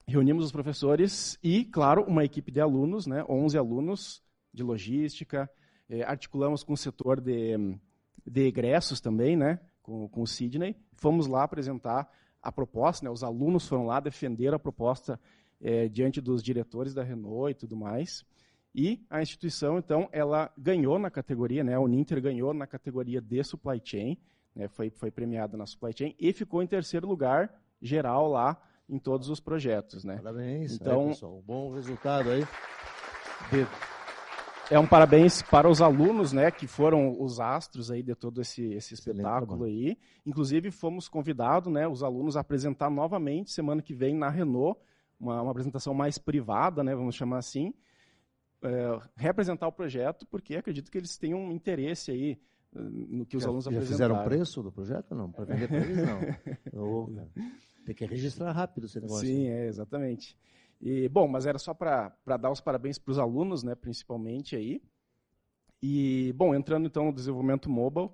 reunimos 0.06 0.46
os 0.46 0.52
professores 0.52 1.40
e, 1.42 1.64
claro, 1.64 2.04
uma 2.04 2.26
equipe 2.26 2.52
de 2.52 2.60
alunos, 2.60 3.08
né, 3.08 3.24
11 3.30 3.58
alunos 3.58 4.22
de 4.54 4.62
logística, 4.62 5.50
é, 5.90 6.04
articulamos 6.04 6.64
com 6.64 6.74
o 6.74 6.78
setor 6.78 7.22
de, 7.22 7.58
de 8.26 8.42
egressos 8.42 9.00
também, 9.00 9.38
né, 9.38 9.60
com, 9.82 10.10
com 10.10 10.22
o 10.22 10.28
Sidney. 10.28 10.76
Fomos 10.96 11.28
lá 11.28 11.44
apresentar 11.44 12.10
a 12.42 12.52
proposta, 12.52 13.06
né, 13.06 13.10
os 13.10 13.24
alunos 13.24 13.68
foram 13.68 13.86
lá 13.86 14.00
defender 14.00 14.54
a 14.54 14.60
proposta 14.60 15.20
é, 15.62 15.88
diante 15.88 16.22
dos 16.22 16.44
diretores 16.44 16.94
da 16.94 17.04
Renault 17.04 17.52
e 17.52 17.56
tudo 17.56 17.76
mais. 17.76 18.26
E 18.74 19.06
a 19.10 19.22
instituição, 19.22 19.78
então, 19.78 20.10
ela 20.12 20.52
ganhou 20.58 21.00
na 21.00 21.10
categoria, 21.10 21.64
né, 21.64 21.76
a 21.76 21.80
Uninter 21.80 22.22
ganhou 22.22 22.54
na 22.54 22.68
categoria 22.68 23.22
de 23.22 23.42
supply 23.42 23.82
chain, 23.82 24.18
né, 24.54 24.68
foi, 24.68 24.90
foi 24.90 25.10
premiada 25.10 25.56
na 25.58 25.66
supply 25.66 25.94
chain 25.96 26.16
e 26.20 26.34
ficou 26.34 26.62
em 26.62 26.68
terceiro 26.68 27.08
lugar 27.08 27.54
geral 27.82 28.30
lá 28.30 28.62
em 28.90 29.00
todos 29.00 29.30
os 29.30 29.40
projetos. 29.40 30.04
Né? 30.04 30.18
Parabéns, 30.18 30.74
então, 30.74 31.08
pessoal. 31.08 31.42
Bom 31.46 31.74
resultado 31.74 32.30
aí. 32.30 32.42
De... 33.50 33.66
É 34.70 34.80
um 34.80 34.88
parabéns 34.88 35.44
para 35.44 35.70
os 35.70 35.82
alunos, 35.82 36.34
né, 36.34 36.50
que 36.52 36.68
foram 36.68 37.22
os 37.22 37.40
astros 37.40 37.92
aí 37.92 38.02
de 38.02 38.16
todo 38.16 38.42
esse, 38.42 38.74
esse 38.74 38.94
espetáculo 38.96 39.66
aí. 39.66 39.98
Inclusive, 40.26 40.72
fomos 40.72 41.08
convidados, 41.08 41.72
né, 41.72 41.88
os 41.88 42.04
alunos 42.04 42.36
a 42.36 42.42
apresentar 42.42 42.90
novamente 42.90 43.52
semana 43.52 43.82
que 43.82 43.94
vem 43.94 44.16
na 44.16 44.30
Renault, 44.30 44.80
uma, 45.20 45.42
uma 45.42 45.52
apresentação 45.52 45.94
mais 45.94 46.18
privada, 46.18 46.84
né, 46.84 46.96
vamos 46.96 47.16
chamar 47.16 47.38
assim, 47.38 47.74
é, 48.62 49.00
representar 49.16 49.68
o 49.68 49.72
projeto, 49.72 50.26
porque 50.28 50.56
acredito 50.56 50.92
que 50.92 50.98
eles 50.98 51.18
tenham 51.18 51.40
um 51.40 51.52
interesse 51.52 52.12
aí 52.12 52.40
no 52.74 53.26
que 53.26 53.38
os 53.38 53.44
já, 53.44 53.50
alunos 53.50 53.66
já 53.66 53.72
apresentaram. 53.72 54.16
fizeram 54.16 54.24
preço 54.26 54.62
do 54.62 54.72
projeto 54.72 55.16
não? 55.16 55.32
Para 55.32 55.46
vender 55.46 55.68
para 55.68 55.78
eles, 55.78 55.98
não. 56.74 57.30
tem 57.86 57.96
que 57.96 58.06
registrar 58.06 58.52
rápido 58.52 58.86
esse 58.86 59.00
negócio. 59.00 59.26
Sim, 59.26 59.48
é, 59.48 59.68
exatamente. 59.68 60.38
E, 60.82 61.08
bom, 61.08 61.28
mas 61.28 61.46
era 61.46 61.58
só 61.58 61.74
para 61.74 62.14
dar 62.26 62.52
os 62.52 62.60
parabéns 62.60 62.98
para 62.98 63.12
os 63.12 63.20
alunos, 63.20 63.64
né, 63.64 63.76
principalmente 63.76 64.56
aí. 64.56 64.82
E, 65.82 66.34
bom, 66.34 66.54
entrando 66.54 66.88
então 66.88 67.06
no 67.06 67.14
desenvolvimento 67.14 67.70
mobile, 67.70 68.10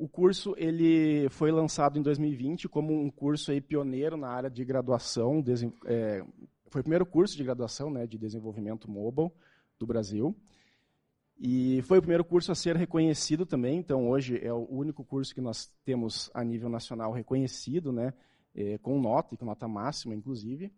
o 0.00 0.08
curso 0.08 0.54
ele 0.56 1.28
foi 1.28 1.52
lançado 1.52 1.98
em 1.98 2.02
2020 2.02 2.70
como 2.70 2.98
um 2.98 3.10
curso 3.10 3.50
aí 3.50 3.60
pioneiro 3.60 4.16
na 4.16 4.28
área 4.28 4.48
de 4.48 4.64
graduação, 4.64 5.44
é, 5.84 6.24
foi 6.68 6.80
o 6.80 6.84
primeiro 6.84 7.04
curso 7.04 7.36
de 7.36 7.44
graduação 7.44 7.90
né, 7.90 8.06
de 8.06 8.16
desenvolvimento 8.16 8.90
mobile 8.90 9.30
do 9.78 9.86
Brasil. 9.86 10.34
E 11.38 11.82
foi 11.82 11.98
o 11.98 12.00
primeiro 12.00 12.24
curso 12.24 12.50
a 12.50 12.54
ser 12.54 12.76
reconhecido 12.76 13.44
também, 13.44 13.78
então 13.78 14.08
hoje 14.08 14.38
é 14.42 14.52
o 14.52 14.66
único 14.70 15.04
curso 15.04 15.34
que 15.34 15.40
nós 15.40 15.70
temos 15.84 16.30
a 16.32 16.42
nível 16.42 16.70
nacional 16.70 17.12
reconhecido, 17.12 17.92
né, 17.92 18.14
é, 18.54 18.78
com 18.78 18.98
nota, 18.98 19.34
e 19.34 19.36
com 19.36 19.44
nota 19.44 19.68
máxima, 19.68 20.14
inclusive. 20.14 20.72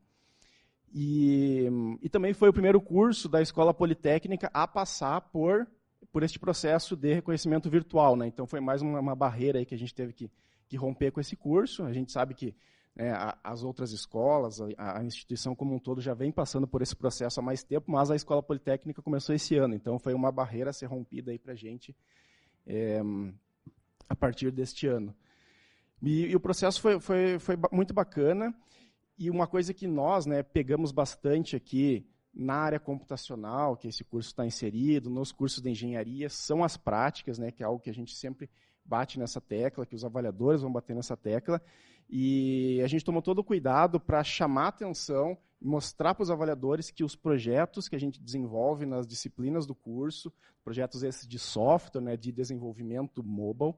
E, 0.92 1.68
e 2.02 2.08
também 2.08 2.34
foi 2.34 2.48
o 2.48 2.52
primeiro 2.52 2.80
curso 2.80 3.28
da 3.28 3.40
Escola 3.40 3.72
Politécnica 3.72 4.50
a 4.52 4.66
passar 4.66 5.20
por, 5.20 5.68
por 6.12 6.22
este 6.22 6.38
processo 6.38 6.94
de 6.94 7.14
reconhecimento 7.14 7.70
virtual. 7.70 8.14
Né? 8.14 8.26
Então 8.26 8.46
foi 8.46 8.60
mais 8.60 8.82
uma, 8.82 9.00
uma 9.00 9.16
barreira 9.16 9.58
aí 9.58 9.66
que 9.66 9.74
a 9.74 9.78
gente 9.78 9.94
teve 9.94 10.12
que, 10.12 10.30
que 10.68 10.76
romper 10.76 11.10
com 11.10 11.20
esse 11.20 11.34
curso. 11.34 11.84
A 11.84 11.92
gente 11.92 12.12
sabe 12.12 12.34
que 12.34 12.54
é, 12.94 13.10
as 13.42 13.64
outras 13.64 13.90
escolas, 13.92 14.60
a, 14.76 14.98
a, 14.98 15.04
instituição 15.04 15.54
como 15.54 15.74
um 15.74 15.78
todo 15.78 16.00
já 16.00 16.12
vem 16.12 16.30
passando 16.30 16.68
por 16.68 16.82
esse 16.82 16.94
processo 16.94 17.40
há 17.40 17.42
mais 17.42 17.64
tempo, 17.64 17.90
mas 17.90 18.10
a 18.10 18.16
Escola 18.16 18.42
Politécnica 18.42 19.00
começou 19.00 19.34
esse 19.34 19.56
ano, 19.56 19.74
então 19.74 19.98
foi 19.98 20.12
uma 20.12 20.30
barreira 20.30 20.68
a 20.68 20.72
ser 20.74 20.86
rompida 20.86 21.32
para 21.38 21.54
a 21.54 21.56
gente 21.56 21.96
é, 22.66 23.00
a 24.06 24.14
partir 24.14 24.50
deste 24.50 24.86
ano. 24.86 25.14
E, 26.02 26.26
e 26.26 26.36
o 26.36 26.40
processo 26.40 26.82
foi, 26.82 27.00
foi, 27.00 27.38
foi, 27.38 27.56
muito 27.70 27.94
bacana, 27.94 28.54
e 29.18 29.30
uma 29.30 29.46
coisa 29.46 29.72
que 29.72 29.86
nós 29.86 30.26
né, 30.26 30.42
pegamos 30.42 30.92
bastante 30.92 31.56
aqui 31.56 32.06
na 32.34 32.54
área 32.54 32.80
computacional, 32.80 33.76
que 33.76 33.88
esse 33.88 34.04
curso 34.04 34.28
está 34.28 34.46
inserido, 34.46 35.10
nos 35.10 35.32
cursos 35.32 35.62
de 35.62 35.70
engenharia, 35.70 36.28
são 36.28 36.64
as 36.64 36.76
práticas, 36.76 37.38
né, 37.38 37.50
que 37.50 37.62
é 37.62 37.66
algo 37.66 37.80
que 37.80 37.90
a 37.90 37.94
gente 37.94 38.14
sempre 38.14 38.48
bate 38.84 39.18
nessa 39.18 39.40
tecla, 39.40 39.86
que 39.86 39.94
os 39.94 40.04
avaliadores 40.04 40.62
vão 40.62 40.72
bater 40.72 40.96
nessa 40.96 41.16
tecla, 41.16 41.60
e 42.08 42.80
a 42.82 42.86
gente 42.86 43.04
tomou 43.04 43.22
todo 43.22 43.40
o 43.40 43.44
cuidado 43.44 44.00
para 44.00 44.24
chamar 44.24 44.68
atenção 44.68 45.36
mostrar 45.62 46.14
para 46.14 46.22
os 46.22 46.30
avaliadores 46.30 46.90
que 46.90 47.04
os 47.04 47.14
projetos 47.14 47.88
que 47.88 47.94
a 47.94 47.98
gente 47.98 48.20
desenvolve 48.20 48.84
nas 48.84 49.06
disciplinas 49.06 49.66
do 49.66 49.74
curso, 49.74 50.32
projetos 50.64 51.02
esses 51.02 51.26
de 51.26 51.38
software, 51.38 52.00
né, 52.00 52.16
de 52.16 52.32
desenvolvimento 52.32 53.22
mobile, 53.22 53.74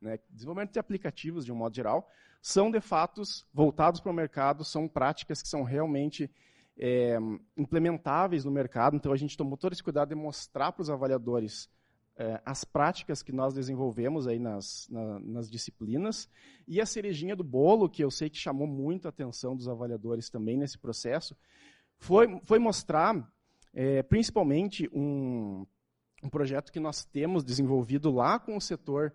né, 0.00 0.18
desenvolvimento 0.30 0.72
de 0.72 0.78
aplicativos 0.78 1.44
de 1.44 1.52
um 1.52 1.56
modo 1.56 1.74
geral, 1.74 2.08
são 2.40 2.70
de 2.70 2.80
fato 2.80 3.22
voltados 3.52 4.00
para 4.00 4.10
o 4.10 4.14
mercado, 4.14 4.64
são 4.64 4.88
práticas 4.88 5.42
que 5.42 5.48
são 5.48 5.62
realmente 5.62 6.30
é, 6.78 7.18
implementáveis 7.56 8.44
no 8.44 8.50
mercado. 8.50 8.96
Então 8.96 9.12
a 9.12 9.16
gente 9.16 9.36
tomou 9.36 9.56
todo 9.56 9.72
esse 9.72 9.82
cuidado 9.82 10.10
de 10.10 10.14
mostrar 10.14 10.72
para 10.72 10.82
os 10.82 10.90
avaliadores 10.90 11.68
é, 12.16 12.40
as 12.44 12.64
práticas 12.64 13.22
que 13.22 13.32
nós 13.32 13.54
desenvolvemos 13.54 14.26
aí 14.26 14.38
nas, 14.38 14.88
na, 14.90 15.20
nas 15.20 15.50
disciplinas 15.50 16.28
e 16.66 16.80
a 16.80 16.86
cerejinha 16.86 17.36
do 17.36 17.44
bolo, 17.44 17.88
que 17.88 18.02
eu 18.02 18.10
sei 18.10 18.28
que 18.28 18.36
chamou 18.36 18.66
muito 18.66 19.06
a 19.06 19.10
atenção 19.10 19.56
dos 19.56 19.68
avaliadores 19.68 20.28
também 20.28 20.56
nesse 20.56 20.78
processo, 20.78 21.36
foi, 21.96 22.40
foi 22.44 22.58
mostrar 22.58 23.28
é, 23.72 24.02
principalmente 24.02 24.88
um, 24.92 25.66
um 26.22 26.28
projeto 26.28 26.72
que 26.72 26.80
nós 26.80 27.04
temos 27.04 27.44
desenvolvido 27.44 28.10
lá 28.10 28.38
com 28.38 28.56
o 28.56 28.60
setor 28.60 29.12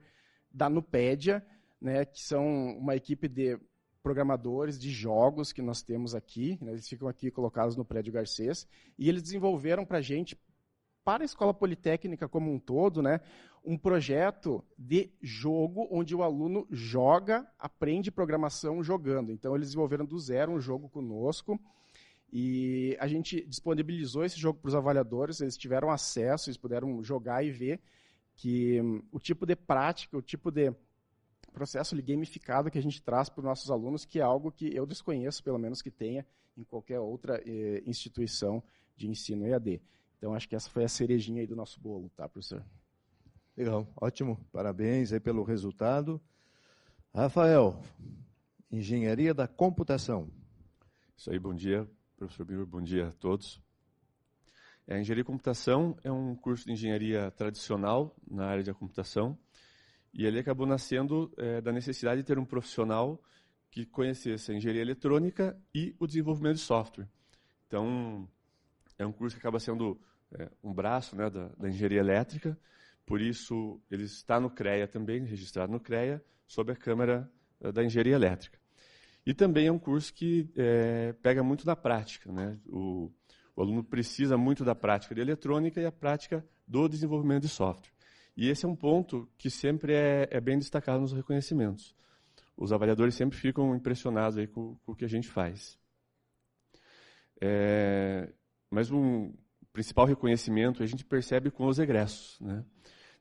da 0.52 0.70
Nupédia, 0.70 1.46
né, 1.82 2.06
que 2.06 2.22
são 2.22 2.78
uma 2.78 2.96
equipe 2.96 3.28
de 3.28 3.60
programadores 4.04 4.78
de 4.78 4.92
jogos 4.92 5.54
que 5.54 5.62
nós 5.62 5.82
temos 5.82 6.14
aqui, 6.14 6.60
né, 6.62 6.74
eles 6.74 6.88
ficam 6.88 7.08
aqui 7.08 7.32
colocados 7.32 7.78
no 7.78 7.86
prédio 7.86 8.12
Garcês, 8.12 8.68
e 9.00 9.08
eles 9.08 9.24
desenvolveram 9.24 9.86
para 9.86 10.00
a 10.00 10.02
gente 10.02 10.38
para 11.06 11.24
a 11.24 11.26
escola 11.26 11.54
politécnica 11.54 12.28
como 12.30 12.52
um 12.52 12.60
todo, 12.60 13.02
né, 13.02 13.22
um 13.64 13.78
projeto 13.78 14.64
de 14.78 15.10
jogo 15.22 15.88
onde 15.90 16.14
o 16.14 16.22
aluno 16.22 16.68
joga, 16.70 17.48
aprende 17.58 18.12
programação 18.12 18.84
jogando. 18.84 19.32
Então, 19.32 19.56
eles 19.56 19.70
desenvolveram 19.70 20.06
do 20.06 20.20
zero 20.20 20.52
um 20.52 20.60
jogo 20.60 20.90
conosco 20.90 21.60
e 22.32 22.98
a 23.00 23.08
gente 23.08 23.46
disponibilizou 23.46 24.26
esse 24.26 24.40
jogo 24.40 24.60
para 24.60 24.70
os 24.70 24.76
avaliadores, 24.76 25.40
eles 25.40 25.56
tiveram 25.56 25.92
acesso, 25.92 26.50
eles 26.50 26.58
puderam 26.58 27.02
jogar 27.04 27.44
e 27.44 27.52
ver 27.52 27.80
que 28.36 28.82
um, 28.82 29.04
o 29.12 29.20
tipo 29.20 29.46
de 29.46 29.56
prática, 29.56 30.18
o 30.18 30.22
tipo 30.22 30.52
de 30.52 30.74
processo 31.54 31.96
gamificado 32.02 32.70
que 32.70 32.78
a 32.78 32.82
gente 32.82 33.02
traz 33.02 33.30
para 33.30 33.40
os 33.40 33.46
nossos 33.46 33.72
alunos, 33.72 34.04
que 34.04 34.20
é 34.20 34.22
algo 34.22 34.52
que 34.52 34.76
eu 34.76 34.86
desconheço, 34.86 35.44
pelo 35.44 35.58
menos 35.58 35.82
que 35.82 35.92
tenha 35.92 36.26
em 36.58 36.64
qualquer 36.64 37.00
outra 37.00 37.42
eh, 37.46 37.82
instituição 37.86 38.62
de 38.96 39.08
ensino 39.08 39.46
EAD. 39.48 39.82
Então, 40.18 40.34
acho 40.34 40.48
que 40.50 40.56
essa 40.56 40.70
foi 40.70 40.84
a 40.84 40.90
cerejinha 40.90 41.42
aí 41.42 41.48
do 41.48 41.56
nosso 41.56 41.80
bolo, 41.80 42.10
tá, 42.16 42.28
professor? 42.28 42.66
Legal, 43.56 43.88
ótimo. 43.96 44.40
Parabéns 44.52 45.14
aí 45.14 45.20
pelo 45.20 45.44
resultado. 45.44 46.20
Rafael, 47.14 47.82
Engenharia 48.72 49.34
da 49.34 49.48
Computação. 49.48 50.30
Isso 51.16 51.30
aí, 51.30 51.38
bom 51.38 51.54
dia, 51.54 51.88
professor 52.18 52.46
Binur, 52.46 52.66
bom 52.66 52.82
dia 52.82 53.10
a 53.10 53.12
todos. 53.12 53.62
É, 54.88 54.96
a 54.96 55.00
engenharia 55.00 55.24
de 55.24 55.28
computação 55.28 55.96
é 56.04 56.12
um 56.12 56.36
curso 56.36 56.66
de 56.66 56.74
engenharia 56.74 57.32
tradicional 57.32 58.14
na 58.30 58.48
área 58.48 58.64
da 58.64 58.74
computação 58.74 59.38
e 60.14 60.26
ele 60.26 60.40
acabou 60.40 60.68
nascendo 60.68 61.34
é, 61.38 61.60
da 61.60 61.72
necessidade 61.72 62.22
de 62.22 62.28
ter 62.28 62.38
um 62.38 62.46
profissional 62.46 63.22
que 63.72 63.86
conhecesse 63.86 64.52
a 64.52 64.56
engenharia 64.56 64.84
eletrônica 64.84 65.60
e 65.74 65.96
o 66.00 66.06
desenvolvimento 66.06 66.58
de 66.58 66.62
software. 66.62 67.08
Então, 67.68 68.30
é 69.00 69.06
um 69.06 69.12
curso 69.12 69.36
que 69.36 69.40
acaba 69.40 69.60
sendo 69.60 70.00
é, 70.32 70.50
um 70.64 70.72
braço 70.72 71.16
né, 71.16 71.30
da, 71.30 71.48
da, 71.58 71.68
engenharia 71.68 72.00
elétrica, 72.00 72.58
por 73.06 73.20
isso 73.20 73.82
ele 73.90 74.04
está 74.04 74.40
no 74.40 74.50
CREA 74.50 74.88
também, 74.88 75.26
registrado 75.26 75.72
no 75.72 75.80
CREA, 75.80 76.24
sob 76.46 76.72
a 76.72 76.76
Câmara 76.76 77.30
é, 77.60 77.72
da 77.72 77.84
Engenharia 77.84 78.14
Elétrica. 78.14 78.60
E 79.26 79.34
também 79.34 79.68
é 79.68 79.72
um 79.72 79.80
curso 79.80 80.14
que 80.14 80.50
é, 80.56 81.14
pega 81.14 81.42
muito 81.42 81.66
na 81.66 81.76
prática. 81.76 82.32
Né? 82.32 82.60
O, 82.68 83.12
o 83.56 83.62
aluno 83.62 83.84
precisa 83.84 84.38
muito 84.38 84.64
da 84.64 84.76
prática 84.76 85.16
de 85.16 85.22
eletrônica 85.22 85.82
e 85.82 85.86
a 85.86 85.92
prática 85.92 86.46
do 86.68 86.88
desenvolvimento 86.88 87.44
de 87.44 87.50
software. 87.50 87.93
E 88.36 88.50
esse 88.50 88.66
é 88.66 88.68
um 88.68 88.76
ponto 88.76 89.30
que 89.38 89.50
sempre 89.50 89.94
é, 89.94 90.28
é 90.32 90.42
bem 90.42 90.58
destacado 90.58 91.02
nos 91.02 91.14
reconhecimentos. 91.14 91.96
Os 92.58 92.72
avaliadores 92.72 93.16
sempre 93.16 93.38
ficam 93.38 93.76
impressionados 93.76 94.38
aí 94.38 94.48
com, 94.48 94.76
com 94.86 94.92
o 94.92 94.96
que 94.96 95.06
a 95.06 95.10
gente 95.10 95.28
faz. 95.28 95.78
É, 97.42 98.32
mas 98.70 98.92
um 98.92 99.34
principal 99.72 100.06
reconhecimento 100.06 100.84
a 100.84 100.86
gente 100.86 101.04
percebe 101.04 101.52
com 101.52 101.66
os 101.68 101.80
egressos. 101.80 102.40
Né? 102.40 102.64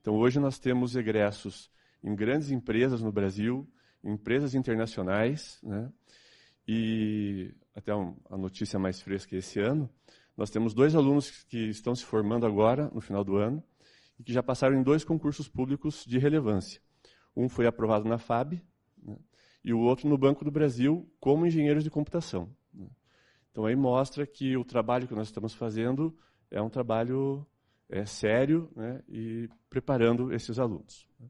Então, 0.00 0.14
hoje 0.14 0.38
nós 0.38 0.58
temos 0.58 0.96
egressos 0.96 1.70
em 2.02 2.14
grandes 2.14 2.50
empresas 2.50 3.00
no 3.00 3.12
Brasil, 3.12 3.68
empresas 4.02 4.54
internacionais, 4.54 5.58
né? 5.62 5.90
e 6.66 7.54
até 7.74 7.94
um, 7.94 8.16
a 8.28 8.36
notícia 8.36 8.78
mais 8.78 9.00
fresca 9.00 9.36
esse 9.36 9.60
ano, 9.60 9.88
nós 10.36 10.50
temos 10.50 10.74
dois 10.74 10.94
alunos 10.94 11.30
que 11.44 11.68
estão 11.68 11.94
se 11.94 12.04
formando 12.04 12.46
agora, 12.46 12.90
no 12.92 13.00
final 13.00 13.22
do 13.24 13.36
ano, 13.36 13.62
e 14.22 14.24
que 14.24 14.32
já 14.32 14.42
passaram 14.42 14.76
em 14.76 14.82
dois 14.84 15.04
concursos 15.04 15.48
públicos 15.48 16.04
de 16.06 16.16
relevância. 16.16 16.80
Um 17.36 17.48
foi 17.48 17.66
aprovado 17.66 18.08
na 18.08 18.18
FAB 18.18 18.62
né, 19.02 19.16
e 19.64 19.74
o 19.74 19.80
outro 19.80 20.08
no 20.08 20.16
Banco 20.16 20.44
do 20.44 20.50
Brasil 20.50 21.10
como 21.18 21.44
engenheiros 21.44 21.82
de 21.82 21.90
computação. 21.90 22.48
Né. 22.72 22.86
Então 23.50 23.66
aí 23.66 23.74
mostra 23.74 24.24
que 24.24 24.56
o 24.56 24.64
trabalho 24.64 25.08
que 25.08 25.14
nós 25.14 25.26
estamos 25.26 25.54
fazendo 25.54 26.16
é 26.52 26.62
um 26.62 26.70
trabalho 26.70 27.44
é, 27.88 28.04
sério 28.04 28.70
né, 28.76 29.02
e 29.08 29.48
preparando 29.68 30.32
esses 30.32 30.60
alunos. 30.60 31.04
Né. 31.18 31.26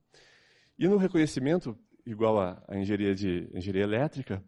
E 0.78 0.86
no 0.86 0.98
reconhecimento, 0.98 1.78
igual 2.04 2.38
à, 2.38 2.62
engenharia, 2.72 3.14
de, 3.14 3.48
engenharia 3.54 3.84
elétrica, 3.84 4.44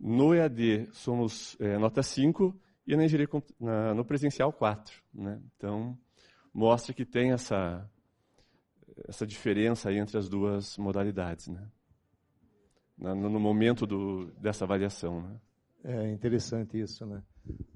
no 0.00 0.34
EAD 0.34 0.88
somos 0.90 1.56
é, 1.60 1.78
nota 1.78 2.02
5 2.02 2.58
e 2.84 2.96
na 2.96 3.04
engenharia 3.04 3.28
na, 3.60 3.94
no 3.94 4.04
presencial 4.04 4.52
4. 4.52 5.00
Né? 5.14 5.40
Então, 5.56 5.96
mostra 6.58 6.92
que 6.92 7.04
tem 7.04 7.30
essa, 7.30 7.88
essa 9.06 9.24
diferença 9.24 9.92
entre 9.92 10.18
as 10.18 10.28
duas 10.28 10.76
modalidades, 10.76 11.46
né? 11.46 11.70
no, 12.98 13.14
no 13.14 13.38
momento 13.38 13.86
do, 13.86 14.26
dessa 14.40 14.64
avaliação. 14.64 15.22
Né? 15.22 15.40
É 15.84 16.10
interessante 16.10 16.80
isso, 16.80 17.06
né? 17.06 17.22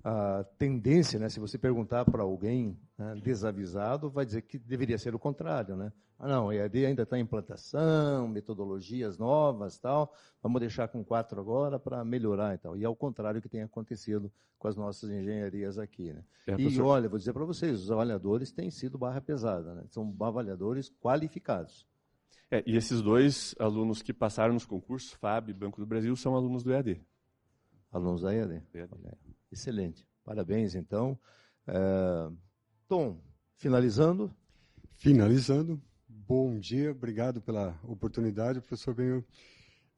A 0.05 0.45
tendência, 0.59 1.19
né, 1.19 1.29
se 1.29 1.39
você 1.39 1.57
perguntar 1.57 2.05
para 2.05 2.23
alguém 2.23 2.79
né, 2.99 3.15
desavisado, 3.23 4.11
vai 4.11 4.27
dizer 4.27 4.43
que 4.43 4.59
deveria 4.59 4.99
ser 4.99 5.15
o 5.15 5.19
contrário, 5.19 5.77
né? 5.77 5.93
Ah, 6.19 6.29
não, 6.29 6.51
a 6.51 6.55
EAD 6.55 6.87
ainda 6.87 7.03
está 7.03 7.19
em 7.19 7.23
implantação, 7.23 8.29
metodologias 8.29 9.19
novas, 9.19 9.77
tal. 9.79 10.15
Vamos 10.41 10.61
deixar 10.61 10.87
com 10.87 11.05
quatro 11.05 11.41
agora 11.41 11.81
para 11.81 12.05
melhorar 12.05 12.55
e 12.55 12.59
tal. 12.59 12.77
E 12.77 12.85
é 12.85 12.89
o 12.89 12.95
contrário 12.95 13.43
que 13.43 13.49
tem 13.49 13.63
acontecido 13.63 14.33
com 14.57 14.69
as 14.69 14.77
nossas 14.77 15.11
engenharias 15.11 15.79
aqui, 15.79 16.13
né? 16.13 16.23
É, 16.47 16.55
e 16.61 16.81
olha, 16.81 17.09
vou 17.09 17.19
dizer 17.19 17.33
para 17.33 17.45
vocês, 17.45 17.83
os 17.83 17.91
avaliadores 17.91 18.53
têm 18.53 18.71
sido 18.71 18.97
barra 18.97 19.21
pesada, 19.21 19.75
né? 19.75 19.85
São 19.89 20.15
avaliadores 20.21 20.89
qualificados. 21.01 21.85
É, 22.49 22.63
e 22.65 22.77
esses 22.77 23.03
dois 23.03 23.57
alunos 23.59 24.03
que 24.03 24.13
passaram 24.13 24.55
nos 24.55 24.65
concursos, 24.65 25.15
FAB 25.15 25.49
e 25.49 25.53
Banco 25.53 25.81
do 25.81 25.87
Brasil, 25.87 26.15
são 26.15 26.37
alunos 26.37 26.63
do 26.63 26.73
EAD. 26.73 27.01
Alunos 27.91 28.23
da 28.23 28.33
EAD. 28.33 28.63
EAD. 28.73 28.91
Excelente. 29.53 30.07
Parabéns, 30.25 30.75
então. 30.75 31.19
É... 31.67 32.31
Tom, 32.89 33.21
finalizando. 33.57 34.35
Finalizando. 34.97 35.81
Bom 36.09 36.59
dia, 36.59 36.93
obrigado 36.93 37.43
pela 37.43 37.79
oportunidade, 37.85 38.61
professor 38.61 38.95
Benhur. 38.95 39.25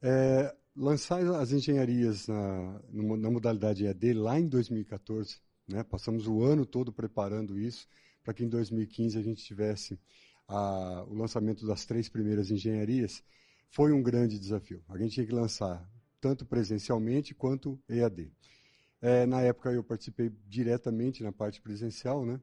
É, 0.03 0.55
lançar 0.75 1.21
as 1.37 1.53
engenharias 1.53 2.27
na, 2.27 2.81
na 2.93 3.31
modalidade 3.31 3.85
EAD 3.85 4.13
lá 4.15 4.39
em 4.39 4.49
2014, 4.49 5.41
né, 5.69 5.83
passamos 5.85 6.27
o 6.27 6.43
ano 6.43 6.67
todo 6.67 6.93
preparando 6.93 7.59
isso, 7.59 7.87
para 8.23 8.35
que 8.35 8.45
em 8.45 8.49
2015 8.49 9.19
a 9.19 9.23
gente 9.23 9.45
tivesse 9.45 9.99
a, 10.49 11.05
o 11.09 11.15
lançamento 11.15 11.67
das 11.67 11.85
três 11.85 12.09
primeiras 12.09 12.51
engenharias, 12.51 13.23
foi 13.71 13.93
um 13.93 14.03
grande 14.03 14.39
desafio. 14.39 14.83
A 14.89 14.99
gente 14.99 15.15
tinha 15.15 15.27
que 15.27 15.33
lançar 15.33 15.89
tanto 16.21 16.45
presencialmente 16.45 17.35
quanto 17.35 17.79
EAD. 17.89 18.33
É, 19.05 19.27
na 19.27 19.43
época 19.43 19.71
eu 19.71 19.85
participei 19.85 20.33
diretamente 20.49 21.23
na 21.23 21.31
parte 21.31 21.61
presencial, 21.61 22.25
né, 22.25 22.41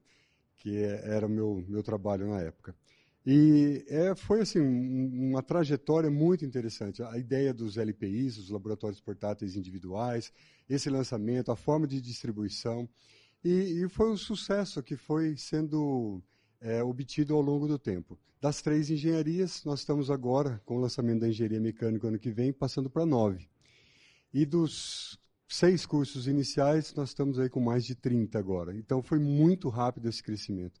que 0.54 0.76
é, 0.76 1.12
era 1.12 1.26
meu, 1.26 1.64
meu 1.68 1.82
trabalho 1.82 2.28
na 2.28 2.40
época. 2.40 2.72
E 3.26 3.84
é, 3.88 4.14
foi 4.14 4.42
assim 4.42 4.60
um, 4.60 5.30
uma 5.30 5.42
trajetória 5.42 6.08
muito 6.08 6.44
interessante. 6.44 7.02
A 7.02 7.18
ideia 7.18 7.52
dos 7.52 7.76
LPIs, 7.76 8.38
os 8.38 8.48
laboratórios 8.48 9.00
portáteis 9.00 9.56
individuais, 9.56 10.32
esse 10.70 10.88
lançamento, 10.88 11.50
a 11.50 11.56
forma 11.56 11.84
de 11.84 12.00
distribuição. 12.00 12.88
E, 13.42 13.82
e 13.82 13.88
foi 13.88 14.12
um 14.12 14.16
sucesso 14.16 14.80
que 14.84 14.96
foi 14.96 15.36
sendo 15.36 16.22
é, 16.60 16.80
obtido 16.80 17.34
ao 17.34 17.42
longo 17.42 17.66
do 17.66 17.76
tempo. 17.76 18.16
Das 18.40 18.62
três 18.62 18.88
engenharias, 18.88 19.64
nós 19.64 19.80
estamos 19.80 20.12
agora, 20.12 20.62
com 20.64 20.76
o 20.76 20.80
lançamento 20.80 21.22
da 21.22 21.28
engenharia 21.28 21.60
mecânica 21.60 22.06
ano 22.06 22.20
que 22.20 22.30
vem, 22.30 22.52
passando 22.52 22.88
para 22.88 23.04
nove. 23.04 23.48
E 24.32 24.46
dos 24.46 25.20
seis 25.54 25.84
cursos 25.84 26.26
iniciais, 26.26 26.94
nós 26.94 27.10
estamos 27.10 27.38
aí 27.38 27.48
com 27.48 27.60
mais 27.60 27.84
de 27.84 27.94
30 27.94 28.38
agora. 28.38 28.74
Então 28.74 29.02
foi 29.02 29.18
muito 29.18 29.68
rápido 29.68 30.08
esse 30.08 30.22
crescimento. 30.22 30.80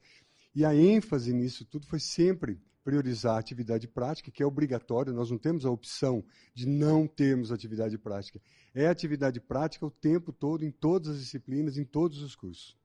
E 0.54 0.64
a 0.64 0.74
ênfase 0.74 1.32
nisso 1.32 1.64
tudo 1.64 1.86
foi 1.86 2.00
sempre 2.00 2.58
priorizar 2.82 3.36
a 3.36 3.38
atividade 3.38 3.86
prática, 3.86 4.30
que 4.30 4.42
é 4.42 4.46
obrigatório, 4.46 5.12
nós 5.12 5.30
não 5.30 5.38
temos 5.38 5.64
a 5.64 5.70
opção 5.70 6.24
de 6.54 6.66
não 6.66 7.06
termos 7.06 7.52
atividade 7.52 7.96
prática. 7.98 8.40
É 8.74 8.86
atividade 8.88 9.40
prática 9.40 9.86
o 9.86 9.90
tempo 9.90 10.32
todo, 10.32 10.64
em 10.64 10.70
todas 10.70 11.10
as 11.10 11.20
disciplinas, 11.20 11.76
em 11.76 11.84
todos 11.84 12.22
os 12.22 12.34
cursos. 12.34 12.76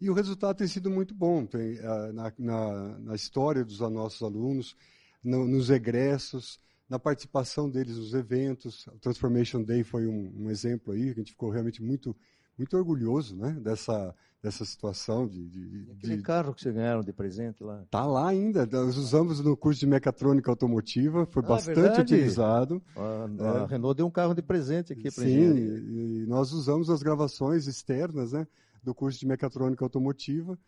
E 0.00 0.10
o 0.10 0.14
resultado 0.14 0.56
tem 0.56 0.66
sido 0.66 0.90
muito 0.90 1.14
bom 1.14 1.46
tem, 1.46 1.78
uh, 1.78 2.12
na, 2.12 2.32
na, 2.36 2.98
na, 2.98 3.14
história 3.14 3.64
dos 3.64 3.78
nossos 3.78 4.20
alunos, 4.20 4.74
no, 5.22 5.46
nos 5.46 5.70
egressos, 5.70 6.58
na 6.92 6.98
participação 6.98 7.70
deles 7.70 7.96
nos 7.96 8.12
eventos. 8.12 8.86
O 8.88 8.98
Transformation 8.98 9.62
Day 9.62 9.82
foi 9.82 10.06
um, 10.06 10.30
um 10.40 10.50
exemplo 10.50 10.92
aí, 10.92 11.04
que 11.04 11.20
a 11.20 11.22
gente 11.22 11.32
ficou 11.32 11.48
realmente 11.48 11.82
muito, 11.82 12.14
muito 12.56 12.76
orgulhoso 12.76 13.34
né, 13.34 13.56
dessa, 13.62 14.14
dessa 14.42 14.62
situação. 14.62 15.26
De, 15.26 15.48
de, 15.48 15.90
Aquele 15.90 16.18
de... 16.18 16.22
carro 16.22 16.52
que 16.52 16.60
vocês 16.60 16.74
ganharam 16.74 17.00
de 17.00 17.10
presente 17.10 17.64
lá? 17.64 17.80
Está 17.80 18.04
lá 18.04 18.28
ainda. 18.28 18.68
Nós 18.70 18.98
usamos 18.98 19.40
no 19.40 19.56
curso 19.56 19.80
de 19.80 19.86
mecatrônica 19.86 20.50
automotiva, 20.50 21.24
foi 21.24 21.42
ah, 21.42 21.48
bastante 21.48 21.80
verdade? 21.80 22.02
utilizado. 22.02 22.82
A, 22.94 23.60
a 23.60 23.62
é. 23.62 23.66
Renault 23.68 23.96
deu 23.96 24.06
um 24.06 24.10
carro 24.10 24.34
de 24.34 24.42
presente 24.42 24.92
aqui 24.92 25.10
para 25.10 25.24
gente. 25.24 25.60
Sim, 25.60 26.24
e 26.24 26.26
nós 26.26 26.52
usamos 26.52 26.90
as 26.90 27.02
gravações 27.02 27.66
externas 27.66 28.32
né, 28.32 28.46
do 28.84 28.94
curso 28.94 29.18
de 29.18 29.26
mecatrônica 29.26 29.82
automotiva 29.82 30.58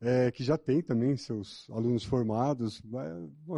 é, 0.00 0.30
que 0.30 0.42
já 0.42 0.56
tem 0.56 0.80
também 0.80 1.16
seus 1.16 1.68
alunos 1.70 2.04
formados. 2.04 2.82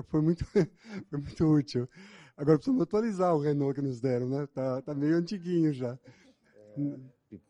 Foi 0.09 0.21
muito, 0.21 0.45
foi 1.09 1.19
muito 1.19 1.45
útil. 1.47 1.89
Agora 2.37 2.59
precisamos 2.59 2.83
atualizar 2.83 3.35
o 3.35 3.41
Renault 3.41 3.75
que 3.75 3.87
nos 3.87 4.01
deram, 4.01 4.29
né? 4.29 4.47
Tá, 4.49 4.83
tá 4.83 4.95
meio 4.95 5.17
antiguinho 5.17 5.73
já. 5.73 5.99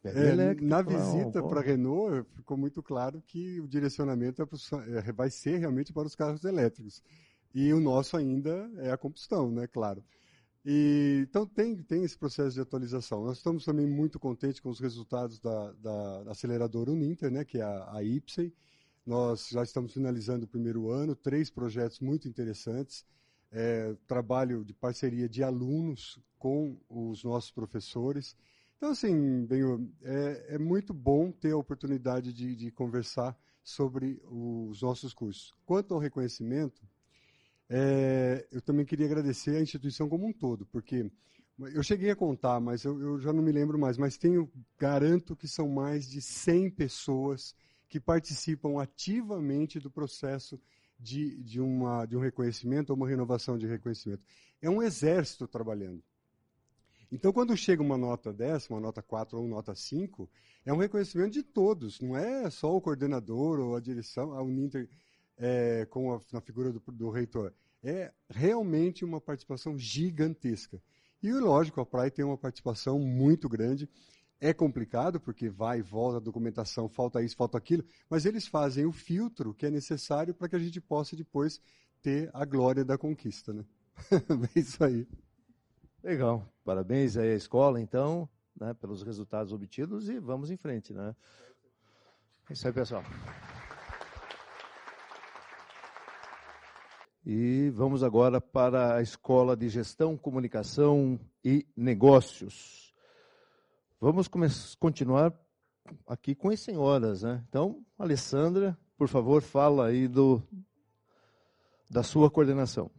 É, 0.04 0.28
é, 0.28 0.54
na 0.60 0.82
visita 0.82 1.42
para 1.42 1.60
a 1.60 1.62
Renault, 1.62 2.28
ficou 2.34 2.56
muito 2.56 2.82
claro 2.82 3.22
que 3.26 3.60
o 3.60 3.66
direcionamento 3.66 4.42
é, 4.42 4.46
é 4.98 5.12
vai 5.12 5.30
ser 5.30 5.58
realmente 5.58 5.92
para 5.92 6.06
os 6.06 6.14
carros 6.14 6.44
elétricos. 6.44 7.02
E 7.54 7.72
o 7.72 7.80
nosso 7.80 8.16
ainda 8.16 8.70
é 8.78 8.90
a 8.90 8.96
combustão, 8.96 9.50
né? 9.50 9.66
Claro. 9.66 10.04
E, 10.64 11.26
então 11.28 11.46
tem, 11.46 11.76
tem 11.82 12.04
esse 12.04 12.16
processo 12.16 12.54
de 12.54 12.60
atualização. 12.60 13.24
Nós 13.24 13.38
estamos 13.38 13.64
também 13.64 13.86
muito 13.86 14.18
contentes 14.18 14.60
com 14.60 14.68
os 14.68 14.78
resultados 14.78 15.40
da, 15.40 15.72
da 15.72 16.30
aceleradora 16.30 16.90
Uninter, 16.90 17.30
né, 17.30 17.44
que 17.44 17.58
é 17.58 17.62
a, 17.62 17.96
a 17.96 18.04
IPSEI, 18.04 18.52
nós 19.04 19.48
já 19.48 19.62
estamos 19.62 19.92
finalizando 19.92 20.44
o 20.44 20.48
primeiro 20.48 20.90
ano, 20.90 21.14
três 21.14 21.50
projetos 21.50 22.00
muito 22.00 22.28
interessantes. 22.28 23.04
é, 23.54 23.94
trabalho 24.06 24.64
de 24.64 24.72
parceria 24.72 25.28
de 25.28 25.42
alunos 25.42 26.18
com 26.38 26.80
os 26.88 27.22
nossos 27.22 27.50
professores. 27.50 28.34
Então, 28.76 28.90
assim, 28.90 29.44
bem, 29.44 29.62
é, 30.02 30.54
é 30.54 30.58
muito 30.58 30.94
bom 30.94 31.30
ter 31.30 31.52
a 31.52 31.56
oportunidade 31.56 32.32
de, 32.32 32.56
de, 32.56 32.70
conversar 32.70 33.36
sobre 33.62 34.20
os 34.24 34.80
nossos 34.82 35.12
cursos. 35.12 35.52
Quanto 35.66 35.92
ao 35.92 36.00
reconhecimento, 36.00 36.82
é, 37.68 38.46
eu 38.50 38.60
também 38.60 38.84
queria 38.84 39.06
agradecer 39.06 39.56
a 39.56 39.62
instituição 39.62 40.08
como 40.08 40.26
um 40.26 40.32
todo, 40.32 40.66
porque 40.66 41.10
eu 41.74 41.82
cheguei 41.82 42.10
a 42.10 42.16
contar, 42.16 42.58
mas 42.58 42.84
eu, 42.84 42.98
eu, 43.00 43.20
já 43.20 43.32
não 43.32 43.42
me 43.42 43.52
lembro 43.52 43.78
mais, 43.78 43.96
mas 43.96 44.16
tenho, 44.16 44.50
garanto 44.78 45.36
que 45.36 45.46
são 45.46 45.68
mais 45.68 46.08
de 46.08 46.20
100 46.20 46.70
pessoas 46.70 47.54
que 47.92 48.00
participam 48.00 48.80
ativamente 48.80 49.78
do 49.78 49.90
processo 49.90 50.58
de, 50.98 51.36
de, 51.42 51.60
uma, 51.60 52.06
de 52.06 52.16
um 52.16 52.20
reconhecimento 52.20 52.88
ou 52.88 52.96
uma 52.96 53.06
renovação 53.06 53.58
de 53.58 53.66
reconhecimento. 53.66 54.22
É 54.62 54.70
um 54.70 54.82
exército 54.82 55.46
trabalhando. 55.46 56.02
Então, 57.12 57.34
quando 57.34 57.54
chega 57.54 57.82
uma 57.82 57.98
nota 57.98 58.32
dessa, 58.32 58.72
uma 58.72 58.80
nota 58.80 59.02
4 59.02 59.36
ou 59.36 59.44
uma 59.44 59.56
nota 59.56 59.74
5, 59.74 60.26
é 60.64 60.72
um 60.72 60.78
reconhecimento 60.78 61.32
de 61.32 61.42
todos, 61.42 62.00
não 62.00 62.16
é 62.16 62.48
só 62.48 62.74
o 62.74 62.80
coordenador 62.80 63.60
ou 63.60 63.76
a 63.76 63.80
direção, 63.80 64.32
a 64.32 64.42
Uninter 64.42 64.88
é, 65.36 65.84
com 65.90 66.14
a, 66.14 66.20
na 66.32 66.40
figura 66.40 66.72
do, 66.72 66.82
do 66.92 67.10
reitor. 67.10 67.52
É 67.84 68.10
realmente 68.30 69.04
uma 69.04 69.20
participação 69.20 69.76
gigantesca. 69.76 70.80
E, 71.22 71.30
lógico, 71.30 71.78
a 71.78 71.84
Praia 71.84 72.10
tem 72.10 72.24
uma 72.24 72.38
participação 72.38 72.98
muito 72.98 73.50
grande. 73.50 73.86
É 74.44 74.52
complicado, 74.52 75.20
porque 75.20 75.48
vai 75.48 75.78
e 75.78 75.82
volta 75.82 76.16
a 76.16 76.20
documentação, 76.20 76.88
falta 76.88 77.22
isso, 77.22 77.36
falta 77.36 77.56
aquilo, 77.56 77.84
mas 78.10 78.26
eles 78.26 78.44
fazem 78.44 78.84
o 78.84 78.90
filtro 78.90 79.54
que 79.54 79.66
é 79.66 79.70
necessário 79.70 80.34
para 80.34 80.48
que 80.48 80.56
a 80.56 80.58
gente 80.58 80.80
possa 80.80 81.14
depois 81.14 81.60
ter 82.02 82.28
a 82.34 82.44
glória 82.44 82.84
da 82.84 82.98
conquista. 82.98 83.52
Né? 83.52 83.64
é 84.52 84.58
isso 84.58 84.82
aí. 84.82 85.06
Legal. 86.02 86.44
Parabéns 86.64 87.16
aí 87.16 87.30
à 87.30 87.36
escola, 87.36 87.80
então, 87.80 88.28
né, 88.60 88.74
pelos 88.74 89.04
resultados 89.04 89.52
obtidos 89.52 90.08
e 90.08 90.18
vamos 90.18 90.50
em 90.50 90.56
frente. 90.56 90.92
Né? 90.92 91.14
É 92.50 92.52
isso 92.52 92.66
aí, 92.66 92.72
pessoal. 92.72 93.04
E 97.24 97.70
vamos 97.70 98.02
agora 98.02 98.40
para 98.40 98.96
a 98.96 99.02
Escola 99.02 99.56
de 99.56 99.68
Gestão, 99.68 100.18
Comunicação 100.18 101.20
e 101.44 101.64
Negócios. 101.76 102.91
Vamos 104.02 104.26
continuar 104.80 105.32
aqui 106.08 106.34
com 106.34 106.48
as 106.48 106.58
senhoras, 106.58 107.22
né? 107.22 107.40
Então, 107.48 107.86
Alessandra, 107.96 108.76
por 108.96 109.06
favor, 109.06 109.42
fala 109.42 109.86
aí 109.86 110.08
do, 110.08 110.42
da 111.88 112.02
sua 112.02 112.28
coordenação. 112.28 112.90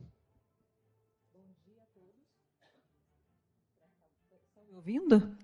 Estão 4.47 4.63
me 4.65 4.75
ouvindo? 4.77 5.35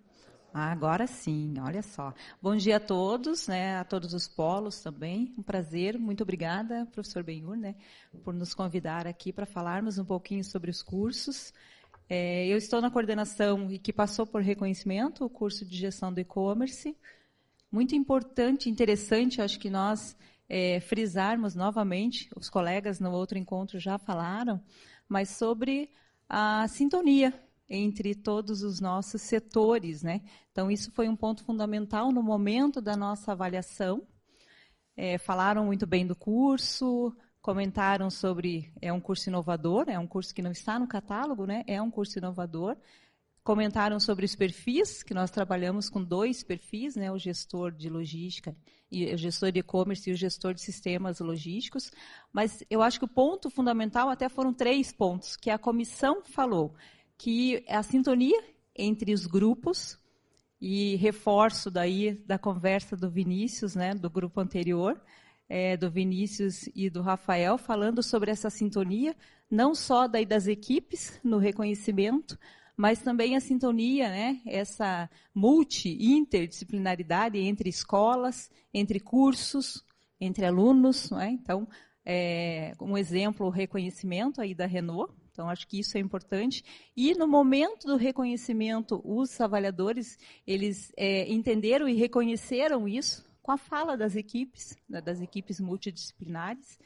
Ah, 0.53 0.71
agora 0.71 1.05
sim, 1.05 1.55
olha 1.59 1.81
só. 1.83 2.13
Bom 2.41 2.55
dia 2.55 2.77
a 2.77 2.79
todos, 2.79 3.49
né, 3.49 3.79
a 3.79 3.83
todos 3.83 4.13
os 4.13 4.29
polos 4.29 4.81
também. 4.81 5.35
Um 5.37 5.43
prazer, 5.43 5.99
muito 5.99 6.23
obrigada, 6.23 6.85
professor 6.85 7.21
Benhur, 7.21 7.57
né, 7.57 7.75
por 8.23 8.33
nos 8.33 8.53
convidar 8.53 9.05
aqui 9.05 9.33
para 9.33 9.45
falarmos 9.45 9.97
um 9.97 10.05
pouquinho 10.05 10.41
sobre 10.41 10.71
os 10.71 10.81
cursos. 10.81 11.53
É, 12.11 12.47
eu 12.47 12.57
estou 12.57 12.81
na 12.81 12.89
coordenação 12.89 13.71
e 13.71 13.77
que 13.77 13.93
passou 13.93 14.25
por 14.25 14.41
reconhecimento, 14.41 15.23
o 15.23 15.29
curso 15.29 15.63
de 15.63 15.77
gestão 15.77 16.11
do 16.11 16.19
e-commerce. 16.19 16.97
Muito 17.71 17.95
importante, 17.95 18.67
interessante, 18.67 19.43
acho 19.43 19.59
que 19.59 19.69
nós 19.69 20.17
é, 20.49 20.79
frisarmos 20.79 21.53
novamente, 21.53 22.27
os 22.35 22.49
colegas 22.49 22.99
no 22.99 23.11
outro 23.11 23.37
encontro 23.37 23.77
já 23.77 23.99
falaram, 23.99 24.59
mas 25.07 25.29
sobre 25.29 25.91
a 26.27 26.67
sintonia 26.67 27.31
entre 27.69 28.15
todos 28.15 28.63
os 28.63 28.79
nossos 28.79 29.21
setores, 29.21 30.01
né? 30.01 30.21
Então 30.51 30.71
isso 30.71 30.91
foi 30.91 31.07
um 31.07 31.15
ponto 31.15 31.43
fundamental 31.43 32.11
no 32.11 32.23
momento 32.23 32.81
da 32.81 32.97
nossa 32.97 33.33
avaliação. 33.33 34.01
É, 34.97 35.19
falaram 35.19 35.63
muito 35.63 35.85
bem 35.85 36.07
do 36.07 36.15
curso, 36.15 37.15
comentaram 37.41 38.09
sobre 38.09 38.71
é 38.81 38.91
um 38.91 38.99
curso 38.99 39.29
inovador, 39.29 39.85
é 39.87 39.97
um 39.97 40.07
curso 40.07 40.33
que 40.33 40.41
não 40.41 40.51
está 40.51 40.77
no 40.77 40.87
catálogo, 40.87 41.45
né? 41.45 41.63
É 41.67 41.81
um 41.81 41.89
curso 41.89 42.17
inovador. 42.17 42.75
Comentaram 43.43 43.99
sobre 43.99 44.25
os 44.25 44.35
perfis, 44.35 45.01
que 45.01 45.13
nós 45.13 45.31
trabalhamos 45.31 45.89
com 45.89 46.03
dois 46.03 46.43
perfis, 46.43 46.95
né? 46.95 47.11
O 47.11 47.17
gestor 47.17 47.71
de 47.71 47.89
logística 47.89 48.55
e 48.91 49.13
o 49.13 49.17
gestor 49.17 49.51
de 49.51 49.59
e-commerce 49.59 50.09
e 50.09 50.13
o 50.13 50.15
gestor 50.15 50.53
de 50.53 50.61
sistemas 50.61 51.19
logísticos. 51.19 51.91
Mas 52.33 52.63
eu 52.69 52.81
acho 52.81 52.99
que 52.99 53.05
o 53.05 53.09
ponto 53.09 53.49
fundamental 53.49 54.09
até 54.09 54.27
foram 54.27 54.53
três 54.53 54.91
pontos 54.91 55.35
que 55.35 55.49
a 55.49 55.57
comissão 55.57 56.21
falou 56.23 56.75
que 57.17 57.63
a 57.67 57.83
sintonia 57.83 58.41
entre 58.75 59.13
os 59.13 59.25
grupos 59.25 59.99
e 60.61 60.95
reforço 60.95 61.69
daí 61.71 62.13
da 62.25 62.37
conversa 62.37 62.95
do 62.95 63.09
Vinícius, 63.09 63.75
né, 63.75 63.93
do 63.93 64.09
grupo 64.09 64.39
anterior, 64.39 64.99
é, 65.49 65.75
do 65.75 65.89
Vinícius 65.89 66.69
e 66.75 66.87
do 66.89 67.01
Rafael, 67.01 67.57
falando 67.57 68.03
sobre 68.03 68.29
essa 68.29 68.51
sintonia, 68.51 69.15
não 69.49 69.73
só 69.73 70.07
daí 70.07 70.25
das 70.25 70.47
equipes 70.47 71.19
no 71.23 71.39
reconhecimento, 71.39 72.37
mas 72.77 73.01
também 73.01 73.35
a 73.35 73.41
sintonia, 73.41 74.09
né, 74.09 74.39
essa 74.45 75.09
multi-interdisciplinaridade 75.33 77.39
entre 77.39 77.67
escolas, 77.67 78.51
entre 78.73 78.99
cursos, 78.99 79.83
entre 80.21 80.45
alunos. 80.45 81.11
É? 81.13 81.29
Então, 81.29 81.67
é, 82.05 82.73
um 82.79 82.97
exemplo, 82.97 83.47
o 83.47 83.49
reconhecimento 83.49 84.39
aí 84.39 84.53
da 84.53 84.67
Renault, 84.67 85.11
então, 85.31 85.49
acho 85.49 85.67
que 85.69 85.79
isso 85.79 85.97
é 85.97 86.01
importante. 86.01 86.65
E 86.97 87.15
no 87.15 87.25
momento 87.25 87.87
do 87.87 87.95
reconhecimento, 87.95 89.01
os 89.05 89.39
avaliadores, 89.39 90.17
eles 90.45 90.91
é, 90.97 91.31
entenderam 91.31 91.87
e 91.87 91.93
reconheceram 91.93 92.89
isso 92.89 93.28
com 93.49 93.53
a 93.53 93.57
fala 93.57 93.97
das 93.97 94.15
equipes, 94.15 94.77
né, 94.87 95.01
das 95.01 95.19
equipes 95.21 95.59
multidisciplinares. 95.59 96.77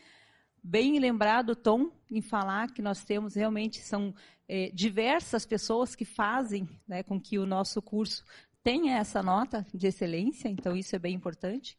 Bem 0.64 0.98
lembrado, 0.98 1.58
Tom, 1.58 1.92
em 2.10 2.22
falar 2.22 2.72
que 2.72 2.82
nós 2.82 3.04
temos 3.04 3.36
realmente, 3.36 3.82
são 3.82 4.16
é, 4.48 4.72
diversas 4.74 5.46
pessoas 5.46 5.94
que 5.94 6.06
fazem 6.06 6.66
né, 6.88 7.04
com 7.04 7.20
que 7.20 7.38
o 7.38 7.46
nosso 7.46 7.82
curso 7.82 8.24
tenha 8.64 8.96
essa 8.98 9.22
nota 9.22 9.68
de 9.74 9.88
excelência, 9.88 10.48
então 10.48 10.74
isso 10.74 10.96
é 10.96 11.00
bem 11.00 11.14
importante. 11.14 11.78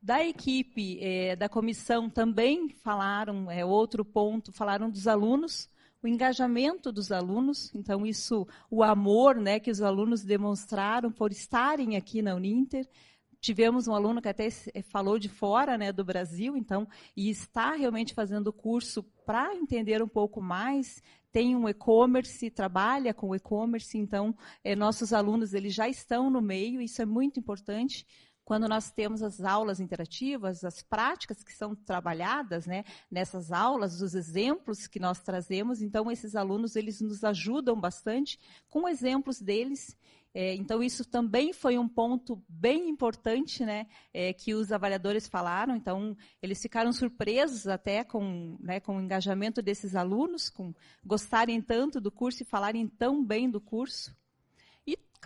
Da 0.00 0.24
equipe, 0.24 1.00
é, 1.00 1.34
da 1.34 1.48
comissão 1.48 2.08
também 2.08 2.68
falaram, 2.68 3.50
é 3.50 3.64
outro 3.64 4.04
ponto, 4.04 4.52
falaram 4.52 4.88
dos 4.88 5.08
alunos, 5.08 5.68
o 6.00 6.06
engajamento 6.06 6.92
dos 6.92 7.10
alunos, 7.10 7.74
então 7.74 8.06
isso, 8.06 8.46
o 8.70 8.84
amor, 8.84 9.34
né, 9.34 9.58
que 9.58 9.72
os 9.72 9.82
alunos 9.82 10.22
demonstraram 10.22 11.10
por 11.10 11.32
estarem 11.32 11.96
aqui 11.96 12.22
na 12.22 12.36
Uninter. 12.36 12.88
Tivemos 13.40 13.86
um 13.86 13.94
aluno 13.94 14.20
que 14.20 14.28
até 14.28 14.48
falou 14.82 15.18
de 15.18 15.28
fora, 15.28 15.76
né, 15.78 15.92
do 15.92 16.04
Brasil, 16.04 16.56
então, 16.56 16.88
e 17.16 17.30
está 17.30 17.74
realmente 17.74 18.14
fazendo 18.14 18.48
o 18.48 18.52
curso 18.52 19.02
para 19.24 19.54
entender 19.54 20.02
um 20.02 20.08
pouco 20.08 20.40
mais. 20.40 21.02
Tem 21.30 21.54
um 21.54 21.68
e-commerce, 21.68 22.50
trabalha 22.50 23.12
com 23.12 23.34
e-commerce, 23.34 23.98
então, 23.98 24.34
é, 24.64 24.74
nossos 24.74 25.12
alunos 25.12 25.54
eles 25.54 25.74
já 25.74 25.88
estão 25.88 26.30
no 26.30 26.40
meio, 26.40 26.80
isso 26.80 27.02
é 27.02 27.06
muito 27.06 27.38
importante 27.38 28.06
quando 28.46 28.68
nós 28.68 28.92
temos 28.92 29.24
as 29.24 29.40
aulas 29.40 29.80
interativas, 29.80 30.62
as 30.62 30.80
práticas 30.80 31.42
que 31.42 31.52
são 31.52 31.74
trabalhadas 31.74 32.64
né, 32.64 32.84
nessas 33.10 33.50
aulas, 33.50 34.00
os 34.00 34.14
exemplos 34.14 34.86
que 34.86 35.00
nós 35.00 35.20
trazemos, 35.20 35.82
então 35.82 36.12
esses 36.12 36.36
alunos 36.36 36.76
eles 36.76 37.00
nos 37.00 37.24
ajudam 37.24 37.78
bastante 37.78 38.38
com 38.70 38.88
exemplos 38.88 39.42
deles. 39.42 39.96
É, 40.38 40.54
então 40.54 40.82
isso 40.82 41.02
também 41.02 41.54
foi 41.54 41.78
um 41.78 41.88
ponto 41.88 42.44
bem 42.46 42.90
importante, 42.90 43.64
né, 43.64 43.86
é, 44.12 44.34
que 44.34 44.52
os 44.52 44.70
avaliadores 44.70 45.26
falaram. 45.26 45.74
Então 45.74 46.14
eles 46.42 46.60
ficaram 46.60 46.92
surpresos 46.92 47.66
até 47.66 48.04
com, 48.04 48.58
né, 48.60 48.78
com 48.78 48.98
o 48.98 49.00
engajamento 49.00 49.62
desses 49.62 49.96
alunos, 49.96 50.50
com 50.50 50.74
gostarem 51.02 51.62
tanto 51.62 52.02
do 52.02 52.12
curso 52.12 52.42
e 52.42 52.44
falarem 52.44 52.86
tão 52.86 53.24
bem 53.24 53.48
do 53.48 53.62
curso 53.62 54.14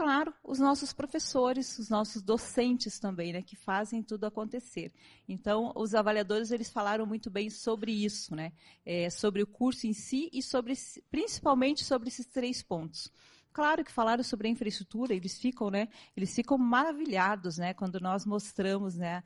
claro, 0.00 0.32
os 0.42 0.58
nossos 0.58 0.94
professores, 0.94 1.78
os 1.78 1.90
nossos 1.90 2.22
docentes 2.22 2.98
também, 2.98 3.34
né, 3.34 3.42
que 3.42 3.54
fazem 3.54 4.02
tudo 4.02 4.24
acontecer. 4.24 4.90
Então, 5.28 5.72
os 5.76 5.94
avaliadores 5.94 6.50
eles 6.50 6.70
falaram 6.70 7.04
muito 7.04 7.28
bem 7.28 7.50
sobre 7.50 7.92
isso, 7.92 8.34
né, 8.34 8.50
é, 8.86 9.10
sobre 9.10 9.42
o 9.42 9.46
curso 9.46 9.86
em 9.86 9.92
si 9.92 10.30
e 10.32 10.42
sobre, 10.42 10.72
principalmente 11.10 11.84
sobre 11.84 12.08
esses 12.08 12.24
três 12.24 12.62
pontos. 12.62 13.12
Claro 13.52 13.84
que 13.84 13.90
falaram 13.90 14.22
sobre 14.22 14.46
a 14.46 14.50
infraestrutura, 14.50 15.12
eles 15.12 15.36
ficam, 15.36 15.70
né, 15.70 15.88
eles 16.16 16.32
ficam 16.32 16.56
maravilhados, 16.56 17.58
né, 17.58 17.74
quando 17.74 17.98
nós 17.98 18.24
mostramos, 18.24 18.96
né, 18.96 19.24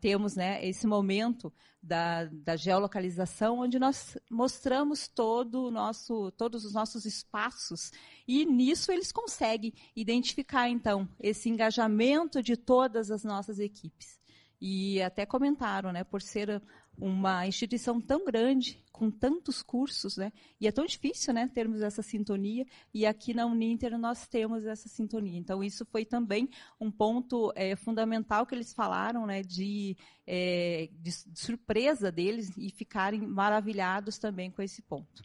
temos, 0.00 0.36
né, 0.36 0.64
esse 0.64 0.86
momento 0.86 1.52
da, 1.82 2.26
da 2.26 2.54
geolocalização, 2.54 3.58
onde 3.58 3.76
nós 3.78 4.16
mostramos 4.30 5.08
todo 5.08 5.72
nosso, 5.72 6.30
todos 6.32 6.64
os 6.64 6.72
nossos 6.72 7.04
espaços 7.04 7.90
e 8.28 8.46
nisso 8.46 8.92
eles 8.92 9.10
conseguem 9.10 9.74
identificar, 9.96 10.68
então, 10.68 11.08
esse 11.18 11.48
engajamento 11.48 12.40
de 12.40 12.56
todas 12.56 13.10
as 13.10 13.24
nossas 13.24 13.58
equipes. 13.58 14.18
E 14.60 15.00
até 15.02 15.26
comentaram, 15.26 15.92
né, 15.92 16.04
por 16.04 16.22
ser 16.22 16.62
uma 17.00 17.46
instituição 17.46 18.00
tão 18.00 18.24
grande, 18.24 18.82
com 18.90 19.10
tantos 19.10 19.62
cursos, 19.62 20.16
né? 20.16 20.32
E 20.60 20.66
é 20.66 20.72
tão 20.72 20.84
difícil, 20.84 21.32
né, 21.32 21.48
termos 21.54 21.80
essa 21.80 22.02
sintonia. 22.02 22.66
E 22.92 23.06
aqui 23.06 23.32
na 23.32 23.46
Uninter 23.46 23.96
nós 23.96 24.26
temos 24.26 24.66
essa 24.66 24.88
sintonia. 24.88 25.38
Então 25.38 25.62
isso 25.62 25.86
foi 25.86 26.04
também 26.04 26.48
um 26.80 26.90
ponto 26.90 27.52
é, 27.54 27.76
fundamental 27.76 28.44
que 28.44 28.54
eles 28.56 28.72
falaram, 28.72 29.24
né, 29.24 29.42
de, 29.42 29.96
é, 30.26 30.88
de 30.92 31.12
surpresa 31.38 32.10
deles 32.10 32.52
e 32.58 32.70
ficarem 32.70 33.20
maravilhados 33.20 34.18
também 34.18 34.50
com 34.50 34.60
esse 34.60 34.82
ponto. 34.82 35.22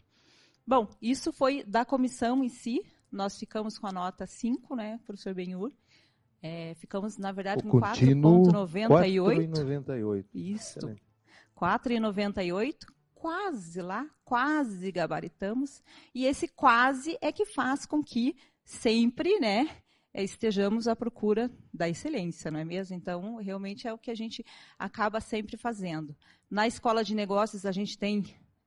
Bom, 0.64 0.88
isso 1.02 1.32
foi 1.32 1.64
da 1.64 1.84
comissão 1.84 2.44
em 2.44 2.48
si. 2.48 2.80
Nós 3.10 3.36
ficamos 3.36 3.76
com 3.78 3.88
a 3.88 3.92
nota 3.92 4.26
5, 4.26 4.76
né, 4.76 5.00
professor 5.04 5.34
Benhur. 5.34 5.72
É, 6.40 6.74
ficamos, 6.74 7.18
na 7.18 7.32
verdade, 7.32 7.66
o 7.66 7.70
com 7.70 7.80
4,98. 7.80 8.88
4,98. 8.88 10.26
Isso. 10.32 10.78
Excelente. 10.78 11.13
4,98, 11.56 12.86
quase 13.14 13.80
lá, 13.80 14.06
quase 14.24 14.90
gabaritamos. 14.92 15.82
E 16.14 16.26
esse 16.26 16.48
quase 16.48 17.16
é 17.20 17.32
que 17.32 17.46
faz 17.46 17.86
com 17.86 18.02
que 18.02 18.36
sempre, 18.64 19.38
né, 19.38 19.68
estejamos 20.14 20.86
à 20.86 20.94
procura 20.94 21.50
da 21.72 21.88
excelência, 21.88 22.50
não 22.50 22.60
é 22.60 22.64
mesmo? 22.64 22.94
Então, 22.96 23.36
realmente 23.36 23.88
é 23.88 23.92
o 23.92 23.98
que 23.98 24.10
a 24.10 24.14
gente 24.14 24.44
acaba 24.78 25.20
sempre 25.20 25.56
fazendo. 25.56 26.16
Na 26.50 26.66
escola 26.66 27.02
de 27.02 27.14
negócios, 27.14 27.64
a 27.66 27.72
gente 27.72 27.98
tem 27.98 28.22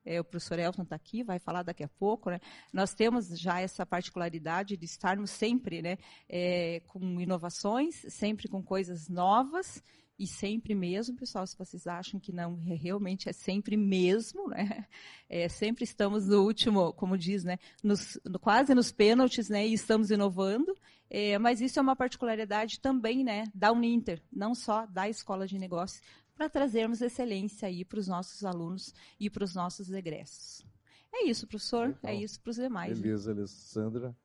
é, 0.08 0.22
o 0.22 0.24
professor 0.24 0.58
Elton 0.58 0.84
está 0.84 0.96
aqui, 0.96 1.22
vai 1.22 1.38
falar 1.38 1.64
daqui 1.64 1.84
a 1.84 1.90
pouco. 1.90 2.30
Né? 2.30 2.40
Nós 2.72 2.94
temos 2.94 3.28
já 3.38 3.60
essa 3.60 3.86
particularidade 3.86 4.78
de 4.78 4.86
estarmos 4.86 5.30
sempre 5.30 5.82
né, 5.82 5.98
é, 6.30 6.82
com 6.88 7.20
inovações, 7.20 8.06
sempre 8.10 8.48
com 8.48 8.64
coisas 8.64 9.10
novas 9.10 9.84
e 10.20 10.26
sempre 10.26 10.74
mesmo, 10.74 11.15
pessoal, 11.15 11.45
se 11.45 11.55
vocês 11.55 11.86
acham 11.86 12.20
que 12.20 12.32
não, 12.32 12.59
é, 12.65 12.74
realmente 12.74 13.30
é 13.30 13.34
sempre 13.34 13.78
mesmo, 13.78 14.49
né? 14.49 14.86
É, 15.30 15.49
sempre 15.49 15.84
estamos 15.84 16.28
no 16.28 16.43
último, 16.43 16.93
como 16.93 17.18
diz, 17.18 17.43
né? 17.43 17.59
Nos, 17.84 18.18
no, 18.26 18.39
quase 18.39 18.74
nos 18.74 18.91
pênaltis, 18.91 19.49
né? 19.49 19.68
E 19.68 19.74
estamos 19.74 20.09
inovando. 20.09 20.74
É, 21.09 21.38
mas 21.38 21.61
isso 21.61 21.78
é 21.80 21.82
uma 21.82 21.95
particularidade 21.95 22.80
também, 22.80 23.24
né? 23.24 23.43
Da 23.53 23.72
Uninter, 23.72 24.24
não 24.32 24.55
só 24.55 24.86
da 24.86 25.07
Escola 25.07 25.45
de 25.45 25.59
Negócios, 25.59 26.01
para 26.34 26.49
trazermos 26.49 27.01
excelência 27.01 27.68
aí 27.68 27.84
para 27.84 27.99
os 27.99 28.07
nossos 28.07 28.43
alunos 28.43 28.93
e 29.20 29.30
para 29.30 29.43
os 29.43 29.53
nossos 29.53 29.91
egressos. 29.91 30.65
É 31.13 31.26
isso, 31.26 31.47
professor. 31.47 31.88
Legal. 31.88 31.99
É 32.03 32.15
isso 32.15 32.39
para 32.41 32.51
os 32.51 32.55
demais. 32.55 32.99
Beleza, 32.99 33.34
né? 33.34 33.41
Alessandra. 33.41 34.15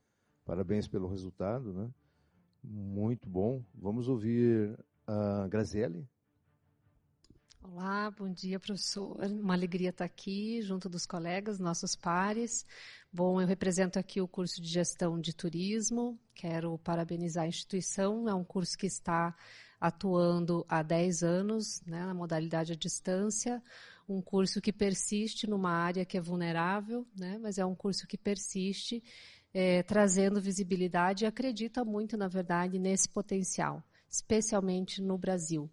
Parabéns 0.44 0.88
pelo 0.88 1.08
resultado, 1.08 1.72
né? 1.72 1.90
Muito 2.62 3.28
bom. 3.28 3.64
Vamos 3.74 4.08
ouvir 4.08 4.78
Uh, 5.08 5.48
Graziele? 5.48 6.08
Olá, 7.60 8.10
bom 8.10 8.28
dia, 8.28 8.60
professor. 8.60 9.16
Uma 9.24 9.54
alegria 9.54 9.90
estar 9.90 10.04
aqui 10.04 10.62
junto 10.62 10.88
dos 10.88 11.06
colegas, 11.06 11.58
nossos 11.58 11.96
pares. 11.96 12.66
Bom, 13.12 13.40
eu 13.40 13.46
represento 13.46 13.98
aqui 13.98 14.20
o 14.20 14.28
curso 14.28 14.60
de 14.60 14.68
gestão 14.68 15.20
de 15.20 15.34
turismo. 15.34 16.18
Quero 16.34 16.76
parabenizar 16.78 17.44
a 17.44 17.48
instituição. 17.48 18.28
É 18.28 18.34
um 18.34 18.44
curso 18.44 18.76
que 18.76 18.86
está 18.86 19.34
atuando 19.80 20.64
há 20.68 20.82
10 20.82 21.22
anos, 21.22 21.80
né, 21.86 22.04
na 22.04 22.14
modalidade 22.14 22.72
à 22.72 22.76
distância. 22.76 23.62
Um 24.08 24.20
curso 24.20 24.60
que 24.60 24.72
persiste 24.72 25.48
numa 25.48 25.72
área 25.72 26.04
que 26.04 26.16
é 26.16 26.20
vulnerável, 26.20 27.06
né, 27.16 27.38
mas 27.40 27.58
é 27.58 27.64
um 27.64 27.74
curso 27.74 28.06
que 28.06 28.18
persiste, 28.18 29.02
é, 29.52 29.82
trazendo 29.82 30.40
visibilidade 30.40 31.24
e 31.24 31.26
acredita 31.26 31.84
muito, 31.84 32.16
na 32.16 32.28
verdade, 32.28 32.78
nesse 32.78 33.08
potencial 33.08 33.82
especialmente 34.12 35.00
no 35.00 35.16
Brasil. 35.16 35.70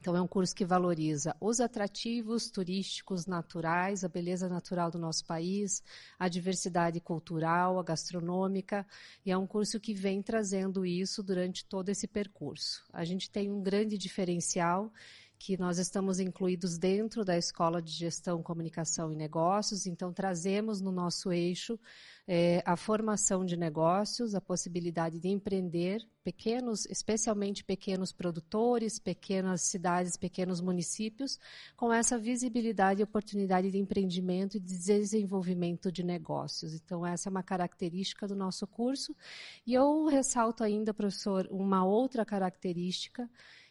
Então, 0.00 0.16
é 0.16 0.22
um 0.22 0.26
curso 0.26 0.56
que 0.56 0.64
valoriza 0.64 1.36
os 1.38 1.60
atrativos 1.60 2.50
turísticos 2.50 3.26
naturais, 3.26 4.02
a 4.02 4.08
beleza 4.08 4.48
natural 4.48 4.90
do 4.90 4.98
nosso 4.98 5.26
país, 5.26 5.82
a 6.18 6.26
diversidade 6.26 6.98
cultural, 7.00 7.78
a 7.78 7.82
gastronômica, 7.82 8.86
e 9.26 9.30
é 9.30 9.36
um 9.36 9.46
curso 9.46 9.78
que 9.78 9.92
vem 9.92 10.22
trazendo 10.22 10.86
isso 10.86 11.22
durante 11.22 11.66
todo 11.66 11.90
esse 11.90 12.08
percurso. 12.08 12.82
A 12.94 13.04
gente 13.04 13.30
tem 13.30 13.50
um 13.50 13.60
grande 13.60 13.98
diferencial 13.98 14.90
que 15.40 15.56
nós 15.56 15.78
estamos 15.78 16.20
incluídos 16.20 16.76
dentro 16.76 17.24
da 17.24 17.34
Escola 17.34 17.80
de 17.80 17.90
Gestão, 17.92 18.42
Comunicação 18.42 19.10
e 19.10 19.16
Negócios, 19.16 19.86
então 19.86 20.12
trazemos 20.12 20.82
no 20.82 20.92
nosso 20.92 21.32
eixo 21.32 21.80
é, 22.28 22.62
a 22.66 22.76
formação 22.76 23.42
de 23.42 23.56
negócios, 23.56 24.34
a 24.34 24.40
possibilidade 24.40 25.18
de 25.18 25.28
empreender, 25.28 26.06
pequenos, 26.22 26.84
especialmente 26.84 27.64
pequenos 27.64 28.12
produtores, 28.12 28.98
pequenas 28.98 29.62
cidades, 29.62 30.14
pequenos 30.14 30.60
municípios, 30.60 31.38
com 31.74 31.90
essa 31.90 32.18
visibilidade 32.18 33.00
e 33.00 33.04
oportunidade 33.04 33.70
de 33.70 33.78
empreendimento 33.78 34.58
e 34.58 34.60
de 34.60 34.78
desenvolvimento 34.78 35.90
de 35.90 36.02
negócios. 36.02 36.74
Então, 36.74 37.04
essa 37.06 37.28
é 37.28 37.30
uma 37.30 37.42
característica 37.42 38.28
do 38.28 38.36
nosso 38.36 38.66
curso. 38.66 39.16
E 39.66 39.72
eu 39.72 40.04
ressalto 40.04 40.62
ainda, 40.62 40.92
professor, 40.92 41.48
uma 41.50 41.82
outra 41.82 42.26
característica 42.26 43.28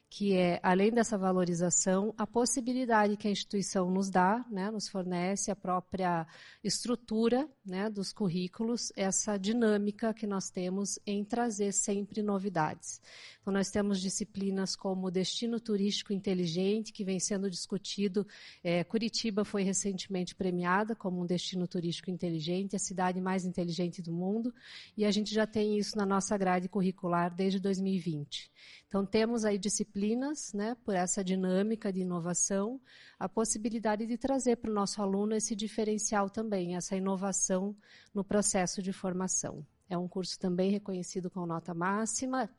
que 0.10 0.36
é, 0.36 0.60
além 0.64 0.92
dessa 0.92 1.18
valorização, 1.18 2.14
a 2.18 2.26
possibilidade 2.26 3.16
que 3.16 3.28
a 3.28 3.32
instituição 3.32 3.92
nos 3.92 4.10
dá, 4.10 4.44
né, 4.50 4.72
nos 4.72 4.90
fornece 4.90 5.52
a 5.52 5.56
própria 5.56 6.26
estrutura 6.64 7.48
né, 7.64 7.90
dos 7.90 8.12
currículos, 8.12 8.92
essa 8.96 9.38
dinâmica 9.38 10.12
que 10.14 10.26
nós 10.26 10.50
temos 10.50 10.98
em 11.06 11.24
trazer 11.24 11.72
sempre 11.72 12.24
novidades. 12.24 13.00
Então, 13.40 13.54
nós 13.54 13.70
temos 13.70 14.02
disciplinas 14.02 14.76
como 14.76 15.12
destino 15.12 15.60
turístico 15.60 16.12
inteligente, 16.12 16.92
que 16.92 17.04
vem 17.04 17.20
sendo 17.20 17.50
discutido. 17.50 18.28
É, 18.64 18.84
Curitiba 18.84 19.46
foi 19.46 19.64
recentemente 19.64 20.36
premiada 20.36 20.96
como 20.96 21.22
um 21.22 21.26
destino 21.26 21.68
turístico 21.68 22.10
inteligente, 22.10 22.76
a 22.76 22.80
cidade 22.80 23.22
mais 23.22 23.46
inteligente 23.46 24.02
do 24.02 24.12
mundo, 24.12 24.54
e 24.98 25.06
a 25.06 25.12
gente 25.12 25.34
já 25.34 25.46
tem 25.46 25.78
isso 25.78 25.96
na 25.96 26.06
nossa 26.06 26.36
grade 26.38 26.68
curricular 26.68 27.34
desde 27.34 27.60
2020. 27.60 28.52
Então, 28.88 29.06
temos 29.06 29.46
aí 29.46 29.58
disciplinas, 29.58 29.99
né, 30.54 30.76
por 30.84 30.96
essa 30.96 31.24
dinâmica 31.24 31.92
de 31.92 32.02
inovação, 32.02 32.80
a 33.18 33.28
possibilidade 33.28 34.06
de 34.06 34.18
trazer 34.18 34.56
para 34.58 34.72
o 34.72 34.74
nosso 34.74 35.02
aluno 35.02 35.36
esse 35.36 35.56
diferencial 35.56 36.30
também, 36.30 36.76
essa 36.76 36.96
inovação 36.96 37.76
no 38.14 38.24
processo 38.24 38.82
de 38.82 38.94
formação. 38.94 39.66
É 39.90 39.98
um 39.98 40.08
curso 40.08 40.40
também 40.40 40.72
reconhecido 40.72 41.30
com 41.30 41.46
nota 41.46 41.74
máxima, 41.74 42.50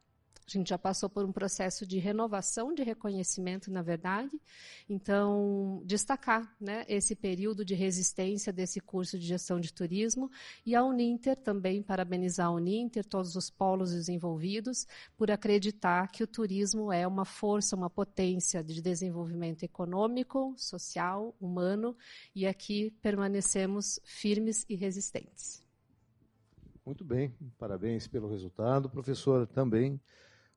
a 0.57 0.59
gente 0.59 0.68
já 0.68 0.78
passou 0.78 1.09
por 1.09 1.24
um 1.24 1.32
processo 1.32 1.86
de 1.86 1.98
renovação 1.98 2.74
de 2.74 2.82
reconhecimento, 2.82 3.70
na 3.70 3.82
verdade. 3.82 4.40
Então, 4.88 5.82
destacar 5.84 6.55
né, 6.61 6.84
esse 6.88 7.14
período 7.14 7.64
de 7.64 7.74
resistência 7.74 8.53
desse 8.53 8.80
curso 8.80 9.18
de 9.18 9.26
gestão 9.26 9.61
de 9.61 9.72
turismo 9.72 10.30
e 10.64 10.74
a 10.74 10.84
Uninter 10.84 11.36
também 11.36 11.82
parabenizar 11.82 12.48
a 12.48 12.51
Uninter, 12.51 13.05
todos 13.05 13.36
os 13.36 13.51
polos 13.51 13.92
desenvolvidos, 13.92 14.86
por 15.16 15.30
acreditar 15.30 16.09
que 16.09 16.22
o 16.22 16.26
turismo 16.26 16.92
é 16.92 17.07
uma 17.07 17.24
força, 17.24 17.76
uma 17.76 17.90
potência 17.90 18.62
de 18.62 18.82
desenvolvimento 18.82 19.62
econômico, 19.62 20.55
social, 20.57 21.34
humano 21.40 21.96
e 22.34 22.46
aqui 22.46 22.90
permanecemos 23.03 24.01
firmes 24.05 24.64
e 24.68 24.74
resistentes. 24.74 25.64
Muito 26.84 27.05
bem, 27.05 27.32
parabéns 27.59 28.09
pelo 28.09 28.28
resultado. 28.28 28.88
Professora, 28.88 29.46
também 29.46 30.01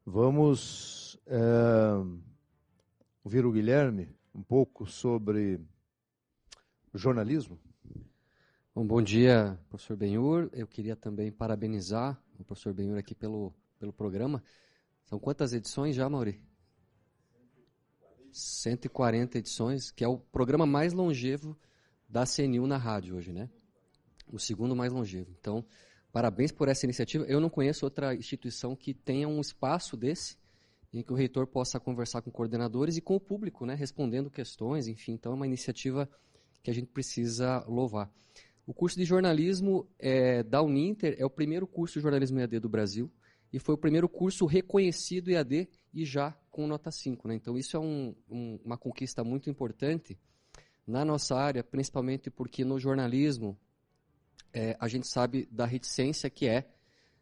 Vamos 0.05 1.17
é, 1.25 1.39
ouvir 3.23 3.45
o 3.45 3.51
Guilherme 3.53 4.13
um 4.35 4.43
pouco 4.43 4.85
sobre 4.85 5.61
jornalismo. 6.93 7.57
Bom, 8.75 8.85
bom 8.85 9.01
dia, 9.01 9.57
professor 9.69 9.95
Benhur. 9.95 10.49
Eu 10.51 10.67
queria 10.67 10.97
também 10.97 11.31
parabenizar 11.31 12.21
o 12.37 12.43
professor 12.43 12.73
Benhur 12.73 12.97
aqui 12.97 13.15
pelo, 13.15 13.53
pelo 13.79 13.93
programa. 13.93 14.43
São 15.05 15.17
quantas 15.17 15.53
edições 15.53 15.95
já, 15.95 16.09
Mauri? 16.09 16.41
140 18.29 19.37
edições, 19.37 19.89
que 19.89 20.03
é 20.03 20.07
o 20.07 20.17
programa 20.17 20.65
mais 20.65 20.91
longevo 20.91 21.57
da 22.09 22.25
CNU 22.25 22.67
na 22.67 22.77
rádio 22.77 23.15
hoje, 23.15 23.31
né? 23.31 23.49
O 24.27 24.37
segundo 24.37 24.75
mais 24.75 24.91
longevo. 24.91 25.31
Então, 25.39 25.65
Parabéns 26.14 26.51
por 26.51 26.68
essa 26.68 26.86
iniciativa. 26.86 27.26
Eu 27.26 27.41
não 27.41 27.49
conheço 27.49 27.88
outra 27.88 28.14
instituição 28.14 28.76
que 28.76 28.93
tenha 28.93 29.28
um 29.28 29.41
espaço 29.41 29.97
desse 29.97 30.38
em 30.93 31.01
que 31.01 31.11
o 31.11 31.16
reitor 31.16 31.47
possa 31.47 31.80
conversar 31.80 32.22
com 32.22 32.30
coordenadores 32.30 32.95
e 32.97 33.01
com 33.01 33.16
o 33.16 33.20
público, 33.20 33.66
né, 33.66 33.74
respondendo 33.74 34.30
questões, 34.30 34.88
enfim. 34.88 35.14
Então, 35.14 35.32
é 35.32 35.36
uma 35.36 35.47
iniciativa 35.47 36.07
que 36.61 36.70
a 36.70 36.74
gente 36.74 36.86
precisa 36.86 37.66
louvar. 37.68 38.11
O 38.68 38.76
curso 38.76 38.95
de 38.95 39.05
jornalismo 39.05 39.88
é, 39.97 40.43
da 40.43 40.61
Uninter 40.61 41.16
é 41.18 41.26
o 41.26 41.32
primeiro 41.32 41.66
curso 41.66 41.95
de 41.95 42.03
jornalismo 42.03 42.39
EAD 42.39 42.59
do 42.59 42.70
Brasil 42.70 43.11
e 43.51 43.57
foi 43.57 43.74
o 43.74 43.78
primeiro 43.78 44.07
curso 44.07 44.45
reconhecido 44.45 45.32
EAD 45.32 45.68
e 45.91 46.05
já 46.05 46.32
com 46.51 46.68
nota 46.68 46.91
5. 46.91 47.28
Né? 47.28 47.36
Então, 47.36 47.57
isso 47.57 47.76
é 47.76 47.80
um, 47.80 48.16
um, 48.30 48.59
uma 48.64 48.78
conquista 48.78 49.24
muito 49.24 49.49
importante 49.49 50.16
na 50.86 51.03
nossa 51.03 51.36
área, 51.36 51.64
principalmente 51.64 52.30
porque 52.30 52.64
no 52.64 52.80
jornalismo 52.80 53.57
é, 54.53 54.77
a 54.79 54.87
gente 54.87 55.07
sabe 55.07 55.47
da 55.51 55.65
reticência 55.65 56.29
que 56.29 56.47
é, 56.47 56.69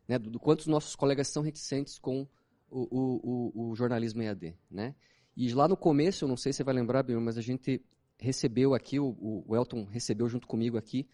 né, 0.07 0.19
do, 0.19 0.29
do 0.29 0.39
quanto 0.39 0.61
os 0.61 0.67
nossos 0.67 0.95
colegas 0.95 1.27
são 1.29 1.41
reticentes 1.41 1.97
com 1.97 2.27
o, 2.69 2.81
o, 2.81 3.51
o, 3.55 3.69
o 3.69 3.75
jornalismo 3.75 4.21
EAD. 4.21 4.55
Né? 4.69 4.93
E 5.35 5.53
lá 5.53 5.67
no 5.67 5.77
começo, 5.77 6.25
eu 6.25 6.29
não 6.29 6.37
sei 6.37 6.51
se 6.51 6.57
você 6.57 6.63
vai 6.63 6.75
lembrar, 6.75 7.05
mas 7.21 7.37
a 7.37 7.41
gente 7.41 7.81
recebeu 8.19 8.73
aqui, 8.73 8.99
o, 8.99 9.43
o 9.47 9.55
Elton 9.55 9.85
recebeu 9.85 10.27
junto 10.27 10.47
comigo 10.47 10.77
aqui, 10.77 11.07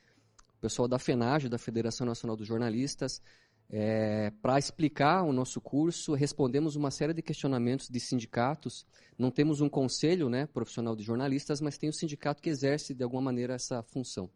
o 0.57 0.59
pessoal 0.59 0.87
da 0.87 0.97
FENAGE, 0.97 1.47
da 1.47 1.57
Federação 1.57 2.05
Nacional 2.05 2.35
dos 2.35 2.47
Jornalistas, 2.47 3.21
é, 3.69 4.31
para 4.41 4.57
explicar 4.57 5.23
o 5.23 5.33
nosso 5.33 5.59
curso, 5.59 6.13
respondemos 6.13 6.75
uma 6.75 6.89
série 6.89 7.13
de 7.13 7.21
questionamentos 7.21 7.89
de 7.89 7.99
sindicatos. 7.99 8.85
Não 9.17 9.29
temos 9.29 9.59
um 9.59 9.67
conselho 9.67 10.29
né, 10.29 10.47
profissional 10.47 10.95
de 10.95 11.03
jornalistas, 11.03 11.59
mas 11.59 11.77
tem 11.77 11.89
o 11.89 11.91
um 11.91 11.93
sindicato 11.93 12.41
que 12.41 12.49
exerce 12.49 12.93
de 12.93 13.03
alguma 13.03 13.21
maneira 13.21 13.53
essa 13.53 13.83
função. 13.83 14.29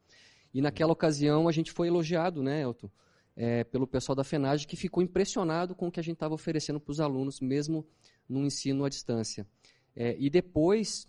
E 0.54 0.62
naquela 0.62 0.92
ocasião 0.92 1.48
a 1.48 1.52
gente 1.52 1.72
foi 1.72 1.88
elogiado, 1.88 2.44
né, 2.44 2.62
Elton, 2.62 2.90
é, 3.36 3.64
pelo 3.64 3.88
pessoal 3.88 4.16
da 4.16 4.24
FENAGE, 4.24 4.68
que 4.68 4.76
ficou 4.76 5.02
impressionado 5.02 5.74
com 5.74 5.88
o 5.88 5.92
que 5.92 6.00
a 6.00 6.04
gente 6.04 6.16
estava 6.16 6.34
oferecendo 6.34 6.80
para 6.80 6.92
os 6.92 7.00
alunos, 7.00 7.40
mesmo 7.40 7.86
no 8.28 8.46
ensino 8.46 8.86
à 8.86 8.90
distância. 8.90 9.48
É, 9.96 10.16
e 10.20 10.30
depois, 10.30 11.08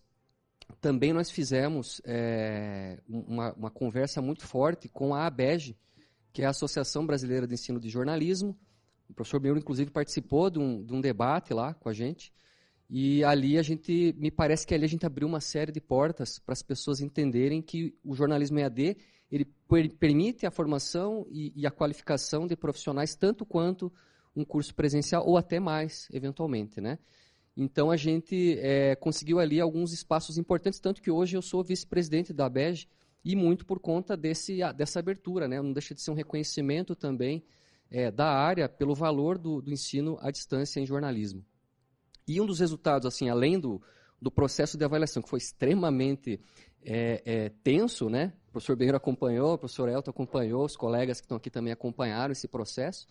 também 0.81 1.13
nós 1.13 1.31
fizemos 1.31 2.01
é, 2.05 3.01
uma, 3.09 3.53
uma, 3.55 3.71
conversa 3.71 4.21
muito 4.23 4.47
forte 4.47 4.89
com 4.89 5.15
a 5.15 5.27
ABEG, 5.27 5.77
que 6.33 6.43
é 6.43 6.47
a 6.47 6.51
Associação 6.51 7.07
Brasileira 7.07 7.47
de 7.47 7.55
Ensino 7.55 7.79
de 7.79 7.89
Jornalismo. 7.89 8.59
O 9.09 9.15
professor 9.15 9.39
Benhur, 9.39 9.59
inclusive, 9.59 9.91
participou 9.91 10.49
de 10.49 10.59
um, 10.59 10.83
de 10.83 10.95
um 10.95 11.01
debate 11.01 11.53
lá 11.53 11.75
com 11.75 11.89
a 11.89 11.93
gente. 11.93 12.33
E 12.89 13.23
ali 13.25 13.59
a 13.59 13.63
gente, 13.63 14.15
me 14.19 14.31
parece 14.31 14.67
que 14.67 14.75
ali 14.75 14.85
a 14.85 14.89
gente 14.89 15.07
abriu 15.07 15.27
uma 15.27 15.41
série 15.41 15.73
de 15.73 15.81
portas 15.81 16.39
para 16.39 16.53
as 16.53 16.63
pessoas 16.63 17.01
entenderem 17.01 17.63
que 17.63 17.95
o 18.05 18.15
jornalismo 18.15 18.59
EAD 18.59 18.97
ele 19.33 19.89
permite 19.89 20.45
a 20.45 20.51
formação 20.51 21.27
e, 21.31 21.53
e, 21.57 21.67
a 21.67 21.71
qualificação 21.71 22.47
de 22.47 22.55
profissionais 22.55 23.15
tanto 23.15 23.47
quanto 23.47 23.91
um 24.37 24.45
curso 24.45 24.75
presencial 24.75 25.27
ou 25.27 25.39
até 25.39 25.59
mais, 25.59 26.07
eventualmente, 26.13 26.81
né? 26.81 26.99
Então 27.57 27.91
a 27.91 27.97
gente 27.97 28.59
é, 28.61 28.95
conseguiu 28.95 29.39
ali 29.39 29.61
alguns 29.61 29.93
espaços 29.93 30.37
importantes, 30.37 30.81
tanto 30.81 31.01
que 31.01 31.11
hoje 31.11 31.37
eu 31.37 31.43
sou 31.43 31.65
vice-presidente 31.65 32.33
da 32.33 32.47
ABEG 32.47 32.87
e 33.25 33.35
muito 33.35 33.65
por 33.65 33.79
conta 33.79 34.17
desse, 34.17 34.59
dessa 34.77 34.99
abertura, 34.99 35.49
né? 35.49 35.61
Não 35.61 35.73
deixa 35.73 35.95
de 35.95 36.03
ser 36.03 36.11
um 36.11 36.15
reconhecimento 36.15 36.95
também 36.95 37.43
é, 37.91 38.11
da 38.11 38.27
área 38.27 38.69
pelo 38.69 38.95
valor 38.95 39.39
do, 39.39 39.63
do 39.63 39.73
ensino 39.73 40.19
à 40.21 40.31
distância 40.31 40.81
em 40.81 40.87
jornalismo. 40.87 41.45
E 42.27 42.41
um 42.41 42.47
dos 42.47 42.61
resultados, 42.61 43.07
assim, 43.07 43.29
além 43.29 43.59
do, 43.59 43.83
do 44.21 44.31
processo 44.31 44.79
de 44.79 44.85
avaliação, 44.85 45.23
que 45.23 45.29
foi 45.29 45.39
extremamente 45.39 46.41
é, 46.85 47.23
é, 47.25 47.49
tenso, 47.63 48.09
né? 48.09 48.33
O 48.49 48.53
professor 48.53 48.77
Benheiro 48.77 48.97
acompanhou, 48.97 49.55
o 49.55 49.59
professor 49.59 49.89
Elton 49.89 50.11
acompanhou, 50.11 50.65
os 50.65 50.77
colegas 50.77 51.21
que 51.21 51.25
estão 51.25 51.37
aqui 51.37 51.51
também 51.51 51.73
acompanharam 51.73 52.33
esse 52.33 52.47
processo. 52.47 53.07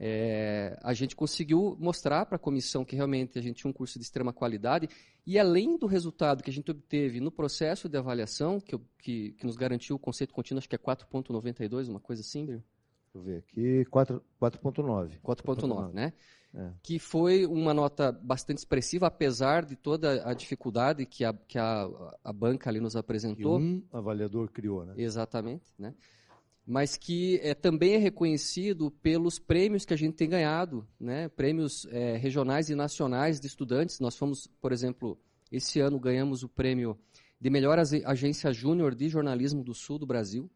É, 0.00 0.78
a 0.82 0.94
gente 0.94 1.16
conseguiu 1.16 1.76
mostrar 1.80 2.24
para 2.26 2.36
a 2.36 2.38
comissão 2.38 2.84
que 2.84 2.94
realmente 2.94 3.36
a 3.38 3.42
gente 3.42 3.56
tinha 3.56 3.70
um 3.70 3.72
curso 3.72 3.98
de 3.98 4.04
extrema 4.04 4.32
qualidade 4.32 4.88
e 5.26 5.38
além 5.38 5.76
do 5.76 5.86
resultado 5.86 6.42
que 6.42 6.50
a 6.50 6.52
gente 6.52 6.70
obteve 6.70 7.18
no 7.18 7.32
processo 7.32 7.88
de 7.88 7.98
avaliação, 7.98 8.60
que, 8.60 8.78
que, 8.98 9.32
que 9.32 9.44
nos 9.44 9.56
garantiu 9.56 9.96
o 9.96 9.98
conceito 9.98 10.32
contínuo, 10.32 10.58
acho 10.58 10.68
que 10.68 10.76
é 10.76 10.78
4.92, 10.78 11.88
uma 11.88 12.00
coisa 12.00 12.22
assim, 12.22 12.46
Deixa 12.46 12.62
eu 13.14 13.22
ver 13.22 13.38
aqui, 13.38 13.84
4.9. 13.90 15.18
4.9, 15.20 15.92
né? 15.92 16.12
É. 16.54 16.70
Que 16.82 16.98
foi 16.98 17.46
uma 17.46 17.74
nota 17.74 18.10
bastante 18.10 18.58
expressiva, 18.58 19.06
apesar 19.06 19.64
de 19.64 19.76
toda 19.76 20.28
a 20.28 20.32
dificuldade 20.32 21.04
que 21.04 21.24
a, 21.24 21.32
que 21.32 21.58
a, 21.58 21.88
a 22.24 22.32
banca 22.32 22.70
ali 22.70 22.80
nos 22.80 22.96
apresentou. 22.96 23.58
Que 23.58 23.64
um 23.64 23.82
avaliador 23.92 24.50
criou, 24.50 24.84
né? 24.84 24.94
Exatamente, 24.96 25.72
né? 25.78 25.94
Mas 26.66 26.96
que 26.96 27.40
é, 27.42 27.54
também 27.54 27.94
é 27.94 27.98
reconhecido 27.98 28.90
pelos 28.90 29.38
prêmios 29.38 29.84
que 29.84 29.94
a 29.94 29.96
gente 29.96 30.16
tem 30.16 30.28
ganhado, 30.28 30.86
né? 30.98 31.28
Prêmios 31.28 31.86
é, 31.90 32.16
regionais 32.16 32.68
e 32.70 32.74
nacionais 32.74 33.40
de 33.40 33.46
estudantes. 33.46 34.00
Nós 34.00 34.16
fomos, 34.16 34.46
por 34.60 34.72
exemplo, 34.72 35.18
esse 35.50 35.80
ano 35.80 35.98
ganhamos 35.98 36.42
o 36.42 36.48
prêmio 36.48 36.98
de 37.40 37.50
melhor 37.50 37.78
agência 37.78 38.52
júnior 38.52 38.94
de 38.94 39.08
jornalismo 39.08 39.62
do 39.62 39.72
sul 39.72 39.98
do 39.98 40.06
Brasil, 40.06 40.50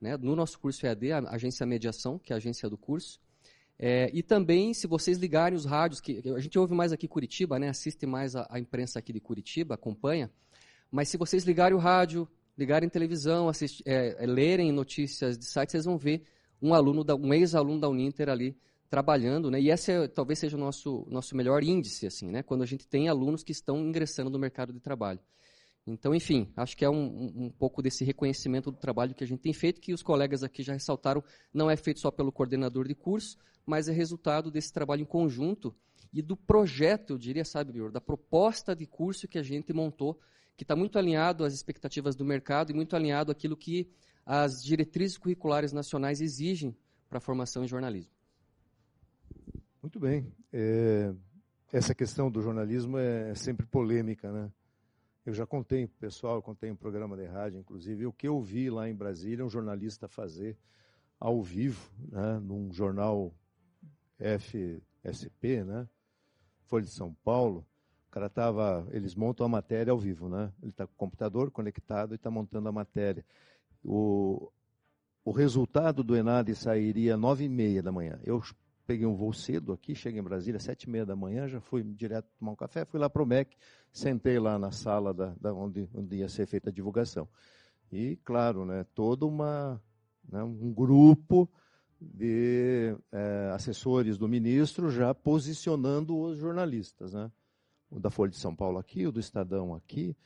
né? 0.00 0.16
No 0.16 0.34
nosso 0.34 0.58
curso 0.58 0.84
EAD, 0.84 1.12
a 1.12 1.18
agência 1.30 1.64
Mediação, 1.64 2.18
que 2.18 2.32
é 2.32 2.34
a 2.34 2.38
agência 2.38 2.68
do 2.68 2.76
curso. 2.76 3.20
É, 3.78 4.08
e 4.14 4.22
também, 4.22 4.72
se 4.72 4.86
vocês 4.86 5.18
ligarem 5.18 5.56
os 5.56 5.64
rádios, 5.64 6.00
que 6.00 6.22
a 6.34 6.38
gente 6.38 6.58
ouve 6.58 6.74
mais 6.74 6.92
aqui 6.92 7.08
Curitiba, 7.08 7.58
né, 7.58 7.68
assiste 7.68 8.06
mais 8.06 8.36
a, 8.36 8.46
a, 8.48 8.58
imprensa 8.58 8.98
aqui 8.98 9.12
de 9.12 9.20
Curitiba, 9.20 9.74
acompanha, 9.74 10.30
mas 10.90 11.08
se 11.08 11.16
vocês 11.16 11.44
ligarem 11.44 11.76
o 11.76 11.80
rádio, 11.80 12.28
ligarem 12.56 12.88
televisão, 12.88 13.48
assist, 13.48 13.82
é, 13.84 14.16
é, 14.22 14.26
lerem 14.26 14.70
notícias 14.70 15.36
de 15.36 15.44
sites, 15.44 15.72
vocês 15.72 15.84
vão 15.84 15.98
ver 15.98 16.22
um 16.62 16.72
aluno, 16.72 17.02
da, 17.02 17.16
um 17.16 17.34
ex-aluno 17.34 17.80
da 17.80 17.88
Uninter 17.88 18.28
ali 18.28 18.56
trabalhando, 18.88 19.50
né, 19.50 19.60
e 19.60 19.70
esse 19.70 19.90
é, 19.90 20.06
talvez 20.06 20.38
seja 20.38 20.56
o 20.56 20.60
nosso, 20.60 21.04
nosso 21.10 21.36
melhor 21.36 21.64
índice, 21.64 22.06
assim, 22.06 22.30
né, 22.30 22.44
quando 22.44 22.62
a 22.62 22.66
gente 22.66 22.86
tem 22.86 23.08
alunos 23.08 23.42
que 23.42 23.50
estão 23.50 23.78
ingressando 23.78 24.30
no 24.30 24.38
mercado 24.38 24.72
de 24.72 24.78
trabalho. 24.78 25.18
Então, 25.86 26.14
enfim, 26.14 26.50
acho 26.56 26.76
que 26.76 26.84
é 26.84 26.88
um, 26.88 27.44
um, 27.44 27.50
pouco 27.50 27.82
desse 27.82 28.04
reconhecimento 28.04 28.70
do 28.70 28.76
trabalho 28.78 29.14
que 29.14 29.22
a 29.22 29.26
gente 29.26 29.40
tem 29.40 29.52
feito, 29.52 29.80
que 29.80 29.92
os 29.92 30.02
colegas 30.02 30.42
aqui 30.42 30.62
já 30.62 30.72
ressaltaram, 30.72 31.22
não 31.52 31.70
é 31.70 31.76
feito 31.76 32.00
só 32.00 32.10
pelo 32.10 32.32
coordenador 32.32 32.88
de 32.88 32.94
curso, 32.94 33.36
mas 33.66 33.86
é 33.86 33.92
resultado 33.92 34.50
desse 34.50 34.72
trabalho 34.72 35.02
em 35.02 35.06
conjunto 35.06 35.74
e 36.14 36.22
do 36.22 36.36
projeto, 36.36 37.14
eu 37.14 37.18
diria, 37.18 37.44
sabe, 37.44 37.72
Bior, 37.72 37.90
da 37.90 38.00
proposta 38.00 38.74
de 38.74 38.86
curso 38.86 39.26
que 39.26 39.36
a 39.36 39.42
gente 39.42 39.72
montou, 39.72 40.18
que 40.56 40.62
está 40.62 40.76
muito 40.76 40.96
alinhado 40.96 41.44
às 41.44 41.52
expectativas 41.52 42.14
do 42.14 42.24
mercado 42.24 42.70
e 42.70 42.74
muito 42.74 42.94
alinhado 42.94 43.32
àquilo 43.32 43.56
que 43.56 43.90
as 44.24 44.62
diretrizes 44.62 45.18
curriculares 45.18 45.72
nacionais 45.72 46.20
exigem 46.20 46.74
para 47.08 47.18
a 47.18 47.20
formação 47.20 47.64
em 47.64 47.68
jornalismo. 47.68 48.12
Muito 49.82 49.98
bem. 49.98 50.32
É, 50.52 51.12
essa 51.72 51.94
questão 51.94 52.30
do 52.30 52.40
jornalismo 52.40 52.96
é 52.96 53.34
sempre 53.34 53.66
polêmica, 53.66 54.30
né? 54.30 54.50
Eu 55.24 55.32
já 55.32 55.46
contei 55.46 55.86
para 55.86 55.96
o 55.96 55.98
pessoal, 56.00 56.42
contei 56.42 56.70
um 56.70 56.76
programa 56.76 57.16
de 57.16 57.24
rádio, 57.24 57.58
inclusive, 57.58 58.06
o 58.06 58.12
que 58.12 58.28
eu 58.28 58.42
vi 58.42 58.68
lá 58.68 58.90
em 58.90 58.94
Brasília 58.94 59.44
um 59.44 59.48
jornalista 59.48 60.06
fazer 60.06 60.58
ao 61.18 61.42
vivo, 61.42 61.90
né, 62.10 62.38
num 62.40 62.70
jornal 62.70 63.32
FSP, 64.18 65.64
né, 65.64 65.88
Folha 66.66 66.84
de 66.84 66.90
São 66.90 67.14
Paulo. 67.24 67.66
O 68.08 68.10
cara 68.10 68.28
tava, 68.28 68.86
eles 68.90 69.14
montam 69.14 69.46
a 69.46 69.48
matéria 69.48 69.90
ao 69.90 69.98
vivo, 69.98 70.28
né? 70.28 70.52
Ele 70.62 70.70
está 70.70 70.86
com 70.86 70.92
o 70.92 70.96
computador 70.96 71.50
conectado 71.50 72.12
e 72.12 72.16
está 72.16 72.30
montando 72.30 72.68
a 72.68 72.72
matéria. 72.72 73.24
O, 73.82 74.52
o 75.24 75.32
resultado 75.32 76.04
do 76.04 76.14
Enad 76.14 76.54
sairia 76.54 77.16
nove 77.16 77.44
e 77.44 77.48
meia 77.48 77.82
da 77.82 77.90
manhã. 77.90 78.20
Eu 78.22 78.40
peguei 78.86 79.06
um 79.06 79.14
voo 79.14 79.32
cedo 79.32 79.72
aqui, 79.72 79.94
cheguei 79.94 80.20
em 80.20 80.24
Brasília 80.24 80.60
sete 80.60 80.84
e 80.84 80.90
meia 80.90 81.06
da 81.06 81.16
manhã, 81.16 81.48
já 81.48 81.60
fui 81.60 81.82
direto 81.82 82.28
tomar 82.38 82.52
um 82.52 82.56
café, 82.56 82.84
fui 82.84 83.00
lá 83.00 83.08
para 83.08 83.22
o 83.22 83.26
MEC, 83.26 83.56
sentei 83.92 84.38
lá 84.38 84.58
na 84.58 84.70
sala 84.70 85.12
da, 85.12 85.34
da 85.40 85.52
onde, 85.52 85.88
onde 85.94 86.16
ia 86.16 86.28
ser 86.28 86.46
feita 86.46 86.70
a 86.70 86.72
divulgação. 86.72 87.28
E, 87.90 88.16
claro, 88.24 88.64
né, 88.64 88.84
todo 88.94 89.26
uma, 89.28 89.80
né, 90.30 90.42
um 90.42 90.72
grupo 90.72 91.48
de 92.00 92.96
é, 93.12 93.50
assessores 93.54 94.18
do 94.18 94.28
ministro 94.28 94.90
já 94.90 95.14
posicionando 95.14 96.18
os 96.18 96.38
jornalistas. 96.38 97.14
Né? 97.14 97.30
O 97.90 97.98
da 97.98 98.10
Folha 98.10 98.30
de 98.30 98.38
São 98.38 98.54
Paulo 98.54 98.78
aqui, 98.78 99.06
o 99.06 99.12
do 99.12 99.20
Estadão 99.20 99.74
aqui, 99.74 100.16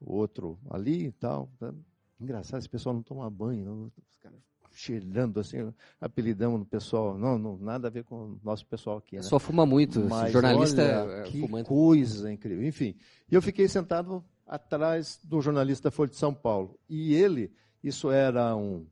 o 0.00 0.14
outro 0.14 0.58
ali 0.70 1.06
e 1.06 1.12
tal. 1.12 1.50
Né? 1.60 1.74
Engraçado, 2.20 2.60
esse 2.60 2.68
pessoal 2.68 2.94
não 2.94 3.02
toma 3.02 3.28
banho, 3.30 3.92
os 4.08 4.16
caras 4.18 4.40
cheirando 4.78 5.40
assim, 5.40 5.72
apelidamos 6.00 6.60
no 6.60 6.64
pessoal. 6.64 7.18
Não, 7.18 7.36
não, 7.36 7.58
nada 7.58 7.88
a 7.88 7.90
ver 7.90 8.04
com 8.04 8.14
o 8.14 8.40
nosso 8.44 8.64
pessoal 8.64 8.98
aqui. 8.98 9.16
Né? 9.16 9.22
Só 9.22 9.38
fuma 9.38 9.66
muito, 9.66 10.00
Mas 10.00 10.32
jornalista 10.32 10.82
olha, 10.82 11.12
é, 11.14 11.22
que 11.24 11.40
fumante. 11.40 11.68
coisa 11.68 12.32
incrível. 12.32 12.64
Enfim, 12.64 12.94
e 13.28 13.34
eu 13.34 13.42
fiquei 13.42 13.66
sentado 13.66 14.24
atrás 14.46 15.18
do 15.24 15.40
jornalista 15.40 15.88
da 15.88 15.90
Folha 15.90 16.10
de 16.10 16.16
São 16.16 16.32
Paulo. 16.32 16.78
E 16.88 17.12
ele, 17.12 17.50
isso 17.82 18.08
era 18.12 18.54
um, 18.54 18.86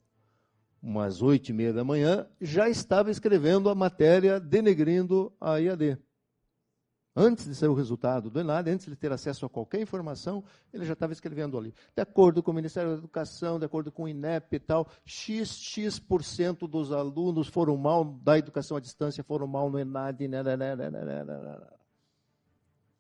umas 0.82 1.22
oito 1.22 1.50
e 1.50 1.52
meia 1.52 1.72
da 1.72 1.84
manhã, 1.84 2.26
já 2.40 2.68
estava 2.68 3.08
escrevendo 3.10 3.70
a 3.70 3.74
matéria 3.74 4.40
denegrindo 4.40 5.32
a 5.40 5.58
IAD. 5.58 5.98
Antes 7.18 7.46
de 7.46 7.54
sair 7.54 7.70
o 7.70 7.74
resultado 7.74 8.28
do 8.28 8.38
ENAD, 8.38 8.68
antes 8.68 8.84
de 8.84 8.94
ter 8.94 9.10
acesso 9.10 9.46
a 9.46 9.48
qualquer 9.48 9.80
informação, 9.80 10.44
ele 10.70 10.84
já 10.84 10.92
estava 10.92 11.14
escrevendo 11.14 11.56
ali. 11.56 11.72
De 11.94 12.02
acordo 12.02 12.42
com 12.42 12.50
o 12.50 12.54
Ministério 12.54 12.90
da 12.90 12.98
Educação, 12.98 13.58
de 13.58 13.64
acordo 13.64 13.90
com 13.90 14.02
o 14.02 14.08
INEP 14.08 14.56
e 14.56 14.58
tal, 14.58 14.86
XX% 15.06 16.68
dos 16.68 16.92
alunos 16.92 17.48
foram 17.48 17.74
mal 17.78 18.04
da 18.04 18.36
educação 18.36 18.76
à 18.76 18.80
distância, 18.80 19.24
foram 19.24 19.46
mal 19.46 19.70
no 19.70 19.78
ENAD. 19.78 20.28
Né, 20.28 20.42
né, 20.42 20.76
né, 20.76 21.58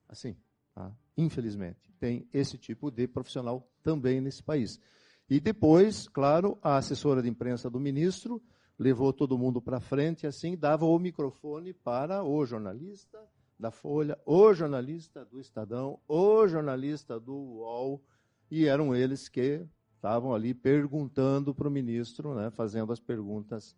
assim, 0.08 0.34
tá? 0.74 0.90
infelizmente, 1.14 1.92
tem 2.00 2.26
esse 2.32 2.56
tipo 2.56 2.90
de 2.90 3.06
profissional 3.06 3.68
também 3.82 4.22
nesse 4.22 4.42
país. 4.42 4.80
E 5.28 5.38
depois, 5.38 6.08
claro, 6.08 6.58
a 6.62 6.78
assessora 6.78 7.20
de 7.20 7.28
imprensa 7.28 7.68
do 7.68 7.78
ministro 7.78 8.42
levou 8.78 9.12
todo 9.12 9.36
mundo 9.36 9.60
para 9.60 9.78
frente, 9.78 10.26
assim, 10.26 10.56
dava 10.56 10.86
o 10.86 10.98
microfone 10.98 11.74
para 11.74 12.24
o 12.24 12.46
jornalista 12.46 13.18
da 13.58 13.70
Folha, 13.70 14.18
o 14.24 14.52
jornalista 14.52 15.24
do 15.24 15.40
Estadão, 15.40 15.98
o 16.06 16.46
jornalista 16.46 17.18
do 17.18 17.34
UOL, 17.34 18.02
e 18.50 18.66
eram 18.66 18.94
eles 18.94 19.28
que 19.28 19.66
estavam 19.94 20.34
ali 20.34 20.54
perguntando 20.54 21.54
para 21.54 21.66
o 21.66 21.70
ministro, 21.70 22.34
né, 22.34 22.50
fazendo 22.50 22.92
as 22.92 23.00
perguntas. 23.00 23.74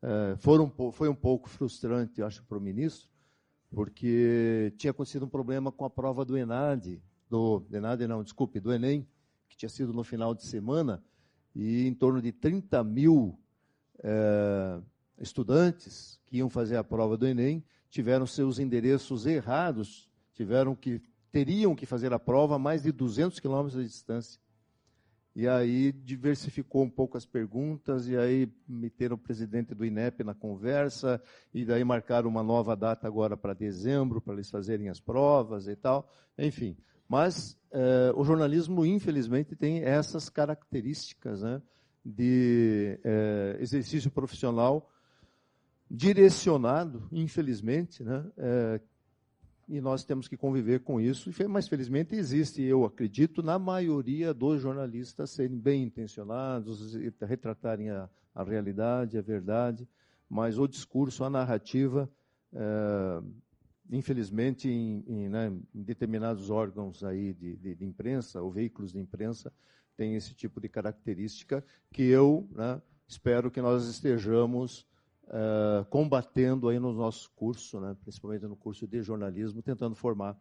É, 0.00 0.36
foram, 0.36 0.72
foi 0.92 1.08
um 1.08 1.14
pouco 1.14 1.48
frustrante, 1.48 2.22
acho, 2.22 2.44
para 2.44 2.56
o 2.56 2.60
ministro, 2.60 3.08
porque 3.70 4.72
tinha 4.78 4.92
acontecido 4.92 5.26
um 5.26 5.28
problema 5.28 5.72
com 5.72 5.84
a 5.84 5.90
prova 5.90 6.24
do 6.24 6.36
ENAD, 6.36 7.02
do 7.28 7.66
ENAD 7.72 8.06
não, 8.06 8.22
desculpe, 8.22 8.60
do 8.60 8.72
ENEM, 8.72 9.06
que 9.48 9.56
tinha 9.56 9.68
sido 9.68 9.92
no 9.92 10.04
final 10.04 10.34
de 10.34 10.44
semana, 10.44 11.02
e 11.54 11.86
em 11.86 11.94
torno 11.94 12.22
de 12.22 12.32
30 12.32 12.84
mil 12.84 13.38
é, 14.02 14.80
estudantes 15.18 16.20
que 16.26 16.36
iam 16.36 16.48
fazer 16.48 16.76
a 16.76 16.84
prova 16.84 17.16
do 17.16 17.26
Enem 17.26 17.64
tiveram 17.96 18.26
seus 18.26 18.58
endereços 18.58 19.24
errados, 19.24 20.06
tiveram 20.34 20.76
que 20.76 21.00
teriam 21.32 21.74
que 21.74 21.86
fazer 21.86 22.12
a 22.12 22.18
prova 22.18 22.56
a 22.56 22.58
mais 22.58 22.82
de 22.82 22.92
200 22.92 23.40
quilômetros 23.40 23.82
de 23.82 23.88
distância. 23.88 24.38
E 25.34 25.48
aí 25.48 25.92
diversificou 25.92 26.82
um 26.82 26.90
pouco 26.90 27.16
as 27.16 27.24
perguntas, 27.24 28.06
e 28.06 28.14
aí 28.14 28.52
meteram 28.68 29.16
o 29.16 29.18
presidente 29.18 29.74
do 29.74 29.82
INEP 29.82 30.22
na 30.22 30.34
conversa, 30.34 31.18
e 31.54 31.64
daí 31.64 31.82
marcaram 31.84 32.28
uma 32.28 32.42
nova 32.42 32.76
data 32.76 33.06
agora 33.06 33.34
para 33.34 33.54
dezembro, 33.54 34.20
para 34.20 34.34
eles 34.34 34.50
fazerem 34.50 34.90
as 34.90 35.00
provas 35.00 35.66
e 35.66 35.74
tal. 35.74 36.06
Enfim, 36.38 36.76
mas 37.08 37.58
eh, 37.72 38.12
o 38.14 38.24
jornalismo, 38.24 38.84
infelizmente, 38.84 39.56
tem 39.56 39.82
essas 39.82 40.28
características 40.28 41.40
né, 41.40 41.62
de 42.04 43.00
eh, 43.02 43.56
exercício 43.58 44.10
profissional 44.10 44.86
direcionado, 45.90 47.08
infelizmente, 47.12 48.02
né, 48.02 48.24
eh, 48.36 48.80
e 49.68 49.80
nós 49.80 50.04
temos 50.04 50.28
que 50.28 50.36
conviver 50.36 50.80
com 50.80 51.00
isso, 51.00 51.30
mas 51.48 51.66
felizmente 51.66 52.14
existe, 52.14 52.62
eu 52.62 52.84
acredito, 52.84 53.42
na 53.42 53.58
maioria 53.58 54.32
dos 54.32 54.62
jornalistas 54.62 55.30
serem 55.30 55.58
bem 55.58 55.82
intencionados, 55.82 56.94
retratarem 57.20 57.90
a, 57.90 58.08
a 58.34 58.44
realidade, 58.44 59.18
a 59.18 59.22
verdade, 59.22 59.88
mas 60.28 60.58
o 60.58 60.68
discurso, 60.68 61.24
a 61.24 61.30
narrativa, 61.30 62.08
é, 62.52 63.22
infelizmente, 63.90 64.68
em, 64.68 65.04
em, 65.06 65.28
né, 65.28 65.52
em, 65.74 65.82
determinados 65.82 66.48
órgãos 66.48 67.02
aí 67.02 67.32
de, 67.32 67.56
de, 67.56 67.74
de, 67.74 67.84
imprensa, 67.84 68.40
ou 68.40 68.52
veículos 68.52 68.92
de 68.92 69.00
imprensa, 69.00 69.52
tem 69.96 70.14
esse 70.14 70.34
tipo 70.34 70.60
de 70.60 70.68
característica 70.68 71.64
que 71.92 72.02
eu 72.02 72.48
né, 72.52 72.80
espero 73.08 73.50
que 73.50 73.60
nós 73.60 73.88
estejamos 73.88 74.86
uh, 75.26 75.84
combatendo 75.86 76.68
aí 76.68 76.78
no 76.78 76.92
nosso 76.92 77.30
curso, 77.32 77.80
né, 77.80 77.96
principalmente 78.00 78.46
no 78.46 78.56
curso 78.56 78.86
de 78.86 79.02
jornalismo, 79.02 79.62
tentando 79.62 79.94
formar 79.94 80.38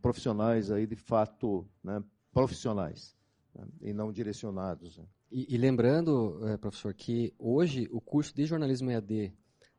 profissionais 0.00 0.70
aí 0.70 0.86
de 0.86 0.96
fato 0.96 1.66
né, 1.82 2.02
profissionais 2.32 3.16
né, 3.54 3.66
e 3.82 3.92
não 3.92 4.12
direcionados. 4.12 4.98
Né. 4.98 5.04
E, 5.30 5.54
e, 5.54 5.58
lembrando, 5.58 6.40
eh, 6.48 6.56
professor, 6.56 6.94
que 6.94 7.34
hoje 7.38 7.88
o 7.92 8.00
curso 8.00 8.34
de 8.34 8.46
jornalismo 8.46 8.90
EAD 8.90 9.32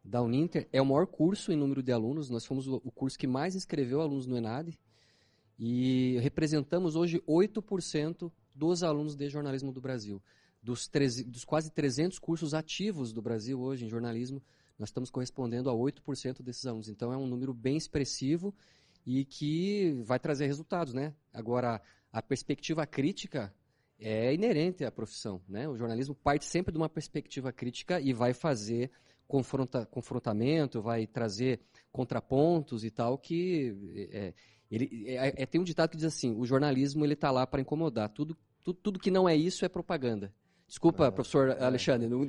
da 0.04 0.22
Uninter 0.22 0.68
é 0.72 0.82
o 0.82 0.86
maior 0.86 1.08
curso 1.08 1.52
em 1.52 1.56
número 1.56 1.82
de 1.82 1.92
alunos. 1.92 2.30
Nós 2.30 2.46
fomos 2.46 2.68
o 2.68 2.92
curso 2.92 3.18
que 3.18 3.26
mais 3.26 3.56
inscreveu 3.56 4.02
alunos 4.02 4.28
no 4.28 4.38
ENAD 4.38 4.78
e 5.58 6.20
representamos 6.22 6.96
hoje 6.96 7.22
8% 7.28 8.32
dos 8.54 8.84
alunos 8.84 9.16
de 9.16 9.30
jornalismo 9.30 9.72
do 9.72 9.82
Brasil 9.82 10.22
dos, 10.66 10.90
dos 11.28 11.46
quase 11.46 11.70
300 11.70 12.18
cursos 12.18 12.56
ativos 12.56 13.14
do 13.14 13.22
Brasil 13.22 13.62
hoje 13.62 13.86
em 13.86 13.90
jornalismo, 13.90 14.42
nós 14.80 14.90
estamos 14.90 15.12
correspondendo 15.12 15.70
a 15.70 15.74
8% 15.74 16.42
desses 16.42 16.66
alunos. 16.66 16.90
Então 16.90 17.14
é 17.14 17.18
um 17.18 17.28
número 17.28 17.54
bem 17.54 17.78
expressivo 17.78 18.54
e 19.06 19.24
que 19.24 20.02
vai 20.04 20.20
trazer 20.20 20.48
resultados, 20.48 20.92
né? 20.92 21.14
Agora, 21.32 21.80
a 22.12 22.22
perspectiva 22.22 22.86
crítica 22.88 23.54
é 24.00 24.34
inerente 24.34 24.84
à 24.84 24.92
profissão, 24.92 25.40
né? 25.48 25.70
O 25.70 25.78
jornalismo 25.78 26.16
parte 26.16 26.46
sempre 26.46 26.72
de 26.72 26.80
uma 26.80 26.90
perspectiva 26.90 27.54
crítica 27.54 28.02
e 28.02 28.12
vai 28.12 28.34
fazer 28.34 28.90
confronta, 29.28 29.86
confrontamento, 29.86 30.82
vai 30.82 31.06
trazer 31.06 31.62
contrapontos 31.92 32.84
e 32.84 32.90
tal, 32.90 33.20
que 33.20 34.10
é, 34.12 34.34
ele, 34.72 35.06
é, 35.08 35.44
é, 35.44 35.46
tem 35.46 35.62
um 35.62 35.64
ditado 35.64 35.92
que 35.92 35.98
diz 35.98 36.06
assim, 36.06 36.36
o 36.36 36.44
jornalismo 36.44 37.06
ele 37.06 37.14
está 37.14 37.30
lá 37.30 37.46
para 37.46 37.62
incomodar, 37.62 38.10
tudo, 38.10 38.36
tudo, 38.64 38.80
tudo 38.82 39.00
que 39.00 39.12
não 39.12 39.30
é 39.30 39.36
isso 39.36 39.64
é 39.64 39.70
propaganda. 39.70 40.34
Desculpa, 40.68 41.08
ah, 41.08 41.12
professor 41.12 41.50
é. 41.50 41.64
Alexandre. 41.64 42.08
Não... 42.08 42.24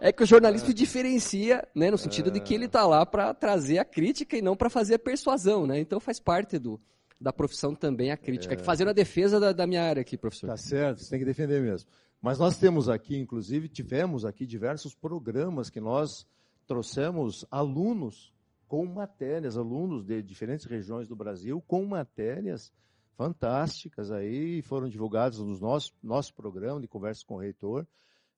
É. 0.00 0.08
é 0.08 0.12
que 0.12 0.22
o 0.22 0.26
jornalismo 0.26 0.70
é. 0.70 0.72
diferencia, 0.72 1.66
né, 1.74 1.90
no 1.90 1.98
sentido 1.98 2.30
de 2.30 2.40
que 2.40 2.54
ele 2.54 2.66
está 2.66 2.86
lá 2.86 3.04
para 3.04 3.34
trazer 3.34 3.78
a 3.78 3.84
crítica 3.84 4.36
e 4.36 4.42
não 4.42 4.56
para 4.56 4.70
fazer 4.70 4.94
a 4.94 4.98
persuasão, 4.98 5.66
né? 5.66 5.78
Então 5.78 6.00
faz 6.00 6.18
parte 6.18 6.58
do, 6.58 6.80
da 7.20 7.32
profissão 7.32 7.74
também 7.74 8.10
a 8.10 8.16
crítica, 8.16 8.54
é. 8.54 8.58
fazendo 8.58 8.88
a 8.88 8.94
defesa 8.94 9.38
da, 9.38 9.52
da 9.52 9.66
minha 9.66 9.82
área 9.82 10.00
aqui, 10.00 10.16
professor. 10.16 10.48
Tá 10.48 10.56
certo, 10.56 11.00
você 11.00 11.10
tem 11.10 11.18
que 11.18 11.24
defender 11.24 11.60
mesmo. 11.60 11.88
Mas 12.20 12.38
nós 12.38 12.58
temos 12.58 12.88
aqui, 12.88 13.16
inclusive, 13.16 13.68
tivemos 13.68 14.24
aqui 14.24 14.46
diversos 14.46 14.94
programas 14.94 15.70
que 15.70 15.80
nós 15.80 16.26
trouxemos 16.66 17.44
alunos 17.50 18.32
com 18.66 18.84
matérias, 18.84 19.56
alunos 19.56 20.04
de 20.04 20.22
diferentes 20.22 20.66
regiões 20.66 21.06
do 21.06 21.14
Brasil 21.14 21.62
com 21.66 21.84
matérias 21.84 22.72
fantásticas 23.16 24.10
aí, 24.10 24.62
foram 24.62 24.88
divulgadas 24.88 25.38
nos 25.38 25.60
nosso, 25.60 25.92
nosso 26.02 26.34
programa 26.34 26.80
de 26.80 26.86
conversa 26.86 27.24
com 27.26 27.34
o 27.34 27.38
reitor, 27.38 27.86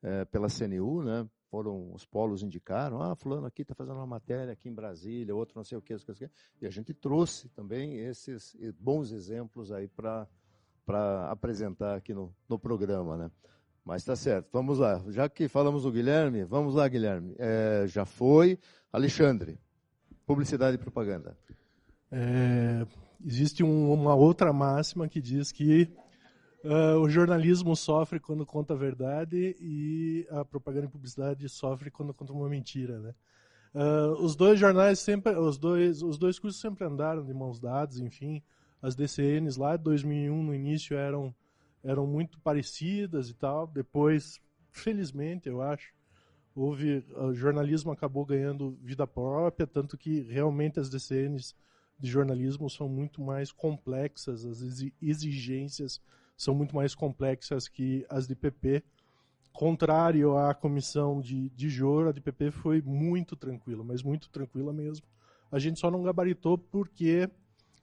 é, 0.03 0.25
pela 0.25 0.49
CNU, 0.49 1.03
né? 1.03 1.29
Foram, 1.51 1.93
os 1.95 2.05
polos 2.05 2.43
indicaram, 2.43 3.03
ah, 3.03 3.17
fulano 3.17 3.47
aqui 3.47 3.63
está 3.63 3.75
fazendo 3.75 3.97
uma 3.97 4.07
matéria 4.07 4.53
aqui 4.53 4.69
em 4.69 4.75
Brasília, 4.75 5.35
outro 5.35 5.55
não 5.57 5.65
sei 5.65 5.79
o 5.79 5.83
que, 5.83 5.97
e 6.61 6.67
a 6.67 6.71
gente 6.71 6.93
trouxe 6.93 7.49
também 7.49 7.97
esses 8.01 8.55
bons 8.79 9.11
exemplos 9.13 9.73
aí 9.73 9.89
para 9.89 10.29
apresentar 11.31 11.97
aqui 11.97 12.13
no, 12.13 12.35
no 12.49 12.59
programa, 12.59 13.17
né? 13.17 13.31
Mas 13.83 14.03
está 14.03 14.15
certo, 14.15 14.51
vamos 14.53 14.79
lá. 14.79 15.03
Já 15.09 15.27
que 15.31 15.49
falamos 15.49 15.85
do 15.85 15.91
Guilherme, 15.91 16.45
vamos 16.45 16.75
lá, 16.75 16.87
Guilherme. 16.87 17.35
É, 17.39 17.87
já 17.87 18.05
foi. 18.05 18.59
Alexandre, 18.93 19.59
publicidade 20.27 20.75
e 20.75 20.79
propaganda. 20.79 21.35
É, 22.13 22.87
existe 23.25 23.63
um, 23.63 23.93
uma 23.93 24.15
outra 24.15 24.53
máxima 24.53 25.09
que 25.09 25.21
diz 25.21 25.53
que 25.53 25.91
uh, 26.65 26.99
o 27.01 27.09
jornalismo 27.09 27.75
sofre 27.75 28.21
quando 28.21 28.47
conta 28.47 28.75
a 28.75 28.77
verdade 28.77 29.57
e 29.61 30.27
a 30.31 30.45
propaganda 30.45 30.87
e 30.87 30.91
publicidade 30.91 31.49
sofre 31.49 31.91
quando 31.91 32.15
conta 32.15 32.33
uma 32.33 32.49
mentira, 32.49 32.99
né? 32.99 33.15
Uh, 33.75 34.25
os 34.25 34.35
dois 34.35 34.59
jornais 34.59 34.99
sempre, 34.99 35.37
os 35.37 35.59
dois, 35.59 36.03
os 36.03 36.19
dois 36.19 36.39
cursos 36.39 36.61
sempre 36.61 36.85
andaram 36.85 37.25
de 37.25 37.35
mãos 37.35 37.61
dadas, 37.61 37.99
enfim, 37.99 38.43
as 38.81 38.95
DCNs 38.95 39.59
lá 39.59 39.77
de 39.77 39.85
2001 39.85 40.43
no 40.43 40.55
início 40.55 40.97
eram 40.97 41.35
eram 41.83 42.07
muito 42.07 42.41
parecidas 42.41 43.31
e 43.31 43.35
tal, 43.35 43.67
depois, 43.67 44.41
felizmente, 44.71 45.49
eu 45.49 45.63
acho, 45.63 45.93
houve 46.55 47.05
o 47.17 47.33
jornalismo 47.33 47.93
acabou 47.93 48.27
ganhando 48.27 48.77
vida 48.83 49.07
própria, 49.07 49.67
tanto 49.67 49.97
que 49.97 50.23
realmente 50.23 50.81
as 50.81 50.91
DCNs 50.91 51.55
de 51.99 52.09
jornalismo 52.09 52.71
são 52.71 52.89
muito 52.89 53.21
mais 53.21 53.51
complexas, 53.51 54.45
as 54.45 54.63
exigências 55.03 56.01
são 56.37 56.55
muito 56.55 56.75
mais 56.75 56.95
complexas 56.95 57.67
que 57.67 58.07
as 58.09 58.27
de 58.27 58.37
PP. 58.37 58.83
Contrário 59.53 60.37
à 60.37 60.55
comissão 60.55 61.21
de, 61.21 61.49
de 61.51 61.69
Jor, 61.69 62.07
a 62.07 62.13
de 62.13 62.21
PP 62.21 62.53
foi 62.53 62.81
muito 62.81 63.35
tranquila, 63.35 63.83
mas 63.83 64.03
muito 64.03 64.31
tranquila 64.31 64.73
mesmo. 64.73 65.05
A 65.51 65.59
gente 65.59 65.81
só 65.81 65.91
não 65.91 66.03
gabaritou 66.03 66.57
porque 66.57 67.29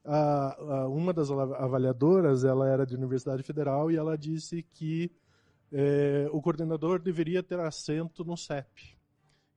a, 0.05 0.55
a, 0.61 0.87
uma 0.87 1.11
das 1.11 1.29
avaliadoras 1.29 2.45
ela 2.45 2.69
era 2.69 2.85
de 2.85 2.95
Universidade 2.95 3.43
Federal 3.43 3.91
e 3.91 3.97
ela 3.97 4.17
disse 4.17 4.63
que 4.63 5.11
é, 5.71 6.29
o 6.31 6.41
coordenador 6.41 7.01
deveria 7.01 7.43
ter 7.43 7.59
assento 7.59 8.23
no 8.23 8.37
CEP. 8.37 8.94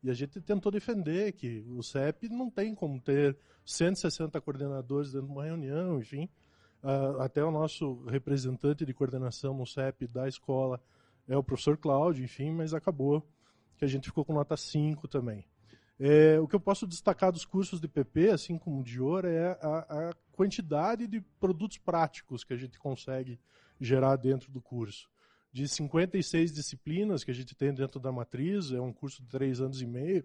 E 0.09 0.11
a 0.11 0.15
gente 0.15 0.41
tentou 0.41 0.73
defender 0.73 1.33
que 1.33 1.63
o 1.69 1.83
CEP 1.83 2.31
não 2.31 2.49
tem 2.49 2.75
como 2.75 2.99
ter 2.99 3.37
160 3.63 4.41
coordenadores 4.41 5.13
dentro 5.13 5.27
de 5.27 5.33
uma 5.35 5.45
reunião, 5.45 5.99
enfim. 5.99 6.31
Uh, 6.83 7.21
até 7.21 7.45
o 7.45 7.51
nosso 7.51 8.07
representante 8.07 8.87
de 8.87 8.95
coordenação 8.95 9.53
no 9.53 9.67
CEP 9.67 10.07
da 10.07 10.27
escola 10.27 10.81
é 11.29 11.37
o 11.37 11.45
professor 11.45 11.77
Cláudio, 11.77 12.25
enfim, 12.25 12.53
mas 12.53 12.73
acabou 12.73 13.23
que 13.77 13.85
a 13.85 13.87
gente 13.87 14.07
ficou 14.07 14.25
com 14.25 14.33
nota 14.33 14.57
5 14.57 15.07
também. 15.09 15.45
É, 16.01 16.41
o 16.41 16.49
que 16.49 16.57
eu 16.57 16.61
posso 16.61 16.87
destacar 16.87 17.31
dos 17.31 17.45
cursos 17.45 17.79
de 17.79 17.87
PP, 17.87 18.31
assim 18.31 18.57
como 18.57 18.83
de 18.83 19.03
ouro, 19.03 19.29
é 19.29 19.59
a, 19.61 20.09
a 20.09 20.13
quantidade 20.33 21.07
de 21.07 21.21
produtos 21.39 21.77
práticos 21.77 22.45
que 22.45 22.55
a 22.55 22.57
gente 22.57 22.79
consegue 22.79 23.39
gerar 23.79 24.17
dentro 24.17 24.51
do 24.51 24.63
curso 24.63 25.07
de 25.59 25.67
56 25.67 26.53
disciplinas 26.53 27.25
que 27.25 27.33
a 27.33 27.35
gente 27.35 27.53
tem 27.53 27.75
dentro 27.75 27.99
da 27.99 28.13
matriz, 28.13 28.71
é 28.71 28.81
um 28.81 28.93
curso 28.93 29.21
de 29.21 29.29
três 29.29 29.61
anos 29.61 29.83
e 29.83 29.87
meio, 29.87 30.25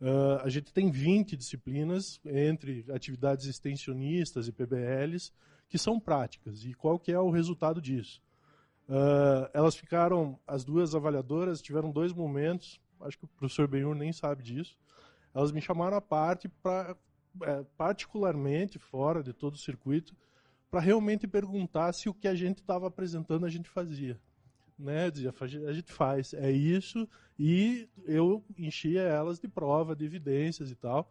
uh, 0.00 0.38
a 0.40 0.48
gente 0.48 0.72
tem 0.72 0.88
20 0.88 1.36
disciplinas 1.36 2.20
entre 2.24 2.84
atividades 2.92 3.46
extensionistas 3.46 4.46
e 4.46 4.52
PBLs 4.52 5.32
que 5.68 5.76
são 5.76 5.98
práticas. 5.98 6.64
E 6.64 6.74
qual 6.74 6.96
que 6.96 7.10
é 7.10 7.18
o 7.18 7.28
resultado 7.28 7.80
disso? 7.80 8.22
Uh, 8.88 9.50
elas 9.52 9.74
ficaram, 9.74 10.38
as 10.46 10.64
duas 10.64 10.94
avaliadoras 10.94 11.60
tiveram 11.60 11.90
dois 11.90 12.12
momentos, 12.12 12.80
acho 13.00 13.18
que 13.18 13.24
o 13.24 13.28
professor 13.28 13.66
Benhur 13.66 13.96
nem 13.96 14.12
sabe 14.12 14.44
disso, 14.44 14.78
elas 15.34 15.50
me 15.50 15.60
chamaram 15.60 15.96
à 15.96 16.00
parte 16.00 16.48
para, 16.48 16.96
é, 17.42 17.64
particularmente 17.76 18.78
fora 18.78 19.24
de 19.24 19.32
todo 19.32 19.54
o 19.54 19.58
circuito, 19.58 20.14
para 20.70 20.78
realmente 20.78 21.26
perguntar 21.26 21.92
se 21.94 22.08
o 22.08 22.14
que 22.14 22.28
a 22.28 22.34
gente 22.34 22.58
estava 22.58 22.86
apresentando 22.86 23.44
a 23.44 23.48
gente 23.48 23.68
fazia 23.68 24.20
né, 24.82 25.10
a 25.66 25.72
gente 25.72 25.92
faz, 25.92 26.34
é 26.34 26.50
isso, 26.50 27.08
e 27.38 27.88
eu 28.04 28.44
enchia 28.58 29.02
elas 29.02 29.38
de 29.38 29.48
prova, 29.48 29.96
de 29.96 30.04
evidências 30.04 30.70
e 30.70 30.74
tal. 30.74 31.10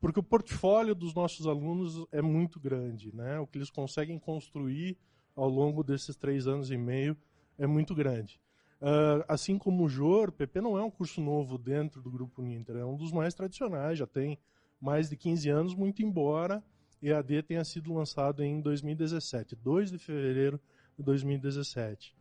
porque 0.00 0.20
o 0.20 0.22
portfólio 0.22 0.94
dos 0.94 1.14
nossos 1.14 1.46
alunos 1.46 2.06
é 2.12 2.20
muito 2.20 2.60
grande, 2.60 3.14
né? 3.14 3.40
O 3.40 3.46
que 3.46 3.58
eles 3.58 3.70
conseguem 3.70 4.18
construir 4.18 4.96
ao 5.34 5.48
longo 5.48 5.82
desses 5.82 6.16
três 6.16 6.46
anos 6.46 6.70
e 6.70 6.76
meio 6.76 7.16
é 7.58 7.66
muito 7.66 7.94
grande. 7.94 8.38
Uh, 8.80 9.24
assim 9.26 9.56
como 9.56 9.84
o 9.84 9.88
JOR, 9.88 10.30
PP 10.30 10.60
não 10.60 10.76
é 10.76 10.82
um 10.82 10.90
curso 10.90 11.20
novo 11.20 11.56
dentro 11.56 12.02
do 12.02 12.10
Grupo 12.10 12.42
Ninter, 12.42 12.76
é 12.76 12.84
um 12.84 12.96
dos 12.96 13.10
mais 13.10 13.32
tradicionais, 13.34 13.98
já 13.98 14.06
tem 14.06 14.38
mais 14.78 15.08
de 15.08 15.16
15 15.16 15.48
anos, 15.48 15.74
muito 15.74 16.02
embora 16.02 16.62
EAD 17.02 17.42
tenha 17.42 17.64
sido 17.64 17.92
lançado 17.92 18.42
em 18.42 18.60
2017, 18.60 19.54
2 19.56 19.90
de 19.90 19.98
fevereiro 19.98 20.60
de 20.96 21.04
2017. 21.04 22.14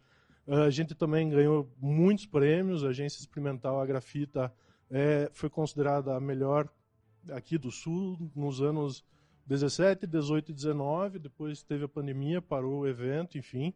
Ah, 0.47 0.63
a 0.63 0.69
gente 0.69 0.93
também 0.93 1.29
ganhou 1.29 1.69
muitos 1.79 2.25
prêmios, 2.25 2.83
a 2.83 2.89
Agência 2.89 3.19
Experimental 3.19 3.79
A 3.79 3.85
Grafita 3.85 4.53
é, 4.89 5.29
foi 5.33 5.49
considerada 5.49 6.15
a 6.15 6.19
melhor 6.19 6.69
aqui 7.31 7.57
do 7.57 7.71
Sul 7.71 8.31
nos 8.35 8.61
anos 8.61 9.03
17, 9.47 10.07
18 10.07 10.51
e 10.51 10.53
19, 10.53 11.19
depois 11.19 11.63
teve 11.63 11.85
a 11.85 11.87
pandemia, 11.87 12.41
parou 12.41 12.81
o 12.81 12.87
evento, 12.87 13.37
enfim. 13.37 13.73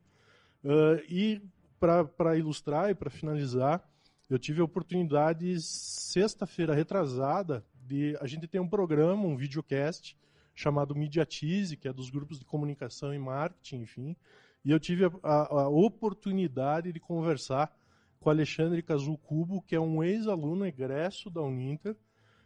Uh, 0.63 1.01
e 1.07 1.41
para 1.79 2.37
ilustrar 2.37 2.89
e 2.89 2.95
para 2.95 3.09
finalizar, 3.09 3.87
eu 4.29 4.37
tive 4.37 4.61
a 4.61 4.63
oportunidade, 4.63 5.59
sexta-feira 5.61 6.73
retrasada, 6.73 7.63
de 7.73 8.17
a 8.19 8.27
gente 8.27 8.47
tem 8.47 8.59
um 8.59 8.67
programa, 8.67 9.23
um 9.23 9.35
videocast, 9.35 10.17
chamado 10.53 10.95
Mediatize, 10.95 11.77
que 11.77 11.87
é 11.87 11.93
dos 11.93 12.09
grupos 12.09 12.37
de 12.37 12.45
comunicação 12.45 13.13
e 13.13 13.19
marketing, 13.19 13.81
enfim. 13.81 14.15
E 14.63 14.71
eu 14.71 14.79
tive 14.79 15.05
a, 15.05 15.09
a, 15.23 15.61
a 15.63 15.69
oportunidade 15.69 16.91
de 16.91 16.99
conversar 16.99 17.73
com 18.19 18.29
Alexandre 18.29 18.83
Casul 18.83 19.17
Cubo, 19.17 19.61
que 19.61 19.75
é 19.75 19.79
um 19.79 20.03
ex-aluno 20.03 20.65
egresso 20.65 21.29
da 21.29 21.41
Uninter, 21.41 21.95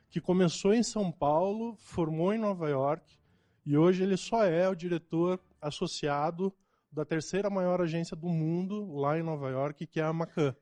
que 0.09 0.21
começou 0.21 0.73
em 0.73 0.83
São 0.83 1.11
Paulo, 1.11 1.75
formou 1.77 2.31
em 2.33 2.37
Nova 2.37 2.69
York, 2.69 3.17
e 3.65 3.75
hoje 3.75 4.03
ele 4.03 4.17
só 4.17 4.43
é 4.43 4.69
o 4.69 4.75
diretor 4.75 5.39
associado 5.59 6.53
da 6.91 7.03
terceira 7.03 7.49
maior 7.49 7.81
agência 7.81 8.15
do 8.15 8.27
mundo, 8.27 8.93
lá 8.93 9.17
em 9.17 9.23
Nova 9.23 9.49
York, 9.49 9.87
que 9.87 9.99
é 9.99 10.03
a 10.03 10.13
Macan. 10.13 10.55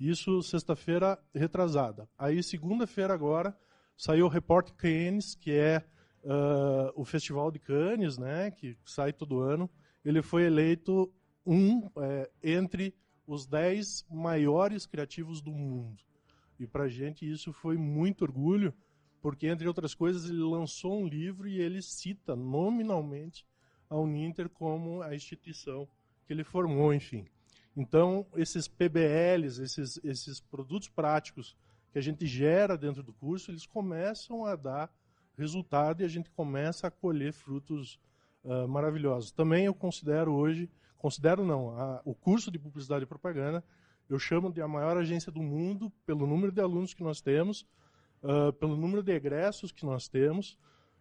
Isso 0.00 0.42
sexta-feira 0.42 1.16
retrasada. 1.32 2.08
Aí, 2.18 2.42
segunda-feira 2.42 3.14
agora, 3.14 3.56
saiu 3.96 4.26
o 4.26 4.28
Report 4.28 4.72
Cannes, 4.72 5.36
que 5.36 5.52
é 5.52 5.84
uh, 6.24 6.90
o 6.96 7.04
Festival 7.04 7.52
de 7.52 7.60
Cannes, 7.60 8.18
né, 8.18 8.50
que 8.50 8.76
sai 8.84 9.12
todo 9.12 9.40
ano. 9.40 9.70
Ele 10.04 10.22
foi 10.22 10.44
eleito 10.44 11.12
um 11.46 11.90
é, 11.96 12.30
entre 12.42 12.94
os 13.26 13.46
dez 13.46 14.04
maiores 14.10 14.86
criativos 14.86 15.40
do 15.40 15.50
mundo. 15.50 16.02
E 16.58 16.66
para 16.66 16.84
a 16.84 16.88
gente 16.88 17.30
isso 17.30 17.52
foi 17.52 17.76
muito 17.76 18.22
orgulho, 18.22 18.72
porque, 19.20 19.46
entre 19.46 19.66
outras 19.66 19.94
coisas, 19.94 20.28
ele 20.28 20.42
lançou 20.42 21.00
um 21.00 21.06
livro 21.06 21.48
e 21.48 21.58
ele 21.58 21.80
cita 21.80 22.36
nominalmente 22.36 23.46
a 23.88 23.96
Uninter 23.96 24.48
como 24.50 25.00
a 25.02 25.14
instituição 25.14 25.88
que 26.26 26.32
ele 26.32 26.44
formou, 26.44 26.92
enfim. 26.92 27.24
Então, 27.76 28.26
esses 28.36 28.68
PBLs, 28.68 29.62
esses, 29.62 29.98
esses 30.04 30.40
produtos 30.40 30.88
práticos 30.88 31.56
que 31.90 31.98
a 31.98 32.02
gente 32.02 32.26
gera 32.26 32.76
dentro 32.76 33.02
do 33.02 33.12
curso, 33.12 33.50
eles 33.50 33.66
começam 33.66 34.44
a 34.44 34.54
dar 34.54 34.92
resultado 35.36 36.02
e 36.02 36.04
a 36.04 36.08
gente 36.08 36.30
começa 36.30 36.86
a 36.86 36.90
colher 36.90 37.32
frutos 37.32 37.98
uh, 38.44 38.68
maravilhosos. 38.68 39.32
Também 39.32 39.66
eu 39.66 39.74
considero 39.74 40.32
hoje, 40.32 40.70
considero 40.98 41.44
não, 41.44 41.70
a, 41.78 42.00
o 42.04 42.14
curso 42.14 42.50
de 42.50 42.58
publicidade 42.58 43.04
e 43.04 43.06
propaganda, 43.06 43.64
eu 44.08 44.18
chamo 44.18 44.52
de 44.52 44.60
a 44.60 44.68
maior 44.68 44.96
agência 44.96 45.32
do 45.32 45.42
mundo 45.42 45.90
pelo 46.06 46.26
número 46.26 46.52
de 46.52 46.60
alunos 46.60 46.94
que 46.94 47.02
nós 47.02 47.20
temos, 47.20 47.66
uh, 48.22 48.52
pelo 48.52 48.76
número 48.76 49.02
de 49.02 49.12
egressos 49.12 49.72
que 49.72 49.84
nós 49.84 50.08
temos, 50.08 50.58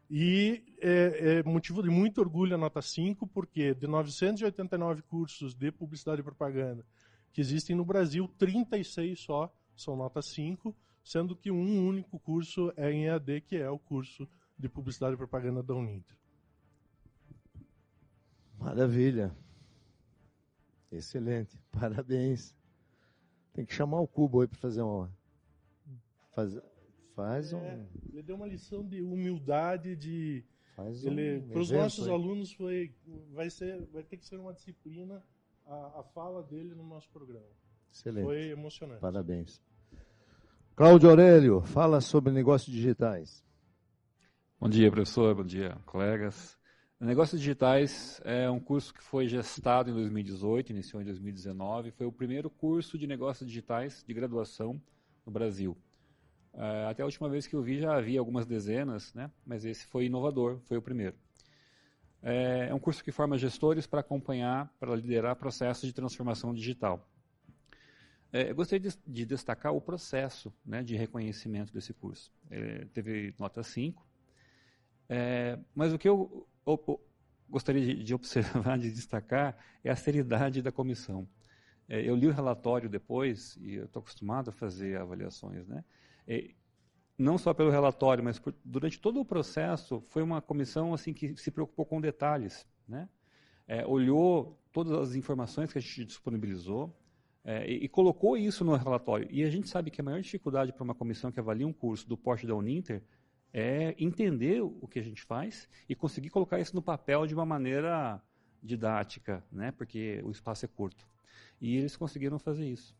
e 0.09 0.63
é, 0.81 1.39
é, 1.39 1.43
motivo 1.43 1.81
de 1.81 1.89
muito 1.89 2.19
orgulho 2.21 2.55
a 2.55 2.57
nota 2.57 2.81
5, 2.81 3.25
porque 3.27 3.73
de 3.73 3.87
989 3.87 5.01
cursos 5.03 5.55
de 5.55 5.71
publicidade 5.71 6.21
e 6.21 6.23
propaganda 6.23 6.85
que 7.33 7.41
existem 7.41 7.75
no 7.75 7.83
Brasil, 7.83 8.27
36 8.37 9.19
só 9.19 9.51
são 9.75 9.95
nota 9.95 10.21
5, 10.21 10.73
sendo 11.03 11.35
que 11.35 11.49
um 11.49 11.87
único 11.87 12.19
curso 12.19 12.71
é 12.77 12.91
em 12.91 13.05
EAD, 13.05 13.41
que 13.41 13.55
é 13.57 13.69
o 13.69 13.79
curso 13.79 14.29
de 14.57 14.69
publicidade 14.69 15.15
e 15.15 15.17
propaganda 15.17 15.63
da 15.63 15.73
Uninter. 15.73 16.15
Maravilha. 18.63 19.35
Excelente. 20.91 21.59
Parabéns. 21.71 22.55
Tem 23.53 23.65
que 23.65 23.73
chamar 23.73 23.99
o 23.99 24.07
Cubo 24.07 24.41
aí 24.41 24.47
para 24.47 24.57
fazer 24.57 24.81
uma. 24.81 25.11
Faz, 26.33 26.57
faz 27.15 27.53
um. 27.53 27.59
É, 27.59 27.85
ele 28.11 28.23
deu 28.23 28.35
uma 28.35 28.47
lição 28.47 28.83
de 28.87 29.01
humildade, 29.01 29.95
de. 29.95 30.43
Faz 30.75 31.05
ele, 31.05 31.37
um 31.37 31.49
para 31.49 31.59
os 31.59 31.69
nossos 31.69 32.07
aí. 32.07 32.13
alunos 32.13 32.51
foi, 32.53 32.95
vai 33.31 33.49
ser, 33.49 33.85
vai 33.91 34.01
ter 34.01 34.17
que 34.17 34.25
ser 34.25 34.39
uma 34.39 34.53
disciplina 34.53 35.23
a, 35.67 35.99
a 35.99 36.03
fala 36.03 36.41
dele 36.41 36.73
no 36.73 36.83
nosso 36.83 37.07
programa. 37.11 37.45
Excelente. 37.91 38.25
Foi 38.25 38.49
emocionante. 38.49 39.01
Parabéns. 39.01 39.61
Cláudio 40.75 41.11
Aurélio, 41.11 41.61
fala 41.61 42.01
sobre 42.01 42.33
negócios 42.33 42.73
digitais. 42.73 43.45
Bom 44.59 44.67
dia, 44.67 44.89
professor. 44.89 45.35
Bom 45.35 45.43
dia, 45.43 45.77
colegas. 45.85 46.57
Negócios 46.99 47.41
Digitais 47.41 48.21
é 48.23 48.49
um 48.49 48.59
curso 48.59 48.93
que 48.93 49.03
foi 49.03 49.27
gestado 49.27 49.89
em 49.89 49.93
2018, 49.93 50.71
iniciou 50.71 51.01
em 51.01 51.05
2019. 51.05 51.91
Foi 51.91 52.05
o 52.05 52.11
primeiro 52.11 52.49
curso 52.49 52.97
de 52.97 53.05
negócios 53.05 53.47
digitais 53.47 54.03
de 54.07 54.13
graduação 54.13 54.81
no 55.25 55.31
Brasil. 55.31 55.77
É, 56.53 56.85
até 56.89 57.01
a 57.01 57.05
última 57.05 57.27
vez 57.27 57.45
que 57.47 57.55
eu 57.55 57.61
vi 57.61 57.79
já 57.79 57.97
havia 57.97 58.19
algumas 58.19 58.45
dezenas, 58.45 59.13
né? 59.13 59.29
mas 59.45 59.65
esse 59.65 59.85
foi 59.87 60.05
inovador, 60.05 60.59
foi 60.65 60.77
o 60.77 60.81
primeiro. 60.81 61.15
É, 62.21 62.67
é 62.69 62.73
um 62.73 62.79
curso 62.79 63.03
que 63.03 63.11
forma 63.11 63.37
gestores 63.37 63.85
para 63.85 63.99
acompanhar, 63.99 64.71
para 64.79 64.95
liderar 64.95 65.35
processos 65.35 65.85
de 65.85 65.93
transformação 65.93 66.53
digital. 66.53 67.05
É, 68.31 68.49
eu 68.49 68.55
gostaria 68.55 68.89
de, 68.89 68.97
de, 69.05 69.25
destacar 69.25 69.73
o 69.73 69.81
processo 69.81 70.53
né, 70.65 70.81
de 70.81 70.95
reconhecimento 70.95 71.73
desse 71.73 71.93
curso. 71.93 72.31
É, 72.49 72.85
teve 72.93 73.35
nota 73.37 73.61
5, 73.61 74.07
é, 75.09 75.59
mas 75.75 75.91
o 75.91 75.99
que 75.99 76.07
eu 76.07 76.47
gostaria 77.49 77.95
de, 77.95 78.13
observar, 78.13 78.77
de 78.79 78.91
destacar, 78.91 79.57
é 79.83 79.91
a 79.91 79.95
seriedade 79.95 80.61
da 80.61 80.71
comissão. 80.71 81.27
É, 81.87 82.01
eu 82.01 82.15
li 82.15 82.27
o 82.27 82.31
relatório 82.31 82.89
depois, 82.89 83.57
e 83.61 83.75
eu 83.75 83.85
estou 83.85 83.99
acostumado 83.99 84.49
a 84.49 84.53
fazer 84.53 84.97
avaliações, 84.97 85.67
né? 85.67 85.83
É, 86.27 86.51
não 87.17 87.37
só 87.37 87.53
pelo 87.53 87.69
relatório, 87.69 88.23
mas 88.23 88.39
por, 88.39 88.55
durante 88.63 88.99
todo 88.99 89.19
o 89.19 89.25
processo, 89.25 90.01
foi 90.09 90.23
uma 90.23 90.41
comissão 90.41 90.93
assim 90.93 91.13
que 91.13 91.35
se 91.37 91.51
preocupou 91.51 91.85
com 91.85 92.01
detalhes, 92.01 92.65
né? 92.87 93.07
É, 93.67 93.85
olhou 93.85 94.59
todas 94.71 94.91
as 94.93 95.15
informações 95.15 95.71
que 95.71 95.77
a 95.77 95.81
gente 95.81 96.05
disponibilizou 96.05 96.93
é, 97.45 97.69
e, 97.69 97.85
e, 97.85 97.89
colocou 97.89 98.37
isso 98.37 98.65
no 98.65 98.75
relatório. 98.75 99.27
E 99.31 99.43
a 99.43 99.49
gente 99.49 99.69
sabe 99.69 99.91
que 99.91 100.01
a 100.01 100.03
maior 100.03 100.21
dificuldade 100.21 100.73
para 100.73 100.83
uma 100.83 100.95
comissão 100.95 101.31
que 101.31 101.39
avalia 101.39 101.67
um 101.67 101.73
curso 101.73 102.07
do 102.07 102.17
porte 102.17 102.47
da 102.47 102.55
Uninter 102.55 103.03
é 103.53 103.93
entender 103.99 104.61
o 104.61 104.87
que 104.87 104.97
a 104.97 105.03
gente 105.03 105.21
faz 105.21 105.69
e 105.87 105.93
conseguir 105.93 106.31
colocar 106.31 106.59
isso 106.59 106.75
no 106.75 106.81
papel 106.81 107.27
de 107.27 107.35
uma 107.35 107.45
maneira 107.45 108.19
didática, 108.61 109.43
né? 109.51 109.71
porque 109.71 110.21
o 110.23 110.31
espaço 110.31 110.65
é 110.65 110.67
curto. 110.67 111.07
E 111.61 111.77
eles 111.77 111.95
conseguiram 111.95 112.39
fazer 112.39 112.67
isso. 112.67 112.95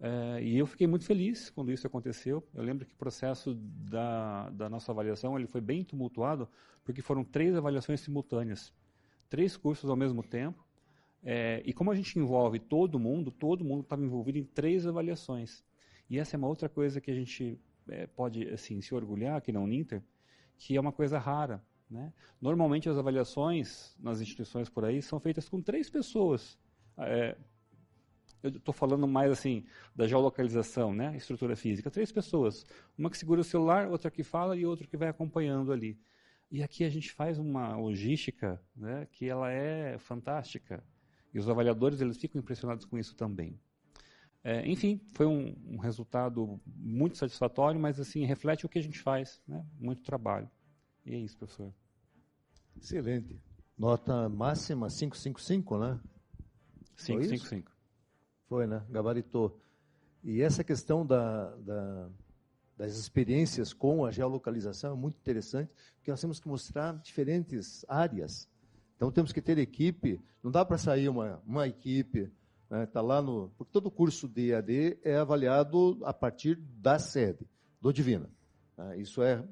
É, 0.00 0.42
e 0.42 0.58
eu 0.58 0.66
fiquei 0.66 0.86
muito 0.86 1.04
feliz 1.04 1.50
quando 1.50 1.70
isso 1.70 1.86
aconteceu. 1.86 2.42
Eu 2.54 2.62
lembro 2.64 2.86
que 2.86 2.94
o 2.94 2.96
processo 2.96 3.54
da, 3.54 4.48
da 4.50 4.68
nossa 4.68 4.90
avaliação 4.90 5.38
ele 5.38 5.46
foi 5.46 5.60
bem 5.60 5.84
tumultuado, 5.84 6.48
porque 6.84 7.02
foram 7.02 7.22
três 7.22 7.54
avaliações 7.54 8.00
simultâneas. 8.00 8.72
Três 9.28 9.56
cursos 9.56 9.88
ao 9.88 9.96
mesmo 9.96 10.22
tempo. 10.22 10.64
É, 11.22 11.62
e 11.64 11.72
como 11.72 11.90
a 11.92 11.94
gente 11.94 12.18
envolve 12.18 12.58
todo 12.58 12.98
mundo, 12.98 13.30
todo 13.30 13.64
mundo 13.64 13.82
estava 13.82 14.02
envolvido 14.02 14.38
em 14.38 14.44
três 14.44 14.86
avaliações. 14.86 15.62
E 16.10 16.18
essa 16.18 16.34
é 16.34 16.38
uma 16.38 16.48
outra 16.48 16.68
coisa 16.68 17.00
que 17.00 17.10
a 17.10 17.14
gente 17.14 17.60
é, 17.88 18.06
pode 18.06 18.48
assim 18.48 18.80
se 18.80 18.94
orgulhar 18.94 19.36
aqui 19.36 19.52
na 19.52 19.60
Uninter, 19.60 20.02
que 20.56 20.76
é 20.76 20.80
uma 20.80 20.92
coisa 20.92 21.18
rara. 21.18 21.62
Né? 21.90 22.12
Normalmente 22.40 22.88
as 22.88 22.96
avaliações 22.96 23.94
nas 23.98 24.20
instituições 24.20 24.68
por 24.68 24.84
aí 24.84 25.02
são 25.02 25.20
feitas 25.20 25.48
com 25.48 25.60
três 25.60 25.90
pessoas. 25.90 26.58
É, 26.96 27.36
eu 28.42 28.50
estou 28.50 28.72
falando 28.74 29.06
mais 29.06 29.30
assim 29.30 29.64
da 29.94 30.06
geolocalização, 30.06 30.94
né? 30.94 31.16
estrutura 31.16 31.54
física. 31.54 31.90
Três 31.90 32.10
pessoas. 32.10 32.66
Uma 32.96 33.10
que 33.10 33.18
segura 33.18 33.40
o 33.40 33.44
celular, 33.44 33.88
outra 33.88 34.10
que 34.10 34.22
fala 34.22 34.56
e 34.56 34.64
outra 34.66 34.86
que 34.86 34.96
vai 34.96 35.08
acompanhando 35.08 35.72
ali. 35.72 35.98
E 36.50 36.62
aqui 36.62 36.84
a 36.84 36.90
gente 36.90 37.10
faz 37.10 37.38
uma 37.38 37.74
logística 37.76 38.60
né, 38.76 39.06
que 39.10 39.26
ela 39.26 39.50
é 39.50 39.96
fantástica. 39.98 40.84
E 41.32 41.38
os 41.38 41.48
avaliadores 41.48 42.02
eles 42.02 42.18
ficam 42.18 42.38
impressionados 42.38 42.84
com 42.84 42.98
isso 42.98 43.16
também. 43.16 43.58
É, 44.44 44.68
enfim, 44.68 45.00
foi 45.12 45.26
um, 45.26 45.54
um, 45.66 45.78
resultado 45.78 46.60
muito 46.66 47.16
satisfatório, 47.16 47.78
mas 47.78 48.00
assim 48.00 48.24
reflete 48.24 48.66
o 48.66 48.68
que 48.68 48.78
a 48.78 48.82
gente 48.82 48.98
faz, 48.98 49.40
né? 49.46 49.64
Muito 49.78 50.02
trabalho. 50.02 50.50
E 51.06 51.14
é 51.14 51.18
isso, 51.18 51.38
professor. 51.38 51.72
Excelente. 52.76 53.40
Nota 53.78 54.28
máxima 54.28 54.88
555, 54.88 55.78
né? 55.78 56.00
555. 56.96 57.70
Foi, 58.48 58.66
né? 58.66 58.84
Gabaritou. 58.90 59.60
E 60.24 60.42
essa 60.42 60.64
questão 60.64 61.06
da, 61.06 61.54
da, 61.56 62.10
das 62.76 62.96
experiências 62.96 63.72
com 63.72 64.04
a 64.04 64.10
geolocalização 64.10 64.92
é 64.92 64.96
muito 64.96 65.16
interessante, 65.18 65.72
porque 65.96 66.10
nós 66.10 66.20
temos 66.20 66.40
que 66.40 66.48
mostrar 66.48 66.96
diferentes 66.98 67.84
áreas. 67.88 68.48
Então 68.96 69.10
temos 69.10 69.32
que 69.32 69.40
ter 69.40 69.58
equipe, 69.58 70.20
não 70.42 70.50
dá 70.50 70.64
para 70.64 70.78
sair 70.78 71.08
uma, 71.08 71.40
uma 71.46 71.66
equipe, 71.66 72.30
né, 72.72 72.86
tá 72.86 73.02
lá 73.02 73.20
no, 73.20 73.50
porque 73.58 73.70
todo 73.70 73.90
curso 73.90 74.26
de 74.26 74.50
EAD 74.50 74.98
é 75.04 75.16
avaliado 75.16 76.00
a 76.04 76.12
partir 76.14 76.56
da 76.56 76.98
sede, 76.98 77.46
do 77.78 77.92
Divina. 77.92 78.30
Né, 78.78 78.96
isso 78.96 79.22
é 79.22 79.44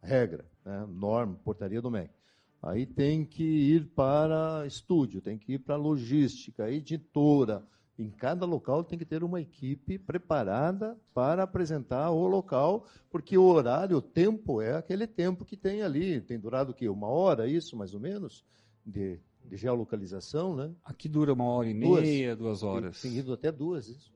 regra, 0.00 0.48
né, 0.64 0.86
norma, 0.88 1.34
portaria 1.42 1.82
do 1.82 1.90
MEC. 1.90 2.14
Aí 2.62 2.86
tem 2.86 3.24
que 3.24 3.42
ir 3.42 3.88
para 3.88 4.64
estúdio, 4.68 5.20
tem 5.20 5.36
que 5.36 5.54
ir 5.54 5.58
para 5.58 5.74
logística, 5.74 6.70
editora, 6.70 7.66
em 7.98 8.08
cada 8.08 8.46
local 8.46 8.84
tem 8.84 8.98
que 8.98 9.04
ter 9.04 9.24
uma 9.24 9.40
equipe 9.40 9.98
preparada 9.98 10.96
para 11.12 11.42
apresentar 11.42 12.10
o 12.12 12.26
local, 12.28 12.86
porque 13.10 13.36
o 13.36 13.44
horário, 13.44 13.96
o 13.96 14.02
tempo 14.02 14.62
é 14.62 14.76
aquele 14.76 15.08
tempo 15.08 15.44
que 15.44 15.56
tem 15.56 15.82
ali. 15.82 16.20
Tem 16.20 16.38
durado 16.38 16.70
o 16.70 16.74
quê? 16.74 16.88
Uma 16.88 17.08
hora, 17.08 17.48
isso, 17.48 17.76
mais 17.76 17.92
ou 17.92 18.00
menos, 18.00 18.42
de, 18.86 19.20
de 19.50 19.56
geolocalização, 19.56 20.54
né? 20.54 20.72
Aqui 20.84 21.08
dura 21.08 21.32
uma 21.32 21.44
hora 21.44 21.68
e 21.68 21.74
meia, 21.74 22.36
duas, 22.36 22.60
duas 22.60 22.62
horas. 22.62 23.02
Tem, 23.02 23.16
ido 23.16 23.32
até 23.32 23.50
duas, 23.50 23.88
isso. 23.88 24.12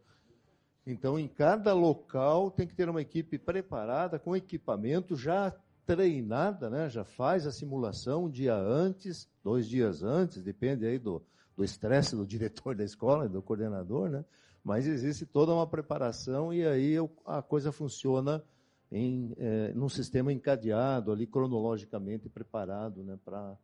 Então, 0.87 1.19
em 1.19 1.27
cada 1.27 1.73
local 1.73 2.53
tem 2.53 2.69
que 2.69 2.75
ter 2.75 2.89
uma 2.89 3.03
equipe 3.03 3.37
preparada, 3.37 4.17
com 4.17 4.37
equipamento 4.37 5.17
já 5.17 5.53
treinada, 5.85 6.71
né? 6.71 6.89
já 6.89 7.05
faz 7.05 7.49
a 7.49 7.53
simulação 7.53 8.27
um 8.27 8.31
dia 8.31 8.55
antes, 8.55 9.29
dois 9.43 9.67
dias 9.67 10.05
antes, 10.05 10.41
depende 10.41 10.87
aí 10.87 10.99
do, 11.01 11.21
do 11.57 11.65
estresse 11.65 12.15
do 12.15 12.25
diretor 12.27 12.77
da 12.77 12.85
escola, 12.85 13.29
do 13.29 13.43
coordenador, 13.43 14.09
né? 14.09 14.25
Mas 14.63 14.87
existe 14.87 15.27
toda 15.27 15.53
uma 15.53 15.67
preparação 15.67 16.55
e 16.55 16.65
aí 16.65 16.95
a 17.27 17.43
coisa 17.43 17.71
funciona 17.71 18.43
em 18.91 19.35
é, 19.37 19.73
num 19.75 19.91
sistema 19.91 20.33
encadeado 20.33 21.13
ali 21.13 21.27
cronologicamente 21.27 22.31
preparado, 22.31 23.03
né? 23.03 23.19
Para 23.23 23.59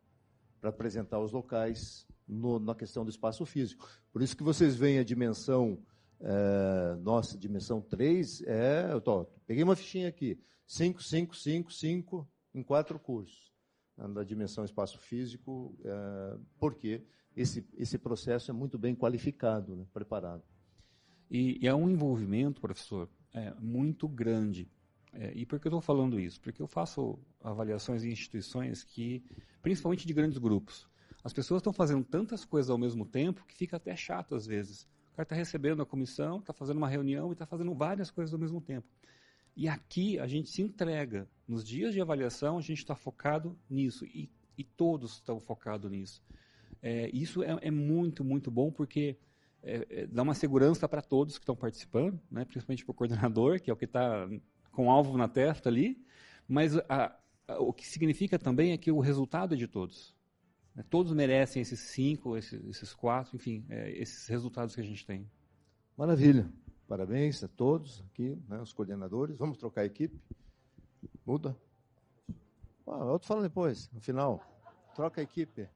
para 0.61 0.69
apresentar 0.69 1.19
os 1.19 1.33
locais 1.33 2.07
no, 2.25 2.59
na 2.59 2.73
questão 2.73 3.03
do 3.03 3.09
espaço 3.09 3.45
físico. 3.45 3.89
Por 4.13 4.21
isso 4.21 4.37
que 4.37 4.43
vocês 4.43 4.75
veem 4.75 4.99
a 4.99 5.03
dimensão 5.03 5.77
é, 6.21 6.95
nossa, 7.01 7.37
dimensão 7.37 7.81
3, 7.81 8.43
é, 8.43 8.89
eu 8.91 9.01
tô, 9.01 9.25
peguei 9.47 9.63
uma 9.63 9.75
fichinha 9.75 10.07
aqui, 10.07 10.39
5, 10.67 11.01
5, 11.01 11.35
5, 11.35 11.73
5 11.73 12.29
em 12.53 12.61
quatro 12.61 12.99
cursos, 12.99 13.51
né, 13.97 14.07
da 14.07 14.23
dimensão 14.23 14.63
espaço 14.63 14.99
físico, 14.99 15.75
é, 15.83 16.37
por 16.59 16.75
quê? 16.75 17.03
esse, 17.35 17.65
esse 17.77 17.97
processo 17.97 18.51
é 18.51 18.53
muito 18.53 18.77
bem 18.77 18.95
qualificado, 18.95 19.75
né, 19.75 19.85
preparado. 19.93 20.43
E, 21.29 21.59
e, 21.61 21.67
é 21.67 21.73
um 21.73 21.89
envolvimento, 21.89 22.59
professor, 22.59 23.09
é, 23.33 23.53
muito 23.59 24.07
grande. 24.07 24.69
É, 25.13 25.33
e 25.35 25.45
por 25.45 25.59
que 25.59 25.67
eu 25.67 25.69
estou 25.69 25.81
falando 25.81 26.19
isso? 26.19 26.39
Porque 26.39 26.61
eu 26.61 26.67
faço 26.67 27.19
avaliações 27.43 28.03
em 28.03 28.11
instituições 28.11 28.83
que, 28.83 29.23
principalmente 29.61 30.07
de 30.07 30.13
grandes 30.13 30.37
grupos, 30.37 30.87
as 31.23 31.33
pessoas 31.33 31.59
estão 31.59 31.73
fazendo 31.73 32.03
tantas 32.03 32.45
coisas 32.45 32.69
ao 32.69 32.77
mesmo 32.77 33.05
tempo 33.05 33.45
que 33.45 33.55
fica 33.55 33.77
até 33.77 33.95
chato 33.95 34.35
às 34.35 34.45
vezes. 34.45 34.87
O 35.11 35.15
cara 35.15 35.23
está 35.23 35.35
recebendo 35.35 35.81
a 35.81 35.85
comissão, 35.85 36.39
está 36.39 36.53
fazendo 36.53 36.77
uma 36.77 36.87
reunião 36.87 37.29
e 37.29 37.33
está 37.33 37.45
fazendo 37.45 37.73
várias 37.73 38.09
coisas 38.09 38.33
ao 38.33 38.39
mesmo 38.39 38.61
tempo. 38.61 38.87
E 39.55 39.67
aqui 39.67 40.17
a 40.17 40.25
gente 40.25 40.49
se 40.49 40.61
entrega. 40.61 41.27
Nos 41.47 41.63
dias 41.63 41.93
de 41.93 42.01
avaliação, 42.01 42.57
a 42.57 42.61
gente 42.61 42.79
está 42.79 42.95
focado 42.95 43.57
nisso. 43.69 44.05
E, 44.05 44.31
e 44.57 44.63
todos 44.63 45.15
estão 45.15 45.39
focados 45.39 45.91
nisso. 45.91 46.23
É, 46.81 47.09
isso 47.13 47.43
é, 47.43 47.57
é, 47.61 47.69
muito, 47.69 48.23
muito 48.23 48.49
bom, 48.49 48.71
porque 48.71 49.17
é, 49.61 49.85
é 49.89 50.07
dá 50.07 50.23
uma 50.23 50.33
segurança 50.33 50.87
para 50.87 51.01
todos 51.01 51.37
que 51.37 51.43
estão 51.43 51.55
participando, 51.55 52.19
né? 52.31 52.45
principalmente 52.45 52.85
para 52.85 52.91
o 52.91 52.95
coordenador, 52.95 53.59
que 53.59 53.69
é 53.69 53.73
o 53.73 53.77
que 53.77 53.85
está 53.85 54.27
com 54.71 54.89
alvo 54.89 55.17
na 55.17 55.27
testa 55.27 55.69
ali, 55.69 56.03
mas 56.47 56.77
a, 56.77 57.15
a, 57.47 57.59
o 57.59 57.73
que 57.73 57.87
significa 57.87 58.39
também 58.39 58.71
é 58.71 58.77
que 58.77 58.91
o 58.91 58.99
resultado 58.99 59.53
é 59.53 59.57
de 59.57 59.67
todos. 59.67 60.15
Né? 60.75 60.83
Todos 60.89 61.13
merecem 61.13 61.61
esses 61.61 61.79
cinco, 61.79 62.37
esses, 62.37 62.63
esses 62.65 62.93
quatro, 62.93 63.35
enfim, 63.35 63.65
é, 63.69 63.91
esses 63.91 64.27
resultados 64.27 64.75
que 64.75 64.81
a 64.81 64.85
gente 64.85 65.05
tem. 65.05 65.29
Maravilha. 65.97 66.49
Parabéns 66.87 67.41
a 67.43 67.47
todos 67.47 68.03
aqui, 68.11 68.37
né, 68.49 68.59
os 68.59 68.73
coordenadores. 68.73 69.37
Vamos 69.37 69.57
trocar 69.57 69.81
a 69.81 69.85
equipe? 69.85 70.19
Muda? 71.25 71.55
Ah, 72.85 73.05
outro 73.05 73.27
fala 73.27 73.41
depois, 73.41 73.89
no 73.91 74.01
final. 74.01 74.43
Troca 74.93 75.21
a 75.21 75.23
equipe. 75.23 75.69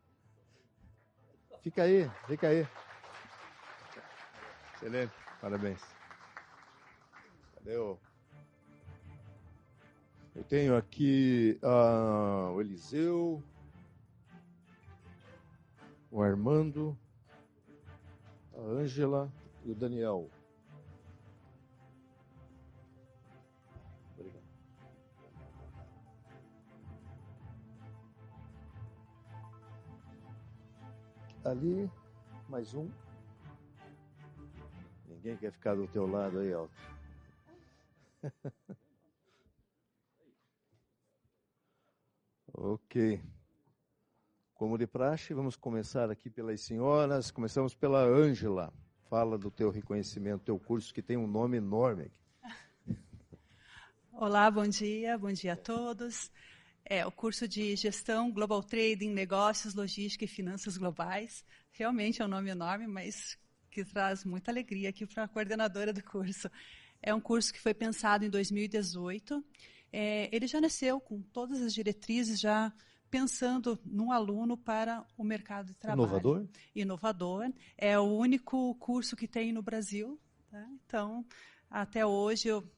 Fica 1.62 1.84
aí, 1.84 2.10
fica 2.28 2.50
aí. 2.50 2.68
Excelente, 4.76 5.14
parabéns. 5.40 5.82
O... 7.66 7.98
Eu 10.36 10.44
tenho 10.44 10.76
aqui 10.76 11.58
uh, 11.64 12.52
o 12.52 12.62
Eliseu, 12.62 13.42
o 16.12 16.22
Armando, 16.22 16.98
a 18.54 18.60
Ângela 18.60 19.32
e 19.64 19.72
o 19.72 19.76
Daniel. 19.76 20.30
ali, 31.46 31.90
mais 32.50 32.74
um. 32.74 32.90
Ninguém 35.08 35.38
quer 35.38 35.52
ficar 35.52 35.76
do 35.76 35.88
teu 35.88 36.08
lado 36.08 36.40
aí, 36.40 36.52
Alto. 36.52 36.74
ok. 42.58 43.22
Como 44.54 44.78
de 44.78 44.88
praxe, 44.88 45.34
vamos 45.34 45.56
começar 45.56 46.10
aqui 46.10 46.30
pelas 46.30 46.62
senhoras. 46.62 47.30
Começamos 47.30 47.76
pela 47.76 48.04
Ângela. 48.04 48.74
Fala 49.10 49.38
do 49.38 49.52
teu 49.52 49.70
reconhecimento, 49.70 50.46
teu 50.46 50.58
curso 50.58 50.94
que 50.94 51.02
tem 51.02 51.18
um 51.18 51.28
nome 51.28 51.58
enorme. 51.58 52.12
Olá, 54.12 54.50
bom 54.50 54.68
dia, 54.68 55.18
bom 55.18 55.32
dia 55.32 55.54
a 55.54 55.58
todos. 55.58 56.32
É, 56.86 57.06
o 57.06 57.12
curso 57.12 57.48
de 57.48 57.76
Gestão, 57.76 58.32
Global 58.32 58.64
Trading, 58.64 59.10
Negócios, 59.10 59.76
Logística 59.76 60.24
e 60.24 60.28
Finanças 60.28 60.78
Globais. 60.78 61.44
Realmente 61.72 62.22
é 62.22 62.26
um 62.26 62.30
nome 62.30 62.50
enorme, 62.50 62.88
mas 62.88 63.38
que 63.70 63.84
traz 63.84 64.24
muita 64.24 64.52
alegria 64.52 64.90
aqui 64.90 65.06
para 65.06 65.24
a 65.24 65.28
coordenadora 65.28 65.92
do 65.92 66.04
curso. 66.04 66.50
É 67.02 67.14
um 67.14 67.20
curso 67.20 67.52
que 67.52 67.60
foi 67.60 67.74
pensado 67.74 68.24
em 68.24 68.30
2018. 68.30 69.44
É, 69.92 70.30
ele 70.36 70.48
já 70.48 70.60
nasceu 70.60 71.00
com 71.00 71.22
todas 71.22 71.62
as 71.62 71.74
diretrizes, 71.74 72.40
já 72.40 72.74
pensando 73.10 73.80
no 73.86 74.12
aluno 74.12 74.58
para 74.58 75.06
o 75.18 75.24
mercado 75.24 75.68
de 75.68 75.76
trabalho. 75.76 76.08
Inovador? 76.08 76.48
Inovador. 76.76 77.54
É 77.78 77.98
o 77.98 78.04
único 78.04 78.76
curso 78.76 79.16
que 79.16 79.28
tem 79.28 79.54
no 79.54 79.62
Brasil. 79.62 80.20
Tá? 80.52 80.68
Então, 80.86 81.26
até 81.70 82.06
hoje, 82.06 82.50
eu 82.50 82.70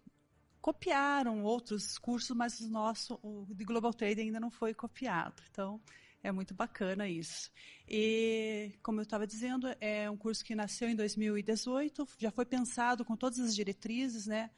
copiaram 0.62 1.44
outros 1.44 1.98
cursos, 1.98 2.36
mas 2.36 2.60
o 2.60 2.70
nosso, 2.70 3.20
o 3.24 3.48
de 3.50 3.64
Global 3.64 3.94
Trade 3.94 4.22
ainda 4.22 4.40
não 4.40 4.52
foi 4.52 4.74
copiado. 4.74 5.42
Então, 5.50 5.82
é 6.22 6.32
muito 6.32 6.54
bacana 6.54 7.08
isso. 7.08 7.52
E, 7.88 8.74
como 8.84 9.00
eu 9.00 9.04
estava 9.04 9.26
dizendo, 9.26 9.68
é 9.80 10.10
um 10.10 10.18
curso 10.18 10.44
que 10.44 10.56
nasceu 10.56 10.90
em 10.90 10.96
2018, 10.96 12.08
já 12.18 12.32
foi 12.32 12.46
pensado 12.46 13.06
com 13.06 13.16
todas 13.16 13.40
as 13.40 13.56
diretrizes, 13.56 14.28
né, 14.28 14.50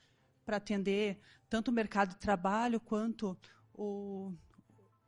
para 0.46 0.58
atender 0.58 1.20
tanto 1.50 1.70
o 1.70 1.74
mercado 1.74 2.10
de 2.10 2.18
trabalho 2.18 2.80
quanto 2.80 3.38
o, 3.74 4.34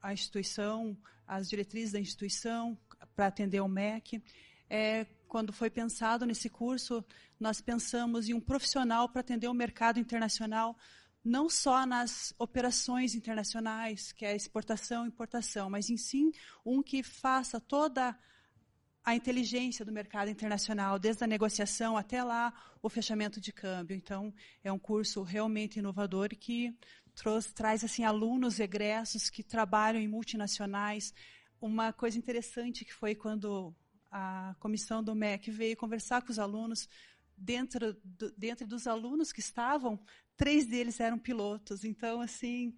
a 0.01 0.11
instituição, 0.11 0.97
as 1.27 1.47
diretrizes 1.49 1.91
da 1.91 1.99
instituição, 1.99 2.77
para 3.15 3.27
atender 3.27 3.61
o 3.61 3.67
MEC. 3.67 4.23
É, 4.69 5.05
quando 5.27 5.53
foi 5.53 5.69
pensado 5.69 6.25
nesse 6.25 6.49
curso, 6.49 7.05
nós 7.39 7.61
pensamos 7.61 8.27
em 8.27 8.33
um 8.33 8.39
profissional 8.39 9.07
para 9.09 9.21
atender 9.21 9.47
o 9.47 9.53
mercado 9.53 9.99
internacional, 9.99 10.77
não 11.23 11.49
só 11.49 11.85
nas 11.85 12.33
operações 12.39 13.13
internacionais, 13.13 14.11
que 14.11 14.25
é 14.25 14.35
exportação 14.35 15.05
e 15.05 15.09
importação, 15.09 15.69
mas 15.69 15.89
em 15.89 15.97
sim 15.97 16.31
um 16.65 16.81
que 16.81 17.03
faça 17.03 17.59
toda 17.59 18.17
a 19.03 19.15
inteligência 19.15 19.83
do 19.83 19.91
mercado 19.91 20.29
internacional, 20.29 20.99
desde 20.99 21.23
a 21.23 21.27
negociação 21.27 21.97
até 21.97 22.23
lá 22.23 22.53
o 22.81 22.89
fechamento 22.89 23.41
de 23.41 23.51
câmbio. 23.51 23.95
Então, 23.95 24.33
é 24.63 24.71
um 24.71 24.77
curso 24.79 25.23
realmente 25.23 25.79
inovador 25.79 26.29
que 26.29 26.75
traz, 27.53 27.83
assim 27.83 28.03
alunos 28.03 28.59
egressos 28.59 29.29
que 29.29 29.43
trabalham 29.43 30.01
em 30.01 30.07
multinacionais. 30.07 31.13
Uma 31.59 31.91
coisa 31.91 32.17
interessante 32.17 32.85
que 32.85 32.93
foi 32.93 33.15
quando 33.15 33.75
a 34.11 34.55
comissão 34.59 35.03
do 35.03 35.15
MEC 35.15 35.49
veio 35.49 35.77
conversar 35.77 36.21
com 36.21 36.31
os 36.31 36.39
alunos. 36.39 36.87
Dentro, 37.35 37.97
do, 38.03 38.31
dentro 38.37 38.67
dos 38.67 38.85
alunos 38.85 39.31
que 39.31 39.39
estavam, 39.39 39.99
três 40.37 40.67
deles 40.67 40.99
eram 40.99 41.17
pilotos. 41.17 41.83
Então, 41.83 42.21
assim, 42.21 42.77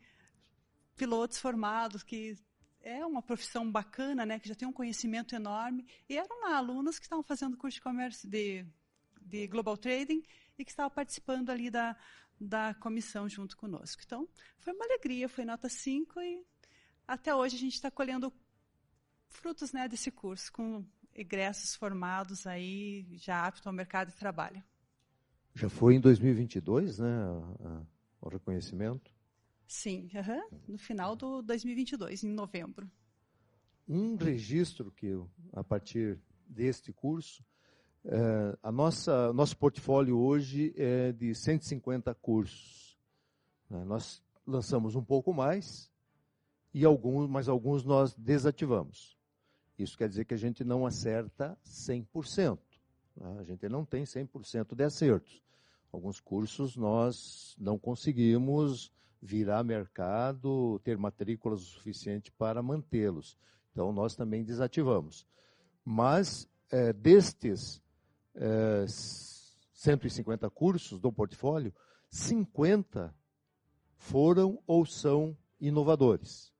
pilotos 0.95 1.37
formados, 1.37 2.01
que 2.01 2.37
é 2.83 3.05
uma 3.05 3.21
profissão 3.21 3.71
bacana, 3.71 4.25
né, 4.25 4.37
que 4.37 4.47
já 4.47 4.53
tem 4.53 4.67
um 4.67 4.73
conhecimento 4.73 5.33
enorme. 5.33 5.87
E 6.07 6.17
eram 6.17 6.41
lá 6.41 6.57
alunos 6.57 6.99
que 6.99 7.05
estavam 7.05 7.23
fazendo 7.23 7.57
curso 7.57 7.75
de 7.75 7.81
comércio 7.81 8.29
de, 8.29 8.65
de 9.21 9.47
Global 9.47 9.77
Trading 9.77 10.21
e 10.57 10.65
que 10.65 10.71
estavam 10.71 10.91
participando 10.91 11.49
ali 11.49 11.71
da, 11.71 11.95
da 12.39 12.73
comissão 12.75 13.27
junto 13.29 13.55
conosco. 13.55 14.03
Então, 14.05 14.27
foi 14.59 14.73
uma 14.73 14.83
alegria, 14.85 15.29
foi 15.29 15.45
nota 15.45 15.69
5 15.69 16.19
e 16.19 16.45
até 17.07 17.33
hoje 17.33 17.55
a 17.55 17.59
gente 17.59 17.73
está 17.73 17.89
colhendo 17.89 18.31
frutos 19.29 19.71
né, 19.71 19.87
desse 19.87 20.11
curso, 20.11 20.51
com 20.51 20.85
egressos 21.15 21.75
formados 21.75 22.45
aí, 22.45 23.07
já 23.13 23.45
apto 23.45 23.67
ao 23.67 23.73
mercado 23.73 24.09
de 24.09 24.17
trabalho. 24.17 24.61
Já 25.55 25.69
foi 25.69 25.95
em 25.95 25.99
2022, 26.01 26.99
né, 26.99 27.27
o 28.19 28.29
reconhecimento? 28.29 29.13
Sim, 29.67 30.09
no 30.67 30.77
final 30.77 31.15
do 31.15 31.41
2022, 31.41 32.23
em 32.23 32.29
novembro. 32.29 32.89
Um 33.87 34.15
registro 34.15 34.91
que, 34.91 35.17
a 35.51 35.63
partir 35.63 36.19
deste 36.47 36.93
curso, 36.93 37.43
é, 38.05 38.57
a 38.61 38.71
nossa 38.71 39.31
nosso 39.31 39.57
portfólio 39.57 40.17
hoje 40.17 40.73
é 40.77 41.11
de 41.11 41.33
150 41.33 42.13
cursos. 42.15 42.97
Né? 43.69 43.83
Nós 43.85 44.21
lançamos 44.45 44.95
um 44.95 45.03
pouco 45.03 45.33
mais 45.33 45.89
e 46.73 46.83
alguns, 46.83 47.29
mas 47.29 47.47
alguns 47.47 47.83
nós 47.83 48.13
desativamos. 48.13 49.17
Isso 49.77 49.97
quer 49.97 50.09
dizer 50.09 50.25
que 50.25 50.33
a 50.33 50.37
gente 50.37 50.63
não 50.63 50.85
acerta 50.85 51.57
100%. 51.65 52.59
Né? 53.15 53.37
A 53.39 53.43
gente 53.43 53.67
não 53.69 53.85
tem 53.85 54.03
100% 54.03 54.75
de 54.75 54.83
acertos. 54.83 55.41
Alguns 55.91 56.19
cursos 56.19 56.75
nós 56.75 57.55
não 57.57 57.77
conseguimos 57.77 58.91
virar 59.23 59.63
mercado, 59.63 60.79
ter 60.83 60.97
matrículas 60.97 61.61
o 61.61 61.65
suficiente 61.65 62.29
para 62.29 62.61
mantê-los. 62.61 63.37
Então, 63.71 63.93
nós 63.93 64.15
também 64.15 64.43
desativamos. 64.43 65.25
Mas, 65.85 66.47
é, 66.69 66.91
destes 66.91 67.81
é, 68.35 68.85
150 69.73 70.49
cursos 70.49 70.99
do 70.99 71.11
portfólio, 71.11 71.73
50 72.09 73.15
foram 73.95 74.61
ou 74.67 74.85
são 74.85 75.37
inovadores. 75.59 76.51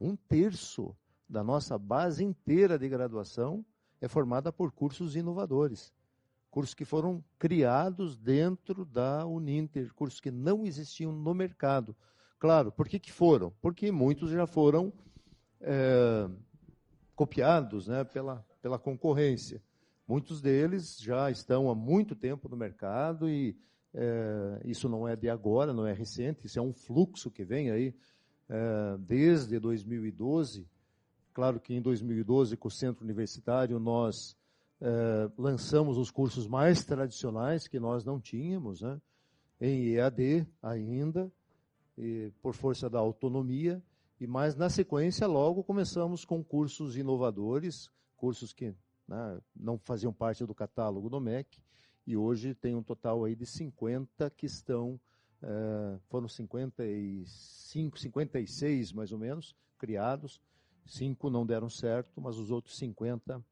Um 0.00 0.16
terço 0.16 0.96
da 1.28 1.44
nossa 1.44 1.76
base 1.76 2.24
inteira 2.24 2.78
de 2.78 2.88
graduação 2.88 3.64
é 4.00 4.08
formada 4.08 4.50
por 4.50 4.72
cursos 4.72 5.16
inovadores. 5.16 5.92
Cursos 6.56 6.72
que 6.72 6.86
foram 6.86 7.22
criados 7.38 8.16
dentro 8.16 8.86
da 8.86 9.26
Uninter, 9.26 9.92
cursos 9.92 10.20
que 10.20 10.30
não 10.30 10.64
existiam 10.64 11.12
no 11.12 11.34
mercado. 11.34 11.94
Claro, 12.38 12.72
por 12.72 12.88
que, 12.88 12.98
que 12.98 13.12
foram? 13.12 13.52
Porque 13.60 13.92
muitos 13.92 14.30
já 14.30 14.46
foram 14.46 14.90
é, 15.60 16.26
copiados 17.14 17.86
né, 17.86 18.04
pela, 18.04 18.42
pela 18.62 18.78
concorrência. 18.78 19.62
Muitos 20.08 20.40
deles 20.40 20.96
já 20.98 21.30
estão 21.30 21.68
há 21.68 21.74
muito 21.74 22.16
tempo 22.16 22.48
no 22.48 22.56
mercado 22.56 23.28
e 23.28 23.54
é, 23.92 24.62
isso 24.64 24.88
não 24.88 25.06
é 25.06 25.14
de 25.14 25.28
agora, 25.28 25.74
não 25.74 25.86
é 25.86 25.92
recente, 25.92 26.46
isso 26.46 26.58
é 26.58 26.62
um 26.62 26.72
fluxo 26.72 27.30
que 27.30 27.44
vem 27.44 27.70
aí 27.70 27.94
é, 28.48 28.96
desde 28.98 29.58
2012 29.58 30.66
Claro 31.36 31.60
que 31.60 31.74
em 31.74 31.82
2012, 31.82 32.56
com 32.56 32.68
o 32.68 32.70
Centro 32.70 33.04
Universitário, 33.04 33.78
nós 33.78 34.34
é, 34.80 35.30
lançamos 35.38 35.96
os 35.98 36.10
cursos 36.10 36.46
mais 36.46 36.84
tradicionais 36.84 37.66
que 37.66 37.80
nós 37.80 38.04
não 38.04 38.20
tínhamos, 38.20 38.82
né? 38.82 39.00
em 39.60 39.94
EAD 39.94 40.46
ainda, 40.62 41.32
por 42.42 42.54
força 42.54 42.90
da 42.90 42.98
autonomia, 42.98 43.82
e 44.20 44.26
mais 44.26 44.54
na 44.54 44.68
sequência, 44.68 45.26
logo 45.26 45.64
começamos 45.64 46.24
com 46.24 46.44
cursos 46.44 46.96
inovadores, 46.96 47.90
cursos 48.16 48.52
que 48.52 48.74
né, 49.08 49.40
não 49.54 49.78
faziam 49.78 50.12
parte 50.12 50.44
do 50.44 50.54
catálogo 50.54 51.08
do 51.08 51.20
MEC, 51.20 51.58
e 52.06 52.16
hoje 52.16 52.54
tem 52.54 52.74
um 52.74 52.82
total 52.82 53.24
aí 53.24 53.34
de 53.34 53.46
50 53.46 54.30
que 54.30 54.44
estão, 54.44 55.00
é, 55.42 55.98
foram 56.08 56.28
55, 56.28 57.98
56 57.98 58.92
mais 58.92 59.10
ou 59.10 59.18
menos, 59.18 59.56
criados, 59.78 60.40
Cinco 60.86 61.28
não 61.28 61.44
deram 61.44 61.68
certo, 61.68 62.20
mas 62.20 62.38
os 62.38 62.50
outros 62.52 62.78
50 62.78 63.44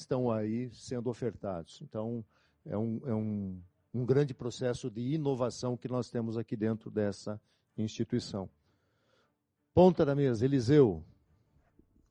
estão 0.00 0.30
aí 0.30 0.70
sendo 0.72 1.08
ofertados. 1.08 1.80
Então, 1.82 2.24
é 2.64 2.76
um, 2.76 3.00
é 3.06 3.14
um, 3.14 3.60
um 3.94 4.04
grande 4.04 4.34
processo 4.34 4.90
de 4.90 5.00
inovação 5.00 5.76
que 5.76 5.88
nós 5.88 6.10
temos 6.10 6.36
aqui 6.36 6.56
dentro 6.56 6.90
dessa 6.90 7.40
instituição. 7.76 8.48
Ponta 9.72 10.04
da 10.04 10.14
mesa, 10.14 10.44
Eliseu. 10.44 11.04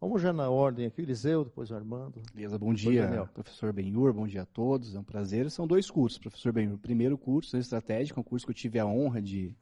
Vamos 0.01 0.21
já 0.21 0.31
na 0.31 0.49
ordem 0.49 0.85
aqui, 0.85 1.01
Eliseu, 1.01 1.43
depois 1.43 1.71
o 1.71 1.75
Armando. 1.75 2.21
Beleza, 2.33 2.57
bom 2.57 2.73
dia, 2.73 3.29
professor 3.33 3.73
Benhur, 3.73 4.13
bom 4.13 4.25
dia 4.25 4.43
a 4.43 4.45
todos, 4.45 4.95
é 4.95 4.99
um 4.99 5.03
prazer. 5.03 5.51
São 5.51 5.67
dois 5.67 5.91
cursos, 5.91 6.17
professor 6.17 6.53
Benhur. 6.53 6.77
Primeiro 6.77 7.17
curso, 7.17 7.57
Estratégica, 7.57 8.17
é 8.17 8.21
um 8.21 8.23
curso 8.23 8.45
que 8.45 8.51
eu 8.51 8.55
tive 8.55 8.79
a 8.79 8.85
honra 8.85 9.21
de 9.21 9.53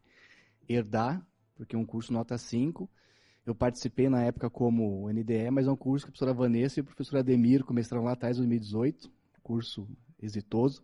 herdar, 0.70 1.26
porque 1.56 1.76
é 1.76 1.80
um 1.80 1.86
curso 1.86 2.14
nota 2.14 2.38
5, 2.38 2.88
eu 3.48 3.56
participei 3.56 4.10
na 4.10 4.22
época 4.24 4.50
como 4.50 5.10
NDE, 5.10 5.50
mas 5.50 5.68
é 5.68 5.72
um 5.72 5.76
curso 5.78 6.06
que 6.06 6.10
a 6.10 6.12
professora 6.12 6.34
Vanessa 6.34 6.80
e 6.80 6.82
o 6.82 6.84
professor 6.84 7.20
Ademir 7.20 7.64
começaram 7.64 8.04
lá 8.04 8.12
atrás, 8.12 8.36
em 8.36 8.42
2018, 8.42 9.10
curso 9.42 9.88
exitoso. 10.22 10.84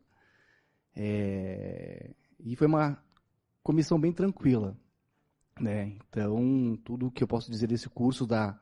É... 0.95 2.15
E 2.39 2.55
foi 2.55 2.67
uma 2.67 3.03
comissão 3.61 3.99
bem 3.99 4.13
tranquila. 4.13 4.77
Né? 5.59 5.97
Então, 6.07 6.79
tudo 6.85 7.11
que 7.11 7.21
eu 7.21 7.27
posso 7.27 7.51
dizer 7.51 7.67
desse 7.67 7.89
curso 7.89 8.25
da, 8.25 8.57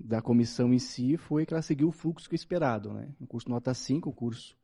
da 0.00 0.20
comissão 0.20 0.74
em 0.74 0.80
si 0.80 1.16
foi 1.16 1.46
que 1.46 1.54
ela 1.54 1.62
seguiu 1.62 1.90
o 1.90 1.92
fluxo 1.92 2.28
que 2.28 2.34
esperado. 2.34 2.92
Né? 2.92 3.14
Um 3.20 3.26
curso 3.26 3.48
nota 3.48 3.72
5, 3.72 4.10
um 4.10 4.12
curso 4.12 4.56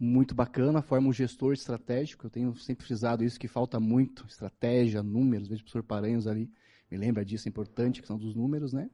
muito 0.00 0.34
bacana, 0.34 0.80
forma 0.80 1.08
um 1.08 1.12
gestor 1.12 1.52
estratégico. 1.52 2.24
Eu 2.24 2.30
tenho 2.30 2.54
sempre 2.54 2.86
frisado 2.86 3.22
isso, 3.22 3.38
que 3.38 3.46
falta 3.46 3.78
muito, 3.78 4.24
estratégia, 4.26 5.02
números, 5.02 5.48
vejo 5.48 5.60
o 5.60 5.64
professor 5.64 5.82
Paranhos 5.82 6.26
ali 6.26 6.50
me 6.94 6.98
lembra 6.98 7.24
disso, 7.24 7.48
é 7.48 7.50
importante, 7.50 8.00
que 8.00 8.06
são 8.06 8.16
dos 8.16 8.36
números, 8.36 8.72
né? 8.72 8.88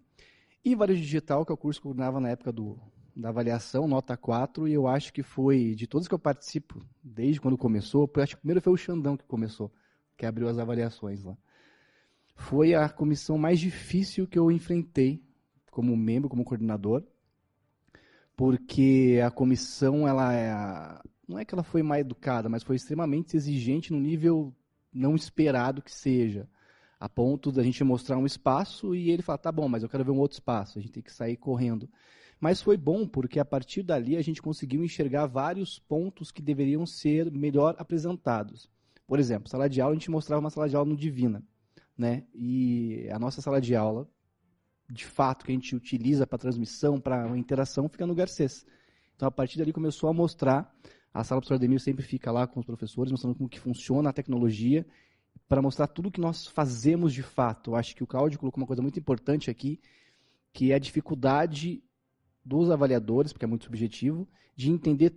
E 0.64 0.74
Varejo 0.74 1.02
Digital, 1.02 1.44
que 1.44 1.52
é 1.52 1.54
o 1.54 1.56
curso 1.56 1.80
que 1.80 1.86
eu 1.86 1.90
coordenava 1.90 2.18
na 2.18 2.30
época 2.30 2.50
do, 2.50 2.78
da 3.14 3.28
avaliação, 3.28 3.86
nota 3.86 4.16
4, 4.16 4.66
e 4.66 4.72
eu 4.72 4.86
acho 4.86 5.12
que 5.12 5.22
foi, 5.22 5.74
de 5.74 5.86
todos 5.86 6.08
que 6.08 6.14
eu 6.14 6.18
participo, 6.18 6.82
desde 7.02 7.40
quando 7.40 7.58
começou, 7.58 8.10
acho 8.16 8.36
que 8.36 8.40
primeiro 8.40 8.62
foi 8.62 8.72
o 8.72 8.76
Xandão 8.76 9.18
que 9.18 9.24
começou, 9.24 9.70
que 10.16 10.24
abriu 10.24 10.48
as 10.48 10.58
avaliações 10.58 11.22
lá. 11.22 11.36
Foi 12.34 12.74
a 12.74 12.88
comissão 12.88 13.36
mais 13.36 13.60
difícil 13.60 14.26
que 14.26 14.38
eu 14.38 14.50
enfrentei 14.50 15.22
como 15.70 15.94
membro, 15.94 16.30
como 16.30 16.44
coordenador, 16.44 17.04
porque 18.34 19.20
a 19.22 19.30
comissão, 19.30 20.08
ela 20.08 20.32
é, 20.34 21.02
não 21.28 21.38
é 21.38 21.44
que 21.44 21.54
ela 21.54 21.62
foi 21.62 21.82
mal 21.82 21.98
educada, 21.98 22.48
mas 22.48 22.62
foi 22.62 22.76
extremamente 22.76 23.36
exigente 23.36 23.92
no 23.92 24.00
nível 24.00 24.54
não 24.90 25.14
esperado 25.14 25.82
que 25.82 25.92
seja 25.92 26.48
a 27.00 27.08
ponto 27.08 27.50
da 27.50 27.62
gente 27.62 27.82
mostrar 27.82 28.18
um 28.18 28.26
espaço 28.26 28.94
e 28.94 29.10
ele 29.10 29.22
falar, 29.22 29.38
tá 29.38 29.50
bom, 29.50 29.66
mas 29.66 29.82
eu 29.82 29.88
quero 29.88 30.04
ver 30.04 30.10
um 30.10 30.18
outro 30.18 30.36
espaço, 30.36 30.78
a 30.78 30.82
gente 30.82 30.92
tem 30.92 31.02
que 31.02 31.10
sair 31.10 31.34
correndo. 31.34 31.88
Mas 32.38 32.60
foi 32.60 32.76
bom 32.76 33.08
porque 33.08 33.40
a 33.40 33.44
partir 33.44 33.82
dali 33.82 34.18
a 34.18 34.22
gente 34.22 34.42
conseguiu 34.42 34.84
enxergar 34.84 35.26
vários 35.26 35.78
pontos 35.78 36.30
que 36.30 36.42
deveriam 36.42 36.84
ser 36.84 37.30
melhor 37.32 37.74
apresentados. 37.78 38.68
Por 39.06 39.18
exemplo, 39.18 39.48
sala 39.48 39.68
de 39.68 39.80
aula, 39.80 39.92
a 39.92 39.98
gente 39.98 40.10
mostrava 40.10 40.40
uma 40.40 40.50
sala 40.50 40.68
de 40.68 40.76
aula 40.76 40.90
no 40.90 40.96
Divina, 40.96 41.42
né? 41.96 42.24
E 42.34 43.08
a 43.10 43.18
nossa 43.18 43.40
sala 43.40 43.60
de 43.60 43.74
aula, 43.74 44.06
de 44.90 45.06
fato, 45.06 45.44
que 45.44 45.52
a 45.52 45.54
gente 45.54 45.74
utiliza 45.74 46.26
para 46.26 46.38
transmissão, 46.38 47.00
para 47.00 47.36
interação, 47.36 47.88
fica 47.88 48.06
no 48.06 48.14
Garcês. 48.14 48.64
Então, 49.16 49.26
a 49.26 49.30
partir 49.30 49.58
dali 49.58 49.72
começou 49.72 50.08
a 50.08 50.12
mostrar, 50.12 50.74
a 51.12 51.24
sala 51.24 51.40
do 51.40 51.44
professor 51.44 51.54
Ademir 51.54 51.80
sempre 51.80 52.04
fica 52.04 52.30
lá 52.30 52.46
com 52.46 52.60
os 52.60 52.66
professores, 52.66 53.10
mostrando 53.10 53.34
como 53.34 53.48
que 53.48 53.58
funciona 53.58 54.10
a 54.10 54.12
tecnologia 54.12 54.86
para 55.48 55.60
mostrar 55.60 55.88
tudo 55.88 56.10
que 56.10 56.20
nós 56.20 56.46
fazemos 56.46 57.12
de 57.12 57.22
fato. 57.22 57.74
Acho 57.74 57.96
que 57.96 58.04
o 58.04 58.06
Cláudio 58.06 58.38
colocou 58.38 58.60
uma 58.60 58.66
coisa 58.66 58.80
muito 58.80 59.00
importante 59.00 59.50
aqui, 59.50 59.80
que 60.52 60.70
é 60.70 60.76
a 60.76 60.78
dificuldade 60.78 61.82
dos 62.44 62.70
avaliadores, 62.70 63.32
porque 63.32 63.44
é 63.44 63.48
muito 63.48 63.64
subjetivo, 63.64 64.28
de 64.54 64.70
entender 64.70 65.12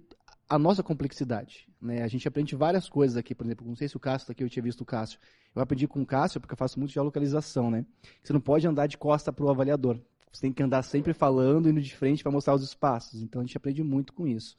a 0.50 0.58
nossa 0.58 0.82
complexidade. 0.82 1.68
Né? 1.82 2.02
A 2.02 2.08
gente 2.08 2.28
aprende 2.28 2.56
várias 2.56 2.90
coisas 2.90 3.16
aqui, 3.16 3.36
por 3.36 3.46
exemplo, 3.46 3.68
não 3.68 3.76
sei 3.76 3.88
se 3.88 3.96
o 3.96 4.00
Cássio 4.00 4.24
está 4.24 4.34
aqui, 4.34 4.44
eu 4.44 4.50
tinha 4.50 4.64
visto 4.64 4.82
o 4.82 4.86
Cássio. 4.86 5.20
Eu 5.56 5.62
aprendi 5.62 5.88
com 5.88 6.02
o 6.02 6.06
Cássio, 6.06 6.42
porque 6.42 6.54
eu 6.54 6.58
faço 6.58 6.80
muito 6.80 6.92
geolocalização, 6.92 7.70
né? 7.70 7.86
Você 8.24 8.34
não 8.34 8.42
pode 8.42 8.66
andar 8.68 8.88
de 8.88 8.98
costa 8.98 9.32
para 9.32 9.46
o 9.46 9.50
avaliador. 9.50 10.00
Você 10.32 10.42
tem 10.42 10.52
que 10.52 10.64
andar 10.64 10.82
sempre 10.82 11.14
falando, 11.14 11.70
indo 11.70 11.80
de 11.80 11.96
frente 11.96 12.24
para 12.24 12.32
mostrar 12.32 12.56
os 12.56 12.64
espaços. 12.64 13.22
Então 13.22 13.40
a 13.40 13.46
gente 13.46 13.56
aprende 13.56 13.84
muito 13.84 14.14
com 14.14 14.28
isso. 14.28 14.58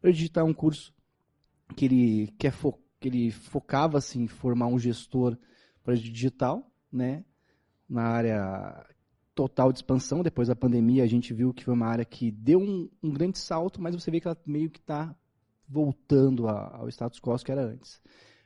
Para 0.00 0.10
digitar 0.10 0.44
um 0.44 0.52
curso 0.52 0.92
que 1.76 1.84
ele 1.84 2.34
quer 2.38 2.50
focar 2.50 2.85
que 3.00 3.08
ele 3.08 3.30
focava 3.30 3.98
assim, 3.98 4.22
em 4.22 4.28
formar 4.28 4.66
um 4.66 4.78
gestor 4.78 5.36
para 5.82 5.94
digital, 5.94 6.70
né? 6.90 7.24
na 7.88 8.02
área 8.02 8.86
total 9.34 9.72
de 9.72 9.78
expansão. 9.78 10.22
Depois 10.22 10.48
da 10.48 10.56
pandemia, 10.56 11.04
a 11.04 11.06
gente 11.06 11.32
viu 11.32 11.52
que 11.52 11.64
foi 11.64 11.74
uma 11.74 11.86
área 11.86 12.04
que 12.04 12.30
deu 12.30 12.60
um, 12.60 12.88
um 13.02 13.12
grande 13.12 13.38
salto, 13.38 13.80
mas 13.80 13.94
você 13.94 14.10
vê 14.10 14.20
que 14.20 14.26
ela 14.26 14.36
meio 14.46 14.70
que 14.70 14.78
está 14.78 15.14
voltando 15.68 16.48
a, 16.48 16.76
ao 16.76 16.88
status 16.88 17.20
quo 17.20 17.36
que 17.38 17.52
era 17.52 17.64
antes. 17.64 18.00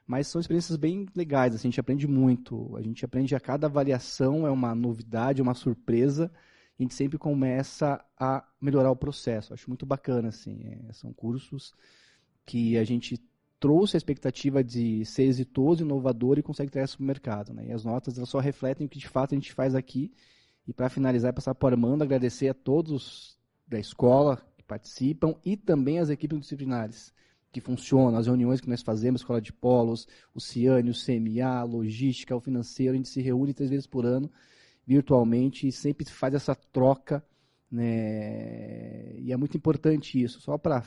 Mas 0.06 0.26
são 0.26 0.40
experiências 0.40 0.76
bem 0.76 1.06
legais, 1.14 1.54
assim, 1.54 1.68
a 1.68 1.70
gente 1.70 1.80
aprende 1.80 2.06
muito. 2.08 2.76
A 2.76 2.82
gente 2.82 3.04
aprende 3.04 3.34
a 3.34 3.40
cada 3.40 3.68
avaliação, 3.68 4.46
é 4.46 4.50
uma 4.50 4.74
novidade, 4.74 5.40
é 5.40 5.42
uma 5.42 5.54
surpresa. 5.54 6.30
A 6.78 6.82
gente 6.82 6.94
sempre 6.94 7.16
começa 7.16 8.04
a 8.18 8.44
melhorar 8.60 8.90
o 8.90 8.96
processo. 8.96 9.54
Acho 9.54 9.70
muito 9.70 9.86
bacana, 9.86 10.28
assim. 10.28 10.60
É, 10.64 10.92
são 10.92 11.12
cursos 11.12 11.72
que 12.44 12.76
a 12.76 12.82
gente 12.82 13.18
trouxe 13.60 13.96
a 13.96 13.98
expectativa 13.98 14.64
de 14.64 15.04
ser 15.04 15.24
exitoso, 15.24 15.84
inovador 15.84 16.38
e 16.38 16.42
consegue 16.42 16.70
trazer 16.70 16.86
isso 16.86 16.96
para 16.96 17.04
o 17.04 17.06
mercado. 17.06 17.52
Né? 17.52 17.66
E 17.68 17.72
as 17.72 17.84
notas 17.84 18.16
elas 18.16 18.28
só 18.28 18.40
refletem 18.40 18.86
o 18.86 18.90
que 18.90 18.98
de 18.98 19.06
fato 19.06 19.34
a 19.34 19.36
gente 19.36 19.52
faz 19.52 19.74
aqui. 19.74 20.10
E 20.66 20.72
para 20.72 20.88
finalizar, 20.88 21.32
passar 21.32 21.54
para 21.54 21.66
o 21.66 21.68
Armando, 21.68 22.02
agradecer 22.02 22.48
a 22.48 22.54
todos 22.54 23.38
da 23.68 23.78
escola 23.78 24.42
que 24.56 24.64
participam 24.64 25.34
e 25.44 25.56
também 25.56 25.98
as 25.98 26.08
equipes 26.08 26.40
disciplinares 26.40 27.12
que 27.52 27.60
funcionam, 27.60 28.16
as 28.16 28.26
reuniões 28.26 28.60
que 28.60 28.68
nós 28.68 28.80
fazemos, 28.80 29.20
escola 29.20 29.40
de 29.40 29.52
polos, 29.52 30.06
o 30.34 30.40
Ciane, 30.40 30.90
o 30.90 30.94
CMA, 30.94 31.62
logística, 31.64 32.34
o 32.34 32.40
financeiro, 32.40 32.94
a 32.94 32.96
gente 32.96 33.08
se 33.08 33.20
reúne 33.20 33.52
três 33.52 33.70
vezes 33.70 33.86
por 33.86 34.06
ano 34.06 34.30
virtualmente 34.86 35.68
e 35.68 35.72
sempre 35.72 36.04
faz 36.04 36.34
essa 36.34 36.54
troca, 36.54 37.24
né? 37.70 39.14
E 39.18 39.32
é 39.32 39.36
muito 39.36 39.56
importante 39.56 40.20
isso. 40.20 40.40
Só 40.40 40.58
para? 40.58 40.82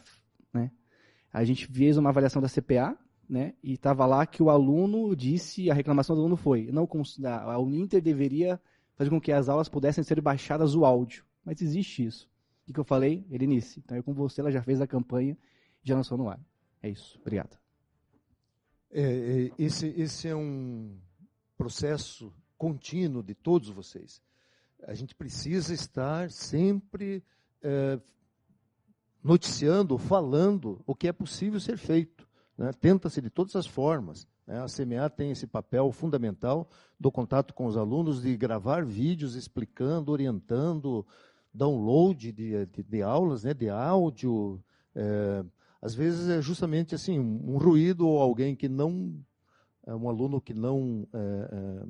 A 1.33 1.43
gente 1.43 1.65
fez 1.65 1.97
uma 1.97 2.09
avaliação 2.09 2.41
da 2.41 2.47
CPA, 2.47 2.95
né? 3.27 3.55
E 3.63 3.73
estava 3.73 4.05
lá 4.05 4.25
que 4.25 4.43
o 4.43 4.49
aluno 4.49 5.15
disse, 5.15 5.69
a 5.71 5.73
reclamação 5.73 6.15
do 6.15 6.21
aluno 6.21 6.37
foi, 6.37 6.71
não 6.71 6.87
a 7.25 7.57
Uninter 7.57 8.01
deveria 8.01 8.61
fazer 8.95 9.09
com 9.09 9.19
que 9.19 9.31
as 9.31 9.49
aulas 9.49 9.67
pudessem 9.67 10.03
ser 10.03 10.21
baixadas 10.21 10.75
o 10.75 10.85
áudio, 10.85 11.25
mas 11.43 11.61
existe 11.61 12.05
isso. 12.05 12.29
O 12.67 12.73
que 12.73 12.79
eu 12.79 12.83
falei? 12.83 13.25
Elenice, 13.29 13.79
então 13.79 13.97
eu 13.97 14.03
com 14.03 14.13
você, 14.13 14.39
ela 14.39 14.51
já 14.51 14.61
fez 14.61 14.79
a 14.79 14.87
campanha, 14.87 15.35
já 15.83 15.95
lançou 15.95 16.17
no 16.17 16.29
ar. 16.29 16.39
É 16.81 16.89
isso. 16.89 17.17
Obrigado. 17.19 17.57
É, 18.91 19.01
é, 19.01 19.51
esse, 19.57 19.87
esse 19.97 20.27
é 20.27 20.35
um 20.35 20.95
processo 21.57 22.31
contínuo 22.57 23.23
de 23.23 23.33
todos 23.33 23.69
vocês. 23.69 24.21
A 24.85 24.93
gente 24.93 25.15
precisa 25.15 25.73
estar 25.73 26.29
sempre 26.29 27.23
é, 27.61 27.99
noticiando, 29.23 29.97
falando 29.97 30.81
o 30.85 30.93
que 30.93 31.07
é 31.07 31.13
possível 31.13 31.59
ser 31.59 31.77
feito. 31.77 32.27
Né? 32.57 32.71
Tenta-se 32.73 33.21
de 33.21 33.29
todas 33.29 33.55
as 33.55 33.65
formas. 33.65 34.27
Né? 34.45 34.59
A 34.59 34.65
CMA 34.65 35.09
tem 35.09 35.31
esse 35.31 35.47
papel 35.47 35.91
fundamental 35.91 36.67
do 36.99 37.11
contato 37.11 37.53
com 37.53 37.65
os 37.65 37.77
alunos, 37.77 38.21
de 38.21 38.35
gravar 38.35 38.85
vídeos 38.85 39.35
explicando, 39.35 40.11
orientando, 40.11 41.05
download 41.53 42.31
de, 42.31 42.65
de, 42.65 42.83
de 42.83 43.01
aulas, 43.01 43.43
né? 43.43 43.53
de 43.53 43.69
áudio. 43.69 44.61
É, 44.95 45.43
às 45.81 45.93
vezes 45.93 46.29
é 46.29 46.41
justamente 46.41 46.95
assim 46.95 47.19
um, 47.19 47.57
ruído 47.57 48.07
ou 48.07 48.21
alguém 48.21 48.55
que 48.55 48.69
não 48.69 49.13
é 49.85 49.93
um 49.93 50.07
aluno 50.07 50.39
que 50.39 50.53
não 50.53 51.05
é, 51.13 51.17
é, 51.17 51.83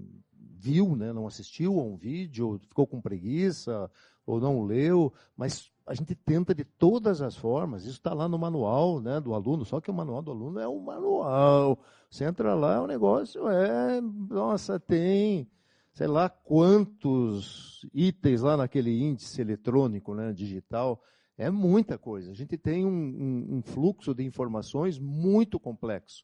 viu, 0.63 0.95
né, 0.95 1.13
não 1.13 1.27
assistiu 1.27 1.79
a 1.79 1.83
um 1.83 1.95
vídeo, 1.95 2.59
ficou 2.67 2.87
com 2.87 2.99
preguiça 2.99 3.91
ou 4.25 4.39
não 4.39 4.63
leu, 4.63 5.13
mas 5.37 5.71
a 5.85 5.93
gente 5.93 6.15
tenta 6.15 6.55
de 6.55 6.63
todas 6.63 7.21
as 7.21 7.35
formas. 7.35 7.83
Isso 7.83 7.97
está 7.97 8.13
lá 8.13 8.27
no 8.27 8.37
manual 8.37 9.01
né, 9.01 9.19
do 9.19 9.33
aluno, 9.33 9.65
só 9.65 9.81
que 9.81 9.91
o 9.91 9.93
manual 9.93 10.21
do 10.21 10.31
aluno 10.31 10.59
é 10.59 10.67
um 10.67 10.79
manual. 10.79 11.79
Você 12.09 12.25
entra 12.25 12.53
lá, 12.53 12.81
o 12.81 12.87
negócio 12.87 13.47
é, 13.49 13.99
nossa, 14.01 14.79
tem 14.79 15.47
sei 15.93 16.07
lá 16.07 16.27
quantos 16.27 17.85
itens 17.93 18.41
lá 18.41 18.57
naquele 18.57 19.03
índice 19.03 19.39
eletrônico, 19.39 20.15
né, 20.15 20.33
digital. 20.33 21.01
É 21.37 21.49
muita 21.49 21.97
coisa. 21.97 22.31
A 22.31 22.35
gente 22.35 22.57
tem 22.57 22.85
um, 22.85 22.89
um, 22.89 23.57
um 23.57 23.61
fluxo 23.61 24.13
de 24.13 24.23
informações 24.23 24.99
muito 24.99 25.59
complexo. 25.59 26.23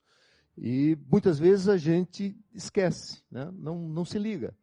E 0.57 0.97
muitas 1.09 1.39
vezes 1.39 1.67
a 1.67 1.77
gente 1.77 2.35
esquece, 2.53 3.23
né? 3.31 3.49
não, 3.53 3.79
não 3.87 4.03
se 4.03 4.19
liga. 4.19 4.53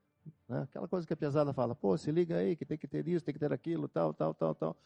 Né? 0.48 0.62
Aquela 0.62 0.88
coisa 0.88 1.06
que 1.06 1.12
a 1.12 1.16
pesada 1.16 1.52
fala, 1.52 1.74
pô, 1.74 1.96
se 1.96 2.10
liga 2.10 2.36
aí, 2.36 2.56
que 2.56 2.64
tem 2.64 2.78
que 2.78 2.86
ter 2.86 3.06
isso, 3.08 3.24
tem 3.24 3.34
que 3.34 3.40
ter 3.40 3.52
aquilo, 3.52 3.88
tal, 3.88 4.14
tal, 4.14 4.34
tal, 4.34 4.54
tal. 4.54 4.76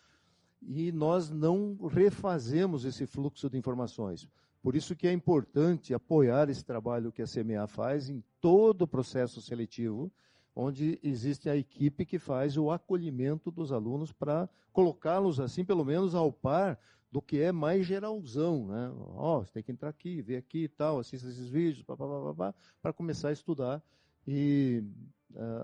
E 0.63 0.93
nós 0.93 1.31
não 1.31 1.77
refazemos 1.87 2.85
esse 2.85 3.07
fluxo 3.07 3.49
de 3.49 3.59
informações. 3.59 4.29
Por 4.63 4.77
isso 4.77 4.95
que 4.95 5.07
é 5.07 5.13
importante 5.13 5.95
apoiar 5.95 6.51
esse 6.51 6.65
trabalho 6.65 7.13
que 7.13 7.23
a 7.23 7.27
CMA 7.27 7.67
faz 7.67 8.11
em 8.11 8.23
todo 8.41 8.83
o 8.83 8.89
processo 8.89 9.41
seletivo, 9.41 10.13
onde 10.55 10.99
existe 11.03 11.49
a 11.49 11.57
equipe 11.57 12.05
que 12.05 12.19
faz 12.19 12.59
o 12.59 12.71
acolhimento 12.71 13.51
dos 13.51 13.73
alunos 13.73 14.13
para 14.13 14.49
colocá-los 14.73 15.41
assim, 15.41 15.65
pelo 15.65 15.85
menos 15.85 16.15
ao 16.15 16.31
par 16.31 16.79
do 17.11 17.23
que 17.23 17.41
é 17.41 17.51
mais 17.51 17.87
geralzão, 17.87 18.67
né? 18.67 18.93
Ó, 19.17 19.39
oh, 19.39 19.45
você 19.45 19.53
tem 19.55 19.63
que 19.63 19.73
entrar 19.73 19.89
aqui, 19.89 20.21
ver 20.21 20.37
aqui 20.37 20.65
e 20.65 20.69
tal, 20.69 20.99
assista 20.99 21.29
esses 21.29 21.49
vídeos, 21.49 21.83
para 21.83 22.93
começar 22.93 23.29
a 23.29 23.33
estudar 23.33 23.83
e 24.27 24.85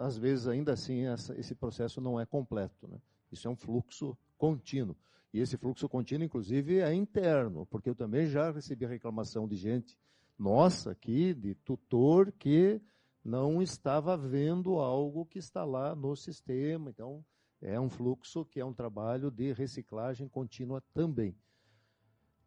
às 0.01 0.17
vezes 0.17 0.47
ainda 0.47 0.73
assim 0.73 1.05
esse 1.37 1.55
processo 1.55 2.01
não 2.01 2.21
é 2.21 2.27
completo, 2.27 2.87
né? 2.89 3.01
Isso 3.31 3.49
é 3.49 3.51
um 3.51 3.57
fluxo 3.57 4.17
contínuo. 4.39 4.97
E 5.33 5.41
esse 5.41 5.57
fluxo 5.57 5.89
contínuo, 5.89 6.25
inclusive, 6.25 6.79
é 6.79 6.95
interno, 6.95 7.67
porque 7.67 7.91
eu 7.91 7.95
também 7.95 8.27
já 8.27 8.51
recebi 8.51 8.87
reclamação 8.87 9.47
de 9.47 9.57
gente 9.57 9.99
nossa 10.39 10.93
aqui, 10.93 11.35
de 11.35 11.55
tutor, 11.55 12.33
que 12.33 12.81
não 13.25 13.61
estava 13.61 14.17
vendo 14.17 14.79
algo 14.79 15.27
que 15.27 15.39
está 15.39 15.65
lá 15.65 15.95
no 15.95 16.15
sistema. 16.15 16.91
Então, 16.91 17.25
é 17.61 17.79
um 17.81 17.91
fluxo 17.91 18.45
que 18.45 18.61
é 18.61 18.65
um 18.65 18.73
trabalho 18.73 19.31
de 19.31 19.53
reciclagem 19.53 20.29
contínua 20.29 20.83
também. 20.95 21.37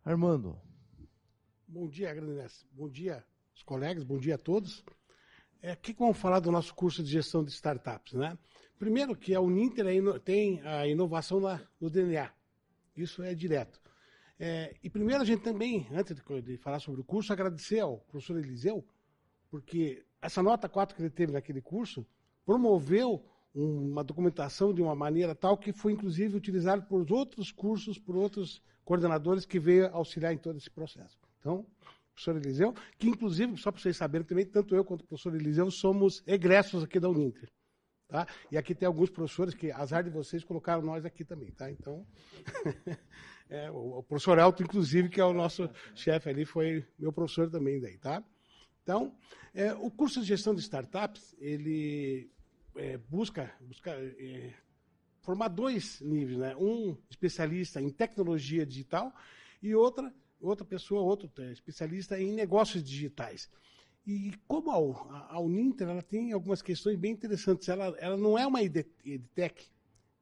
Armando. 0.03 0.59
Bom 1.67 1.87
dia, 1.87 2.13
Grandes. 2.13 2.65
Bom 2.71 2.89
dia, 2.89 3.23
os 3.53 3.61
colegas, 3.61 4.03
bom 4.03 4.17
dia 4.17 4.35
a 4.35 4.39
todos. 4.39 4.83
É, 5.61 5.75
que 5.75 5.93
vamos 5.93 6.17
falar 6.17 6.39
do 6.39 6.51
nosso 6.51 6.73
curso 6.73 7.03
de 7.03 7.09
gestão 7.09 7.43
de 7.43 7.51
startups, 7.51 8.13
né? 8.13 8.37
Primeiro 8.77 9.13
que 9.15 9.35
a 9.35 9.41
Uninter 9.41 9.85
tem 10.21 10.61
a 10.61 10.87
inovação 10.87 11.41
no 11.81 11.89
DNA. 11.89 12.31
Isso 12.95 13.21
é 13.21 13.35
direto. 13.35 13.79
É, 14.39 14.73
e 14.81 14.89
primeiro 14.89 15.21
a 15.21 15.25
gente 15.25 15.43
também, 15.43 15.85
antes 15.91 16.15
de, 16.15 16.41
de 16.41 16.57
falar 16.57 16.79
sobre 16.79 17.01
o 17.01 17.03
curso, 17.03 17.33
agradecer 17.33 17.81
ao 17.81 17.97
professor 17.97 18.37
Eliseu, 18.37 18.85
porque 19.51 20.05
essa 20.21 20.41
nota 20.41 20.69
4 20.69 20.95
que 20.95 21.01
ele 21.01 21.09
teve 21.09 21.33
naquele 21.33 21.61
curso 21.61 22.07
promoveu 22.45 23.25
uma 23.53 24.03
documentação 24.03 24.73
de 24.73 24.81
uma 24.81 24.95
maneira 24.95 25.35
tal 25.35 25.57
que 25.57 25.73
foi 25.73 25.91
inclusive 25.91 26.37
utilizado 26.37 26.83
por 26.83 27.11
outros 27.11 27.51
cursos, 27.51 27.97
por 27.97 28.15
outros 28.15 28.61
coordenadores 28.85 29.45
que 29.45 29.59
veio 29.59 29.87
auxiliar 29.87 30.33
em 30.33 30.37
todo 30.37 30.57
esse 30.57 30.69
processo. 30.69 31.17
Então, 31.39 31.65
professor 32.19 32.35
Eliseu, 32.35 32.75
que 32.97 33.07
inclusive, 33.07 33.57
só 33.57 33.71
para 33.71 33.81
vocês 33.81 33.95
saberem 33.95 34.27
também, 34.27 34.45
tanto 34.45 34.75
eu 34.75 34.83
quanto 34.83 35.01
o 35.01 35.07
professor 35.07 35.33
Eliseu 35.33 35.71
somos 35.71 36.21
egressos 36.27 36.83
aqui 36.83 36.99
da 36.99 37.09
Uninter. 37.09 37.49
Tá? 38.07 38.27
E 38.51 38.57
aqui 38.57 38.75
tem 38.75 38.87
alguns 38.87 39.09
professores 39.09 39.53
que, 39.53 39.71
azar 39.71 40.03
de 40.03 40.09
vocês, 40.09 40.43
colocaram 40.43 40.81
nós 40.81 41.05
aqui 41.05 41.23
também. 41.23 41.51
Tá? 41.51 41.71
Então, 41.71 42.05
é, 43.49 43.71
o, 43.71 43.99
o, 43.99 44.03
professor 44.03 44.37
Elton, 44.37 44.63
inclusive, 44.63 45.09
que 45.09 45.21
é 45.21 45.23
o 45.25 45.33
nosso 45.33 45.69
chefe 45.95 46.29
ali, 46.29 46.43
foi 46.43 46.85
meu 46.97 47.13
professor 47.13 47.49
também 47.49 47.79
daí. 47.79 47.97
Tá? 47.97 48.23
Então, 48.83 49.15
é, 49.53 49.73
o 49.73 49.89
curso 49.91 50.21
de 50.21 50.27
gestão 50.27 50.55
de 50.55 50.61
startups, 50.61 51.35
ele 51.37 52.31
é, 52.75 52.97
busca, 52.97 53.53
busca 53.61 53.91
é, 53.91 54.53
formar 55.21 55.47
dois 55.49 56.01
níveis, 56.01 56.39
né? 56.39 56.55
Um 56.55 56.97
especialista 57.09 57.79
em 57.79 57.91
tecnologia 57.91 58.65
digital 58.65 59.13
e 59.61 59.75
outra, 59.75 60.11
outra 60.41 60.65
pessoa, 60.65 61.01
outro 61.01 61.29
é, 61.39 61.51
especialista 61.51 62.19
em 62.19 62.31
negócios 62.31 62.83
digitais. 62.83 63.49
E 64.05 64.33
como 64.47 64.71
a, 64.71 65.35
a 65.35 65.39
Uninter, 65.39 65.87
ela 65.87 66.01
tem 66.01 66.31
algumas 66.31 66.61
questões 66.61 66.97
bem 66.97 67.11
interessantes. 67.11 67.67
Ela, 67.69 67.95
ela 67.99 68.17
não 68.17 68.37
é 68.37 68.47
uma 68.47 68.61
edtech, 68.61 69.69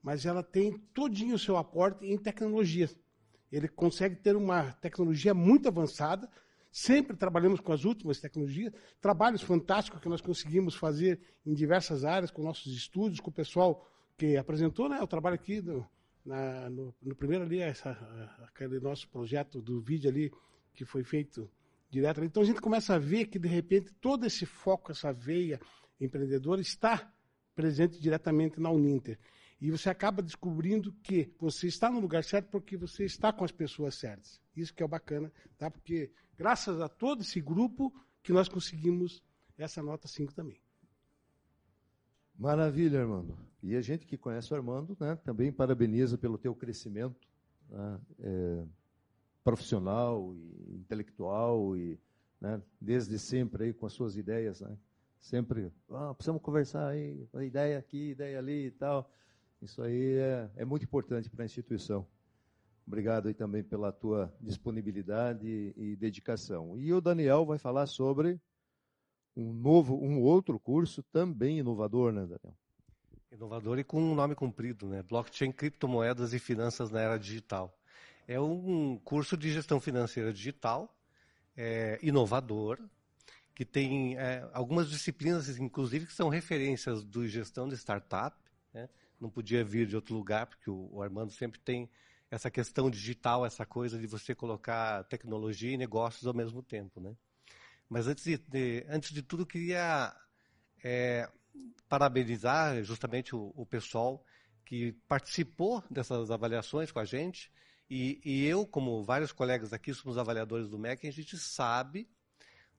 mas 0.02 0.26
ela 0.26 0.44
tem 0.44 0.78
todinho 0.94 1.36
o 1.36 1.40
seu 1.40 1.58
aporte 1.58 2.06
em 2.06 2.18
tecnologia. 2.18 2.90
Ele 3.52 3.68
consegue 3.68 4.16
ter 4.16 4.36
uma 4.36 4.74
tecnologia 4.74 5.34
muito 5.34 5.68
avançada, 5.68 6.30
Sempre 6.78 7.18
trabalhamos 7.18 7.60
com 7.60 7.74
as 7.74 7.86
últimas 7.86 8.20
tecnologias, 8.20 8.72
trabalhos 9.02 9.42
fantásticos 9.42 10.00
que 10.00 10.08
nós 10.08 10.22
conseguimos 10.22 10.76
fazer 10.76 11.20
em 11.44 11.52
diversas 11.52 12.06
áreas, 12.06 12.30
com 12.30 12.44
nossos 12.44 12.72
estudos, 12.72 13.20
com 13.20 13.32
o 13.32 13.34
pessoal 13.34 13.90
que 14.16 14.38
apresentou 14.38 14.88
né, 14.88 15.02
o 15.02 15.08
trabalho 15.08 15.34
aqui 15.34 15.60
do, 15.60 15.84
na, 16.28 16.70
no, 16.70 16.94
no, 17.02 17.16
primeiro 17.16 17.46
ali, 17.46 17.60
essa, 17.60 17.92
aquele 18.48 18.80
nosso 18.80 19.08
projeto 19.10 19.62
do 19.62 19.80
vídeo 19.80 20.10
ali, 20.10 20.32
que 20.74 20.84
foi 20.84 21.04
feito 21.04 21.50
direto. 21.90 22.24
Então 22.24 22.44
a 22.44 22.46
gente 22.46 22.60
começa 22.60 22.96
a 22.96 23.00
ver 23.00 23.28
que, 23.28 23.40
de 23.40 23.48
repente, 23.48 23.94
todo 23.94 24.26
esse 24.26 24.46
foco, 24.46 24.92
essa 24.92 25.14
veia 25.14 25.60
empreendedora 26.00 26.60
está 26.60 27.12
presente 27.56 28.00
diretamente 28.00 28.60
na 28.60 28.70
Uninter. 28.70 29.18
E 29.60 29.72
você 29.72 29.90
acaba 29.90 30.22
descobrindo 30.22 30.94
que 31.02 31.34
você 31.40 31.68
está 31.68 31.90
no 31.90 32.00
lugar 32.00 32.24
certo 32.24 32.50
porque 32.52 32.78
você 32.78 33.06
está 33.06 33.34
com 33.34 33.44
as 33.44 33.52
pessoas 33.52 33.96
certas. 33.96 34.40
Isso 34.56 34.74
que 34.74 34.84
é 34.84 34.88
bacana, 34.88 35.32
tá? 35.58 35.72
Porque 35.72 36.12
graças 36.38 36.80
a 36.82 36.88
todo 36.88 37.22
esse 37.22 37.42
grupo 37.42 37.92
que 38.22 38.32
nós 38.32 38.48
conseguimos 38.48 39.24
essa 39.58 39.82
nota 39.82 40.08
5 40.08 40.34
também. 40.34 40.62
Maravilha, 42.38 43.02
Armando. 43.02 43.36
E 43.68 43.76
a 43.76 43.82
gente 43.82 44.08
que 44.08 44.18
conhece 44.18 44.54
o 44.54 44.56
Armando, 44.56 44.96
né, 44.98 45.18
também 45.26 45.52
parabeniza 45.52 46.18
pelo 46.18 46.38
teu 46.38 46.56
crescimento 46.56 47.28
né, 47.70 48.00
é, 48.22 48.64
profissional 49.44 50.34
e 50.34 50.78
intelectual 50.78 51.76
e 51.76 52.00
né, 52.40 52.62
desde 52.80 53.20
sempre 53.20 53.66
aí 53.66 53.74
com 53.74 53.86
as 53.86 53.92
suas 53.92 54.16
ideias, 54.16 54.62
né, 54.62 54.78
sempre, 55.20 55.70
ah, 55.90 56.14
precisamos 56.14 56.42
conversar 56.42 56.88
aí, 56.88 57.28
ideia 57.42 57.78
aqui, 57.78 58.12
ideia 58.12 58.40
ali 58.40 58.68
e 58.68 58.72
tal. 58.72 59.12
Isso 59.62 59.82
aí 59.82 60.14
é, 60.14 60.50
é 60.56 60.64
muito 60.64 60.84
importante 60.84 61.30
para 61.30 61.44
a 61.44 61.46
instituição. 61.46 62.08
Obrigado 62.88 63.28
aí 63.28 63.34
também 63.34 63.66
pela 63.66 63.92
tua 63.92 64.34
disponibilidade 64.40 65.74
e 65.76 65.94
dedicação. 65.98 66.78
E 66.78 66.94
o 66.94 67.02
Daniel 67.02 67.46
vai 67.46 67.58
falar 67.58 67.86
sobre 67.86 68.40
um 69.36 69.52
novo, 69.52 70.02
um 70.02 70.22
outro 70.22 70.58
curso 70.58 71.04
também 71.12 71.60
inovador, 71.60 72.14
né, 72.14 72.22
Daniel? 72.22 72.56
Inovador 73.32 73.78
e 73.78 73.84
com 73.84 74.02
um 74.02 74.16
nome 74.16 74.36
comprido, 74.36 74.88
né? 74.88 75.04
Blockchain, 75.04 75.52
criptomoedas 75.52 76.34
e 76.34 76.40
finanças 76.40 76.90
na 76.90 77.02
era 77.02 77.18
digital. 77.20 77.78
É 78.28 78.40
um 78.40 78.98
curso 78.98 79.36
de 79.36 79.52
gestão 79.52 79.80
financeira 79.80 80.32
digital, 80.32 80.98
é, 81.56 82.00
inovador, 82.02 82.80
que 83.54 83.66
tem 83.66 84.18
é, 84.18 84.48
algumas 84.54 84.90
disciplinas, 84.90 85.50
inclusive, 85.60 86.06
que 86.06 86.14
são 86.14 86.30
referências 86.30 87.04
do 87.04 87.28
gestão 87.28 87.68
de 87.68 87.76
startup. 87.76 88.38
Né? 88.74 88.88
Não 89.20 89.30
podia 89.30 89.64
vir 89.64 89.88
de 89.88 89.96
outro 89.96 90.16
lugar, 90.16 90.48
porque 90.48 90.70
o, 90.70 90.90
o 90.94 91.02
Armando 91.02 91.32
sempre 91.32 91.60
tem 91.60 91.90
essa 92.30 92.50
questão 92.52 92.90
digital, 92.90 93.46
essa 93.46 93.66
coisa 93.66 93.98
de 93.98 94.08
você 94.08 94.36
colocar 94.36 95.04
tecnologia 95.06 95.72
e 95.72 95.78
negócios 95.78 96.26
ao 96.28 96.34
mesmo 96.34 96.62
tempo, 96.62 97.00
né? 97.00 97.16
Mas 97.90 98.06
antes 98.06 98.26
de, 98.26 98.38
de 98.38 98.86
antes 98.90 99.14
de 99.14 99.22
tudo, 99.22 99.46
queria 99.46 100.14
é, 100.84 101.30
parabenizar 101.88 102.84
justamente 102.84 103.36
o, 103.36 103.54
o, 103.56 103.66
pessoal 103.66 104.24
que 104.66 104.94
participou 105.08 105.84
dessas 105.90 106.30
avaliações 106.30 106.92
com 106.92 107.00
a 107.00 107.06
gente. 107.06 107.52
E, 107.90 108.20
e, 108.26 108.46
eu, 108.46 108.66
como 108.66 109.04
vários 109.04 109.32
colegas 109.32 109.72
aqui, 109.72 109.94
somos 109.94 110.18
avaliadores 110.18 110.70
do 110.70 110.78
MEC, 110.78 111.08
a 111.08 111.12
gente 111.12 111.38
sabe 111.38 112.10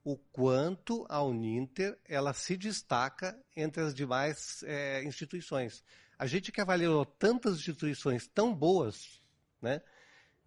o 0.03 0.17
quanto 0.17 1.05
a 1.09 1.21
Uninter 1.23 1.99
ela 2.07 2.33
se 2.33 2.55
destaca 2.55 3.39
entre 3.55 3.81
as 3.83 3.93
demais 3.93 4.63
é, 4.63 5.03
instituições. 5.03 5.83
A 6.17 6.25
gente 6.27 6.51
que 6.51 6.61
avaliou 6.61 7.05
tantas 7.05 7.57
instituições 7.57 8.27
tão 8.27 8.53
boas, 8.53 9.21
né, 9.61 9.81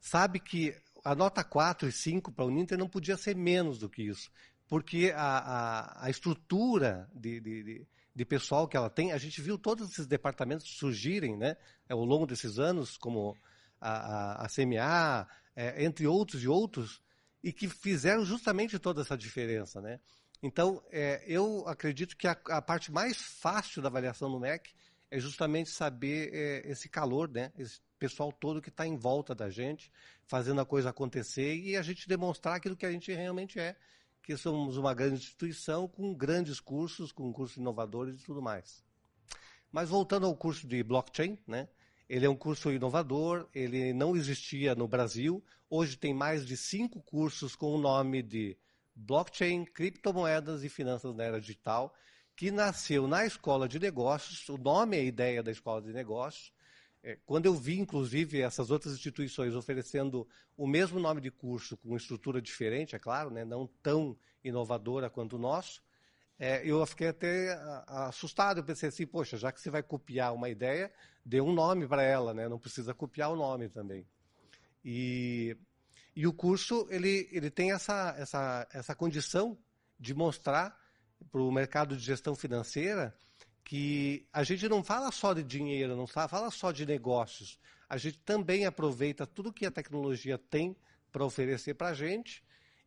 sabe 0.00 0.38
que 0.38 0.76
a 1.04 1.14
nota 1.14 1.42
4 1.42 1.88
e 1.88 1.92
5 1.92 2.32
para 2.32 2.44
a 2.44 2.48
Uninter 2.48 2.78
não 2.78 2.88
podia 2.88 3.16
ser 3.16 3.34
menos 3.34 3.78
do 3.78 3.88
que 3.88 4.02
isso, 4.02 4.30
porque 4.68 5.12
a, 5.14 5.38
a, 5.38 6.06
a 6.06 6.10
estrutura 6.10 7.10
de, 7.14 7.40
de, 7.40 7.62
de, 7.62 7.86
de, 8.14 8.24
pessoal 8.24 8.68
que 8.68 8.76
ela 8.76 8.90
tem, 8.90 9.12
a 9.12 9.18
gente 9.18 9.40
viu 9.40 9.58
todos 9.58 9.90
esses 9.90 10.06
departamentos 10.06 10.68
surgirem 10.68 11.36
né, 11.36 11.56
ao 11.88 12.04
longo 12.04 12.26
desses 12.26 12.58
anos, 12.58 12.96
como 12.96 13.36
a, 13.80 14.42
a, 14.42 14.46
a 14.46 14.48
CMA, 14.48 15.26
é, 15.56 15.84
entre 15.84 16.06
outros 16.06 16.42
e 16.42 16.48
outros, 16.48 17.02
e 17.42 17.52
que 17.52 17.68
fizeram 17.68 18.24
justamente 18.24 18.78
toda 18.78 19.02
essa 19.02 19.16
diferença. 19.16 19.80
Né? 19.80 19.98
Então, 20.42 20.82
é, 20.90 21.22
eu 21.26 21.66
acredito 21.66 22.16
que 22.16 22.26
a, 22.26 22.36
a, 22.48 22.62
parte 22.62 22.92
mais 22.92 23.16
fácil 23.16 23.82
da 23.82 23.88
avaliação 23.88 24.28
no 24.28 24.40
MEC 24.40 24.70
é 25.10 25.18
justamente 25.18 25.70
saber 25.70 26.30
é, 26.32 26.70
esse 26.70 26.88
calor, 26.88 27.28
né? 27.28 27.52
esse 27.58 27.80
pessoal 27.98 28.32
todo 28.32 28.60
que 28.60 28.68
está 28.68 28.86
em 28.86 28.96
volta 28.96 29.34
da 29.34 29.48
gente, 29.48 29.92
fazendo 30.24 30.60
a 30.60 30.66
coisa 30.66 30.90
acontecer 30.90 31.54
e 31.54 31.76
a 31.76 31.82
gente 31.82 32.08
demonstrar 32.08 32.56
aquilo 32.56 32.76
que 32.76 32.86
a 32.86 32.90
gente 32.90 33.12
realmente 33.12 33.60
é, 33.60 33.76
que 34.22 34.36
somos 34.36 34.76
uma 34.76 34.94
grande 34.94 35.16
instituição 35.16 35.88
com 35.88 36.14
grandes 36.14 36.60
cursos, 36.60 37.10
com 37.10 37.32
cursos 37.32 37.56
inovadores 37.56 38.20
e 38.20 38.24
tudo 38.24 38.40
mais. 38.40 38.84
Mas 39.70 39.88
voltando 39.88 40.26
ao 40.26 40.36
curso 40.36 40.66
de 40.66 40.82
blockchain, 40.82 41.38
né? 41.46 41.68
Ele 42.08 42.26
é 42.26 42.30
um 42.30 42.36
curso 42.36 42.70
inovador, 42.70 43.48
ele 43.54 43.92
não 43.92 44.14
existia 44.14 44.74
no 44.74 44.86
Brasil. 44.86 45.42
Hoje 45.68 45.96
tem 45.96 46.12
mais 46.12 46.44
de 46.44 46.56
cinco 46.56 47.00
cursos 47.00 47.56
com 47.56 47.74
o 47.74 47.78
nome 47.78 48.22
de 48.22 48.56
Blockchain, 48.94 49.64
Criptomoedas 49.64 50.62
e 50.62 50.68
Finanças 50.68 51.14
na 51.16 51.24
Era 51.24 51.40
Digital, 51.40 51.94
que 52.36 52.50
nasceu 52.50 53.08
na 53.08 53.24
Escola 53.24 53.66
de 53.66 53.78
Negócios. 53.78 54.46
O 54.50 54.58
nome 54.58 54.98
é 54.98 55.00
a 55.00 55.04
ideia 55.04 55.42
da 55.42 55.50
Escola 55.50 55.80
de 55.80 55.92
Negócios. 55.92 56.52
É, 57.02 57.18
quando 57.26 57.46
eu 57.46 57.54
vi, 57.54 57.78
inclusive, 57.80 58.40
essas 58.40 58.70
outras 58.70 58.94
instituições 58.94 59.54
oferecendo 59.54 60.26
o 60.56 60.66
mesmo 60.66 61.00
nome 61.00 61.20
de 61.20 61.30
curso, 61.30 61.76
com 61.76 61.96
estrutura 61.96 62.40
diferente, 62.40 62.94
é 62.94 62.98
claro, 62.98 63.30
né, 63.30 63.44
não 63.44 63.66
tão 63.82 64.16
inovadora 64.44 65.10
quanto 65.10 65.36
o 65.36 65.38
nosso, 65.38 65.82
é, 66.38 66.64
eu 66.64 66.84
fiquei 66.86 67.08
até 67.08 67.58
assustado. 67.86 68.58
Eu 68.58 68.64
pensei 68.64 68.88
assim, 68.88 69.06
poxa, 69.06 69.36
já 69.36 69.50
que 69.52 69.60
você 69.60 69.70
vai 69.70 69.82
copiar 69.82 70.32
uma 70.32 70.48
ideia, 70.48 70.92
dê 71.24 71.40
um 71.40 71.52
nome 71.52 71.86
para 71.86 72.02
ela, 72.02 72.32
né, 72.32 72.48
não 72.48 72.58
precisa 72.58 72.94
copiar 72.94 73.30
o 73.30 73.36
nome 73.36 73.68
também. 73.68 74.06
E, 74.84 75.56
e 76.14 76.26
o 76.26 76.32
curso 76.32 76.86
ele, 76.90 77.28
ele 77.32 77.50
tem 77.50 77.72
essa, 77.72 78.14
essa, 78.18 78.68
essa 78.72 78.94
condição 78.94 79.58
de 79.98 80.14
mostrar 80.14 80.76
para 81.30 81.40
o 81.40 81.52
mercado 81.52 81.96
de 81.96 82.02
gestão 82.02 82.34
financeira 82.34 83.14
que 83.64 84.26
a 84.32 84.42
gente 84.42 84.68
não 84.68 84.82
fala 84.82 85.10
só 85.10 85.32
de 85.32 85.42
dinheiro, 85.42 85.96
não 85.96 86.06
fala 86.06 86.50
só 86.50 86.72
de 86.72 86.84
negócios. 86.84 87.58
A 87.88 87.96
gente 87.96 88.18
também 88.18 88.66
aproveita 88.66 89.26
tudo 89.26 89.52
que 89.52 89.66
a 89.66 89.70
tecnologia 89.70 90.38
tem 90.38 90.76
para 91.10 91.24
oferecer 91.24 91.74
para 91.74 91.88
a 91.88 91.94
gente 91.94 92.42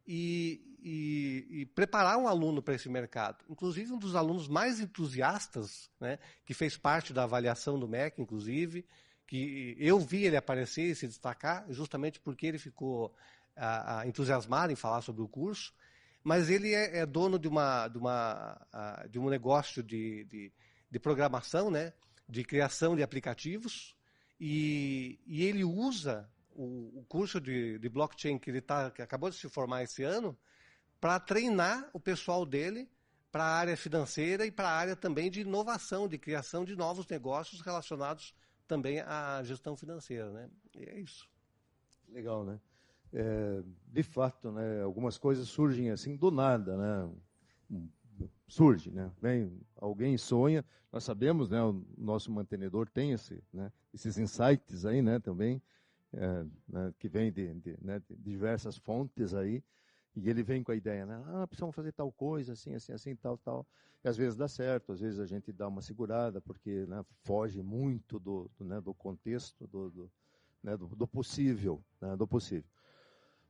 e, 0.07 0.77
e, 0.81 1.47
e, 1.61 1.65
preparar 1.67 2.17
um 2.17 2.27
aluno 2.27 2.61
para 2.61 2.75
esse 2.75 2.89
mercado. 2.89 3.43
Inclusive, 3.49 3.91
um 3.91 3.99
dos 3.99 4.15
alunos 4.15 4.47
mais 4.47 4.79
entusiastas, 4.79 5.89
né, 5.99 6.19
que 6.45 6.53
fez 6.53 6.77
parte 6.77 7.13
da 7.13 7.23
avaliação 7.23 7.79
do 7.79 7.87
MEC, 7.87 8.21
inclusive, 8.21 8.85
que 9.27 9.75
eu 9.79 9.99
vi 9.99 10.25
ele 10.25 10.37
aparecer 10.37 10.83
e 10.83 10.95
se 10.95 11.07
destacar, 11.07 11.65
justamente 11.69 12.19
porque 12.19 12.45
ele 12.45 12.59
ficou 12.59 13.13
a, 13.55 13.99
a, 13.99 14.07
entusiasmado 14.07 14.71
em 14.71 14.75
falar 14.75 15.01
sobre 15.01 15.21
o 15.21 15.27
curso, 15.27 15.73
mas 16.23 16.49
ele 16.49 16.73
é, 16.73 16.99
é 16.99 17.05
dono 17.05 17.37
de, 17.37 17.47
uma, 17.47 17.87
de, 17.87 17.97
uma, 17.97 18.59
de 19.09 19.19
um 19.19 19.29
negócio 19.29 19.83
de, 19.83 20.23
de 20.25 20.51
de 20.95 20.99
programação, 20.99 21.69
né, 21.69 21.91
de 22.25 22.41
criação 22.45 22.95
de 22.95 23.03
aplicativos, 23.03 23.93
e, 24.39 25.19
e 25.27 25.43
ele 25.43 25.61
usa 25.61 26.29
o, 26.51 26.99
o 26.99 27.05
curso 27.09 27.41
de, 27.41 27.77
de, 27.77 27.89
blockchain 27.89 28.39
que 28.39 28.49
ele 28.49 28.61
tá, 28.61 28.89
que 28.89 29.01
acabou 29.01 29.29
de 29.29 29.35
se 29.35 29.49
formar 29.49 29.83
esse 29.83 30.03
ano 30.03 30.37
para 31.01 31.19
treinar 31.19 31.89
o 31.91 31.99
pessoal 31.99 32.45
dele 32.45 32.89
para 33.29 33.43
a 33.43 33.57
área 33.57 33.75
financeira 33.75 34.45
e 34.45 34.51
para 34.51 34.69
a 34.69 34.71
área 34.71 34.95
também 34.95 35.29
de 35.29 35.41
inovação, 35.41 36.07
de 36.07 36.17
criação 36.17 36.63
de 36.63 36.77
novos 36.77 37.05
negócios 37.07 37.59
relacionados 37.59 38.33
também 38.65 39.01
à 39.01 39.43
gestão 39.43 39.75
financeira, 39.75 40.31
né? 40.31 40.49
E 40.73 40.85
é 40.85 40.97
isso. 40.97 41.29
Legal, 42.07 42.45
né? 42.45 42.57
É, 43.11 43.61
de 43.87 44.01
fato, 44.01 44.49
né? 44.49 44.81
Algumas 44.81 45.17
coisas 45.17 45.49
surgem 45.49 45.91
assim 45.91 46.15
do 46.15 46.31
nada, 46.31 46.77
né? 46.77 47.11
Surge, 48.47 48.91
né? 48.91 49.11
Vem, 49.21 49.59
alguém 49.75 50.17
sonha, 50.17 50.63
nós 50.91 51.03
sabemos, 51.03 51.49
né? 51.49 51.61
O 51.61 51.83
nosso 51.97 52.31
mantenedor 52.31 52.89
tem 52.89 53.11
esse, 53.11 53.43
né? 53.53 53.71
Esses 53.93 54.17
insights 54.17 54.85
aí, 54.85 55.01
né? 55.01 55.19
Também 55.19 55.61
é, 56.15 56.45
né, 56.67 56.93
que 56.97 57.09
vem 57.09 57.31
de, 57.31 57.53
de, 57.55 57.77
né, 57.81 57.99
de, 57.99 58.15
diversas 58.15 58.77
fontes 58.77 59.33
aí 59.33 59.63
e 60.15 60.29
ele 60.29 60.43
vem 60.43 60.63
com 60.63 60.71
a 60.71 60.75
ideia, 60.75 61.05
né? 61.05 61.21
Ah, 61.27 61.45
precisamos 61.45 61.75
fazer 61.75 61.91
tal 61.91 62.09
coisa, 62.11 62.53
assim, 62.53 62.73
assim, 62.73 62.93
assim, 62.93 63.15
tal, 63.15 63.37
tal. 63.37 63.67
E 64.03 64.07
às 64.07 64.15
vezes 64.15 64.37
dá 64.37 64.47
certo, 64.47 64.93
às 64.93 65.01
vezes 65.01 65.19
a 65.19 65.25
gente 65.25 65.51
dá 65.51 65.67
uma 65.67 65.81
segurada 65.81 66.39
porque 66.39 66.85
né, 66.85 67.03
foge 67.23 67.61
muito 67.61 68.17
do, 68.17 68.49
do, 68.57 68.63
né, 68.63 68.79
do 68.79 68.93
contexto, 68.93 69.67
do, 69.67 69.89
do, 69.89 70.11
né, 70.63 70.77
do, 70.77 70.87
do 70.87 71.05
possível, 71.05 71.83
né, 71.99 72.15
do 72.15 72.25
possível. 72.25 72.69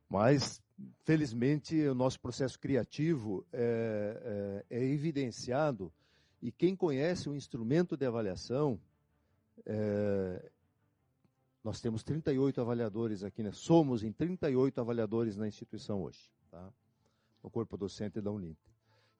Mas, 0.08 0.62
felizmente, 1.04 1.76
o 1.88 1.94
nosso 1.94 2.20
processo 2.20 2.58
criativo 2.58 3.44
é, 3.52 4.64
é, 4.70 4.78
é 4.78 4.84
evidenciado 4.84 5.92
e 6.40 6.52
quem 6.52 6.76
conhece 6.76 7.28
o 7.28 7.34
instrumento 7.34 7.96
de 7.96 8.06
avaliação, 8.06 8.78
é, 9.64 10.50
nós 11.64 11.80
temos 11.80 12.04
38 12.04 12.60
avaliadores 12.60 13.24
aqui, 13.24 13.42
né? 13.42 13.50
somos 13.52 14.04
em 14.04 14.12
38 14.12 14.80
avaliadores 14.80 15.36
na 15.36 15.48
instituição 15.48 16.02
hoje, 16.02 16.30
tá? 16.50 16.72
no 17.42 17.50
corpo 17.50 17.76
docente 17.76 18.20
da 18.20 18.30
Uninter. 18.30 18.70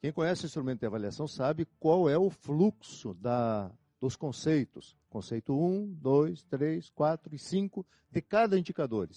Quem 0.00 0.12
conhece 0.12 0.44
o 0.44 0.46
instrumento 0.46 0.80
de 0.80 0.86
avaliação 0.86 1.26
sabe 1.26 1.66
qual 1.80 2.08
é 2.08 2.16
o 2.16 2.30
fluxo 2.30 3.14
da, 3.14 3.72
dos 4.00 4.14
conceitos. 4.14 4.96
Conceito 5.08 5.52
1, 5.52 5.94
2, 5.94 6.42
3, 6.44 6.90
4 6.90 7.34
e 7.34 7.38
5 7.38 7.86
de 8.10 8.22
cada 8.22 8.58
indicador. 8.58 9.08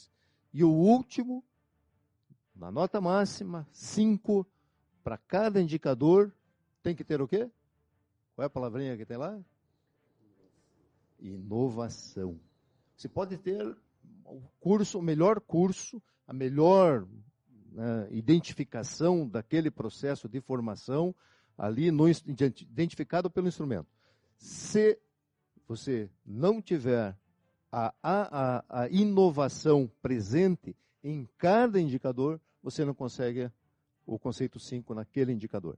E 0.53 0.63
o 0.63 0.71
último 0.71 1.43
na 2.59 2.69
nota 2.69 2.99
máxima, 2.99 3.65
5 3.71 4.45
para 5.01 5.17
cada 5.17 5.61
indicador, 5.61 6.33
tem 6.83 6.93
que 6.93 7.05
ter 7.05 7.21
o 7.21 7.27
quê? 7.27 7.49
Qual 8.35 8.43
é 8.43 8.47
a 8.47 8.49
palavrinha 8.49 8.97
que 8.97 9.05
tem 9.05 9.15
lá? 9.15 9.39
Inovação. 11.19 12.37
Você 12.95 13.07
pode 13.07 13.37
ter 13.37 13.65
o 14.25 14.41
curso, 14.59 14.99
o 14.99 15.01
melhor 15.01 15.39
curso, 15.39 16.01
a 16.27 16.33
melhor 16.33 17.07
né, 17.71 18.07
identificação 18.11 19.27
daquele 19.27 19.71
processo 19.71 20.27
de 20.27 20.41
formação 20.41 21.15
ali 21.57 21.91
no, 21.91 22.09
identificado 22.09 23.29
pelo 23.29 23.47
instrumento. 23.47 23.87
Se 24.37 24.99
você 25.65 26.09
não 26.25 26.61
tiver 26.61 27.17
a, 27.71 27.93
a, 28.03 28.65
a 28.83 28.89
inovação 28.89 29.89
presente 30.01 30.75
em 31.01 31.27
cada 31.37 31.79
indicador, 31.79 32.39
você 32.61 32.83
não 32.85 32.93
consegue 32.93 33.51
o 34.05 34.17
conceito 34.17 34.59
5 34.59 34.93
naquele 34.93 35.31
indicador. 35.31 35.77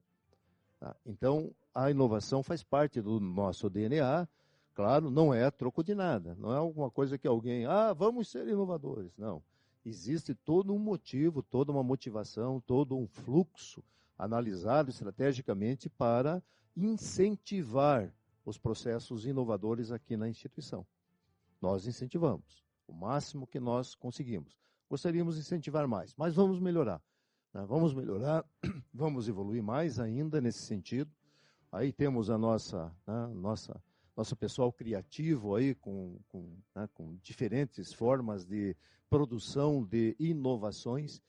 Tá? 0.80 0.96
Então, 1.06 1.54
a 1.74 1.92
inovação 1.92 2.42
faz 2.42 2.64
parte 2.64 3.02
do 3.02 3.20
nosso 3.20 3.70
DNA, 3.70 4.28
Claro, 4.74 5.12
não 5.12 5.34
é 5.34 5.52
troco 5.52 5.84
de 5.84 5.94
nada, 5.94 6.36
não 6.40 6.54
é 6.54 6.58
alguma 6.58 6.90
coisa 6.90 7.18
que 7.18 7.28
alguém, 7.28 7.66
ah, 7.66 7.94
vamos 7.94 8.30
ser 8.30 8.48
inovadores. 8.48 9.12
Não. 9.18 9.44
Existe 9.86 10.34
todo 10.34 10.74
um 10.74 10.80
motivo, 10.80 11.44
toda 11.44 11.72
uma 11.72 11.84
motivação, 11.84 12.62
todo 12.62 12.98
um 12.98 13.08
fluxo 13.08 13.84
analisado 14.18 14.90
estrategicamente 14.90 15.90
para 15.90 16.42
incentivar 16.78 18.14
os 18.46 18.58
processos 18.58 19.26
inovadores 19.26 19.92
aqui 19.92 20.16
na 20.16 20.30
instituição. 20.30 20.86
Nós 21.60 21.86
incentivamos 21.86 22.64
o 22.88 22.94
máximo 22.94 23.48
que 23.48 23.60
nós 23.60 23.94
conseguimos. 23.94 24.58
Gostaríamos 24.92 25.36
de 25.36 25.40
incentivar 25.40 25.88
mais, 25.88 26.14
mas 26.18 26.36
vamos 26.36 26.60
melhorar. 26.60 27.02
Né? 27.54 27.64
Vamos 27.66 27.94
melhorar, 27.94 28.44
vamos 28.94 29.30
evoluir 29.30 29.64
mais 29.64 30.02
ainda 30.02 30.42
nesse 30.42 30.64
sentido. 30.64 31.10
Aí 31.72 31.94
temos 31.94 32.30
a 32.30 32.38
nossa, 32.38 32.94
né, 33.08 33.28
nossa 33.34 33.82
nosso 34.18 34.36
pessoal 34.36 34.70
criativo 34.70 35.56
aí 35.56 35.74
com, 35.76 36.20
com, 36.28 36.58
né, 36.76 36.90
com 36.94 37.16
diferentes 37.24 37.94
formas 37.94 38.44
de 38.44 38.76
produção 39.10 39.82
de 39.82 40.14
inovações 40.20 41.22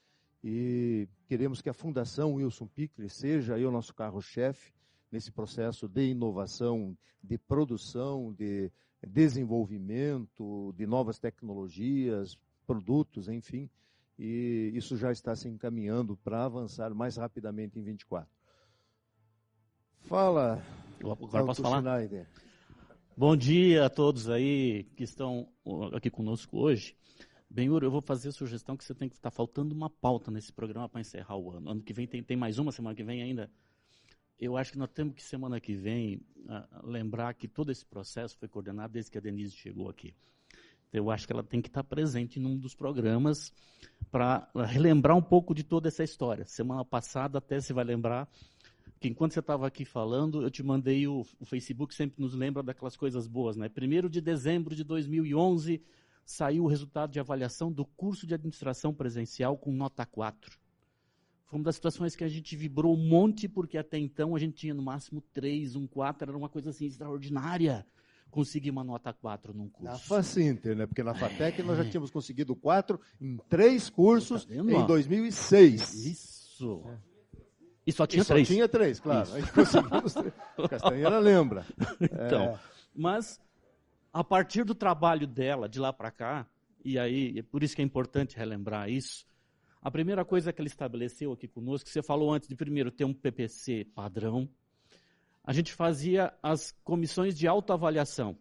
e 0.42 1.08
queremos 1.28 1.62
que 1.62 1.70
a 1.70 1.72
Fundação 1.72 2.34
Wilson 2.34 2.66
Pickler 2.66 3.10
seja 3.10 3.54
aí 3.54 3.64
o 3.64 3.70
nosso 3.70 3.94
carro-chefe 3.94 4.74
nesse 5.08 5.30
processo 5.30 5.86
de 5.88 6.08
inovação, 6.08 6.98
de 7.22 7.38
produção, 7.38 8.32
de 8.32 8.72
desenvolvimento 9.06 10.74
de 10.76 10.84
novas 10.84 11.20
tecnologias, 11.20 12.36
produtos, 12.72 13.28
enfim. 13.28 13.68
E 14.18 14.72
isso 14.74 14.96
já 14.96 15.12
está 15.12 15.36
se 15.36 15.46
encaminhando 15.46 16.16
para 16.16 16.44
avançar 16.44 16.94
mais 16.94 17.16
rapidamente 17.16 17.78
em 17.78 17.82
24. 17.82 18.28
Fala. 20.00 20.62
Agora 21.00 21.44
posso 21.44 21.60
falar? 21.60 21.80
Schneider. 21.80 22.26
Bom 23.14 23.36
dia 23.36 23.84
a 23.84 23.90
todos 23.90 24.30
aí 24.30 24.84
que 24.96 25.04
estão 25.04 25.46
aqui 25.92 26.08
conosco 26.08 26.58
hoje. 26.58 26.96
Bem, 27.50 27.66
eu 27.66 27.90
vou 27.90 28.00
fazer 28.00 28.30
a 28.30 28.32
sugestão 28.32 28.74
que 28.74 28.84
você 28.84 28.94
tem 28.94 29.08
que 29.08 29.16
estar 29.16 29.30
tá 29.30 29.36
faltando 29.36 29.74
uma 29.74 29.90
pauta 29.90 30.30
nesse 30.30 30.50
programa 30.50 30.88
para 30.88 31.02
encerrar 31.02 31.36
o 31.36 31.50
ano. 31.50 31.70
Ano 31.70 31.82
que 31.82 31.92
vem 31.92 32.06
tem, 32.06 32.22
tem 32.22 32.36
mais 32.36 32.58
uma, 32.58 32.72
semana 32.72 32.96
que 32.96 33.04
vem 33.04 33.22
ainda. 33.22 33.50
Eu 34.38 34.56
acho 34.56 34.72
que 34.72 34.78
nós 34.78 34.90
temos 34.90 35.14
que, 35.14 35.22
semana 35.22 35.60
que 35.60 35.74
vem, 35.74 36.22
uh, 36.46 36.86
lembrar 36.86 37.34
que 37.34 37.46
todo 37.46 37.70
esse 37.70 37.84
processo 37.84 38.38
foi 38.38 38.48
coordenado 38.48 38.94
desde 38.94 39.10
que 39.10 39.18
a 39.18 39.20
Denise 39.20 39.54
chegou 39.54 39.90
aqui. 39.90 40.14
Eu 40.92 41.10
acho 41.10 41.26
que 41.26 41.32
ela 41.32 41.42
tem 41.42 41.62
que 41.62 41.68
estar 41.68 41.82
presente 41.82 42.38
num 42.38 42.56
dos 42.56 42.74
programas 42.74 43.52
para 44.10 44.46
relembrar 44.66 45.16
um 45.16 45.22
pouco 45.22 45.54
de 45.54 45.62
toda 45.62 45.88
essa 45.88 46.04
história. 46.04 46.44
Semana 46.44 46.84
passada, 46.84 47.38
até 47.38 47.60
se 47.60 47.72
vai 47.72 47.82
lembrar, 47.82 48.28
que 49.00 49.08
enquanto 49.08 49.32
você 49.32 49.40
estava 49.40 49.66
aqui 49.66 49.86
falando, 49.86 50.42
eu 50.42 50.50
te 50.50 50.62
mandei 50.62 51.08
o, 51.08 51.26
o, 51.40 51.44
Facebook, 51.46 51.94
sempre 51.94 52.20
nos 52.20 52.34
lembra 52.34 52.62
daquelas 52.62 52.94
coisas 52.94 53.26
boas, 53.26 53.56
né? 53.56 53.70
Primeiro 53.70 54.10
de 54.10 54.20
dezembro 54.20 54.76
de 54.76 54.84
2011, 54.84 55.82
saiu 56.26 56.64
o 56.64 56.68
resultado 56.68 57.10
de 57.10 57.18
avaliação 57.18 57.72
do 57.72 57.86
curso 57.86 58.26
de 58.26 58.34
administração 58.34 58.92
presencial 58.92 59.56
com 59.56 59.72
nota 59.72 60.04
4. 60.04 60.58
Foi 61.46 61.58
uma 61.58 61.64
das 61.64 61.76
situações 61.76 62.14
que 62.14 62.24
a 62.24 62.28
gente 62.28 62.54
vibrou 62.54 62.94
um 62.94 63.08
monte, 63.08 63.48
porque 63.48 63.78
até 63.78 63.98
então 63.98 64.36
a 64.36 64.38
gente 64.38 64.54
tinha 64.54 64.74
no 64.74 64.82
máximo 64.82 65.22
3, 65.32 65.74
um 65.74 65.86
4, 65.86 66.28
era 66.28 66.38
uma 66.38 66.48
coisa 66.48 66.70
assim 66.70 66.84
extraordinária 66.84 67.86
conseguir 68.32 68.70
uma 68.70 68.82
nota 68.82 69.12
4 69.12 69.54
num 69.54 69.68
curso. 69.68 69.92
Na 69.92 69.98
Facinter, 69.98 70.74
né? 70.74 70.86
Porque 70.86 71.02
na 71.02 71.14
FATEC 71.14 71.60
é. 71.60 71.64
nós 71.64 71.78
já 71.78 71.84
tínhamos 71.84 72.10
conseguido 72.10 72.56
4 72.56 72.98
em 73.20 73.36
três 73.48 73.88
cursos 73.88 74.46
tá 74.46 74.54
em 74.54 74.86
2006. 74.86 75.94
Isso. 76.06 76.82
É. 76.86 76.96
E 77.86 77.92
só 77.92 78.06
tinha 78.06 78.22
e 78.22 78.24
três. 78.24 78.48
Só 78.48 78.54
tinha 78.54 78.68
três, 78.68 78.98
claro. 78.98 79.22
Isso. 79.22 79.36
A 79.36 79.40
gente 79.40 79.52
conseguimos 79.52 80.14
três. 80.14 80.34
Castanheira 80.70 81.18
lembra. 81.18 81.64
Então, 82.00 82.42
é. 82.42 82.58
mas 82.94 83.40
a 84.12 84.24
partir 84.24 84.64
do 84.64 84.74
trabalho 84.74 85.26
dela 85.26 85.68
de 85.68 85.78
lá 85.78 85.92
para 85.92 86.10
cá, 86.10 86.46
e 86.84 86.98
aí, 86.98 87.38
é 87.38 87.42
por 87.42 87.62
isso 87.62 87.76
que 87.76 87.82
é 87.82 87.84
importante 87.84 88.36
relembrar 88.36 88.88
isso, 88.88 89.26
a 89.80 89.90
primeira 89.90 90.24
coisa 90.24 90.52
que 90.52 90.60
ela 90.60 90.68
estabeleceu 90.68 91.32
aqui 91.32 91.46
conosco, 91.46 91.88
você 91.88 92.02
falou 92.02 92.32
antes 92.32 92.48
de 92.48 92.56
primeiro 92.56 92.90
ter 92.90 93.04
um 93.04 93.12
PPC 93.12 93.84
padrão, 93.94 94.48
a 95.44 95.52
gente 95.52 95.72
fazia 95.72 96.32
as 96.42 96.72
comissões 96.84 97.36
de 97.36 97.46
autoavaliação. 97.46 98.36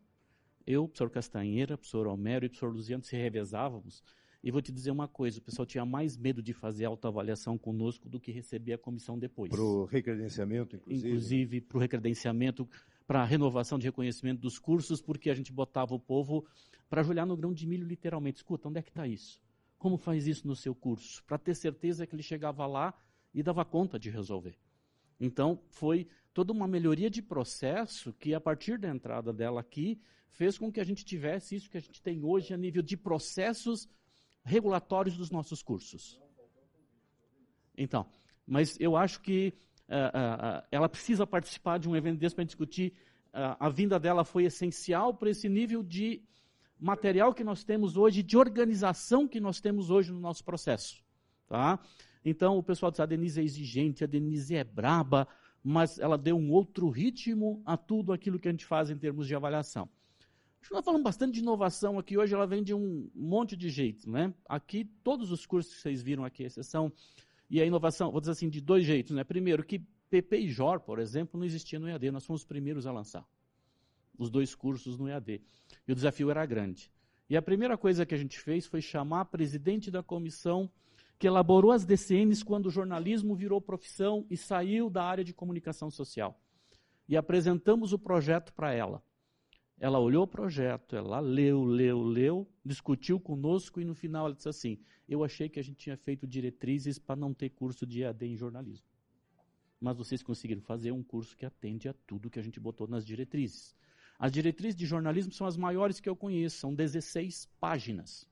Eu, 0.66 0.88
professor 0.88 1.10
Castanheira, 1.10 1.78
professor 1.78 2.08
Homero 2.08 2.46
e 2.46 2.50
professor 2.50 2.72
Luziano 2.72 3.04
se 3.04 3.16
revezávamos 3.16 4.04
e 4.44 4.52
vou 4.52 4.62
te 4.62 4.72
dizer 4.72 4.92
uma 4.92 5.08
coisa: 5.08 5.40
o 5.40 5.42
pessoal 5.42 5.66
tinha 5.66 5.86
mais 5.86 6.18
medo 6.18 6.42
de 6.42 6.54
fazer 6.54 6.86
autoavaliação 6.86 7.58
conosco 7.58 8.10
do 8.10 8.20
que 8.20 8.32
receber 8.32 8.74
a 8.74 8.78
comissão 8.78 9.18
depois. 9.18 9.52
Para 9.52 9.62
o 9.62 9.86
recredenciamento, 9.86 10.76
inclusive? 10.76 11.08
Inclusive, 11.08 11.62
para 11.62 11.78
o 11.78 11.80
recredenciamento, 11.82 12.70
para 13.06 13.22
a 13.22 13.26
renovação 13.26 13.78
de 13.78 13.86
reconhecimento 13.86 14.40
dos 14.40 14.58
cursos, 14.58 15.02
porque 15.02 15.30
a 15.30 15.36
gente 15.36 15.52
botava 15.52 15.94
o 15.94 16.00
povo 16.00 16.46
para 16.90 17.06
olhar 17.08 17.26
no 17.26 17.38
grão 17.38 17.54
de 17.54 17.68
milho, 17.68 17.88
literalmente. 17.88 18.38
Escuta, 18.38 18.68
onde 18.68 18.80
é 18.80 18.82
que 18.82 18.90
está 18.90 19.08
isso? 19.08 19.42
Como 19.78 19.98
faz 19.98 20.28
isso 20.28 20.48
no 20.48 20.56
seu 20.56 20.76
curso? 20.76 21.24
Para 21.26 21.38
ter 21.38 21.56
certeza 21.56 22.06
que 22.06 22.16
ele 22.16 22.24
chegava 22.24 22.66
lá 22.68 22.94
e 23.34 23.42
dava 23.42 23.64
conta 23.66 23.98
de 23.98 24.10
resolver. 24.10 24.56
Então, 25.20 25.60
foi 25.70 26.08
toda 26.34 26.52
uma 26.52 26.68
melhoria 26.68 27.10
de 27.10 27.22
processo 27.22 28.14
que, 28.14 28.34
a 28.34 28.42
partir 28.42 28.78
da 28.78 28.90
entrada 28.90 29.34
dela 29.34 29.62
aqui, 29.62 30.00
fez 30.32 30.58
com 30.58 30.72
que 30.72 30.80
a 30.80 30.84
gente 30.84 31.04
tivesse 31.04 31.56
isso 31.56 31.70
que 31.70 31.78
a 31.78 31.82
gente 31.82 32.02
tem 32.02 32.24
hoje 32.24 32.54
a 32.54 32.58
nível 32.58 32.82
de 32.82 32.96
processos 32.96 33.90
regulatórios 34.44 35.18
dos 35.18 35.30
nossos 35.30 35.62
cursos. 35.62 36.20
Então, 37.78 38.06
mas 38.46 38.78
eu 38.80 38.96
acho 38.96 39.22
que 39.22 39.54
uh, 39.88 39.94
uh, 39.94 40.68
ela 40.72 40.90
precisa 40.90 41.28
participar 41.28 41.78
de 41.78 41.88
um 41.88 41.96
evento 41.96 42.20
desse 42.20 42.36
para 42.36 42.44
discutir. 42.44 42.94
Uh, 43.34 43.56
a 43.60 43.70
vinda 43.70 44.00
dela 44.00 44.26
foi 44.26 44.46
essencial 44.46 45.14
para 45.14 45.30
esse 45.30 45.48
nível 45.48 45.84
de 45.84 46.24
material 46.80 47.34
que 47.34 47.44
nós 47.44 47.64
temos 47.64 47.96
hoje, 47.96 48.24
de 48.24 48.36
organização 48.36 49.28
que 49.28 49.40
nós 49.40 49.62
temos 49.62 49.90
hoje 49.90 50.12
no 50.12 50.20
nosso 50.20 50.44
processo. 50.44 51.04
Tá? 51.48 51.80
Então, 52.26 52.58
o 52.58 52.64
pessoal 52.64 52.92
diz, 52.92 53.00
a 53.00 53.06
Denise 53.06 53.40
é 53.40 53.44
exigente, 53.44 54.04
a 54.04 54.08
Denise 54.08 54.56
é 54.56 54.64
braba, 54.64 55.28
mas 55.64 56.00
ela 56.00 56.18
deu 56.18 56.38
um 56.38 56.52
outro 56.52 56.90
ritmo 56.90 57.62
a 57.66 57.78
tudo 57.78 58.12
aquilo 58.12 58.40
que 58.40 58.48
a 58.48 58.52
gente 58.52 58.66
faz 58.66 58.90
em 58.90 58.98
termos 58.98 59.28
de 59.28 59.36
avaliação. 59.36 59.90
Acho 60.60 60.70
que 60.70 60.76
nós 60.76 60.86
falamos 60.86 61.04
bastante 61.04 61.34
de 61.34 61.40
inovação 61.40 61.98
aqui 61.98 62.18
hoje, 62.18 62.34
ela 62.34 62.46
vem 62.46 62.64
de 62.64 62.74
um 62.74 63.10
monte 63.16 63.56
de 63.58 63.70
jeitos, 63.70 64.06
né? 64.06 64.34
Aqui, 64.48 64.86
todos 65.04 65.32
os 65.32 65.46
cursos 65.46 65.74
que 65.74 65.82
vocês 65.82 66.04
viram 66.04 66.24
aqui, 66.24 66.44
exceção, 66.44 66.92
e 67.50 67.60
a 67.60 67.66
inovação, 67.66 68.12
vou 68.12 68.22
dizer 68.22 68.32
assim, 68.32 68.50
de 68.50 68.62
dois 68.62 68.86
jeitos, 68.86 69.16
né? 69.16 69.24
Primeiro, 69.24 69.64
que 69.64 69.80
PP 70.10 70.40
e 70.40 70.50
JOR, 70.50 70.80
por 70.80 71.00
exemplo, 71.00 71.40
não 71.40 71.46
existia 71.46 71.80
no 71.80 71.88
EAD, 71.88 72.12
nós 72.12 72.26
fomos 72.26 72.42
os 72.42 72.48
primeiros 72.48 72.86
a 72.86 72.92
lançar 72.92 73.26
os 74.18 74.30
dois 74.30 74.54
cursos 74.54 74.98
no 74.98 75.08
EAD. 75.08 75.42
E 75.88 75.92
o 75.92 75.96
desafio 75.96 76.30
era 76.30 76.46
grande. 76.46 76.92
E 77.30 77.36
a 77.36 77.42
primeira 77.42 77.78
coisa 77.78 78.06
que 78.06 78.14
a 78.14 78.18
gente 78.18 78.38
fez 78.40 78.66
foi 78.66 78.82
chamar 78.82 79.22
a 79.22 79.26
presidente 79.26 79.90
da 79.90 80.04
comissão 80.04 80.70
que 81.22 81.28
elaborou 81.28 81.72
as 81.72 81.86
DCNs 81.86 82.44
quando 82.44 82.66
o 82.66 82.72
jornalismo 82.72 83.36
virou 83.36 83.62
profissão 83.62 84.26
e 84.28 84.36
saiu 84.36 84.90
da 84.90 85.04
área 85.04 85.24
de 85.24 85.36
comunicação 85.36 85.92
social. 85.92 86.42
E 87.08 87.16
apresentamos 87.16 87.94
o 87.94 88.00
projeto 88.00 88.52
para 88.52 88.74
ela. 88.74 89.04
Ela 89.80 90.00
olhou 90.00 90.24
o 90.24 90.28
projeto, 90.28 90.96
ela 90.96 91.20
leu, 91.20 91.64
leu, 91.64 92.02
leu, 92.02 92.50
discutiu 92.66 93.20
conosco 93.20 93.80
e 93.80 93.86
no 93.86 93.94
final 93.94 94.26
ela 94.26 94.34
disse 94.34 94.50
assim: 94.50 94.80
Eu 95.08 95.24
achei 95.24 95.48
que 95.48 95.60
a 95.60 95.64
gente 95.64 95.78
tinha 95.78 95.96
feito 95.96 96.26
diretrizes 96.26 96.98
para 96.98 97.16
não 97.16 97.36
ter 97.36 97.52
curso 97.52 97.86
de 97.86 98.02
EAD 98.02 98.26
em 98.26 98.36
jornalismo. 98.36 98.88
Mas 99.80 99.96
vocês 99.96 100.24
conseguiram 100.24 100.64
fazer 100.64 100.92
um 100.92 101.04
curso 101.04 101.38
que 101.38 101.46
atende 101.46 101.88
a 101.88 101.94
tudo 102.08 102.32
que 102.32 102.40
a 102.40 102.44
gente 102.44 102.60
botou 102.60 102.88
nas 102.88 103.06
diretrizes. 103.06 103.76
As 104.18 104.32
diretrizes 104.32 104.76
de 104.76 104.88
jornalismo 104.88 105.32
são 105.32 105.46
as 105.46 105.56
maiores 105.56 106.00
que 106.00 106.10
eu 106.10 106.16
conheço, 106.16 106.58
são 106.58 106.74
16 106.74 107.46
páginas 107.60 108.28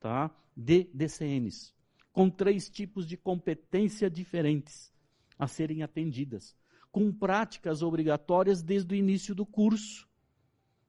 tá? 0.00 0.30
de 0.56 0.84
DCNs, 0.94 1.75
com 2.16 2.30
três 2.30 2.70
tipos 2.70 3.06
de 3.06 3.14
competência 3.14 4.08
diferentes 4.08 4.90
a 5.38 5.46
serem 5.46 5.82
atendidas, 5.82 6.56
com 6.90 7.12
práticas 7.12 7.82
obrigatórias 7.82 8.62
desde 8.62 8.94
o 8.94 8.96
início 8.96 9.34
do 9.34 9.44
curso 9.44 10.08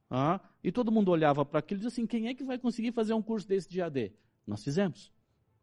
ah, 0.09 0.39
e 0.63 0.71
todo 0.71 0.89
mundo 0.89 1.11
olhava 1.11 1.43
para 1.43 1.59
aquilo 1.59 1.79
e 1.79 1.83
dizia 1.83 1.89
assim: 1.89 2.07
quem 2.07 2.29
é 2.29 2.33
que 2.33 2.45
vai 2.45 2.57
conseguir 2.57 2.93
fazer 2.93 3.13
um 3.13 3.21
curso 3.21 3.45
desse 3.45 3.69
de 3.69 3.81
AD? 3.81 4.13
Nós 4.47 4.63
fizemos. 4.63 5.11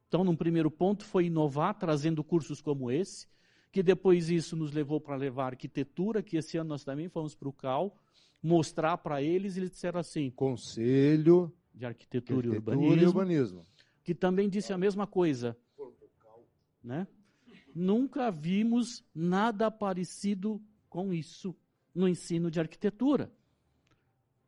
Então, 0.06 0.22
num 0.22 0.36
primeiro 0.36 0.70
ponto, 0.70 1.02
foi 1.02 1.28
inovar, 1.28 1.78
trazendo 1.78 2.22
cursos 2.22 2.60
como 2.60 2.90
esse, 2.90 3.26
que 3.72 3.82
depois 3.82 4.28
isso 4.28 4.54
nos 4.54 4.70
levou 4.70 5.00
para 5.00 5.16
levar 5.16 5.46
arquitetura, 5.46 6.22
que 6.22 6.36
esse 6.36 6.58
ano 6.58 6.68
nós 6.68 6.84
também 6.84 7.08
fomos 7.08 7.34
para 7.34 7.48
o 7.48 7.52
CAL, 7.54 7.96
mostrar 8.42 8.98
para 8.98 9.22
eles, 9.22 9.56
e 9.56 9.60
eles 9.60 9.70
disseram 9.70 9.98
assim: 9.98 10.28
Conselho 10.28 11.50
de 11.74 11.86
Arquitetura, 11.86 12.36
arquitetura 12.36 12.46
e, 12.46 12.50
urbanismo, 12.50 13.02
e 13.02 13.06
Urbanismo, 13.06 13.73
que 14.04 14.14
também 14.14 14.48
disse 14.48 14.72
a 14.72 14.78
mesma 14.78 15.06
coisa. 15.06 15.56
Né? 16.82 17.08
Nunca 17.74 18.30
vimos 18.30 19.02
nada 19.14 19.70
parecido 19.70 20.62
com 20.88 21.12
isso 21.12 21.56
no 21.94 22.06
ensino 22.06 22.50
de 22.50 22.60
arquitetura. 22.60 23.32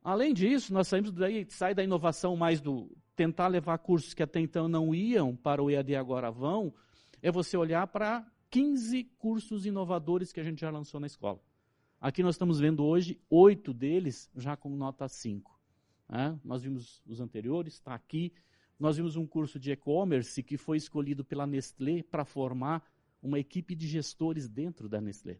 Além 0.03 0.33
disso, 0.33 0.73
nós 0.73 0.87
saímos 0.87 1.11
daí, 1.11 1.45
sai 1.49 1.73
da 1.73 1.83
inovação 1.83 2.37
mais 2.37 2.61
do 2.61 2.89
tentar 3.15 3.47
levar 3.47 3.79
cursos 3.79 4.13
que 4.13 4.21
até 4.21 4.39
então 4.39 4.69
não 4.69 4.93
iam 4.93 5.35
para 5.35 5.61
o 5.61 5.71
EAD 5.71 5.95
agora 5.95 6.29
vão, 6.29 6.71
é 7.21 7.31
você 7.31 7.57
olhar 7.57 7.87
para 7.87 8.25
15 8.51 9.03
cursos 9.17 9.65
inovadores 9.65 10.31
que 10.31 10.39
a 10.39 10.43
gente 10.43 10.61
já 10.61 10.69
lançou 10.69 10.99
na 10.99 11.07
escola. 11.07 11.41
Aqui 11.99 12.21
nós 12.21 12.35
estamos 12.35 12.59
vendo 12.59 12.85
hoje 12.85 13.19
oito 13.27 13.73
deles 13.73 14.29
já 14.35 14.55
com 14.55 14.69
nota 14.69 15.07
5. 15.07 15.59
Né? 16.07 16.39
Nós 16.45 16.61
vimos 16.61 17.01
os 17.07 17.19
anteriores, 17.19 17.73
está 17.73 17.95
aqui. 17.95 18.31
Nós 18.79 18.97
vimos 18.97 19.15
um 19.15 19.25
curso 19.25 19.59
de 19.59 19.71
e-commerce 19.71 20.43
que 20.43 20.57
foi 20.57 20.77
escolhido 20.77 21.25
pela 21.25 21.47
Nestlé 21.47 22.03
para 22.03 22.23
formar 22.23 22.83
uma 23.21 23.39
equipe 23.39 23.75
de 23.75 23.87
gestores 23.87 24.47
dentro 24.47 24.87
da 24.87 25.01
Nestlé. 25.01 25.39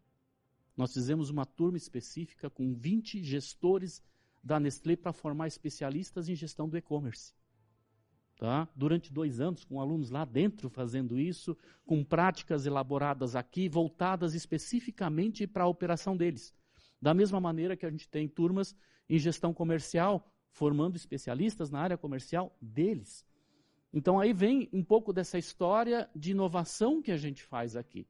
Nós 0.76 0.92
fizemos 0.92 1.30
uma 1.30 1.46
turma 1.46 1.76
específica 1.76 2.50
com 2.50 2.74
20 2.74 3.22
gestores 3.22 4.02
da 4.42 4.58
Nestlé 4.58 4.96
para 4.96 5.12
formar 5.12 5.46
especialistas 5.46 6.28
em 6.28 6.34
gestão 6.34 6.68
do 6.68 6.76
e-commerce. 6.76 7.34
Tá? 8.38 8.68
Durante 8.74 9.12
dois 9.12 9.40
anos, 9.40 9.64
com 9.64 9.80
alunos 9.80 10.10
lá 10.10 10.24
dentro 10.24 10.70
fazendo 10.70 11.18
isso, 11.18 11.56
com 11.84 12.04
práticas 12.04 12.66
elaboradas 12.66 13.34
aqui, 13.34 13.68
voltadas 13.68 14.34
especificamente 14.34 15.46
para 15.46 15.64
a 15.64 15.68
operação 15.68 16.16
deles. 16.16 16.54
Da 17.02 17.12
mesma 17.12 17.40
maneira 17.40 17.76
que 17.76 17.86
a 17.86 17.90
gente 17.90 18.08
tem 18.08 18.28
turmas 18.28 18.76
em 19.08 19.18
gestão 19.18 19.52
comercial, 19.52 20.32
formando 20.50 20.96
especialistas 20.96 21.70
na 21.70 21.80
área 21.80 21.98
comercial 21.98 22.56
deles. 22.60 23.26
Então 23.92 24.18
aí 24.18 24.32
vem 24.32 24.68
um 24.72 24.82
pouco 24.82 25.12
dessa 25.12 25.38
história 25.38 26.08
de 26.14 26.32
inovação 26.32 27.00
que 27.00 27.10
a 27.10 27.16
gente 27.16 27.42
faz 27.42 27.76
aqui. 27.76 28.06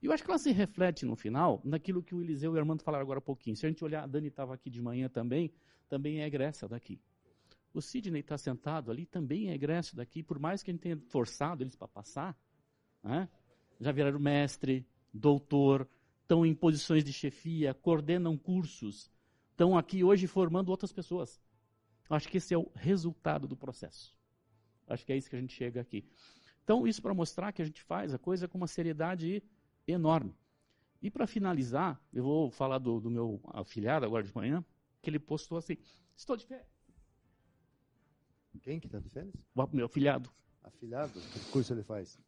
E 0.00 0.06
eu 0.06 0.12
acho 0.12 0.22
que 0.22 0.30
ela 0.30 0.38
se 0.38 0.52
reflete 0.52 1.04
no 1.04 1.16
final 1.16 1.60
naquilo 1.64 2.02
que 2.02 2.14
o 2.14 2.22
Eliseu 2.22 2.52
e 2.52 2.56
o 2.56 2.58
Armando 2.58 2.82
falaram 2.82 3.02
agora 3.02 3.18
há 3.18 3.22
pouquinho. 3.22 3.56
Se 3.56 3.66
a 3.66 3.68
gente 3.68 3.84
olhar, 3.84 4.04
a 4.04 4.06
Dani 4.06 4.28
estava 4.28 4.54
aqui 4.54 4.70
de 4.70 4.80
manhã 4.80 5.08
também, 5.08 5.52
também 5.88 6.20
é 6.20 6.26
egressa 6.26 6.68
daqui. 6.68 7.00
O 7.74 7.80
Sidney 7.80 8.20
está 8.20 8.38
sentado 8.38 8.90
ali, 8.90 9.06
também 9.06 9.50
é 9.50 9.54
egresso 9.54 9.96
daqui, 9.96 10.22
por 10.22 10.38
mais 10.38 10.62
que 10.62 10.70
a 10.70 10.74
gente 10.74 10.82
tenha 10.82 10.96
forçado 11.08 11.62
eles 11.62 11.76
para 11.76 11.88
passar, 11.88 12.38
né? 13.02 13.28
já 13.80 13.92
viraram 13.92 14.18
mestre, 14.18 14.86
doutor, 15.12 15.88
estão 16.22 16.44
em 16.44 16.54
posições 16.54 17.04
de 17.04 17.12
chefia, 17.12 17.74
coordenam 17.74 18.36
cursos, 18.36 19.10
estão 19.50 19.76
aqui 19.76 20.02
hoje 20.02 20.26
formando 20.26 20.70
outras 20.70 20.92
pessoas. 20.92 21.40
Acho 22.08 22.28
que 22.28 22.38
esse 22.38 22.54
é 22.54 22.58
o 22.58 22.70
resultado 22.74 23.46
do 23.46 23.56
processo. 23.56 24.16
Acho 24.86 25.04
que 25.04 25.12
é 25.12 25.16
isso 25.16 25.28
que 25.28 25.36
a 25.36 25.40
gente 25.40 25.54
chega 25.54 25.80
aqui. 25.80 26.08
Então, 26.64 26.86
isso 26.86 27.02
para 27.02 27.14
mostrar 27.14 27.52
que 27.52 27.62
a 27.62 27.64
gente 27.64 27.82
faz 27.82 28.14
a 28.14 28.18
coisa 28.18 28.48
com 28.48 28.58
uma 28.58 28.66
seriedade 28.66 29.42
enorme. 29.86 30.34
E 31.00 31.10
para 31.10 31.26
finalizar, 31.26 32.00
eu 32.12 32.24
vou 32.24 32.50
falar 32.50 32.78
do, 32.78 33.00
do 33.00 33.10
meu 33.10 33.40
afilhado 33.48 34.04
agora 34.04 34.22
de 34.22 34.34
manhã, 34.34 34.64
que 35.00 35.08
ele 35.08 35.18
postou 35.18 35.58
assim: 35.58 35.76
Estou 36.16 36.36
de 36.36 36.46
férias. 36.46 36.66
Quem 38.62 38.80
que 38.80 38.86
está 38.86 38.98
de 38.98 39.08
férias? 39.08 39.34
O 39.54 39.66
meu 39.72 39.86
afilhado. 39.86 40.30
Afilhado? 40.62 41.20
Que 41.20 41.40
curso 41.50 41.72
ele 41.72 41.84
faz? 41.84 42.18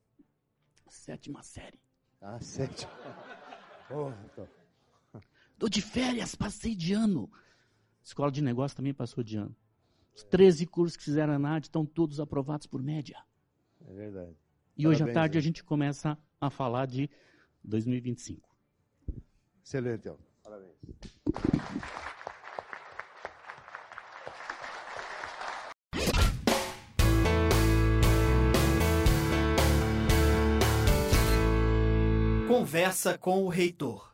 Sétima 0.89 1.43
série. 1.43 1.81
Ah, 2.21 2.41
sétima. 2.41 2.93
Oh, 3.91 4.11
então. 4.25 4.49
Tô 5.59 5.69
de 5.69 5.83
férias, 5.83 6.35
passei 6.35 6.75
de 6.75 6.93
ano. 6.93 7.31
Escola 8.03 8.31
de 8.31 8.41
negócio 8.41 8.77
também 8.77 8.95
passou 8.95 9.23
de 9.23 9.37
ano. 9.37 9.55
Os 10.15 10.25
13 10.25 10.67
cursos 10.67 10.97
que 10.97 11.05
fizeram 11.05 11.35
a 11.35 11.39
NAD 11.39 11.67
estão 11.67 11.85
todos 11.87 12.21
aprovados 12.21 12.67
por 12.67 12.83
média. 12.83 13.17
É 13.87 13.93
verdade. 13.93 14.37
E 14.77 14.83
Parabéns, 14.83 15.01
hoje 15.01 15.11
à 15.11 15.15
tarde 15.15 15.39
a 15.39 15.41
gente 15.41 15.65
começa 15.65 16.19
a 16.41 16.51
falar 16.51 16.87
de 16.87 17.09
2025. 17.65 18.49
Excelente, 19.65 20.09
ó. 20.09 20.17
Parabéns. 20.43 20.75
Conversa 32.49 33.17
com 33.17 33.45
o 33.45 33.49
reitor. 33.49 34.10